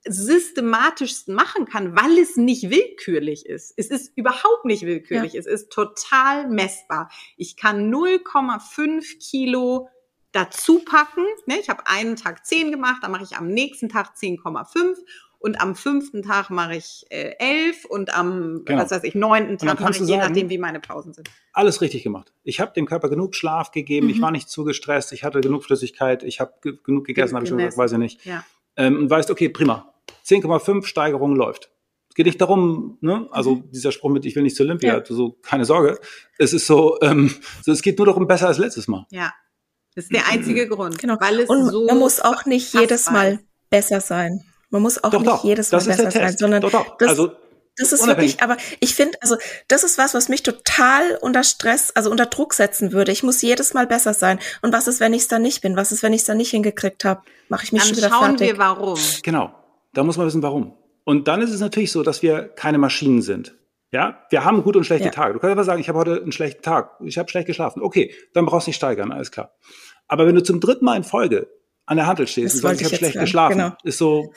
systematischsten 0.08 1.36
machen 1.36 1.66
kann, 1.66 1.96
weil 1.96 2.18
es 2.20 2.38
nicht 2.38 2.70
willkürlich 2.70 3.46
ist. 3.46 3.74
Es 3.76 3.88
ist 3.88 4.16
überhaupt 4.16 4.66
nicht 4.66 4.84
willkürlich. 4.84 5.34
Ja. 5.34 5.40
Es 5.40 5.46
ist 5.46 5.72
total 5.72 6.48
messbar. 6.48 7.12
Ich 7.36 7.58
kann 7.58 7.94
0,5 7.94 9.20
Kilo 9.20 9.90
dazu 10.32 10.80
packen. 10.80 11.26
Ne? 11.48 11.60
Ich 11.60 11.70
habe 11.70 11.88
einen 11.88 12.16
Tag 12.16 12.46
10 12.46 12.72
gemacht, 12.72 13.04
dann 13.04 13.12
mache 13.12 13.24
ich 13.24 13.36
am 13.36 13.48
nächsten 13.48 13.90
Tag 13.90 14.14
10,5 14.16 14.96
und 15.40 15.62
am 15.62 15.76
fünften 15.76 16.22
Tag 16.22 16.50
mache 16.50 16.76
ich 16.76 17.06
äh, 17.10 17.34
11 17.40 17.86
und 17.86 18.16
am, 18.16 18.64
genau. 18.66 18.84
was 18.84 18.92
weiß 18.92 19.04
ich, 19.04 19.16
neunten 19.16 19.58
Tag 19.58 19.80
mache 19.80 19.92
ich, 19.92 20.00
je 20.02 20.18
nachdem, 20.18 20.50
wie 20.50 20.58
meine 20.58 20.82
Pausen 20.82 21.14
sind. 21.14 21.30
Alles 21.54 21.82
richtig 21.82 22.04
gemacht. 22.04 22.34
Ich 22.44 22.60
habe 22.60 22.74
dem 22.74 22.86
Körper 22.86 23.10
genug 23.10 23.36
Schlaf 23.36 23.72
gegeben, 23.72 24.08
mhm. 24.08 24.14
ich 24.14 24.22
war 24.22 24.32
nicht 24.32 24.50
zu 24.50 24.66
gestresst, 24.66 25.14
ich 25.14 25.24
hatte 25.24 25.40
genug 25.40 25.64
Flüssigkeit, 25.64 26.24
ich 26.24 26.40
habe 26.42 26.54
ge 26.62 26.74
genug 26.84 27.06
gegessen, 27.06 27.36
habe 27.36 27.46
ich 27.46 27.50
schon 27.50 27.58
gesagt, 27.58 27.78
weiß 27.78 27.94
ich 27.94 27.98
nicht. 27.98 28.26
Ja. 28.26 28.44
Ähm, 28.76 28.98
und 28.98 29.10
weißt, 29.10 29.32
okay, 29.32 29.50
prima. 29.50 29.94
10,5 30.26 30.86
Steigerung 30.86 31.36
läuft. 31.36 31.72
Es 32.10 32.16
geht 32.16 32.26
nicht 32.26 32.42
darum, 32.42 32.98
ne, 33.02 33.28
also 33.32 33.56
mhm. 33.56 33.72
dieser 33.72 33.92
Spruch 33.94 34.10
mit, 34.10 34.26
ich 34.26 34.36
will 34.36 34.44
nicht 34.44 34.58
zur 34.58 34.66
Olympia, 34.66 34.98
ja. 34.98 35.04
so, 35.06 35.38
keine 35.42 35.64
Sorge. 35.64 36.00
Es 36.38 36.52
ist 36.52 36.68
so, 36.68 37.00
ähm, 37.02 37.34
so, 37.62 37.72
es 37.72 37.82
geht 37.82 37.98
nur 37.98 38.08
darum, 38.08 38.28
besser 38.28 38.48
als 38.48 38.58
letztes 38.58 38.88
Mal. 38.88 39.06
Ja. 39.12 39.32
Das 39.96 40.06
ist 40.06 40.14
der 40.14 40.28
einzige 40.28 40.68
Grund. 40.70 41.00
Genau. 41.00 41.16
Weil 41.20 41.40
es 41.40 41.50
Und 41.50 41.70
so 41.70 41.86
man 41.86 41.98
muss 41.98 42.20
auch 42.20 42.46
nicht 42.46 42.74
jedes 42.74 43.10
Mal 43.10 43.40
besser 43.70 44.02
sein. 44.02 44.44
Man 44.70 44.82
muss 44.82 45.04
auch 45.04 45.10
doch, 45.10 45.20
nicht 45.20 45.32
doch. 45.32 45.44
jedes 45.44 45.72
Mal 45.72 45.84
besser 45.84 46.12
sein, 46.12 46.38
sondern 46.38 46.62
doch, 46.62 46.72
doch. 46.72 46.98
Das, 46.98 47.10
also, 47.10 47.32
das 47.78 47.94
ist 47.94 48.02
unabhängig. 48.02 48.34
wirklich, 48.34 48.44
aber 48.44 48.58
ich 48.82 48.94
finde, 48.94 49.18
also 49.22 49.38
das 49.68 49.84
ist 49.84 49.98
was, 49.98 50.14
was 50.14 50.30
mich 50.30 50.44
total 50.44 51.18
unter 51.22 51.44
Stress, 51.44 51.92
also 51.96 52.12
unter 52.12 52.26
Druck 52.26 52.54
setzen 52.54 52.92
würde. 52.92 53.12
Ich 53.12 53.24
muss 53.24 53.42
jedes 53.42 53.74
Mal 53.74 53.88
besser 53.88 54.14
sein. 54.14 54.40
Und 54.62 54.74
was 54.74 54.88
ist, 54.88 55.00
wenn 55.00 55.14
ich 55.14 55.24
es 55.24 55.28
dann 55.28 55.42
nicht 55.42 55.62
bin? 55.62 55.76
Was 55.76 55.92
ist, 55.92 56.04
wenn 56.04 56.14
ich 56.14 56.22
es 56.22 56.26
dann 56.26 56.38
nicht 56.38 56.52
hingekriegt 56.52 57.06
habe? 57.06 57.22
Mache 57.48 57.64
ich 57.64 57.72
mich 57.72 57.82
dann 57.82 57.90
schon 57.90 57.98
wieder 57.98 58.10
schauen 58.10 58.38
fertig. 58.38 58.48
wir, 58.50 58.58
warum. 58.58 59.00
Genau, 59.24 59.54
da 59.94 60.04
muss 60.04 60.18
man 60.18 60.28
wissen, 60.28 60.44
warum. 60.44 60.74
Und 61.06 61.28
dann 61.28 61.42
ist 61.42 61.52
es 61.52 61.62
natürlich 61.62 61.92
so, 61.92 62.04
dass 62.04 62.22
wir 62.22 62.50
keine 62.50 62.78
Maschinen 62.78 63.22
sind. 63.22 63.56
Ja, 63.92 64.24
wir 64.30 64.44
haben 64.44 64.62
gute 64.62 64.78
und 64.78 64.84
schlechte 64.84 65.06
ja. 65.06 65.12
Tage. 65.12 65.34
Du 65.34 65.40
kannst 65.40 65.54
aber 65.54 65.64
sagen, 65.64 65.82
ich 65.82 65.90
habe 65.90 65.98
heute 65.98 66.22
einen 66.22 66.32
schlechten 66.32 66.62
Tag, 66.62 66.92
ich 67.04 67.18
habe 67.18 67.30
schlecht 67.30 67.48
geschlafen. 67.48 67.82
Okay, 67.82 68.14
dann 68.34 68.46
brauchst 68.46 68.68
du 68.68 68.70
nicht 68.70 68.78
steigern, 68.78 69.12
alles 69.12 69.32
klar. 69.32 69.54
Aber 70.08 70.28
wenn 70.28 70.36
du 70.36 70.44
zum 70.44 70.60
dritten 70.60 70.86
Mal 70.86 70.98
in 70.98 71.04
Folge 71.04 71.48
an 71.86 71.98
der 71.98 72.06
Handel 72.06 72.28
stehst 72.28 72.56
das 72.56 72.56
und 72.56 72.62
sagst, 72.62 72.82
ich 72.82 72.86
habe 72.86 72.96
schlecht 72.98 73.16
hören. 73.16 73.26
geschlafen, 73.26 73.58
genau. 73.58 73.72
ist 73.84 73.98
so, 73.98 74.32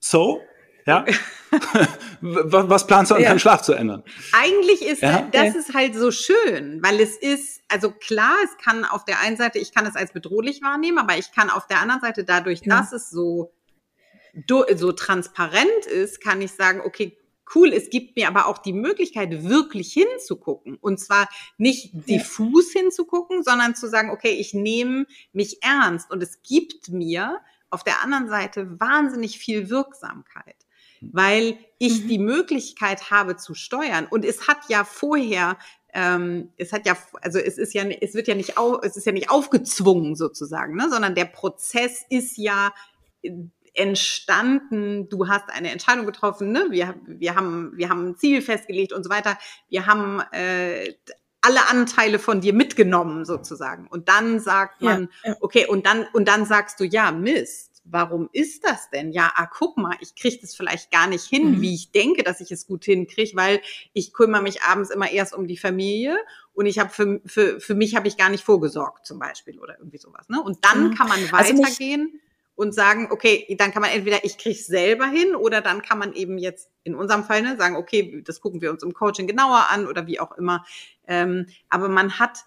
so, 0.00 0.40
ja. 0.86 1.04
Was 2.20 2.86
planst 2.86 3.10
du 3.10 3.16
an 3.16 3.20
ja. 3.20 3.28
deinem 3.28 3.38
Schlaf 3.38 3.60
zu 3.62 3.74
ändern? 3.74 4.02
Eigentlich 4.32 4.82
ist 4.82 5.02
ja? 5.02 5.28
das 5.32 5.54
ist 5.54 5.74
halt 5.74 5.94
so 5.94 6.10
schön, 6.10 6.82
weil 6.82 6.98
es 7.00 7.16
ist, 7.16 7.60
also 7.68 7.90
klar, 7.90 8.34
es 8.44 8.64
kann 8.64 8.86
auf 8.86 9.04
der 9.04 9.20
einen 9.20 9.36
Seite, 9.36 9.58
ich 9.58 9.74
kann 9.74 9.84
es 9.84 9.96
als 9.96 10.12
bedrohlich 10.12 10.62
wahrnehmen, 10.62 10.98
aber 10.98 11.18
ich 11.18 11.32
kann 11.32 11.50
auf 11.50 11.66
der 11.66 11.80
anderen 11.80 12.00
Seite 12.00 12.24
dadurch, 12.24 12.62
ja. 12.64 12.78
dass 12.78 12.92
es 12.92 13.10
so, 13.10 13.52
so 14.76 14.92
transparent 14.92 15.86
ist, 15.92 16.22
kann 16.22 16.40
ich 16.40 16.52
sagen, 16.52 16.80
okay, 16.80 17.18
cool, 17.54 17.72
es 17.72 17.90
gibt 17.90 18.16
mir 18.16 18.28
aber 18.28 18.46
auch 18.46 18.58
die 18.58 18.72
Möglichkeit, 18.72 19.44
wirklich 19.44 19.92
hinzugucken. 19.92 20.76
Und 20.80 21.00
zwar 21.00 21.28
nicht 21.56 21.90
diffus 22.08 22.72
hinzugucken, 22.72 23.42
sondern 23.42 23.74
zu 23.74 23.88
sagen, 23.88 24.10
okay, 24.10 24.30
ich 24.30 24.54
nehme 24.54 25.06
mich 25.32 25.62
ernst 25.62 26.10
und 26.10 26.22
es 26.22 26.42
gibt 26.42 26.88
mir 26.88 27.38
auf 27.70 27.84
der 27.84 28.02
anderen 28.02 28.28
Seite 28.28 28.80
wahnsinnig 28.80 29.38
viel 29.38 29.70
Wirksamkeit, 29.70 30.66
weil 31.00 31.58
ich 31.78 32.04
mhm. 32.04 32.08
die 32.08 32.18
Möglichkeit 32.18 33.10
habe 33.10 33.36
zu 33.36 33.54
steuern. 33.54 34.06
Und 34.08 34.24
es 34.24 34.48
hat 34.48 34.58
ja 34.68 34.84
vorher 34.84 35.56
ähm, 35.94 36.50
es 36.58 36.72
hat 36.72 36.86
ja, 36.86 36.96
also 37.22 37.38
es 37.38 37.56
ist 37.56 37.72
ja, 37.72 37.82
es 37.84 38.14
wird 38.14 38.28
ja 38.28 38.34
nicht, 38.34 38.58
auf, 38.58 38.80
es 38.82 38.96
ist 38.96 39.06
ja 39.06 39.12
nicht 39.12 39.30
aufgezwungen 39.30 40.16
sozusagen, 40.16 40.76
ne, 40.76 40.88
sondern 40.90 41.14
der 41.14 41.24
Prozess 41.24 42.04
ist 42.10 42.36
ja 42.36 42.74
entstanden, 43.78 45.08
du 45.08 45.28
hast 45.28 45.48
eine 45.50 45.70
Entscheidung 45.70 46.04
getroffen, 46.04 46.52
ne? 46.52 46.66
wir, 46.70 46.94
wir, 47.06 47.34
haben, 47.36 47.72
wir 47.76 47.88
haben 47.88 48.08
ein 48.08 48.16
Ziel 48.16 48.42
festgelegt 48.42 48.92
und 48.92 49.04
so 49.04 49.10
weiter. 49.10 49.38
Wir 49.68 49.86
haben 49.86 50.20
äh, 50.32 50.94
alle 51.48 51.68
Anteile 51.68 52.18
von 52.18 52.42
dir 52.42 52.52
mitgenommen 52.52 53.24
sozusagen. 53.24 53.86
Und 53.86 54.08
dann 54.08 54.38
sagt 54.38 54.82
man, 54.82 55.08
ja, 55.24 55.30
ja. 55.30 55.36
okay, 55.40 55.66
und 55.66 55.86
dann, 55.86 56.06
und 56.12 56.28
dann 56.28 56.44
sagst 56.44 56.78
du, 56.78 56.84
ja, 56.84 57.10
Mist, 57.10 57.82
warum 57.84 58.28
ist 58.32 58.64
das 58.64 58.90
denn? 58.90 59.12
Ja, 59.12 59.32
ah, 59.34 59.46
guck 59.46 59.78
mal, 59.78 59.96
ich 60.00 60.14
kriege 60.14 60.38
das 60.42 60.54
vielleicht 60.54 60.90
gar 60.90 61.06
nicht 61.06 61.24
hin, 61.24 61.52
mhm. 61.52 61.60
wie 61.62 61.74
ich 61.74 61.90
denke, 61.90 62.22
dass 62.22 62.42
ich 62.42 62.52
es 62.52 62.66
gut 62.66 62.84
hinkriege, 62.84 63.34
weil 63.34 63.62
ich 63.94 64.12
kümmere 64.12 64.42
mich 64.42 64.62
abends 64.62 64.90
immer 64.90 65.10
erst 65.10 65.34
um 65.34 65.46
die 65.46 65.56
Familie 65.56 66.18
und 66.52 66.66
ich 66.66 66.78
habe 66.78 66.90
für, 66.90 67.20
für, 67.24 67.60
für 67.60 67.74
mich 67.74 67.96
habe 67.96 68.08
ich 68.08 68.18
gar 68.18 68.28
nicht 68.28 68.44
vorgesorgt, 68.44 69.06
zum 69.06 69.18
Beispiel, 69.18 69.58
oder 69.58 69.78
irgendwie 69.78 69.98
sowas. 69.98 70.28
Ne? 70.28 70.42
Und 70.42 70.66
dann 70.66 70.88
mhm. 70.88 70.94
kann 70.94 71.08
man 71.08 71.32
weitergehen. 71.32 72.10
Also 72.12 72.28
und 72.58 72.74
sagen, 72.74 73.06
okay, 73.12 73.46
dann 73.56 73.70
kann 73.70 73.82
man 73.82 73.92
entweder 73.92 74.24
ich 74.24 74.36
kriege 74.36 74.58
selber 74.58 75.06
hin 75.06 75.36
oder 75.36 75.60
dann 75.60 75.80
kann 75.80 75.96
man 75.96 76.12
eben 76.12 76.38
jetzt 76.38 76.72
in 76.82 76.96
unserem 76.96 77.22
Fall 77.22 77.42
ne, 77.42 77.56
sagen, 77.56 77.76
okay, 77.76 78.20
das 78.26 78.40
gucken 78.40 78.60
wir 78.60 78.72
uns 78.72 78.82
im 78.82 78.94
Coaching 78.94 79.28
genauer 79.28 79.66
an 79.70 79.86
oder 79.86 80.08
wie 80.08 80.18
auch 80.18 80.32
immer. 80.32 80.64
Ähm, 81.08 81.46
aber 81.68 81.88
man 81.88 82.18
hat, 82.20 82.44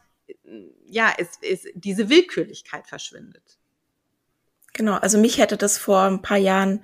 ja, 0.85 1.13
es, 1.17 1.39
es, 1.41 1.67
diese 1.73 2.09
Willkürlichkeit 2.09 2.87
verschwindet. 2.87 3.57
Genau, 4.73 4.93
also 4.93 5.17
mich 5.17 5.37
hätte 5.37 5.57
das 5.57 5.77
vor 5.77 6.03
ein 6.03 6.21
paar 6.21 6.37
Jahren 6.37 6.83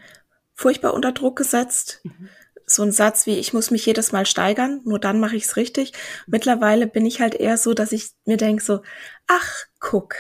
furchtbar 0.54 0.94
unter 0.94 1.14
Druck 1.14 1.38
gesetzt. 1.38 2.02
Mhm. 2.04 2.30
So 2.66 2.84
ein 2.84 2.92
Satz 2.92 3.26
wie, 3.28 3.38
ich 3.38 3.54
muss 3.54 3.72
mich 3.72 3.86
jedes 3.86 4.12
Mal 4.12 4.26
steigern, 4.26 4.82
nur 4.84 5.00
dann 5.00 5.22
mache 5.22 5.38
ich 5.38 5.46
es 5.46 5.56
richtig. 5.56 5.94
Mittlerweile 6.26 6.86
bin 6.86 7.06
ich 7.06 7.22
halt 7.22 7.36
eher 7.36 7.58
so, 7.58 7.74
dass 7.74 7.94
ich 7.94 8.10
mir 8.26 8.36
denke 8.36 8.62
so, 8.62 8.82
ach, 9.28 9.68
guck, 9.80 10.16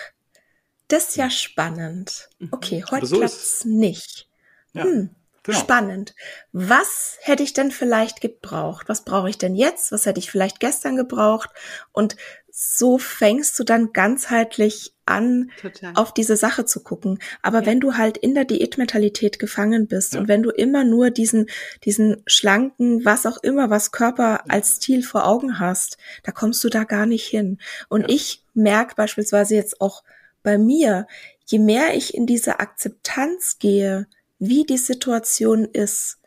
das 0.87 1.09
ist 1.09 1.17
ja 1.17 1.29
spannend. 1.29 2.29
Mhm. 2.39 2.49
Okay, 2.51 2.85
heute 2.89 3.05
so 3.05 3.17
klappt's 3.17 3.65
nicht. 3.65 4.29
Ja, 4.71 4.83
hm, 4.83 5.09
genau. 5.47 5.59
Spannend. 5.59 6.15
Was 6.51 7.17
hätte 7.21 7.41
ich 7.41 7.53
denn 7.53 7.71
vielleicht 7.71 8.21
gebraucht? 8.21 8.87
Was 8.89 9.03
brauche 9.03 9.29
ich 9.29 9.37
denn 9.37 9.55
jetzt? 9.55 9.91
Was 9.91 10.05
hätte 10.05 10.19
ich 10.19 10.29
vielleicht 10.29 10.59
gestern 10.59 10.95
gebraucht? 10.95 11.49
Und 11.91 12.15
so 12.51 12.97
fängst 12.97 13.57
du 13.59 13.63
dann 13.63 13.93
ganzheitlich 13.93 14.93
an, 15.05 15.51
Total. 15.61 15.93
auf 15.95 16.13
diese 16.13 16.35
Sache 16.35 16.65
zu 16.65 16.83
gucken. 16.83 17.19
Aber 17.41 17.61
ja. 17.61 17.65
wenn 17.65 17.79
du 17.79 17.95
halt 17.97 18.17
in 18.17 18.33
der 18.33 18.45
Diätmentalität 18.45 19.39
gefangen 19.39 19.87
bist 19.87 20.13
ja. 20.13 20.19
und 20.19 20.27
wenn 20.27 20.43
du 20.43 20.49
immer 20.49 20.83
nur 20.83 21.09
diesen, 21.09 21.49
diesen 21.85 22.23
schlanken, 22.25 23.05
was 23.05 23.25
auch 23.25 23.37
immer, 23.37 23.69
was 23.69 23.91
Körper 23.91 24.49
als 24.49 24.79
Ziel 24.79 25.03
vor 25.03 25.25
Augen 25.27 25.59
hast, 25.59 25.97
da 26.23 26.31
kommst 26.31 26.63
du 26.63 26.69
da 26.69 26.83
gar 26.83 27.05
nicht 27.05 27.25
hin. 27.25 27.59
Und 27.89 28.11
ich 28.11 28.43
merke 28.53 28.95
beispielsweise 28.95 29.55
jetzt 29.55 29.79
auch 29.79 30.03
bei 30.43 30.57
mir, 30.57 31.07
je 31.45 31.59
mehr 31.59 31.95
ich 31.95 32.13
in 32.13 32.25
diese 32.25 32.59
Akzeptanz 32.59 33.57
gehe, 33.59 34.07
wie 34.39 34.65
die 34.65 34.77
Situation 34.77 35.65
ist, 35.65 36.19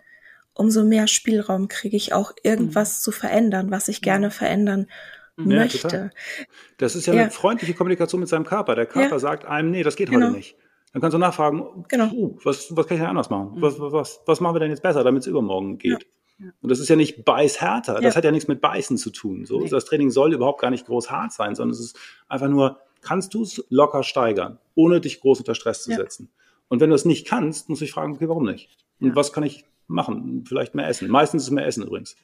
umso 0.54 0.84
mehr 0.84 1.06
Spielraum 1.06 1.68
kriege 1.68 1.96
ich 1.96 2.12
auch 2.12 2.32
irgendwas 2.42 2.98
mhm. 2.98 3.02
zu 3.02 3.12
verändern, 3.12 3.70
was 3.70 3.88
ich 3.88 4.02
gerne 4.02 4.30
verändern 4.30 4.86
ja, 5.38 5.44
möchte. 5.44 5.80
Total. 5.82 6.10
Das 6.78 6.96
ist 6.96 7.06
ja, 7.06 7.14
ja, 7.14 7.22
eine 7.22 7.30
freundliche 7.30 7.74
Kommunikation 7.74 8.20
mit 8.20 8.28
seinem 8.28 8.44
Körper. 8.44 8.74
Der 8.74 8.86
Körper 8.86 9.12
ja. 9.12 9.18
sagt 9.18 9.44
einem, 9.44 9.70
nee, 9.70 9.82
das 9.82 9.96
geht 9.96 10.10
genau. 10.10 10.26
heute 10.26 10.36
nicht. 10.36 10.56
Dann 10.92 11.00
kannst 11.00 11.14
du 11.14 11.18
nachfragen, 11.18 11.84
genau. 11.88 12.10
Uh, 12.12 12.38
was, 12.42 12.74
was 12.76 12.86
kann 12.86 12.96
ich 12.96 13.00
denn 13.00 13.10
anders 13.10 13.30
machen? 13.30 13.52
Mhm. 13.56 13.62
Was, 13.62 13.78
was, 13.78 14.20
was 14.26 14.40
machen 14.40 14.56
wir 14.56 14.60
denn 14.60 14.70
jetzt 14.70 14.82
besser, 14.82 15.04
damit 15.04 15.22
es 15.22 15.26
übermorgen 15.28 15.78
geht? 15.78 16.06
Und 16.62 16.70
das 16.70 16.80
ist 16.80 16.88
ja 16.88 16.96
nicht 16.96 17.24
beißhärter. 17.24 18.00
Das 18.00 18.16
hat 18.16 18.24
ja 18.24 18.30
nichts 18.30 18.48
mit 18.48 18.62
Beißen 18.62 18.96
zu 18.96 19.10
tun. 19.10 19.44
So, 19.44 19.60
nee. 19.60 19.68
Das 19.68 19.84
Training 19.84 20.10
soll 20.10 20.32
überhaupt 20.32 20.60
gar 20.60 20.70
nicht 20.70 20.86
groß 20.86 21.10
hart 21.10 21.32
sein, 21.32 21.54
sondern 21.54 21.74
es 21.74 21.80
ist 21.80 21.98
einfach 22.28 22.48
nur 22.48 22.80
kannst 23.02 23.34
du 23.34 23.42
es 23.42 23.64
locker 23.68 24.02
steigern, 24.02 24.58
ohne 24.74 25.00
dich 25.00 25.20
groß 25.20 25.40
unter 25.40 25.54
Stress 25.54 25.82
zu 25.82 25.90
ja. 25.90 25.98
setzen. 25.98 26.30
Und 26.70 26.80
wenn 26.80 26.88
du 26.88 26.96
es 26.96 27.04
nicht 27.04 27.26
kannst, 27.26 27.68
muss 27.68 27.82
ich 27.82 27.90
fragen, 27.90 28.14
okay, 28.14 28.28
warum 28.28 28.44
nicht? 28.44 28.68
Und 29.00 29.08
ja. 29.08 29.16
was 29.16 29.32
kann 29.32 29.42
ich 29.42 29.64
machen? 29.88 30.44
Vielleicht 30.46 30.76
mehr 30.76 30.86
essen. 30.86 31.10
Meistens 31.10 31.42
ist 31.42 31.48
es 31.48 31.52
mehr 31.52 31.66
Essen 31.66 31.82
übrigens. 31.82 32.14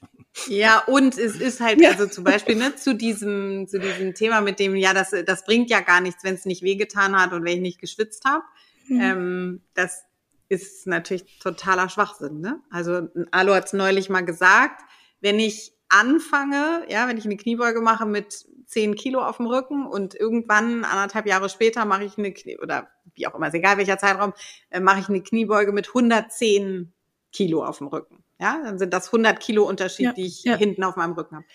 Ja, 0.46 0.84
und 0.86 1.18
es 1.18 1.34
ist 1.40 1.60
halt, 1.60 1.84
also 1.84 2.06
zum 2.06 2.22
Beispiel 2.22 2.54
ne, 2.54 2.76
zu 2.76 2.94
diesem, 2.94 3.66
zu 3.66 3.80
diesem 3.80 4.14
Thema 4.14 4.40
mit 4.40 4.60
dem, 4.60 4.76
ja, 4.76 4.94
das, 4.94 5.10
das 5.26 5.44
bringt 5.44 5.68
ja 5.68 5.80
gar 5.80 6.00
nichts, 6.00 6.22
wenn 6.22 6.34
es 6.34 6.44
nicht 6.44 6.62
wehgetan 6.62 7.20
hat 7.20 7.32
und 7.32 7.44
wenn 7.44 7.56
ich 7.56 7.60
nicht 7.60 7.80
geschwitzt 7.80 8.24
habe. 8.24 8.44
Mhm. 8.86 9.00
Ähm, 9.00 9.60
das 9.74 10.04
ist 10.48 10.86
natürlich 10.86 11.24
totaler 11.40 11.88
Schwachsinn. 11.88 12.40
Ne? 12.40 12.60
Also 12.70 13.08
Alu 13.32 13.52
hat 13.52 13.66
es 13.66 13.72
neulich 13.72 14.08
mal 14.08 14.24
gesagt, 14.24 14.82
wenn 15.20 15.40
ich 15.40 15.72
anfange, 15.88 16.84
ja, 16.88 17.08
wenn 17.08 17.18
ich 17.18 17.24
eine 17.24 17.36
Kniebeuge 17.36 17.80
mache 17.80 18.06
mit 18.06 18.46
10 18.66 18.96
Kilo 18.96 19.22
auf 19.24 19.38
dem 19.38 19.46
Rücken 19.46 19.86
und 19.86 20.14
irgendwann, 20.14 20.84
anderthalb 20.84 21.26
Jahre 21.26 21.48
später, 21.48 21.84
mache 21.84 22.04
ich 22.04 22.18
eine, 22.18 22.32
Knie 22.32 22.58
oder 22.58 22.88
wie 23.14 23.26
auch 23.26 23.34
immer, 23.34 23.48
ist 23.48 23.54
egal 23.54 23.78
welcher 23.78 23.98
Zeitraum, 23.98 24.32
äh, 24.70 24.80
mache 24.80 25.00
ich 25.00 25.08
eine 25.08 25.22
Kniebeuge 25.22 25.72
mit 25.72 25.88
110 25.88 26.92
Kilo 27.32 27.64
auf 27.64 27.78
dem 27.78 27.86
Rücken. 27.88 28.24
Ja, 28.38 28.60
dann 28.62 28.78
sind 28.78 28.92
das 28.92 29.06
100 29.06 29.40
Kilo 29.40 29.64
Unterschied, 29.64 30.06
ja, 30.06 30.12
die 30.12 30.26
ich 30.26 30.44
ja. 30.44 30.56
hinten 30.56 30.84
auf 30.84 30.96
meinem 30.96 31.12
Rücken 31.12 31.36
habe. 31.36 31.46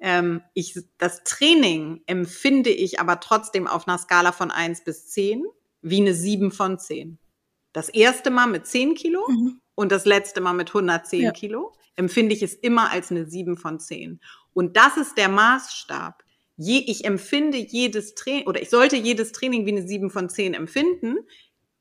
Ähm, 0.00 0.42
ich, 0.54 0.78
das 0.98 1.24
Training 1.24 2.02
empfinde 2.06 2.70
ich 2.70 3.00
aber 3.00 3.20
trotzdem 3.20 3.66
auf 3.66 3.88
einer 3.88 3.98
Skala 3.98 4.32
von 4.32 4.50
1 4.50 4.84
bis 4.84 5.08
10 5.08 5.44
wie 5.82 6.00
eine 6.00 6.14
7 6.14 6.50
von 6.50 6.78
10. 6.78 7.18
Das 7.72 7.88
erste 7.88 8.30
Mal 8.30 8.46
mit 8.46 8.66
10 8.66 8.94
Kilo 8.94 9.26
mhm. 9.28 9.60
und 9.74 9.92
das 9.92 10.04
letzte 10.04 10.40
Mal 10.40 10.52
mit 10.52 10.68
110 10.68 11.22
ja. 11.22 11.30
Kilo 11.30 11.72
empfinde 11.96 12.34
ich 12.34 12.42
es 12.42 12.54
immer 12.54 12.90
als 12.90 13.10
eine 13.10 13.26
7 13.26 13.56
von 13.56 13.80
10. 13.80 14.20
Und 14.54 14.76
das 14.76 14.96
ist 14.96 15.16
der 15.18 15.28
Maßstab 15.28 16.22
je, 16.58 16.78
ich 16.86 17.04
empfinde 17.04 17.56
jedes 17.56 18.14
Training 18.14 18.46
oder 18.46 18.60
ich 18.60 18.68
sollte 18.68 18.96
jedes 18.96 19.32
Training 19.32 19.64
wie 19.64 19.70
eine 19.70 19.86
7 19.86 20.10
von 20.10 20.28
10 20.28 20.54
empfinden. 20.54 21.18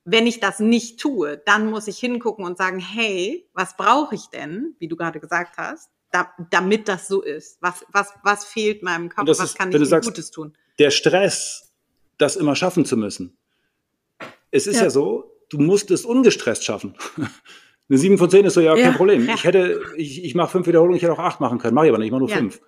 Wenn 0.06 0.26
ich 0.26 0.40
das 0.40 0.60
nicht 0.60 1.02
tue, 1.02 1.42
dann 1.46 1.70
muss 1.70 1.88
ich 1.88 1.98
hingucken 1.98 2.46
und 2.46 2.58
sagen, 2.58 2.80
hey, 2.80 3.50
was 3.54 3.76
brauche 3.76 4.16
ich 4.16 4.28
denn, 4.28 4.76
wie 4.80 4.88
du 4.88 4.96
gerade 4.96 5.20
gesagt 5.20 5.58
hast, 5.58 5.90
da, 6.12 6.32
damit 6.52 6.88
das 6.88 7.10
so 7.10 7.22
ist? 7.22 7.58
Was, 7.60 7.86
was, 7.92 8.14
was 8.24 8.46
fehlt 8.46 8.84
meinem 8.84 9.10
Körper? 9.10 9.30
Was 9.30 9.40
ist, 9.40 9.58
kann 9.58 9.74
ich 9.74 9.90
sagst, 9.90 10.08
Gutes 10.08 10.32
tun? 10.32 10.56
Der 10.80 10.92
Stress, 10.92 11.74
das 12.18 12.38
immer 12.38 12.56
schaffen 12.56 12.86
zu 12.86 12.96
müssen. 12.96 13.36
Es 14.52 14.68
ist 14.68 14.78
ja, 14.78 14.84
ja 14.84 14.90
so, 14.92 15.36
du 15.50 15.58
musst 15.58 15.92
es 15.92 16.06
ungestresst 16.06 16.64
schaffen. 16.64 16.96
Eine 17.90 17.98
7 17.98 18.18
von 18.18 18.30
10 18.30 18.46
ist 18.46 18.54
so, 18.54 18.62
ja, 18.62 18.76
kein 18.76 18.84
ja, 18.84 18.92
Problem. 18.92 19.26
Ja. 19.26 19.34
Ich 19.36 19.44
hätte, 19.44 19.82
ich, 19.98 20.24
ich 20.24 20.36
mache 20.36 20.52
fünf 20.52 20.68
Wiederholungen, 20.68 20.98
ich 20.98 21.04
hätte 21.04 21.14
auch 21.14 21.20
acht 21.20 21.40
machen 21.40 21.58
können, 21.58 21.74
mache 21.74 21.88
ich 21.88 21.90
aber 21.90 21.98
nicht, 21.98 22.08
ich 22.08 22.12
mache 22.12 22.20
nur 22.20 22.30
fünf. 22.30 22.62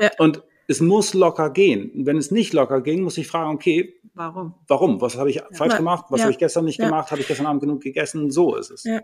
Ja. 0.00 0.10
Und 0.18 0.42
es 0.68 0.80
muss 0.80 1.14
locker 1.14 1.50
gehen. 1.50 1.90
wenn 1.94 2.16
es 2.16 2.30
nicht 2.30 2.52
locker 2.52 2.80
ging, 2.80 3.02
muss 3.02 3.18
ich 3.18 3.26
fragen, 3.26 3.54
okay, 3.54 3.94
warum? 4.14 4.54
Warum? 4.66 5.00
Was 5.00 5.16
habe 5.16 5.30
ich 5.30 5.36
ja. 5.36 5.46
falsch 5.52 5.76
gemacht? 5.76 6.06
Was 6.10 6.20
ja. 6.20 6.24
habe 6.24 6.32
ich 6.32 6.38
gestern 6.38 6.64
nicht 6.64 6.78
ja. 6.78 6.86
gemacht? 6.86 7.10
Habe 7.10 7.20
ich 7.20 7.28
gestern 7.28 7.46
Abend 7.46 7.62
genug 7.62 7.82
gegessen? 7.82 8.30
So 8.30 8.56
ist 8.56 8.70
es. 8.70 8.84
Ja. 8.84 9.00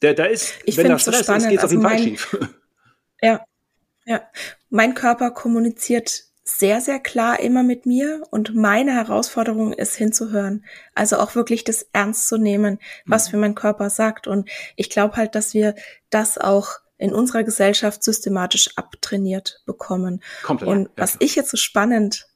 Der, 0.00 0.14
da 0.14 0.24
ist, 0.24 0.54
ich 0.64 0.76
wenn 0.76 0.88
da 0.88 0.98
Stress 0.98 1.26
so 1.26 1.32
ist, 1.34 1.48
geht 1.48 1.58
es 1.58 1.64
auf 1.64 1.70
jeden 1.70 1.82
Fall 1.82 1.98
schief. 1.98 2.36
Ja, 3.22 3.44
ja. 4.04 4.20
Mein 4.68 4.94
Körper 4.94 5.30
kommuniziert 5.30 6.24
sehr, 6.44 6.80
sehr 6.80 6.98
klar 6.98 7.38
immer 7.38 7.62
mit 7.62 7.86
mir 7.86 8.24
und 8.30 8.54
meine 8.54 8.94
Herausforderung 8.94 9.72
ist 9.72 9.94
hinzuhören. 9.94 10.64
Also 10.94 11.18
auch 11.18 11.36
wirklich 11.36 11.62
das 11.62 11.86
ernst 11.92 12.26
zu 12.26 12.36
nehmen, 12.36 12.80
was 13.06 13.28
mhm. 13.28 13.30
für 13.30 13.36
mein 13.36 13.54
Körper 13.54 13.90
sagt. 13.90 14.26
Und 14.26 14.50
ich 14.74 14.90
glaube 14.90 15.16
halt, 15.16 15.36
dass 15.36 15.54
wir 15.54 15.76
das 16.10 16.38
auch 16.38 16.80
in 16.98 17.12
unserer 17.12 17.42
Gesellschaft 17.42 18.02
systematisch 18.04 18.76
abtrainiert 18.76 19.62
bekommen. 19.66 20.22
Komplett, 20.42 20.68
und 20.68 20.90
was 20.96 21.16
ich 21.18 21.34
jetzt 21.34 21.50
so 21.50 21.56
spannend 21.56 22.26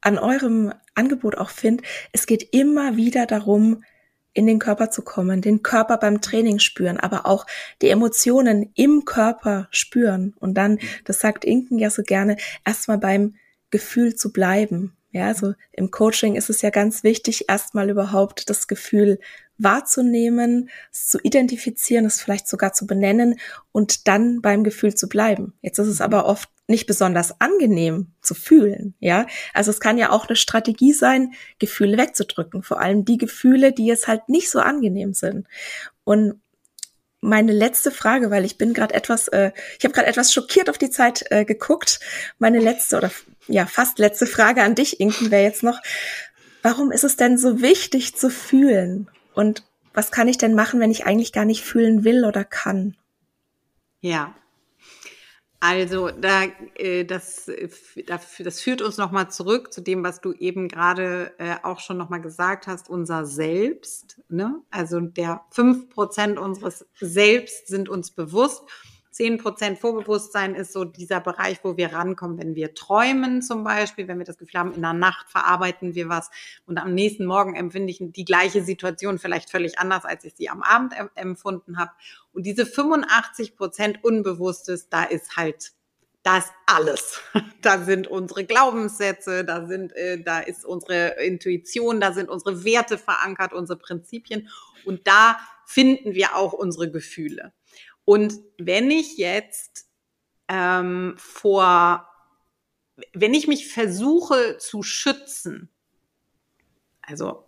an 0.00 0.18
eurem 0.18 0.72
Angebot 0.94 1.36
auch 1.36 1.50
finde, 1.50 1.84
es 2.12 2.26
geht 2.26 2.48
immer 2.52 2.96
wieder 2.96 3.26
darum, 3.26 3.84
in 4.32 4.46
den 4.46 4.60
Körper 4.60 4.90
zu 4.90 5.02
kommen, 5.02 5.42
den 5.42 5.62
Körper 5.62 5.96
beim 5.96 6.20
Training 6.20 6.60
spüren, 6.60 6.98
aber 6.98 7.26
auch 7.26 7.46
die 7.82 7.88
Emotionen 7.88 8.70
im 8.74 9.04
Körper 9.04 9.66
spüren. 9.70 10.34
Und 10.38 10.54
dann, 10.54 10.72
mhm. 10.72 10.80
das 11.04 11.18
sagt 11.18 11.44
Inken 11.44 11.78
ja 11.78 11.90
so 11.90 12.02
gerne, 12.02 12.36
erstmal 12.64 12.98
beim 12.98 13.34
Gefühl 13.70 14.14
zu 14.14 14.32
bleiben. 14.32 14.96
Ja, 15.10 15.26
also 15.26 15.54
im 15.72 15.90
Coaching 15.90 16.36
ist 16.36 16.50
es 16.50 16.62
ja 16.62 16.70
ganz 16.70 17.02
wichtig, 17.02 17.48
erstmal 17.48 17.90
überhaupt 17.90 18.50
das 18.50 18.68
Gefühl 18.68 19.18
wahrzunehmen, 19.58 20.70
es 20.92 21.08
zu 21.08 21.18
identifizieren, 21.22 22.06
es 22.06 22.20
vielleicht 22.20 22.48
sogar 22.48 22.72
zu 22.72 22.86
benennen 22.86 23.38
und 23.72 24.08
dann 24.08 24.40
beim 24.40 24.64
Gefühl 24.64 24.94
zu 24.94 25.08
bleiben. 25.08 25.54
Jetzt 25.62 25.78
ist 25.78 25.88
es 25.88 26.00
aber 26.00 26.26
oft 26.26 26.48
nicht 26.68 26.86
besonders 26.86 27.40
angenehm 27.40 28.08
zu 28.20 28.34
fühlen, 28.34 28.94
ja. 29.00 29.26
Also 29.54 29.70
es 29.70 29.80
kann 29.80 29.98
ja 29.98 30.10
auch 30.10 30.28
eine 30.28 30.36
Strategie 30.36 30.92
sein, 30.92 31.32
Gefühle 31.58 31.96
wegzudrücken, 31.96 32.62
vor 32.62 32.80
allem 32.80 33.04
die 33.04 33.18
Gefühle, 33.18 33.72
die 33.72 33.86
jetzt 33.86 34.06
halt 34.06 34.28
nicht 34.28 34.50
so 34.50 34.60
angenehm 34.60 35.14
sind. 35.14 35.46
Und 36.04 36.40
meine 37.20 37.52
letzte 37.52 37.90
Frage, 37.90 38.30
weil 38.30 38.44
ich 38.44 38.58
bin 38.58 38.74
gerade 38.74 38.94
etwas, 38.94 39.28
äh, 39.28 39.52
ich 39.78 39.84
habe 39.84 39.94
gerade 39.94 40.06
etwas 40.06 40.32
schockiert 40.32 40.70
auf 40.70 40.78
die 40.78 40.90
Zeit 40.90 41.24
äh, 41.30 41.44
geguckt. 41.44 42.00
Meine 42.38 42.60
letzte 42.60 42.96
oder 42.96 43.10
ja 43.48 43.66
fast 43.66 43.98
letzte 43.98 44.26
Frage 44.26 44.62
an 44.62 44.74
dich, 44.74 45.00
Inken, 45.00 45.30
wäre 45.30 45.42
jetzt 45.42 45.62
noch: 45.62 45.80
Warum 46.62 46.92
ist 46.92 47.04
es 47.04 47.16
denn 47.16 47.38
so 47.38 47.60
wichtig 47.60 48.14
zu 48.16 48.30
fühlen? 48.30 49.08
Und 49.38 49.62
was 49.94 50.10
kann 50.10 50.26
ich 50.26 50.36
denn 50.36 50.56
machen, 50.56 50.80
wenn 50.80 50.90
ich 50.90 51.06
eigentlich 51.06 51.32
gar 51.32 51.44
nicht 51.44 51.62
fühlen 51.62 52.02
will 52.02 52.24
oder 52.24 52.42
kann? 52.42 52.96
Ja. 54.00 54.34
Also 55.60 56.10
da, 56.10 56.42
äh, 56.74 57.04
das, 57.04 57.46
äh, 57.46 57.68
das 58.42 58.60
führt 58.60 58.82
uns 58.82 58.96
nochmal 58.96 59.30
zurück 59.30 59.72
zu 59.72 59.80
dem, 59.80 60.02
was 60.02 60.20
du 60.20 60.32
eben 60.32 60.66
gerade 60.66 61.34
äh, 61.38 61.54
auch 61.62 61.78
schon 61.78 61.98
nochmal 61.98 62.20
gesagt 62.20 62.66
hast, 62.66 62.90
unser 62.90 63.26
Selbst. 63.26 64.20
Ne? 64.28 64.60
Also 64.72 64.98
der 64.98 65.42
fünf 65.50 65.88
Prozent 65.88 66.36
unseres 66.36 66.84
Selbst 66.98 67.68
sind 67.68 67.88
uns 67.88 68.10
bewusst 68.10 68.64
10 69.18 69.38
Prozent 69.38 69.80
Vorbewusstsein 69.80 70.54
ist 70.54 70.72
so 70.72 70.84
dieser 70.84 71.18
Bereich, 71.18 71.58
wo 71.64 71.76
wir 71.76 71.92
rankommen, 71.92 72.38
wenn 72.38 72.54
wir 72.54 72.74
träumen 72.74 73.42
zum 73.42 73.64
Beispiel, 73.64 74.06
wenn 74.06 74.18
wir 74.18 74.24
das 74.24 74.38
Gefühl 74.38 74.60
haben, 74.60 74.74
in 74.74 74.80
der 74.80 74.92
Nacht 74.92 75.28
verarbeiten 75.28 75.96
wir 75.96 76.08
was 76.08 76.30
und 76.66 76.78
am 76.78 76.94
nächsten 76.94 77.26
Morgen 77.26 77.56
empfinde 77.56 77.90
ich 77.90 77.98
die 78.00 78.24
gleiche 78.24 78.62
Situation 78.62 79.18
vielleicht 79.18 79.50
völlig 79.50 79.80
anders, 79.80 80.04
als 80.04 80.22
ich 80.22 80.36
sie 80.36 80.48
am 80.48 80.62
Abend 80.62 80.94
empfunden 81.16 81.78
habe. 81.78 81.90
Und 82.32 82.46
diese 82.46 82.64
85 82.64 83.56
Prozent 83.56 84.04
Unbewusstes, 84.04 84.88
da 84.88 85.02
ist 85.02 85.36
halt 85.36 85.72
da 86.22 86.38
ist 86.38 86.52
alles. 86.66 87.20
Da 87.60 87.82
sind 87.82 88.06
unsere 88.06 88.44
Glaubenssätze, 88.44 89.44
da 89.44 89.66
sind, 89.66 89.92
äh, 89.96 90.22
da 90.22 90.38
ist 90.38 90.64
unsere 90.64 91.20
Intuition, 91.24 92.00
da 92.00 92.12
sind 92.12 92.28
unsere 92.28 92.62
Werte 92.62 92.98
verankert, 92.98 93.52
unsere 93.52 93.80
Prinzipien 93.80 94.48
und 94.84 95.08
da 95.08 95.40
finden 95.66 96.14
wir 96.14 96.36
auch 96.36 96.52
unsere 96.52 96.88
Gefühle. 96.88 97.52
Und 98.08 98.40
wenn 98.56 98.90
ich 98.90 99.18
jetzt 99.18 99.86
ähm, 100.48 101.12
vor, 101.18 102.08
wenn 103.12 103.34
ich 103.34 103.48
mich 103.48 103.70
versuche 103.70 104.56
zu 104.56 104.82
schützen, 104.82 105.68
also 107.02 107.44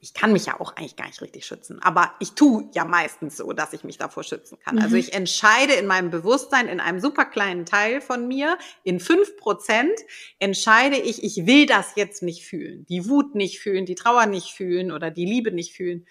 ich 0.00 0.14
kann 0.14 0.32
mich 0.32 0.46
ja 0.46 0.58
auch 0.58 0.74
eigentlich 0.74 0.96
gar 0.96 1.06
nicht 1.06 1.20
richtig 1.20 1.44
schützen, 1.44 1.82
aber 1.82 2.14
ich 2.18 2.32
tue 2.32 2.70
ja 2.72 2.86
meistens 2.86 3.36
so, 3.36 3.52
dass 3.52 3.74
ich 3.74 3.84
mich 3.84 3.98
davor 3.98 4.24
schützen 4.24 4.58
kann. 4.58 4.78
Also 4.78 4.88
mhm. 4.88 4.94
Also 4.94 4.96
ich 4.96 5.12
entscheide 5.12 5.74
in 5.74 5.86
meinem 5.86 6.08
Bewusstsein, 6.08 6.66
in 6.66 6.80
einem 6.80 7.00
super 7.00 7.26
kleinen 7.26 7.66
Teil 7.66 8.00
von 8.00 8.26
mir, 8.26 8.56
in 8.84 9.00
fünf 9.00 9.36
Prozent, 9.36 10.00
entscheide 10.38 10.96
ich, 10.96 11.22
ich 11.22 11.44
will 11.44 11.66
das 11.66 11.92
jetzt 11.94 12.22
nicht 12.22 12.46
fühlen, 12.46 12.86
die 12.86 13.06
Wut 13.06 13.34
nicht 13.34 13.60
fühlen, 13.60 13.84
die 13.84 13.96
Trauer 13.96 14.24
nicht 14.24 14.54
fühlen 14.54 14.92
oder 14.92 15.10
die 15.10 15.26
Liebe 15.26 15.52
nicht 15.52 15.74
fühlen. 15.74 16.06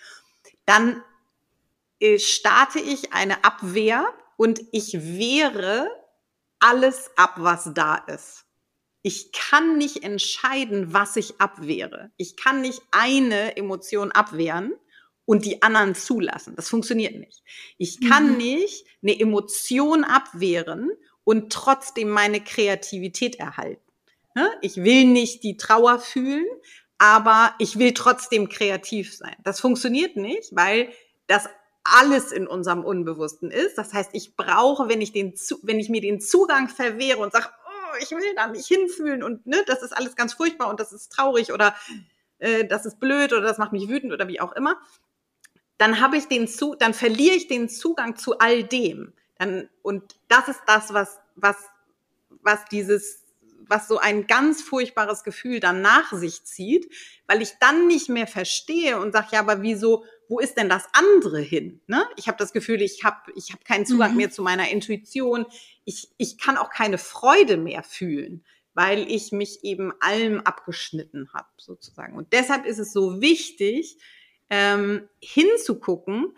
Dann 0.67 1.01
starte 2.17 2.79
ich 2.79 3.13
eine 3.13 3.43
Abwehr 3.43 4.13
und 4.37 4.61
ich 4.71 4.93
wehre 4.93 5.89
alles 6.59 7.11
ab, 7.15 7.35
was 7.37 7.71
da 7.73 7.95
ist. 7.95 8.45
Ich 9.01 9.31
kann 9.31 9.77
nicht 9.77 10.03
entscheiden, 10.03 10.93
was 10.93 11.15
ich 11.15 11.39
abwehre. 11.39 12.11
Ich 12.17 12.35
kann 12.35 12.61
nicht 12.61 12.81
eine 12.91 13.55
Emotion 13.55 14.11
abwehren 14.11 14.73
und 15.25 15.45
die 15.45 15.61
anderen 15.61 15.95
zulassen. 15.95 16.55
Das 16.55 16.69
funktioniert 16.69 17.15
nicht. 17.15 17.43
Ich 17.77 18.01
kann 18.01 18.31
mhm. 18.31 18.37
nicht 18.37 18.85
eine 19.01 19.19
Emotion 19.19 20.03
abwehren 20.03 20.91
und 21.23 21.51
trotzdem 21.51 22.09
meine 22.09 22.43
Kreativität 22.43 23.35
erhalten. 23.35 23.81
Ne? 24.35 24.49
Ich 24.61 24.77
will 24.77 25.05
nicht 25.05 25.43
die 25.43 25.57
Trauer 25.57 25.99
fühlen, 25.99 26.45
aber 26.97 27.53
ich 27.59 27.77
will 27.77 27.93
trotzdem 27.93 28.49
kreativ 28.49 29.15
sein. 29.15 29.35
Das 29.43 29.59
funktioniert 29.59 30.15
nicht, 30.15 30.55
weil 30.55 30.91
das 31.27 31.49
alles 31.95 32.31
in 32.31 32.47
unserem 32.47 32.83
Unbewussten 32.83 33.51
ist. 33.51 33.77
Das 33.77 33.93
heißt, 33.93 34.11
ich 34.13 34.35
brauche, 34.35 34.89
wenn 34.89 35.01
ich 35.01 35.11
den, 35.11 35.33
wenn 35.63 35.79
ich 35.79 35.89
mir 35.89 36.01
den 36.01 36.19
Zugang 36.19 36.67
verwehre 36.69 37.19
und 37.19 37.31
sage, 37.31 37.47
oh, 37.65 37.97
ich 38.01 38.11
will 38.11 38.35
da 38.35 38.47
nicht 38.47 38.67
hinfühlen 38.67 39.23
und 39.23 39.45
ne, 39.45 39.63
das 39.65 39.81
ist 39.81 39.95
alles 39.95 40.15
ganz 40.15 40.33
furchtbar 40.33 40.69
und 40.69 40.79
das 40.79 40.91
ist 40.91 41.11
traurig 41.11 41.53
oder 41.53 41.75
äh, 42.39 42.65
das 42.65 42.85
ist 42.85 42.99
blöd 42.99 43.31
oder 43.31 43.41
das 43.41 43.57
macht 43.57 43.71
mich 43.71 43.87
wütend 43.87 44.11
oder 44.11 44.27
wie 44.27 44.41
auch 44.41 44.51
immer, 44.53 44.77
dann 45.77 46.01
habe 46.01 46.17
ich 46.17 46.27
den 46.27 46.47
zu, 46.47 46.75
dann 46.75 46.93
verliere 46.93 47.35
ich 47.35 47.47
den 47.47 47.69
Zugang 47.69 48.15
zu 48.15 48.39
all 48.39 48.63
dem. 48.63 49.13
Dann, 49.37 49.69
und 49.81 50.15
das 50.27 50.47
ist 50.47 50.61
das, 50.65 50.93
was, 50.93 51.19
was, 51.35 51.55
was 52.41 52.65
dieses 52.65 53.23
was 53.69 53.87
so 53.87 53.97
ein 53.97 54.27
ganz 54.27 54.61
furchtbares 54.61 55.23
Gefühl 55.23 55.59
dann 55.59 55.81
nach 55.81 56.11
sich 56.13 56.45
zieht, 56.45 56.89
weil 57.27 57.41
ich 57.41 57.57
dann 57.59 57.87
nicht 57.87 58.09
mehr 58.09 58.27
verstehe 58.27 58.99
und 58.99 59.11
sage, 59.11 59.27
ja, 59.31 59.39
aber 59.39 59.61
wieso, 59.61 60.05
wo 60.29 60.39
ist 60.39 60.57
denn 60.57 60.69
das 60.69 60.85
andere 60.93 61.39
hin? 61.39 61.81
Ne? 61.87 62.03
Ich 62.15 62.27
habe 62.27 62.37
das 62.37 62.53
Gefühl, 62.53 62.81
ich 62.81 63.03
habe 63.03 63.31
ich 63.35 63.53
hab 63.53 63.63
keinen 63.65 63.85
Zugang 63.85 64.11
mhm. 64.11 64.17
mehr 64.17 64.31
zu 64.31 64.41
meiner 64.41 64.69
Intuition. 64.69 65.45
Ich, 65.85 66.09
ich 66.17 66.37
kann 66.37 66.57
auch 66.57 66.69
keine 66.69 66.97
Freude 66.97 67.57
mehr 67.57 67.83
fühlen, 67.83 68.43
weil 68.73 69.09
ich 69.09 69.31
mich 69.31 69.63
eben 69.63 69.93
allem 69.99 70.41
abgeschnitten 70.41 71.31
habe, 71.33 71.47
sozusagen. 71.57 72.17
Und 72.17 72.33
deshalb 72.33 72.65
ist 72.65 72.79
es 72.79 72.93
so 72.93 73.21
wichtig, 73.21 73.97
ähm, 74.49 75.07
hinzugucken, 75.19 76.35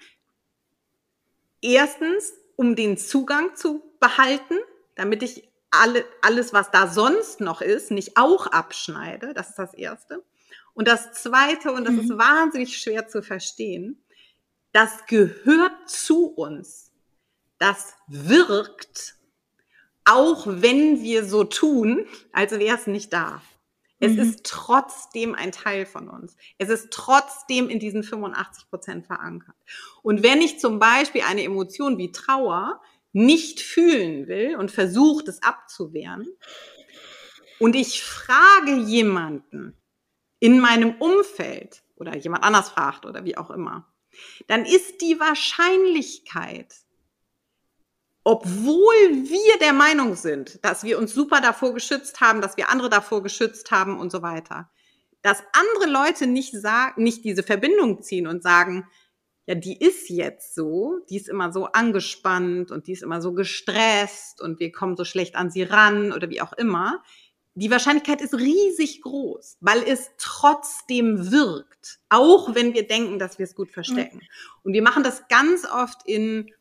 erstens, 1.61 2.33
um 2.55 2.75
den 2.75 2.97
Zugang 2.97 3.55
zu 3.55 3.83
behalten, 3.99 4.55
damit 4.95 5.23
ich 5.23 5.49
alle, 5.71 6.05
alles, 6.21 6.53
was 6.53 6.71
da 6.71 6.87
sonst 6.87 7.41
noch 7.41 7.61
ist, 7.61 7.91
nicht 7.91 8.17
auch 8.17 8.47
abschneide. 8.47 9.33
Das 9.33 9.49
ist 9.49 9.59
das 9.59 9.73
Erste. 9.73 10.23
Und 10.79 10.87
das 10.87 11.11
Zweite, 11.11 11.73
und 11.73 11.83
das 11.83 11.93
mhm. 11.93 11.99
ist 11.99 12.17
wahnsinnig 12.17 12.77
schwer 12.77 13.05
zu 13.05 13.21
verstehen, 13.21 14.01
das 14.71 15.07
gehört 15.07 15.89
zu 15.89 16.27
uns. 16.27 16.93
Das 17.57 17.95
wirkt, 18.07 19.15
auch 20.05 20.47
wenn 20.47 21.01
wir 21.03 21.25
so 21.25 21.43
tun, 21.43 22.05
als 22.31 22.57
wäre 22.57 22.77
es 22.77 22.87
nicht 22.87 23.11
da. 23.11 23.41
Es 23.99 24.13
mhm. 24.13 24.19
ist 24.19 24.45
trotzdem 24.45 25.35
ein 25.35 25.51
Teil 25.51 25.85
von 25.85 26.07
uns. 26.07 26.37
Es 26.57 26.69
ist 26.69 26.91
trotzdem 26.91 27.67
in 27.67 27.79
diesen 27.79 28.01
85 28.01 28.69
Prozent 28.69 29.05
verankert. 29.05 29.57
Und 30.01 30.23
wenn 30.23 30.41
ich 30.41 30.61
zum 30.61 30.79
Beispiel 30.79 31.23
eine 31.27 31.43
Emotion 31.43 31.97
wie 31.97 32.13
Trauer 32.13 32.81
nicht 33.11 33.59
fühlen 33.59 34.29
will 34.29 34.55
und 34.55 34.71
versucht 34.71 35.27
es 35.27 35.43
abzuwehren 35.43 36.25
und 37.59 37.75
ich 37.75 38.01
frage 38.01 38.77
jemanden 38.77 39.75
in 40.39 40.59
meinem 40.59 40.95
Umfeld 40.99 41.83
oder 41.95 42.15
jemand 42.15 42.43
anders 42.43 42.69
fragt 42.69 43.05
oder 43.05 43.25
wie 43.25 43.37
auch 43.37 43.49
immer, 43.49 43.87
dann 44.47 44.65
ist 44.65 45.01
die 45.01 45.19
Wahrscheinlichkeit, 45.19 46.75
obwohl 48.23 48.95
wir 49.11 49.59
der 49.59 49.73
Meinung 49.73 50.15
sind, 50.15 50.63
dass 50.63 50.83
wir 50.83 50.99
uns 50.99 51.13
super 51.13 51.41
davor 51.41 51.73
geschützt 51.73 52.21
haben, 52.21 52.41
dass 52.41 52.57
wir 52.57 52.69
andere 52.69 52.89
davor 52.89 53.23
geschützt 53.23 53.71
haben 53.71 53.97
und 53.99 54.11
so 54.11 54.21
weiter, 54.21 54.69
dass 55.21 55.43
andere 55.53 55.91
Leute 55.91 56.27
nicht 56.27 56.53
sagen, 56.53 57.03
nicht 57.03 57.23
diese 57.25 57.43
Verbindung 57.43 58.01
ziehen 58.01 58.27
und 58.27 58.43
sagen, 58.43 58.87
ja, 59.45 59.55
die 59.55 59.79
ist 59.83 60.09
jetzt 60.09 60.53
so, 60.53 60.99
die 61.09 61.17
ist 61.17 61.27
immer 61.27 61.51
so 61.51 61.65
angespannt 61.65 62.69
und 62.69 62.85
die 62.85 62.91
ist 62.91 63.01
immer 63.01 63.19
so 63.19 63.33
gestresst 63.33 64.41
und 64.41 64.59
wir 64.59 64.71
kommen 64.71 64.95
so 64.95 65.05
schlecht 65.05 65.35
an 65.35 65.49
sie 65.49 65.63
ran 65.63 66.13
oder 66.13 66.29
wie 66.29 66.41
auch 66.41 66.53
immer. 66.53 67.03
Die 67.59 67.69
Wahrscheinlichkeit 67.69 68.21
ist 68.21 68.33
riesig 68.33 69.01
groß, 69.01 69.57
weil 69.59 69.83
es 69.83 70.11
trotzdem 70.17 71.29
wirkt, 71.29 71.99
auch 72.07 72.55
wenn 72.55 72.73
wir 72.73 72.87
denken, 72.87 73.19
dass 73.19 73.37
wir 73.37 73.43
es 73.43 73.53
gut 73.53 73.69
verstecken. 73.69 74.21
Und 74.63 74.71
wir 74.71 74.81
machen 74.81 75.03
das 75.03 75.27
ganz 75.27 75.65
oft 75.65 76.05
in, 76.05 76.51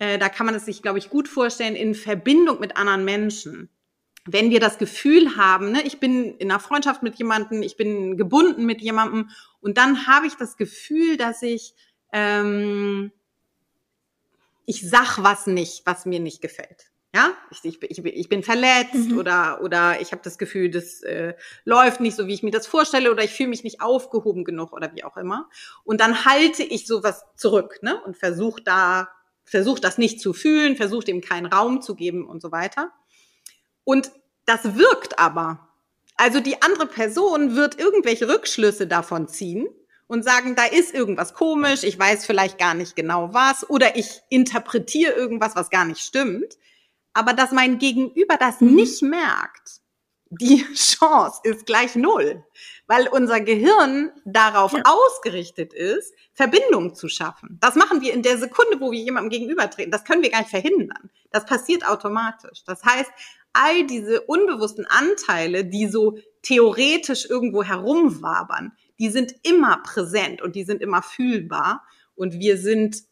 äh, 0.00 0.18
da 0.18 0.28
kann 0.28 0.46
man 0.46 0.56
es 0.56 0.64
sich, 0.64 0.82
glaube 0.82 0.98
ich, 0.98 1.08
gut 1.08 1.28
vorstellen, 1.28 1.76
in 1.76 1.94
Verbindung 1.94 2.58
mit 2.60 2.76
anderen 2.76 3.04
Menschen 3.04 3.68
wenn 4.30 4.50
wir 4.50 4.60
das 4.60 4.76
Gefühl 4.76 5.36
haben, 5.36 5.72
ne, 5.72 5.80
ich 5.84 6.00
bin 6.00 6.36
in 6.36 6.50
einer 6.50 6.60
Freundschaft 6.60 7.02
mit 7.02 7.14
jemandem, 7.16 7.62
ich 7.62 7.78
bin 7.78 8.18
gebunden 8.18 8.66
mit 8.66 8.82
jemandem 8.82 9.30
und 9.60 9.78
dann 9.78 10.06
habe 10.06 10.26
ich 10.26 10.34
das 10.34 10.58
Gefühl, 10.58 11.16
dass 11.16 11.40
ich 11.40 11.74
ähm, 12.12 13.10
ich 14.66 14.86
sag 14.86 15.22
was 15.22 15.46
nicht, 15.46 15.86
was 15.86 16.04
mir 16.04 16.20
nicht 16.20 16.42
gefällt. 16.42 16.90
Ja, 17.14 17.32
ich, 17.50 17.64
ich, 17.64 17.82
ich, 17.82 18.04
ich 18.04 18.28
bin 18.28 18.42
verletzt 18.42 19.10
mhm. 19.10 19.18
oder, 19.18 19.62
oder 19.62 20.00
ich 20.00 20.12
habe 20.12 20.20
das 20.22 20.36
Gefühl, 20.36 20.70
das 20.70 21.02
äh, 21.02 21.34
läuft 21.64 22.00
nicht 22.00 22.16
so, 22.16 22.26
wie 22.26 22.34
ich 22.34 22.42
mir 22.42 22.50
das 22.50 22.66
vorstelle 22.66 23.10
oder 23.10 23.24
ich 23.24 23.32
fühle 23.32 23.48
mich 23.48 23.64
nicht 23.64 23.80
aufgehoben 23.80 24.44
genug 24.44 24.74
oder 24.74 24.94
wie 24.94 25.04
auch 25.04 25.16
immer. 25.16 25.48
Und 25.84 26.02
dann 26.02 26.26
halte 26.26 26.62
ich 26.62 26.86
sowas 26.86 27.24
zurück 27.34 27.78
ne? 27.80 27.98
und 28.04 28.18
versuche 28.18 28.62
da, 28.62 29.08
versuche 29.44 29.80
das 29.80 29.96
nicht 29.96 30.20
zu 30.20 30.34
fühlen, 30.34 30.76
versuche 30.76 31.06
dem 31.06 31.22
keinen 31.22 31.46
Raum 31.46 31.80
zu 31.80 31.94
geben 31.94 32.28
und 32.28 32.42
so 32.42 32.52
weiter. 32.52 32.92
Und 33.84 34.10
das 34.44 34.76
wirkt 34.76 35.18
aber. 35.18 35.68
Also 36.16 36.40
die 36.40 36.60
andere 36.60 36.86
Person 36.86 37.56
wird 37.56 37.78
irgendwelche 37.78 38.28
Rückschlüsse 38.28 38.86
davon 38.86 39.28
ziehen 39.28 39.66
und 40.08 40.24
sagen, 40.24 40.56
da 40.56 40.64
ist 40.64 40.92
irgendwas 40.92 41.32
komisch, 41.32 41.84
ich 41.84 41.98
weiß 41.98 42.26
vielleicht 42.26 42.58
gar 42.58 42.74
nicht 42.74 42.96
genau 42.96 43.32
was 43.32 43.68
oder 43.70 43.96
ich 43.96 44.20
interpretiere 44.28 45.12
irgendwas, 45.12 45.54
was 45.56 45.70
gar 45.70 45.84
nicht 45.84 46.00
stimmt. 46.00 46.58
Aber 47.12 47.32
dass 47.32 47.52
mein 47.52 47.78
Gegenüber 47.78 48.36
das 48.36 48.60
mhm. 48.60 48.74
nicht 48.74 49.02
merkt, 49.02 49.80
die 50.30 50.64
Chance 50.74 51.40
ist 51.44 51.66
gleich 51.66 51.96
null, 51.96 52.44
weil 52.86 53.08
unser 53.08 53.40
Gehirn 53.40 54.12
darauf 54.24 54.72
ja. 54.72 54.82
ausgerichtet 54.84 55.72
ist, 55.72 56.12
Verbindung 56.32 56.94
zu 56.94 57.08
schaffen. 57.08 57.58
Das 57.60 57.74
machen 57.74 58.00
wir 58.00 58.12
in 58.12 58.22
der 58.22 58.38
Sekunde, 58.38 58.80
wo 58.80 58.92
wir 58.92 59.00
jemandem 59.00 59.30
gegenübertreten. 59.30 59.90
Das 59.90 60.04
können 60.04 60.22
wir 60.22 60.30
gar 60.30 60.40
nicht 60.40 60.50
verhindern. 60.50 61.10
Das 61.30 61.44
passiert 61.46 61.86
automatisch. 61.86 62.64
Das 62.64 62.84
heißt, 62.84 63.10
all 63.52 63.86
diese 63.86 64.22
unbewussten 64.22 64.86
Anteile, 64.86 65.64
die 65.64 65.86
so 65.88 66.18
theoretisch 66.42 67.28
irgendwo 67.28 67.62
herumwabern, 67.62 68.72
die 68.98 69.10
sind 69.10 69.34
immer 69.42 69.78
präsent 69.82 70.42
und 70.42 70.54
die 70.56 70.64
sind 70.64 70.80
immer 70.82 71.02
fühlbar. 71.02 71.84
Und 72.14 72.34
wir 72.34 72.58
sind 72.58 73.04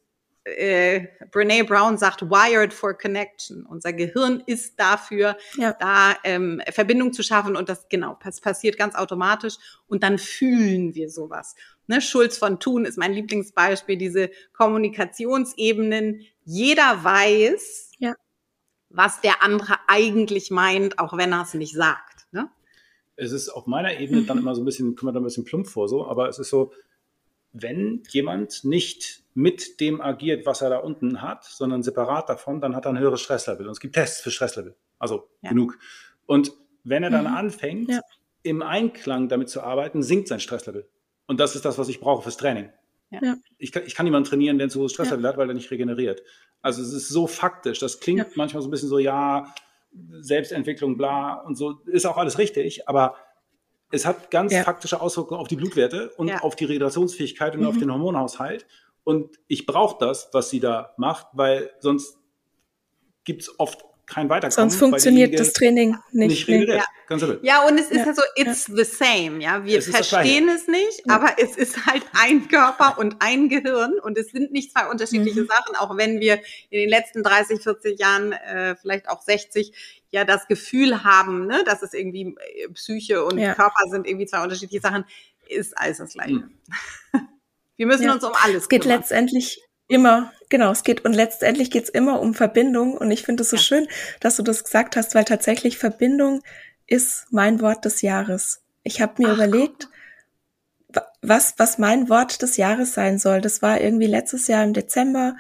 äh, 0.47 1.09
Brene 1.33 1.65
Brown 1.65 1.99
sagt, 1.99 2.23
wired 2.23 2.73
for 2.73 2.95
connection. 2.95 3.67
Unser 3.67 3.93
Gehirn 3.93 4.43
ist 4.47 4.79
dafür, 4.79 5.37
ja. 5.57 5.73
da 5.73 6.15
ähm, 6.23 6.63
Verbindung 6.71 7.13
zu 7.13 7.23
schaffen 7.23 7.57
und 7.57 7.69
das 7.69 7.89
genau, 7.89 8.17
das 8.23 8.41
passiert 8.41 8.79
ganz 8.79 8.95
automatisch 8.95 9.57
und 9.89 10.03
dann 10.03 10.19
fühlen 10.19 10.95
wir 10.95 11.11
sowas. 11.11 11.57
Ne, 11.89 12.01
Schulz 12.01 12.39
von 12.39 12.61
Thun 12.61 12.85
ist 12.85 12.97
mein 12.97 13.13
Lieblingsbeispiel, 13.13 13.97
diese 13.97 14.31
Kommunikationsebenen. 14.53 16.21
Jeder 16.45 17.03
weiß, 17.03 17.93
ja. 17.99 18.15
was 18.89 19.21
der 19.21 19.43
andere 19.43 19.77
eigentlich 19.89 20.51
meint, 20.51 20.99
auch 20.99 21.17
wenn 21.17 21.33
er 21.33 21.43
es 21.43 21.55
nicht 21.55 21.75
sagt. 21.75 22.27
Ne? 22.33 22.49
Es 23.17 23.33
ist 23.33 23.49
auf 23.49 23.67
meiner 23.67 23.99
Ebene 23.99 24.23
dann 24.23 24.39
immer 24.39 24.55
so 24.55 24.63
ein 24.63 24.65
bisschen, 24.65 24.95
kommt 24.95 25.05
man 25.05 25.15
da 25.15 25.21
ein 25.21 25.25
bisschen 25.25 25.45
plump 25.45 25.67
vor, 25.67 25.89
so, 25.89 26.07
aber 26.07 26.29
es 26.29 26.39
ist 26.39 26.51
so, 26.51 26.73
wenn 27.53 28.03
jemand 28.11 28.65
nicht 28.65 29.23
mit 29.35 29.81
dem 29.81 30.01
agiert, 30.01 30.47
was 30.47 30.63
er 30.63 30.71
da 30.71 30.79
unten 30.79 31.23
hat, 31.23 31.45
sondern 31.45 31.83
separat 31.83 32.29
davon, 32.29 32.61
dann 32.61 32.75
hat 32.75 32.87
er 32.87 32.93
ein 32.93 32.99
höheres 32.99 33.21
Stresslevel. 33.21 33.67
Und 33.67 33.73
es 33.73 33.81
gibt 33.81 33.95
Tests 33.95 34.21
für 34.21 34.31
Stresslevel. 34.31 34.75
Also 34.99 35.29
ja. 35.43 35.51
genug. 35.51 35.79
Und 36.27 36.53
wenn 36.85 37.03
er 37.03 37.11
dann 37.11 37.27
mhm. 37.27 37.35
anfängt, 37.35 37.91
ja. 37.91 38.01
im 38.43 38.63
Einklang 38.63 39.29
damit 39.29 39.49
zu 39.49 39.63
arbeiten, 39.63 40.03
sinkt 40.03 40.29
sein 40.29 40.41
Stresslevel. 40.41 40.89
Und 41.27 41.41
das 41.41 41.57
ist 41.57 41.65
das, 41.65 41.79
was 41.79 41.89
ich 41.89 42.01
brauche 42.01 42.23
fürs 42.23 42.37
Training. 42.37 42.71
Ja. 43.11 43.37
Ich, 43.59 43.73
kann, 43.73 43.85
ich 43.87 43.95
kann 43.95 44.05
niemanden 44.05 44.29
trainieren, 44.29 44.59
der 44.59 44.67
ein 44.67 44.71
zu 44.71 44.81
hohes 44.81 44.93
Stresslevel 44.93 45.27
hat, 45.27 45.37
weil 45.37 45.49
er 45.49 45.55
nicht 45.55 45.71
regeneriert. 45.71 46.23
Also 46.63 46.83
es 46.83 46.93
ist 46.93 47.09
so 47.09 47.27
faktisch. 47.27 47.79
Das 47.79 48.01
klingt 48.01 48.37
manchmal 48.37 48.63
so 48.63 48.69
ein 48.69 48.71
bisschen 48.71 48.89
so, 48.89 48.99
ja, 48.99 49.55
Selbstentwicklung, 50.21 50.97
bla 50.97 51.35
und 51.35 51.57
so, 51.57 51.81
ist 51.87 52.07
auch 52.07 52.17
alles 52.17 52.39
richtig, 52.39 52.89
aber 52.89 53.17
es 53.97 54.07
hat 54.07 54.31
ganz 54.31 54.53
ja. 54.53 54.63
faktische 54.63 55.01
Auswirkungen 55.01 55.41
auf 55.41 55.49
die 55.49 55.57
Blutwerte 55.57 56.11
und 56.17 56.29
ja. 56.29 56.41
auf 56.41 56.55
die 56.55 56.65
Regenerationsfähigkeit 56.65 57.55
und 57.55 57.63
mhm. 57.63 57.67
auf 57.67 57.79
den 57.79 57.91
Hormonhaushalt. 57.91 58.67
Und 59.03 59.39
ich 59.49 59.67
brauche 59.67 59.97
das, 59.99 60.29
was 60.33 60.51
sie 60.51 60.61
da 60.61 60.95
macht, 60.97 61.29
weil 61.33 61.71
sonst 61.81 62.19
gibt 63.25 63.43
es 63.43 63.59
oft 63.59 63.85
kein 64.07 64.29
Weiterkommen. 64.29 64.71
Sonst 64.71 64.79
funktioniert 64.79 65.39
das 65.39 65.53
Training 65.53 65.97
nicht. 66.13 66.49
nicht 66.49 66.69
ja. 66.69 66.85
Ganz 67.09 67.25
ja, 67.43 67.67
und 67.67 67.79
es 67.79 67.91
ist 67.91 68.07
ja, 68.07 68.15
so, 68.15 68.23
it's 68.37 68.69
ja. 68.69 68.77
the 68.77 68.85
same. 68.85 69.43
Ja, 69.43 69.65
wir 69.65 69.79
es 69.79 69.89
verstehen 69.89 70.49
es 70.49 70.67
nicht, 70.67 71.03
ja. 71.07 71.15
aber 71.15 71.35
es 71.39 71.57
ist 71.57 71.87
halt 71.87 72.03
ein 72.13 72.49
Körper 72.49 72.99
und 72.99 73.17
ein 73.21 73.49
Gehirn 73.49 73.99
und 74.01 74.19
es 74.19 74.29
sind 74.29 74.53
nicht 74.53 74.73
zwei 74.73 74.89
unterschiedliche 74.89 75.43
mhm. 75.43 75.49
Sachen, 75.49 75.77
auch 75.77 75.97
wenn 75.97 76.21
wir 76.21 76.41
in 76.71 76.81
den 76.81 76.89
letzten 76.89 77.23
30, 77.23 77.61
40 77.61 77.99
Jahren, 77.99 78.33
äh, 78.33 78.77
vielleicht 78.77 79.09
auch 79.09 79.23
60, 79.23 79.73
ja 80.17 80.25
das 80.25 80.49
Gefühl 80.49 81.05
haben, 81.05 81.47
ne, 81.47 81.63
dass 81.65 81.83
es 81.83 81.93
irgendwie 81.93 82.35
äh, 82.39 82.69
Psyche 82.73 83.25
und 83.25 83.37
Körper 83.37 83.89
sind 83.91 84.07
irgendwie 84.07 84.27
zwei 84.27 84.43
unterschiedliche 84.43 84.81
Sachen, 84.81 85.05
ist 85.49 85.77
alles 85.79 85.99
das 85.99 86.15
Gleiche. 86.15 86.33
Mhm. 86.33 86.51
Wir 87.77 87.87
müssen 87.87 88.09
uns 88.09 88.25
um 88.25 88.33
alles 88.43 88.63
Es 88.63 88.69
geht 88.69 88.83
kümmern. 88.83 88.99
letztendlich 88.99 89.61
immer, 89.87 90.33
genau, 90.49 90.73
es 90.73 90.83
geht 90.83 91.05
und 91.05 91.13
letztendlich 91.13 91.71
geht's 91.71 91.91
immer 91.91 92.21
um 92.21 92.33
Verbindung 92.33 92.97
und 92.97 93.11
ich 93.11 93.23
finde 93.23 93.43
es 93.43 93.51
so 93.51 93.57
ja. 93.57 93.63
schön, 93.63 93.89
dass 94.21 94.37
du 94.37 94.43
das 94.43 94.65
gesagt 94.65 94.97
hast, 94.97 95.15
weil 95.15 95.25
tatsächlich 95.25 95.77
Verbindung 95.77 96.43
ist 96.87 97.27
mein 97.31 97.61
Wort 97.61 97.85
des 97.85 98.01
Jahres. 98.01 98.63
Ich 98.83 99.03
habe 99.03 99.23
mir 99.23 99.29
Ach, 99.29 99.35
überlegt, 99.35 99.89
was, 101.21 101.55
was 101.59 101.77
mein 101.77 102.09
Wort 102.09 102.41
des 102.41 102.57
Jahres 102.57 102.95
sein 102.95 103.19
soll. 103.19 103.43
Das 103.43 103.61
war 103.61 103.81
irgendwie 103.81 104.07
letztes 104.07 104.47
Jahr 104.49 104.65
im 104.65 104.73
Dezember, 104.73 105.37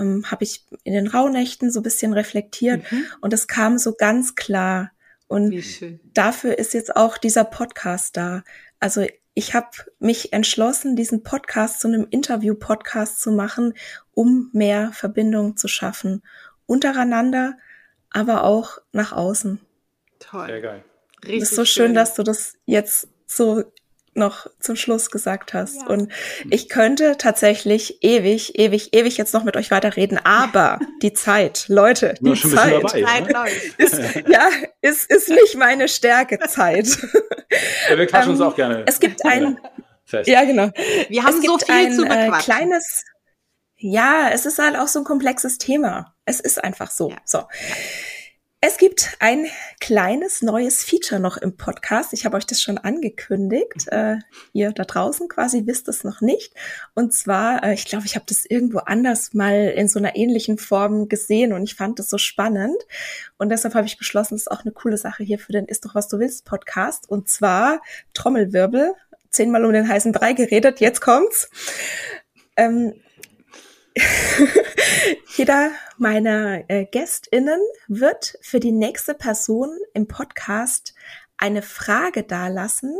ähm, 0.00 0.30
habe 0.30 0.44
ich 0.44 0.64
in 0.84 0.94
den 0.94 1.06
Rauhnächten 1.06 1.70
so 1.70 1.80
ein 1.80 1.84
bisschen 1.84 2.12
reflektiert 2.12 2.90
mhm. 2.90 3.04
und 3.20 3.32
es 3.32 3.46
kam 3.46 3.78
so 3.78 3.94
ganz 3.94 4.34
klar. 4.34 4.90
Und 5.28 5.54
dafür 6.12 6.58
ist 6.58 6.74
jetzt 6.74 6.96
auch 6.96 7.16
dieser 7.16 7.44
Podcast 7.44 8.16
da. 8.16 8.42
Also 8.80 9.06
ich 9.34 9.54
habe 9.54 9.68
mich 10.00 10.32
entschlossen, 10.32 10.96
diesen 10.96 11.22
Podcast 11.22 11.80
zu 11.80 11.86
einem 11.86 12.06
Interview-Podcast 12.10 13.20
zu 13.20 13.30
machen, 13.30 13.74
um 14.12 14.50
mehr 14.52 14.90
Verbindung 14.92 15.56
zu 15.56 15.68
schaffen. 15.68 16.22
Untereinander, 16.66 17.56
aber 18.10 18.42
auch 18.42 18.78
nach 18.92 19.12
außen. 19.12 19.60
Toll. 20.18 20.46
Sehr 20.46 20.60
geil. 20.60 20.84
Richtig 21.22 21.42
ist 21.42 21.54
so 21.54 21.64
schön, 21.64 21.86
schön, 21.86 21.94
dass 21.94 22.14
du 22.14 22.24
das 22.24 22.54
jetzt 22.66 23.08
so 23.26 23.62
noch 24.14 24.46
zum 24.58 24.76
Schluss 24.76 25.10
gesagt 25.10 25.54
hast. 25.54 25.82
Ja. 25.82 25.86
Und 25.86 26.12
ich 26.50 26.68
könnte 26.68 27.16
tatsächlich 27.16 28.02
ewig, 28.02 28.58
ewig, 28.58 28.92
ewig 28.92 29.16
jetzt 29.16 29.32
noch 29.34 29.44
mit 29.44 29.56
euch 29.56 29.70
weiterreden, 29.70 30.18
aber 30.22 30.78
die 31.02 31.12
Zeit, 31.12 31.66
Leute, 31.68 32.14
die 32.20 32.34
Zeit, 32.34 32.74
dabei, 32.74 33.02
Zeit 33.02 33.32
ne? 33.32 33.44
ist, 33.78 33.98
ja, 34.28 34.48
ist, 34.80 35.10
ist 35.10 35.28
nicht 35.28 35.56
meine 35.56 35.88
Stärke, 35.88 36.38
Zeit. 36.40 36.88
Ja, 37.88 37.98
wir 37.98 38.06
quatschen 38.06 38.32
uns 38.32 38.40
ähm, 38.40 38.46
auch 38.46 38.54
gerne. 38.54 38.84
Es 38.86 39.00
gibt 39.00 39.24
ein, 39.24 39.58
Fest. 40.04 40.28
ja 40.28 40.44
genau. 40.44 40.70
Wir 41.08 41.24
haben 41.24 41.38
es 41.38 41.44
so 41.44 41.58
viel 41.58 41.74
ein, 41.74 41.94
zu. 41.94 42.04
Äh, 42.04 42.30
kleines, 42.40 43.04
ja, 43.76 44.30
es 44.32 44.46
ist 44.46 44.58
halt 44.58 44.76
auch 44.76 44.88
so 44.88 45.00
ein 45.00 45.04
komplexes 45.04 45.58
Thema. 45.58 46.14
Es 46.24 46.40
ist 46.40 46.62
einfach 46.62 46.90
so. 46.90 47.10
Ja. 47.10 47.16
So. 47.24 47.42
Es 48.62 48.76
gibt 48.76 49.16
ein 49.20 49.46
kleines 49.80 50.42
neues 50.42 50.84
Feature 50.84 51.18
noch 51.18 51.38
im 51.38 51.56
Podcast. 51.56 52.12
Ich 52.12 52.26
habe 52.26 52.36
euch 52.36 52.44
das 52.44 52.60
schon 52.60 52.76
angekündigt. 52.76 53.88
Äh, 53.88 54.18
ihr 54.52 54.72
da 54.72 54.84
draußen 54.84 55.28
quasi 55.28 55.62
wisst 55.64 55.88
es 55.88 56.04
noch 56.04 56.20
nicht. 56.20 56.52
Und 56.94 57.14
zwar, 57.14 57.64
äh, 57.64 57.72
ich 57.72 57.86
glaube, 57.86 58.04
ich 58.04 58.16
habe 58.16 58.26
das 58.28 58.44
irgendwo 58.44 58.80
anders 58.80 59.32
mal 59.32 59.72
in 59.74 59.88
so 59.88 59.98
einer 59.98 60.14
ähnlichen 60.14 60.58
Form 60.58 61.08
gesehen 61.08 61.54
und 61.54 61.62
ich 61.62 61.74
fand 61.74 61.98
das 61.98 62.10
so 62.10 62.18
spannend. 62.18 62.76
Und 63.38 63.48
deshalb 63.48 63.74
habe 63.74 63.86
ich 63.86 63.96
beschlossen, 63.96 64.34
das 64.34 64.42
ist 64.42 64.50
auch 64.50 64.60
eine 64.60 64.72
coole 64.72 64.98
Sache 64.98 65.24
hier 65.24 65.38
für 65.38 65.52
den 65.52 65.64
Ist 65.64 65.86
doch 65.86 65.94
was 65.94 66.08
du 66.08 66.18
willst 66.18 66.44
Podcast. 66.44 67.08
Und 67.08 67.30
zwar 67.30 67.80
Trommelwirbel. 68.12 68.92
Zehnmal 69.30 69.64
um 69.64 69.72
den 69.72 69.88
heißen 69.88 70.12
Brei 70.12 70.34
geredet, 70.34 70.80
jetzt 70.80 71.00
kommt's. 71.00 71.48
Ähm, 72.58 72.92
Jeder 75.36 75.72
meiner 75.98 76.64
äh, 76.68 76.84
GästInnen 76.84 77.60
wird 77.88 78.38
für 78.40 78.60
die 78.60 78.72
nächste 78.72 79.14
Person 79.14 79.70
im 79.94 80.06
Podcast 80.06 80.94
eine 81.36 81.62
Frage 81.62 82.22
dalassen, 82.22 82.96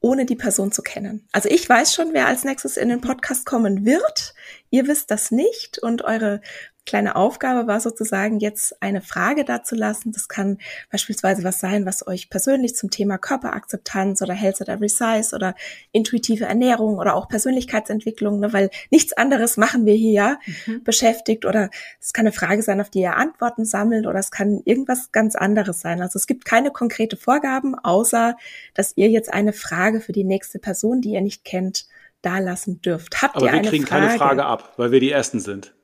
ohne 0.00 0.26
die 0.26 0.36
Person 0.36 0.70
zu 0.70 0.82
kennen. 0.82 1.26
Also 1.32 1.48
ich 1.48 1.68
weiß 1.68 1.94
schon, 1.94 2.12
wer 2.12 2.26
als 2.26 2.44
nächstes 2.44 2.76
in 2.76 2.90
den 2.90 3.00
Podcast 3.00 3.46
kommen 3.46 3.86
wird. 3.86 4.34
Ihr 4.70 4.86
wisst 4.86 5.10
das 5.10 5.30
nicht 5.30 5.78
und 5.78 6.02
eure 6.02 6.40
kleine 6.86 7.16
Aufgabe 7.16 7.66
war 7.66 7.80
sozusagen 7.80 8.40
jetzt 8.40 8.82
eine 8.82 9.00
Frage 9.00 9.44
dazu 9.44 9.74
lassen. 9.74 10.12
Das 10.12 10.28
kann 10.28 10.58
beispielsweise 10.90 11.44
was 11.44 11.60
sein, 11.60 11.86
was 11.86 12.06
euch 12.06 12.30
persönlich 12.30 12.76
zum 12.76 12.90
Thema 12.90 13.18
Körperakzeptanz 13.18 14.22
oder 14.22 14.34
Health 14.34 14.60
at 14.60 14.68
Every 14.68 14.88
Size 14.88 15.34
oder 15.34 15.54
intuitive 15.92 16.44
Ernährung 16.44 16.98
oder 16.98 17.14
auch 17.14 17.28
Persönlichkeitsentwicklung, 17.28 18.40
ne, 18.40 18.52
weil 18.52 18.70
nichts 18.90 19.12
anderes 19.12 19.56
machen 19.56 19.86
wir 19.86 19.94
hier 19.94 20.12
ja 20.12 20.38
mhm. 20.66 20.84
beschäftigt 20.84 21.44
oder 21.44 21.70
es 22.00 22.12
kann 22.12 22.26
eine 22.26 22.32
Frage 22.32 22.62
sein, 22.62 22.80
auf 22.80 22.90
die 22.90 23.00
ihr 23.00 23.16
Antworten 23.16 23.64
sammelt 23.64 24.06
oder 24.06 24.18
es 24.18 24.30
kann 24.30 24.60
irgendwas 24.64 25.12
ganz 25.12 25.36
anderes 25.36 25.80
sein. 25.80 26.00
Also 26.00 26.18
es 26.18 26.26
gibt 26.26 26.44
keine 26.44 26.70
konkrete 26.70 27.16
Vorgaben, 27.16 27.74
außer 27.74 28.36
dass 28.74 28.92
ihr 28.96 29.08
jetzt 29.08 29.32
eine 29.32 29.52
Frage 29.52 30.00
für 30.00 30.12
die 30.12 30.24
nächste 30.24 30.58
Person, 30.58 31.00
die 31.00 31.10
ihr 31.10 31.20
nicht 31.20 31.44
kennt, 31.44 31.86
da 32.22 32.38
lassen 32.38 32.80
dürft. 32.80 33.22
Habt 33.22 33.36
Aber 33.36 33.46
ihr 33.46 33.52
wir 33.52 33.62
kriegen 33.62 33.86
Frage? 33.86 34.06
keine 34.06 34.18
Frage 34.18 34.44
ab, 34.44 34.74
weil 34.76 34.92
wir 34.92 35.00
die 35.00 35.10
Ersten 35.10 35.40
sind. 35.40 35.74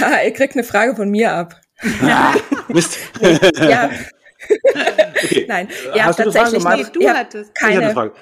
Ha, 0.00 0.22
ihr 0.24 0.32
kriegt 0.32 0.54
eine 0.54 0.64
Frage 0.64 0.94
von 0.94 1.10
mir 1.10 1.32
ab. 1.32 1.60
Ja, 2.02 2.34
Mist. 2.68 2.98
ja. 3.58 3.90
Okay. 4.48 5.46
Nein, 5.48 5.68
ihr 5.94 6.04
Hast 6.04 6.18
habt 6.20 6.34
tatsächlich 6.34 6.62
Frage 6.62 6.76
nicht, 6.76 6.94
du 6.94 7.08
hattest 7.08 7.54
keine. 7.54 7.72
Ich 7.72 7.84
eine 7.84 7.92
Frage. 7.94 8.12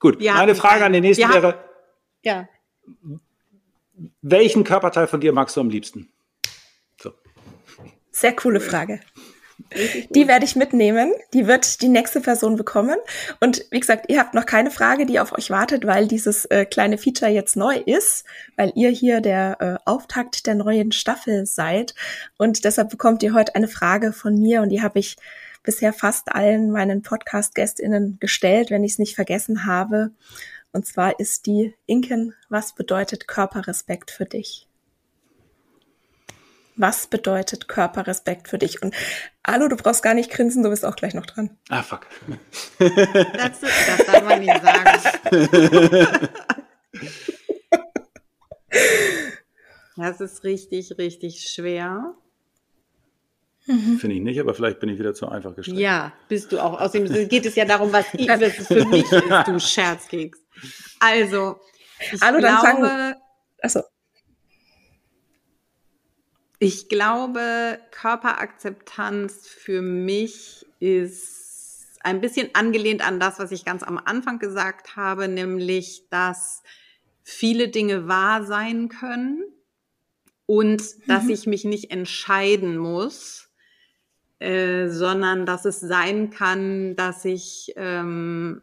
Gut, 0.00 0.18
wir 0.18 0.32
meine 0.32 0.54
Frage 0.54 0.84
an 0.84 0.92
den 0.92 1.02
nächsten 1.02 1.32
wäre, 1.32 1.62
ja. 2.22 2.48
welchen 4.22 4.64
Körperteil 4.64 5.06
von 5.06 5.20
dir 5.20 5.32
magst 5.32 5.56
du 5.56 5.60
am 5.60 5.70
liebsten? 5.70 6.10
So. 7.00 7.12
Sehr 8.10 8.34
coole 8.34 8.58
Frage. 8.58 9.00
Die 10.10 10.28
werde 10.28 10.44
ich 10.44 10.56
mitnehmen. 10.56 11.12
Die 11.32 11.46
wird 11.46 11.82
die 11.82 11.88
nächste 11.88 12.20
Person 12.20 12.56
bekommen. 12.56 12.96
Und 13.40 13.64
wie 13.70 13.80
gesagt, 13.80 14.06
ihr 14.08 14.18
habt 14.18 14.34
noch 14.34 14.46
keine 14.46 14.70
Frage, 14.70 15.06
die 15.06 15.20
auf 15.20 15.32
euch 15.32 15.50
wartet, 15.50 15.86
weil 15.86 16.06
dieses 16.06 16.44
äh, 16.46 16.64
kleine 16.64 16.98
Feature 16.98 17.30
jetzt 17.30 17.56
neu 17.56 17.76
ist, 17.76 18.24
weil 18.56 18.72
ihr 18.74 18.90
hier 18.90 19.20
der 19.20 19.56
äh, 19.60 19.90
Auftakt 19.90 20.46
der 20.46 20.54
neuen 20.54 20.92
Staffel 20.92 21.46
seid. 21.46 21.94
Und 22.36 22.64
deshalb 22.64 22.90
bekommt 22.90 23.22
ihr 23.22 23.34
heute 23.34 23.54
eine 23.54 23.68
Frage 23.68 24.12
von 24.12 24.34
mir 24.40 24.62
und 24.62 24.68
die 24.68 24.82
habe 24.82 24.98
ich 24.98 25.16
bisher 25.62 25.92
fast 25.92 26.32
allen 26.32 26.70
meinen 26.70 27.02
Podcast-GästInnen 27.02 28.18
gestellt, 28.20 28.70
wenn 28.70 28.84
ich 28.84 28.92
es 28.92 28.98
nicht 28.98 29.14
vergessen 29.14 29.66
habe. 29.66 30.10
Und 30.72 30.86
zwar 30.86 31.18
ist 31.18 31.46
die 31.46 31.74
Inken, 31.86 32.34
was 32.48 32.74
bedeutet 32.74 33.26
Körperrespekt 33.28 34.10
für 34.10 34.26
dich? 34.26 34.68
Was 36.76 37.06
bedeutet 37.06 37.68
Körperrespekt 37.68 38.48
für 38.48 38.58
dich? 38.58 38.82
Und 38.82 38.94
Hallo, 39.46 39.68
du 39.68 39.76
brauchst 39.76 40.02
gar 40.02 40.14
nicht 40.14 40.30
grinsen, 40.30 40.62
du 40.62 40.70
bist 40.70 40.84
auch 40.84 40.96
gleich 40.96 41.14
noch 41.14 41.26
dran. 41.26 41.50
Ah, 41.68 41.82
fuck. 41.82 42.06
Das, 42.78 43.60
das 43.60 44.06
darf 44.06 44.24
man 44.24 44.40
nicht 44.40 44.62
sagen. 44.62 45.00
Das 49.96 50.20
ist 50.20 50.42
richtig, 50.44 50.98
richtig 50.98 51.48
schwer. 51.48 52.14
Mhm. 53.66 53.98
Finde 53.98 54.16
ich 54.16 54.22
nicht, 54.22 54.40
aber 54.40 54.54
vielleicht 54.54 54.80
bin 54.80 54.88
ich 54.88 54.98
wieder 54.98 55.14
zu 55.14 55.28
einfach 55.28 55.54
gestellt. 55.54 55.78
Ja, 55.78 56.12
bist 56.28 56.52
du 56.52 56.58
auch. 56.58 56.80
Außerdem 56.80 57.28
geht 57.28 57.46
es 57.46 57.54
ja 57.54 57.64
darum, 57.64 57.92
was, 57.92 58.06
ich, 58.12 58.28
was 58.28 58.40
es 58.40 58.66
für 58.66 58.84
mich 58.84 59.10
ist, 59.10 59.22
du 59.46 59.58
Scherzkeks. 59.60 60.38
Also, 61.00 61.56
ich 62.12 62.20
Hallo, 62.20 62.38
glaube, 62.38 62.66
fangen, 62.66 63.14
achso. 63.62 63.80
Ich 66.64 66.88
glaube, 66.88 67.78
Körperakzeptanz 67.90 69.46
für 69.46 69.82
mich 69.82 70.64
ist 70.80 71.98
ein 72.00 72.22
bisschen 72.22 72.54
angelehnt 72.54 73.06
an 73.06 73.20
das, 73.20 73.38
was 73.38 73.52
ich 73.52 73.66
ganz 73.66 73.82
am 73.82 73.98
Anfang 73.98 74.38
gesagt 74.38 74.96
habe, 74.96 75.28
nämlich, 75.28 76.08
dass 76.08 76.62
viele 77.22 77.68
Dinge 77.68 78.08
wahr 78.08 78.44
sein 78.44 78.88
können 78.88 79.44
und 80.46 80.80
mhm. 80.80 81.02
dass 81.06 81.28
ich 81.28 81.46
mich 81.46 81.66
nicht 81.66 81.90
entscheiden 81.90 82.78
muss, 82.78 83.50
äh, 84.38 84.88
sondern 84.88 85.44
dass 85.44 85.66
es 85.66 85.80
sein 85.80 86.30
kann, 86.30 86.96
dass 86.96 87.26
ich 87.26 87.74
ähm, 87.76 88.62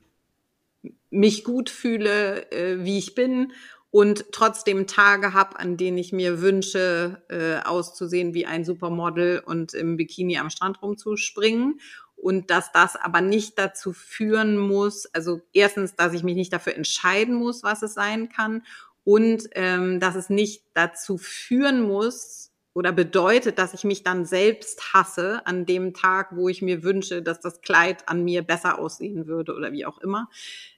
mich 1.12 1.44
gut 1.44 1.70
fühle, 1.70 2.52
äh, 2.52 2.84
wie 2.84 2.98
ich 2.98 3.14
bin 3.14 3.52
und 3.92 4.32
trotzdem 4.32 4.88
Tage 4.88 5.34
habe, 5.34 5.60
an 5.60 5.76
denen 5.76 5.98
ich 5.98 6.14
mir 6.14 6.42
wünsche, 6.42 7.22
äh, 7.30 7.68
auszusehen 7.68 8.34
wie 8.34 8.46
ein 8.46 8.64
Supermodel 8.64 9.44
und 9.46 9.74
im 9.74 9.98
Bikini 9.98 10.38
am 10.38 10.50
Strand 10.50 10.82
rumzuspringen. 10.82 11.80
Und 12.16 12.52
dass 12.52 12.72
das 12.72 12.96
aber 12.96 13.20
nicht 13.20 13.60
dazu 13.60 13.94
führen 13.94 14.58
muss, 14.58 15.08
also 15.08 15.42
erstens, 15.54 15.96
dass 15.96 16.14
ich 16.14 16.24
mich 16.24 16.36
nicht 16.36 16.54
dafür 16.54 16.76
entscheiden 16.76 17.36
muss, 17.36 17.64
was 17.64 17.82
es 17.82 17.94
sein 17.94 18.30
kann 18.30 18.64
und 19.04 19.50
ähm, 19.54 20.00
dass 20.00 20.16
es 20.16 20.30
nicht 20.30 20.64
dazu 20.74 21.18
führen 21.18 21.82
muss 21.82 22.52
oder 22.74 22.92
bedeutet, 22.92 23.58
dass 23.58 23.74
ich 23.74 23.84
mich 23.84 24.04
dann 24.04 24.26
selbst 24.26 24.94
hasse 24.94 25.46
an 25.46 25.66
dem 25.66 25.94
Tag, 25.94 26.36
wo 26.36 26.48
ich 26.48 26.62
mir 26.62 26.84
wünsche, 26.84 27.22
dass 27.24 27.42
das 27.42 27.62
Kleid 27.62 28.08
an 28.08 28.24
mir 28.24 28.44
besser 28.44 28.80
aussehen 28.80 29.26
würde 29.26 29.54
oder 29.56 29.72
wie 29.74 29.86
auch 29.86 29.98
immer, 29.98 30.30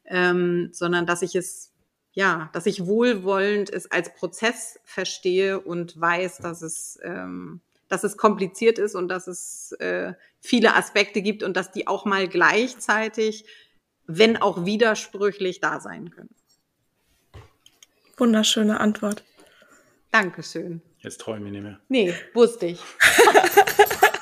ähm, 0.05 0.69
sondern 0.71 1.05
dass 1.05 1.21
ich 1.21 1.35
es 1.35 1.72
ja, 2.13 2.49
dass 2.53 2.65
ich 2.65 2.85
wohlwollend 2.85 3.71
es 3.71 3.91
als 3.91 4.13
Prozess 4.13 4.79
verstehe 4.85 5.59
und 5.59 5.99
weiß, 5.99 6.37
dass 6.37 6.61
es 6.61 6.99
ähm, 7.03 7.61
dass 7.93 8.03
es 8.03 8.17
kompliziert 8.17 8.79
ist 8.79 8.95
und 8.95 9.07
dass 9.07 9.27
es 9.27 9.71
äh, 9.73 10.13
viele 10.41 10.75
Aspekte 10.75 11.21
gibt 11.21 11.43
und 11.43 11.55
dass 11.55 11.71
die 11.71 11.85
auch 11.85 12.05
mal 12.05 12.27
gleichzeitig, 12.27 13.45
wenn 14.07 14.35
auch 14.35 14.65
widersprüchlich, 14.65 15.59
da 15.59 15.79
sein 15.79 16.09
können. 16.09 16.33
Wunderschöne 18.17 18.79
Antwort. 18.79 19.23
Dankeschön. 20.09 20.81
Jetzt 20.99 21.21
träume 21.21 21.45
ich 21.47 21.51
nicht 21.51 21.63
mehr. 21.63 21.79
Nee, 21.87 22.15
wusste 22.33 22.65
ich. 22.67 22.79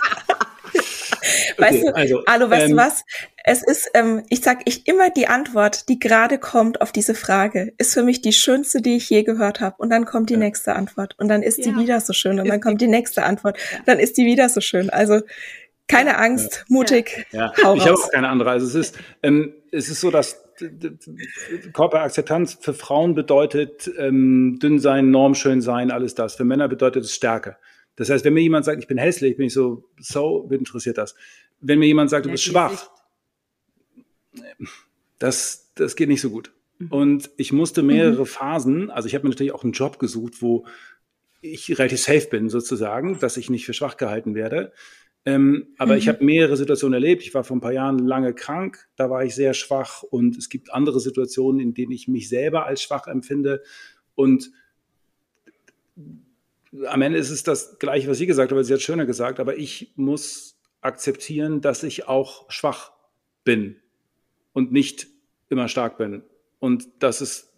weißt 1.58 1.84
du, 1.84 1.96
also, 1.96 2.24
Hallo, 2.28 2.50
weißt 2.50 2.66
ähm, 2.66 2.72
du 2.72 2.78
was? 2.78 3.04
Es 3.44 3.64
ist, 3.64 3.90
ähm, 3.94 4.24
ich 4.30 4.42
sag 4.42 4.60
ich 4.66 4.88
immer 4.88 5.10
die 5.10 5.28
Antwort, 5.28 5.90
die 5.90 6.00
gerade 6.00 6.38
kommt 6.38 6.82
auf 6.82 6.92
diese 6.92 7.16
Frage, 7.16 7.74
ist 7.78 7.94
für 7.94 8.04
mich 8.04 8.22
die 8.22 8.34
schönste, 8.34 8.82
die 8.82 8.98
ich 8.98 9.10
je 9.10 9.24
gehört 9.24 9.62
habe. 9.62 9.76
Und 9.80 9.90
dann 9.90 10.06
kommt 10.06 10.30
die 10.30 10.36
ja. 10.36 10.40
nächste 10.40 10.76
Antwort 10.76 11.16
und 11.18 11.28
dann 11.28 11.42
ist 11.42 11.58
ja. 11.58 11.66
die 11.66 11.78
wieder 11.78 12.00
so 12.00 12.14
schön 12.14 12.40
und 12.40 12.46
ist 12.46 12.52
dann 12.52 12.62
kommt 12.62 12.82
die 12.82 12.88
nächste 12.88 13.24
Antwort, 13.24 13.58
ja. 13.72 13.80
dann 13.86 14.00
ist 14.00 14.18
die 14.18 14.26
wieder 14.26 14.50
so 14.50 14.62
schön. 14.62 14.90
Also 14.90 15.22
keine 15.88 16.18
Angst, 16.18 16.66
mutig. 16.70 17.26
Ja, 17.32 17.52
ich 17.56 17.64
habe 17.64 17.94
auch 17.94 18.12
keine 18.12 18.30
andere. 18.30 18.52
Also 18.52 18.66
es 18.66 18.76
ist, 18.76 18.98
ähm, 19.24 19.54
es 19.72 19.90
ist 19.90 20.00
so, 20.00 20.10
dass 20.10 20.42
Körperakzeptanz 21.74 22.58
für 22.62 22.74
Frauen 22.74 23.16
bedeutet 23.16 23.92
ähm, 23.98 24.60
dünn 24.62 24.80
sein, 24.80 25.12
normschön 25.12 25.62
sein, 25.62 25.92
alles 25.92 26.16
das. 26.16 26.36
Für 26.36 26.46
Männer 26.46 26.68
bedeutet 26.68 27.04
es 27.06 27.14
Stärke. 27.14 27.58
Das 28.02 28.10
heißt, 28.10 28.26
wenn 28.26 28.34
mir 28.34 28.42
jemand 28.42 28.66
sagt, 28.66 28.82
ich 28.82 28.88
bin 28.88 28.98
hässlich, 28.98 29.38
bin 29.38 29.46
ich 29.46 29.54
so, 29.54 29.88
so, 30.00 30.48
wen 30.50 30.58
interessiert 30.58 30.98
das? 30.98 31.14
Wenn 31.60 31.78
mir 31.78 31.86
jemand 31.86 32.10
sagt, 32.10 32.26
du 32.26 32.32
bist 32.32 32.44
schwach, 32.44 32.90
das, 35.20 35.72
das 35.76 35.96
geht 35.96 36.10
nicht 36.10 36.22
so 36.22 36.32
gut. 36.32 36.52
Mhm. 36.80 36.88
Und 36.88 37.30
ich 37.38 37.54
musste 37.54 37.84
mehrere 37.84 38.22
mhm. 38.22 38.26
Phasen, 38.26 38.90
also 38.90 39.06
ich 39.06 39.14
habe 39.14 39.26
mir 39.26 39.30
natürlich 39.30 39.52
auch 39.52 39.64
einen 39.64 39.74
Job 39.74 40.00
gesucht, 40.00 40.42
wo 40.42 40.66
ich 41.42 41.78
relativ 41.78 42.00
safe 42.00 42.26
bin 42.28 42.50
sozusagen, 42.50 43.20
dass 43.20 43.38
ich 43.38 43.52
nicht 43.52 43.68
für 43.68 43.76
schwach 43.76 43.98
gehalten 43.98 44.34
werde. 44.34 44.74
Ähm, 45.24 45.68
aber 45.78 45.92
mhm. 45.92 46.00
ich 46.00 46.08
habe 46.08 46.26
mehrere 46.26 46.58
Situationen 46.58 46.96
erlebt. 46.96 47.22
Ich 47.22 47.36
war 47.36 47.44
vor 47.44 47.56
ein 47.56 47.62
paar 47.62 47.72
Jahren 47.72 48.00
lange 48.00 48.34
krank, 48.34 48.88
da 48.96 49.12
war 49.12 49.24
ich 49.24 49.36
sehr 49.36 49.54
schwach 49.54 50.02
und 50.02 50.36
es 50.40 50.50
gibt 50.50 50.74
andere 50.74 51.00
Situationen, 51.00 51.62
in 51.62 51.76
denen 51.76 51.92
ich 51.92 52.08
mich 52.08 52.30
selber 52.30 52.66
als 52.66 52.82
schwach 52.82 53.06
empfinde. 53.06 53.62
Und 54.16 54.50
am 56.88 57.02
Ende 57.02 57.18
ist 57.18 57.30
es 57.30 57.44
das 57.44 57.80
Gleiche, 57.80 58.10
was 58.10 58.18
sie 58.18 58.28
gesagt 58.28 58.52
hat, 58.52 58.54
aber 58.54 58.64
sie 58.64 58.74
hat 58.74 58.82
schöner 58.82 59.06
gesagt, 59.06 59.40
aber 59.40 59.58
ich 59.58 59.94
muss 59.96 60.58
akzeptieren, 60.82 61.62
dass 61.62 61.84
ich 61.84 62.08
auch 62.08 62.50
schwach 62.50 62.92
bin 63.44 63.76
und 64.54 64.72
nicht 64.72 65.08
immer 65.50 65.68
stark 65.68 65.98
bin. 65.98 66.24
Und 66.60 66.88
das 67.00 67.22
ist 67.22 67.54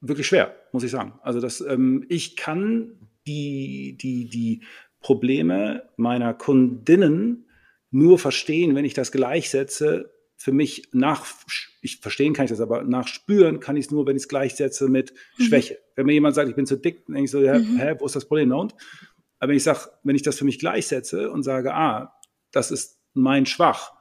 wirklich 0.00 0.26
schwer, 0.26 0.54
muss 0.72 0.84
ich 0.84 0.90
sagen. 0.90 1.18
Also 1.22 1.40
das, 1.40 1.60
ähm, 1.60 2.06
ich 2.08 2.36
kann 2.36 3.08
die, 3.26 3.96
die, 4.00 4.28
die 4.28 4.62
Probleme 5.00 5.88
meiner 5.96 6.34
Kundinnen 6.34 7.46
nur 7.90 8.18
verstehen, 8.18 8.74
wenn 8.74 8.84
ich 8.84 8.94
das 8.94 9.12
gleichsetze. 9.12 10.12
Für 10.42 10.52
mich 10.52 10.88
nach, 10.92 11.26
ich 11.82 11.98
verstehen 11.98 12.32
kann 12.32 12.46
ich 12.46 12.50
das, 12.50 12.62
aber 12.62 12.82
nachspüren 12.82 13.60
kann 13.60 13.76
ich 13.76 13.84
es 13.84 13.90
nur, 13.90 14.06
wenn 14.06 14.16
ich 14.16 14.22
es 14.22 14.28
gleichsetze 14.28 14.88
mit 14.88 15.12
mhm. 15.36 15.44
Schwäche. 15.44 15.78
Wenn 15.96 16.06
mir 16.06 16.14
jemand 16.14 16.34
sagt, 16.34 16.48
ich 16.48 16.56
bin 16.56 16.64
zu 16.64 16.76
dick, 16.76 17.04
dann 17.04 17.16
denke 17.16 17.26
ich 17.26 17.30
so, 17.30 17.42
ja, 17.42 17.58
mhm. 17.58 17.76
hä, 17.76 17.96
wo 17.98 18.06
ist 18.06 18.16
das 18.16 18.24
Problem? 18.24 18.50
Und? 18.52 18.74
Aber 19.38 19.50
wenn 19.50 19.58
ich 19.58 19.64
sage, 19.64 19.90
wenn 20.02 20.16
ich 20.16 20.22
das 20.22 20.38
für 20.38 20.46
mich 20.46 20.58
gleichsetze 20.58 21.30
und 21.30 21.42
sage, 21.42 21.74
ah, 21.74 22.18
das 22.52 22.70
ist 22.70 22.96
mein 23.12 23.44
Schwach, 23.44 23.92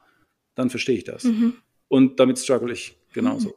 dann 0.56 0.70
verstehe 0.70 0.96
ich 0.96 1.04
das. 1.04 1.26
Mhm. 1.26 1.58
Und 1.90 2.22
damit 2.22 2.40
struggle 2.40 2.72
ich 2.72 2.98
genauso. 3.12 3.54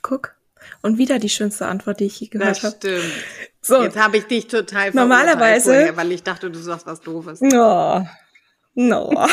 Guck. 0.00 0.36
Und 0.80 0.96
wieder 0.96 1.18
die 1.18 1.28
schönste 1.28 1.66
Antwort, 1.66 2.00
die 2.00 2.04
ich 2.04 2.18
je 2.18 2.28
gehört 2.28 2.62
habe. 2.62 2.76
Das 2.80 3.02
stimmt. 3.02 3.12
So. 3.60 3.82
Jetzt 3.82 3.98
habe 3.98 4.16
ich 4.16 4.24
dich 4.24 4.46
total 4.46 4.90
Normalerweise. 4.92 5.74
Vorher, 5.74 5.96
weil 5.98 6.12
ich 6.12 6.22
dachte, 6.22 6.50
du 6.50 6.58
sagst 6.58 6.86
was 6.86 7.02
Doofes. 7.02 7.42
No. 7.42 8.08
No. 8.74 9.10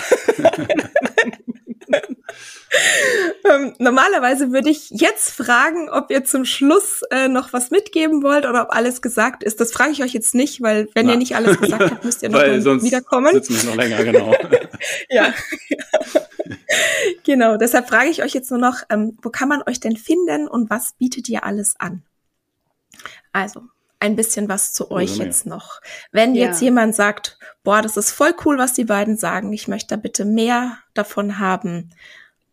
ähm, 3.50 3.74
normalerweise 3.78 4.52
würde 4.52 4.70
ich 4.70 4.90
jetzt 4.90 5.32
fragen, 5.32 5.90
ob 5.90 6.10
ihr 6.12 6.24
zum 6.24 6.46
Schluss 6.46 7.02
äh, 7.12 7.28
noch 7.28 7.54
was 7.54 7.72
mitgeben 7.72 8.24
wollt 8.24 8.46
oder 8.46 8.64
ob 8.64 8.76
alles 8.76 9.02
gesagt 9.02 9.44
ist. 9.44 9.60
Das 9.60 9.72
frage 9.72 9.92
ich 9.92 10.04
euch 10.04 10.14
jetzt 10.14 10.34
nicht, 10.36 10.62
weil 10.62 10.88
wenn 10.94 11.06
Na. 11.06 11.14
ihr 11.14 11.18
nicht 11.18 11.36
alles 11.36 11.60
gesagt 11.60 11.92
habt, 11.92 12.04
müsst 12.04 12.24
ihr 12.24 12.30
noch 12.30 12.40
wiederkommen. 12.40 13.34
Sitzen 13.34 13.56
wir 13.56 13.70
noch 13.70 13.76
länger, 13.76 14.04
genau. 14.04 14.36
ja. 15.10 15.34
genau, 17.24 17.58
deshalb 17.58 17.88
frage 17.88 18.10
ich 18.10 18.24
euch 18.24 18.34
jetzt 18.34 18.50
nur 18.50 18.60
noch, 18.60 18.84
ähm, 18.90 19.18
wo 19.22 19.30
kann 19.30 19.50
man 19.50 19.64
euch 19.68 19.80
denn 19.80 19.98
finden 19.98 20.48
und 20.48 20.70
was 20.70 20.94
bietet 20.94 21.30
ihr 21.30 21.44
alles 21.44 21.76
an? 21.80 22.04
Also, 23.32 23.64
ein 24.00 24.16
bisschen 24.16 24.50
was 24.50 24.74
zu 24.74 24.92
euch 24.92 25.18
ja, 25.18 25.26
jetzt 25.26 25.46
noch. 25.46 25.80
Wenn 26.12 26.36
ja. 26.36 26.48
jetzt 26.48 26.62
jemand 26.62 26.96
sagt, 26.96 27.38
boah, 27.64 27.82
das 27.82 27.98
ist 27.98 28.12
voll 28.12 28.34
cool, 28.46 28.58
was 28.58 28.74
die 28.74 28.84
beiden 28.84 29.16
sagen, 29.16 29.54
ich 29.54 29.68
möchte 29.68 29.96
da 29.96 29.96
bitte 29.96 30.26
mehr 30.26 30.78
davon 30.94 31.40
haben, 31.40 31.92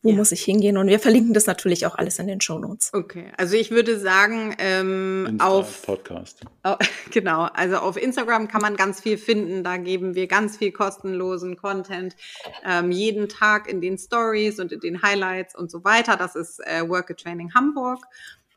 wo 0.03 0.11
ja. 0.11 0.17
muss 0.17 0.33
ich 0.33 0.43
hingehen? 0.43 0.79
Und 0.79 0.89
wir 0.89 0.99
verlinken 0.99 1.35
das 1.35 1.47
natürlich 1.47 1.87
auch 1.87 1.97
alles 1.97 2.19
in 2.19 2.27
den 2.27 2.41
Show 2.41 2.59
Notes. 2.59 2.91
Okay, 2.93 3.33
also 3.37 3.57
ich 3.57 3.71
würde 3.71 3.99
sagen, 3.99 4.55
ähm, 4.59 5.37
auf 5.39 5.83
Podcast. 5.83 6.41
Oh, 6.65 6.77
genau, 7.11 7.43
also 7.53 7.77
auf 7.77 7.97
Instagram 7.97 8.49
kann 8.49 8.63
man 8.63 8.77
ganz 8.77 9.01
viel 9.01 9.19
finden. 9.19 9.63
Da 9.63 9.77
geben 9.77 10.15
wir 10.15 10.27
ganz 10.27 10.57
viel 10.57 10.73
kostenlosen 10.73 11.57
Content 11.57 12.17
ähm, 12.65 12.91
jeden 12.91 13.29
Tag 13.29 13.69
in 13.69 13.81
den 13.81 13.99
Stories 13.99 14.59
und 14.59 14.73
in 14.73 14.81
den 14.81 15.03
Highlights 15.03 15.55
und 15.55 15.71
so 15.71 15.85
weiter. 15.85 16.17
Das 16.17 16.35
ist 16.35 16.61
äh, 16.61 16.89
Work 16.89 17.17
Training 17.19 17.53
Hamburg. 17.55 18.05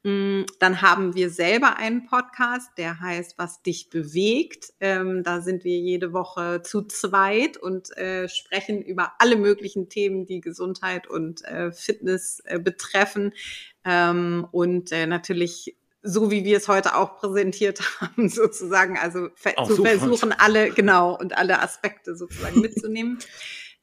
Mm, 0.04 0.44
dann 0.60 0.82
haben 0.82 1.16
wir 1.16 1.30
selber 1.30 1.78
einen 1.78 2.06
Podcast, 2.06 2.70
der 2.78 3.00
heißt 3.00 3.38
Was 3.38 3.62
dich 3.62 3.90
bewegt. 3.90 4.74
Ähm, 4.82 5.24
da 5.24 5.42
sind 5.42 5.64
wir 5.64 5.78
jede 5.78 6.12
Woche 6.12 6.62
zu 6.62 6.84
zweit 6.84 7.56
und 7.56 7.96
äh, 7.98 8.28
sprechen 8.28 8.82
über 8.82 9.14
alle 9.20 9.38
möglichen 9.38 9.88
Themen, 9.88 10.26
die 10.26 10.42
Gesundheit 10.42 11.08
und 11.08 11.46
äh, 11.46 11.72
Fitness 11.72 12.42
äh, 12.46 12.60
betreffen. 12.60 13.34
Ähm, 13.86 14.48
und 14.52 14.92
natürlich 14.92 15.76
so 16.04 16.30
wie 16.30 16.44
wir 16.44 16.58
es 16.58 16.68
heute 16.68 16.96
auch 16.96 17.16
präsentiert 17.16 17.80
haben, 18.02 18.30
sozusagen, 18.30 18.98
also 18.98 19.30
zu 19.30 19.84
versuchen, 19.84 20.34
alle, 20.34 20.70
genau, 20.72 21.18
und 21.18 21.38
alle 21.38 21.62
Aspekte 21.62 22.16
sozusagen 22.16 22.60
mitzunehmen. 22.62 23.20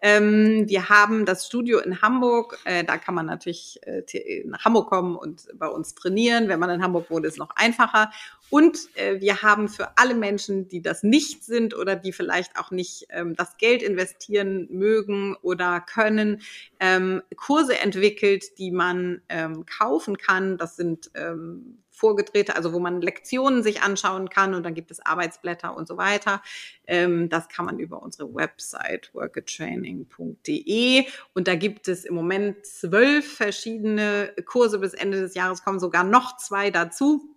Ähm, 0.02 0.64
wir 0.68 0.88
haben 0.88 1.26
das 1.26 1.46
Studio 1.46 1.78
in 1.78 2.00
Hamburg. 2.00 2.58
Äh, 2.64 2.84
da 2.84 2.96
kann 2.96 3.14
man 3.14 3.26
natürlich 3.26 3.80
äh, 3.82 4.44
nach 4.46 4.64
Hamburg 4.64 4.88
kommen 4.88 5.16
und 5.16 5.46
bei 5.54 5.68
uns 5.68 5.94
trainieren. 5.94 6.48
Wenn 6.48 6.60
man 6.60 6.70
in 6.70 6.82
Hamburg 6.82 7.10
wohnt, 7.10 7.26
ist 7.26 7.32
es 7.32 7.38
noch 7.38 7.50
einfacher. 7.56 8.10
Und 8.50 8.88
äh, 8.96 9.20
wir 9.20 9.42
haben 9.42 9.68
für 9.68 9.96
alle 9.96 10.14
Menschen, 10.14 10.68
die 10.68 10.82
das 10.82 11.02
nicht 11.02 11.44
sind 11.44 11.74
oder 11.76 11.96
die 11.96 12.12
vielleicht 12.12 12.58
auch 12.58 12.70
nicht 12.70 13.06
ähm, 13.10 13.36
das 13.36 13.56
Geld 13.56 13.82
investieren 13.82 14.66
mögen 14.70 15.36
oder 15.42 15.80
können, 15.80 16.42
ähm, 16.80 17.22
Kurse 17.36 17.78
entwickelt, 17.78 18.58
die 18.58 18.72
man 18.72 19.22
ähm, 19.28 19.64
kaufen 19.66 20.18
kann. 20.18 20.58
Das 20.58 20.76
sind 20.76 21.10
ähm, 21.14 21.78
vorgedrehte, 22.00 22.56
also 22.56 22.72
wo 22.72 22.80
man 22.80 23.02
Lektionen 23.02 23.62
sich 23.62 23.82
anschauen 23.82 24.30
kann 24.30 24.54
und 24.54 24.64
dann 24.64 24.74
gibt 24.74 24.90
es 24.90 25.04
Arbeitsblätter 25.04 25.76
und 25.76 25.86
so 25.86 25.96
weiter. 25.98 26.42
Ähm, 26.86 27.28
das 27.28 27.48
kann 27.48 27.66
man 27.66 27.78
über 27.78 28.02
unsere 28.02 28.34
Website 28.34 29.10
workatraining.de 29.12 31.04
und 31.34 31.46
da 31.46 31.54
gibt 31.54 31.88
es 31.88 32.04
im 32.06 32.14
Moment 32.14 32.64
zwölf 32.64 33.36
verschiedene 33.36 34.34
Kurse 34.46 34.78
bis 34.78 34.94
Ende 34.94 35.20
des 35.20 35.34
Jahres, 35.34 35.62
kommen 35.62 35.78
sogar 35.78 36.04
noch 36.04 36.38
zwei 36.38 36.70
dazu 36.70 37.36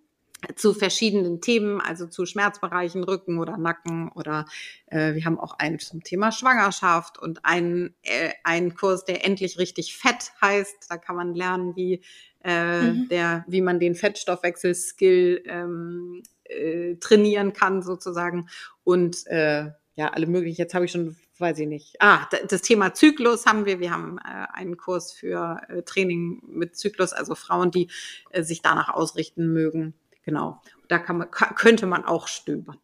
zu 0.56 0.74
verschiedenen 0.74 1.40
Themen, 1.40 1.80
also 1.80 2.06
zu 2.06 2.26
Schmerzbereichen, 2.26 3.04
Rücken 3.04 3.38
oder 3.38 3.56
Nacken 3.56 4.10
oder 4.12 4.46
äh, 4.86 5.14
wir 5.14 5.24
haben 5.24 5.38
auch 5.38 5.58
einen 5.58 5.78
zum 5.78 6.02
Thema 6.02 6.32
Schwangerschaft 6.32 7.18
und 7.18 7.44
einen, 7.44 7.94
äh, 8.02 8.30
einen 8.42 8.74
Kurs, 8.74 9.04
der 9.04 9.24
endlich 9.24 9.58
richtig 9.58 9.96
fett 9.96 10.32
heißt. 10.40 10.86
Da 10.88 10.96
kann 10.96 11.16
man 11.16 11.34
lernen, 11.34 11.76
wie 11.76 12.02
äh, 12.44 12.82
mhm. 12.82 13.08
der, 13.08 13.44
wie 13.48 13.60
man 13.60 13.80
den 13.80 13.94
Fettstoffwechsel-Skill 13.94 15.42
ähm, 15.46 16.22
äh, 16.44 16.96
trainieren 16.96 17.52
kann 17.52 17.82
sozusagen 17.82 18.48
und 18.84 19.26
äh, 19.26 19.70
ja 19.96 20.08
alle 20.12 20.26
möglichen. 20.26 20.60
Jetzt 20.60 20.74
habe 20.74 20.84
ich 20.84 20.92
schon 20.92 21.16
weiß 21.38 21.58
ich 21.58 21.68
nicht. 21.68 21.96
Ah, 22.00 22.28
das 22.48 22.62
Thema 22.62 22.94
Zyklus 22.94 23.46
haben 23.46 23.66
wir. 23.66 23.80
Wir 23.80 23.90
haben 23.90 24.18
äh, 24.18 24.46
einen 24.52 24.76
Kurs 24.76 25.12
für 25.12 25.60
äh, 25.68 25.82
Training 25.82 26.40
mit 26.46 26.76
Zyklus, 26.76 27.12
also 27.12 27.34
Frauen, 27.34 27.70
die 27.70 27.90
äh, 28.30 28.42
sich 28.42 28.62
danach 28.62 28.88
ausrichten 28.90 29.52
mögen. 29.52 29.94
Genau. 30.24 30.60
Da 30.88 30.98
kann 30.98 31.18
man, 31.18 31.30
könnte 31.30 31.86
man 31.86 32.04
auch 32.04 32.28
stöbern. 32.28 32.78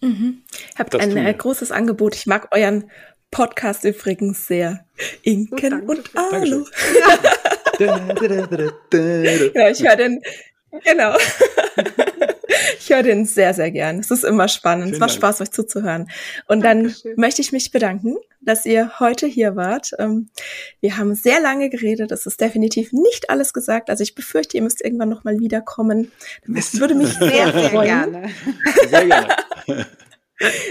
Mhm. 0.00 0.42
Habt 0.78 0.94
ein 0.96 1.16
äh, 1.16 1.34
großes 1.34 1.72
Angebot. 1.72 2.14
Ich 2.14 2.26
mag 2.26 2.48
euren 2.50 2.90
Podcast 3.30 3.84
übrigens 3.84 4.46
sehr. 4.46 4.86
Inken 5.22 5.82
oh, 5.86 5.92
und 5.92 6.10
Alu. 6.16 6.66
Ja. 7.80 7.98
ja, 9.52 9.68
ich 9.68 9.82
höre 9.82 9.96
den, 9.96 10.22
genau. 10.84 11.16
Ich 12.84 12.90
höre 12.90 13.02
den 13.02 13.24
sehr, 13.24 13.54
sehr 13.54 13.70
gern. 13.70 13.98
Es 13.98 14.10
ist 14.10 14.24
immer 14.24 14.46
spannend. 14.46 14.84
Vielen 14.84 14.94
es 14.94 15.00
macht 15.00 15.12
Dank. 15.12 15.18
Spaß, 15.18 15.40
euch 15.40 15.50
zuzuhören. 15.52 16.10
Und 16.48 16.62
Dankeschön. 16.62 17.12
dann 17.12 17.20
möchte 17.20 17.40
ich 17.40 17.50
mich 17.50 17.70
bedanken, 17.70 18.16
dass 18.42 18.66
ihr 18.66 19.00
heute 19.00 19.26
hier 19.26 19.56
wart. 19.56 19.92
Ähm, 19.98 20.28
wir 20.82 20.98
haben 20.98 21.14
sehr 21.14 21.40
lange 21.40 21.70
geredet. 21.70 22.12
Es 22.12 22.26
ist 22.26 22.42
definitiv 22.42 22.92
nicht 22.92 23.30
alles 23.30 23.54
gesagt. 23.54 23.88
Also 23.88 24.02
ich 24.02 24.14
befürchte, 24.14 24.58
ihr 24.58 24.62
müsst 24.62 24.84
irgendwann 24.84 25.08
nochmal 25.08 25.38
wiederkommen. 25.38 26.12
Das 26.46 26.78
würde 26.78 26.94
mich 26.94 27.08
sehr, 27.18 27.52
sehr 27.52 27.70
freuen. 27.70 28.12
Gerne. 28.12 28.30
Sehr 28.90 29.06
gerne. 29.06 29.36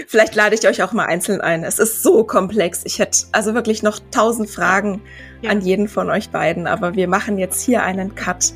Vielleicht 0.06 0.36
lade 0.36 0.54
ich 0.54 0.68
euch 0.68 0.84
auch 0.84 0.92
mal 0.92 1.06
einzeln 1.06 1.40
ein. 1.40 1.64
Es 1.64 1.80
ist 1.80 2.04
so 2.04 2.22
komplex. 2.22 2.82
Ich 2.84 3.00
hätte 3.00 3.18
also 3.32 3.54
wirklich 3.54 3.82
noch 3.82 3.98
tausend 4.12 4.48
Fragen 4.48 5.02
ja. 5.42 5.50
an 5.50 5.62
jeden 5.62 5.88
von 5.88 6.10
euch 6.10 6.30
beiden, 6.30 6.68
aber 6.68 6.94
wir 6.94 7.08
machen 7.08 7.38
jetzt 7.38 7.60
hier 7.62 7.82
einen 7.82 8.14
Cut 8.14 8.52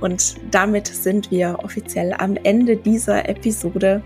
und 0.00 0.36
damit 0.50 0.86
sind 0.86 1.30
wir 1.30 1.58
offiziell 1.62 2.12
am 2.18 2.36
Ende 2.42 2.76
dieser 2.76 3.28
Episode. 3.28 4.02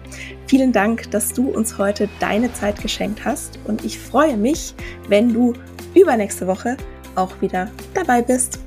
Vielen 0.46 0.72
Dank, 0.72 1.10
dass 1.10 1.32
du 1.32 1.48
uns 1.50 1.78
heute 1.78 2.08
deine 2.20 2.52
Zeit 2.52 2.80
geschenkt 2.80 3.24
hast. 3.24 3.58
Und 3.64 3.84
ich 3.84 3.98
freue 3.98 4.36
mich, 4.36 4.74
wenn 5.08 5.32
du 5.32 5.54
übernächste 5.94 6.46
Woche 6.46 6.76
auch 7.16 7.40
wieder 7.40 7.70
dabei 7.94 8.22
bist. 8.22 8.60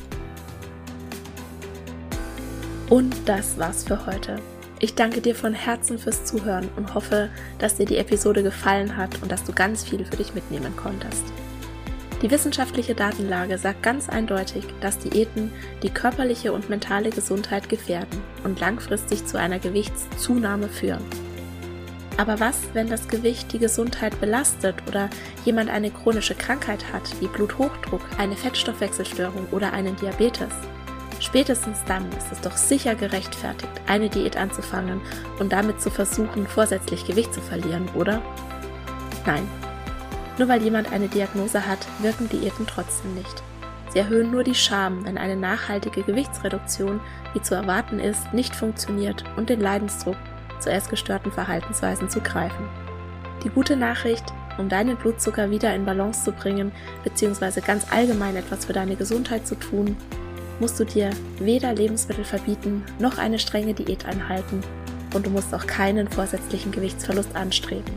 Und 2.89 3.15
das 3.25 3.57
war's 3.57 3.85
für 3.85 4.05
heute. 4.05 4.35
Ich 4.79 4.95
danke 4.95 5.21
dir 5.21 5.33
von 5.33 5.53
Herzen 5.53 5.97
fürs 5.97 6.25
Zuhören 6.25 6.67
und 6.75 6.93
hoffe, 6.93 7.29
dass 7.57 7.75
dir 7.75 7.85
die 7.85 7.97
Episode 7.97 8.43
gefallen 8.43 8.97
hat 8.97 9.21
und 9.21 9.31
dass 9.31 9.45
du 9.45 9.53
ganz 9.53 9.85
viel 9.85 10.03
für 10.03 10.17
dich 10.17 10.33
mitnehmen 10.35 10.75
konntest. 10.75 11.23
Die 12.23 12.31
wissenschaftliche 12.31 12.95
Datenlage 12.95 13.57
sagt 13.57 13.83
ganz 13.83 14.07
eindeutig, 14.07 14.63
dass 14.79 14.97
Diäten 14.97 15.51
die 15.83 15.89
körperliche 15.89 16.53
und 16.53 16.69
mentale 16.69 17.09
Gesundheit 17.09 17.67
gefährden 17.67 18.23
und 18.45 18.61
langfristig 18.61 19.25
zu 19.25 19.37
einer 19.37 19.59
Gewichtszunahme 19.59 20.69
führen. 20.69 21.03
Aber 22.15 22.39
was, 22.39 22.61
wenn 22.71 22.87
das 22.87 23.09
Gewicht 23.09 23.51
die 23.51 23.59
Gesundheit 23.59 24.21
belastet 24.21 24.75
oder 24.87 25.09
jemand 25.43 25.69
eine 25.69 25.91
chronische 25.91 26.35
Krankheit 26.35 26.93
hat, 26.93 27.03
wie 27.19 27.27
Bluthochdruck, 27.27 28.01
eine 28.17 28.37
Fettstoffwechselstörung 28.37 29.47
oder 29.51 29.73
einen 29.73 29.97
Diabetes? 29.97 30.53
Spätestens 31.19 31.79
dann 31.87 32.09
ist 32.11 32.31
es 32.31 32.39
doch 32.39 32.55
sicher 32.55 32.95
gerechtfertigt, 32.95 33.71
eine 33.85 34.07
Diät 34.07 34.37
anzufangen 34.37 35.01
und 35.39 35.51
damit 35.51 35.81
zu 35.81 35.91
versuchen, 35.91 36.47
vorsätzlich 36.47 37.05
Gewicht 37.05 37.33
zu 37.33 37.41
verlieren, 37.41 37.89
oder? 37.95 38.21
Nein, 39.25 39.45
nur 40.37 40.47
weil 40.47 40.61
jemand 40.61 40.91
eine 40.91 41.07
Diagnose 41.07 41.67
hat, 41.67 41.79
wirken 41.99 42.29
Diäten 42.29 42.65
trotzdem 42.67 43.13
nicht. 43.15 43.43
Sie 43.93 43.99
erhöhen 43.99 44.31
nur 44.31 44.43
die 44.43 44.55
Scham, 44.55 45.05
wenn 45.05 45.19
eine 45.19 45.35
nachhaltige 45.35 46.01
Gewichtsreduktion, 46.01 46.99
wie 47.33 47.41
zu 47.41 47.53
erwarten 47.53 47.99
ist, 47.99 48.33
nicht 48.33 48.55
funktioniert 48.55 49.23
und 49.37 49.49
den 49.49 49.61
Leidensdruck 49.61 50.17
zu 50.59 50.69
erst 50.69 50.89
gestörten 50.89 51.31
Verhaltensweisen 51.31 52.09
zu 52.09 52.19
greifen. 52.19 52.67
Die 53.43 53.49
gute 53.49 53.75
Nachricht, 53.75 54.23
um 54.57 54.69
deinen 54.69 54.97
Blutzucker 54.97 55.51
wieder 55.51 55.75
in 55.75 55.85
Balance 55.85 56.23
zu 56.23 56.31
bringen, 56.31 56.71
bzw. 57.03 57.61
ganz 57.61 57.85
allgemein 57.91 58.35
etwas 58.35 58.65
für 58.65 58.73
deine 58.73 58.95
Gesundheit 58.95 59.45
zu 59.45 59.55
tun, 59.55 59.95
musst 60.59 60.79
du 60.79 60.85
dir 60.85 61.09
weder 61.39 61.73
Lebensmittel 61.73 62.23
verbieten 62.23 62.83
noch 62.99 63.17
eine 63.17 63.37
strenge 63.37 63.73
Diät 63.73 64.05
einhalten 64.05 64.61
und 65.13 65.25
du 65.25 65.29
musst 65.29 65.53
auch 65.53 65.67
keinen 65.67 66.07
vorsätzlichen 66.07 66.71
Gewichtsverlust 66.71 67.35
anstreben. 67.35 67.93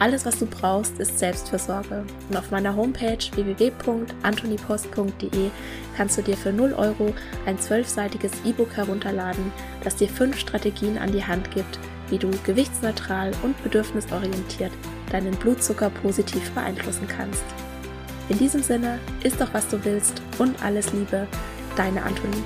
Alles, 0.00 0.26
was 0.26 0.38
du 0.38 0.46
brauchst, 0.46 0.98
ist 0.98 1.18
Selbstfürsorge. 1.18 2.04
Und 2.28 2.36
auf 2.36 2.50
meiner 2.50 2.74
Homepage 2.74 3.18
www.antonipost.de 3.34 5.50
kannst 5.96 6.18
du 6.18 6.22
dir 6.22 6.36
für 6.36 6.52
0 6.52 6.72
Euro 6.74 7.14
ein 7.46 7.58
zwölfseitiges 7.58 8.32
E-Book 8.44 8.76
herunterladen, 8.76 9.52
das 9.82 9.96
dir 9.96 10.08
fünf 10.08 10.38
Strategien 10.38 10.98
an 10.98 11.12
die 11.12 11.24
Hand 11.24 11.50
gibt, 11.52 11.78
wie 12.10 12.18
du 12.18 12.28
gewichtsneutral 12.44 13.30
und 13.42 13.62
bedürfnisorientiert 13.62 14.72
deinen 15.10 15.34
Blutzucker 15.36 15.88
positiv 15.90 16.50
beeinflussen 16.50 17.06
kannst. 17.06 17.44
In 18.28 18.38
diesem 18.38 18.62
Sinne, 18.62 18.98
isst 19.22 19.40
doch 19.40 19.54
was 19.54 19.68
du 19.68 19.82
willst 19.84 20.20
und 20.38 20.60
alles 20.62 20.92
Liebe, 20.92 21.28
deine 21.76 22.02
Antonie. 22.02 22.42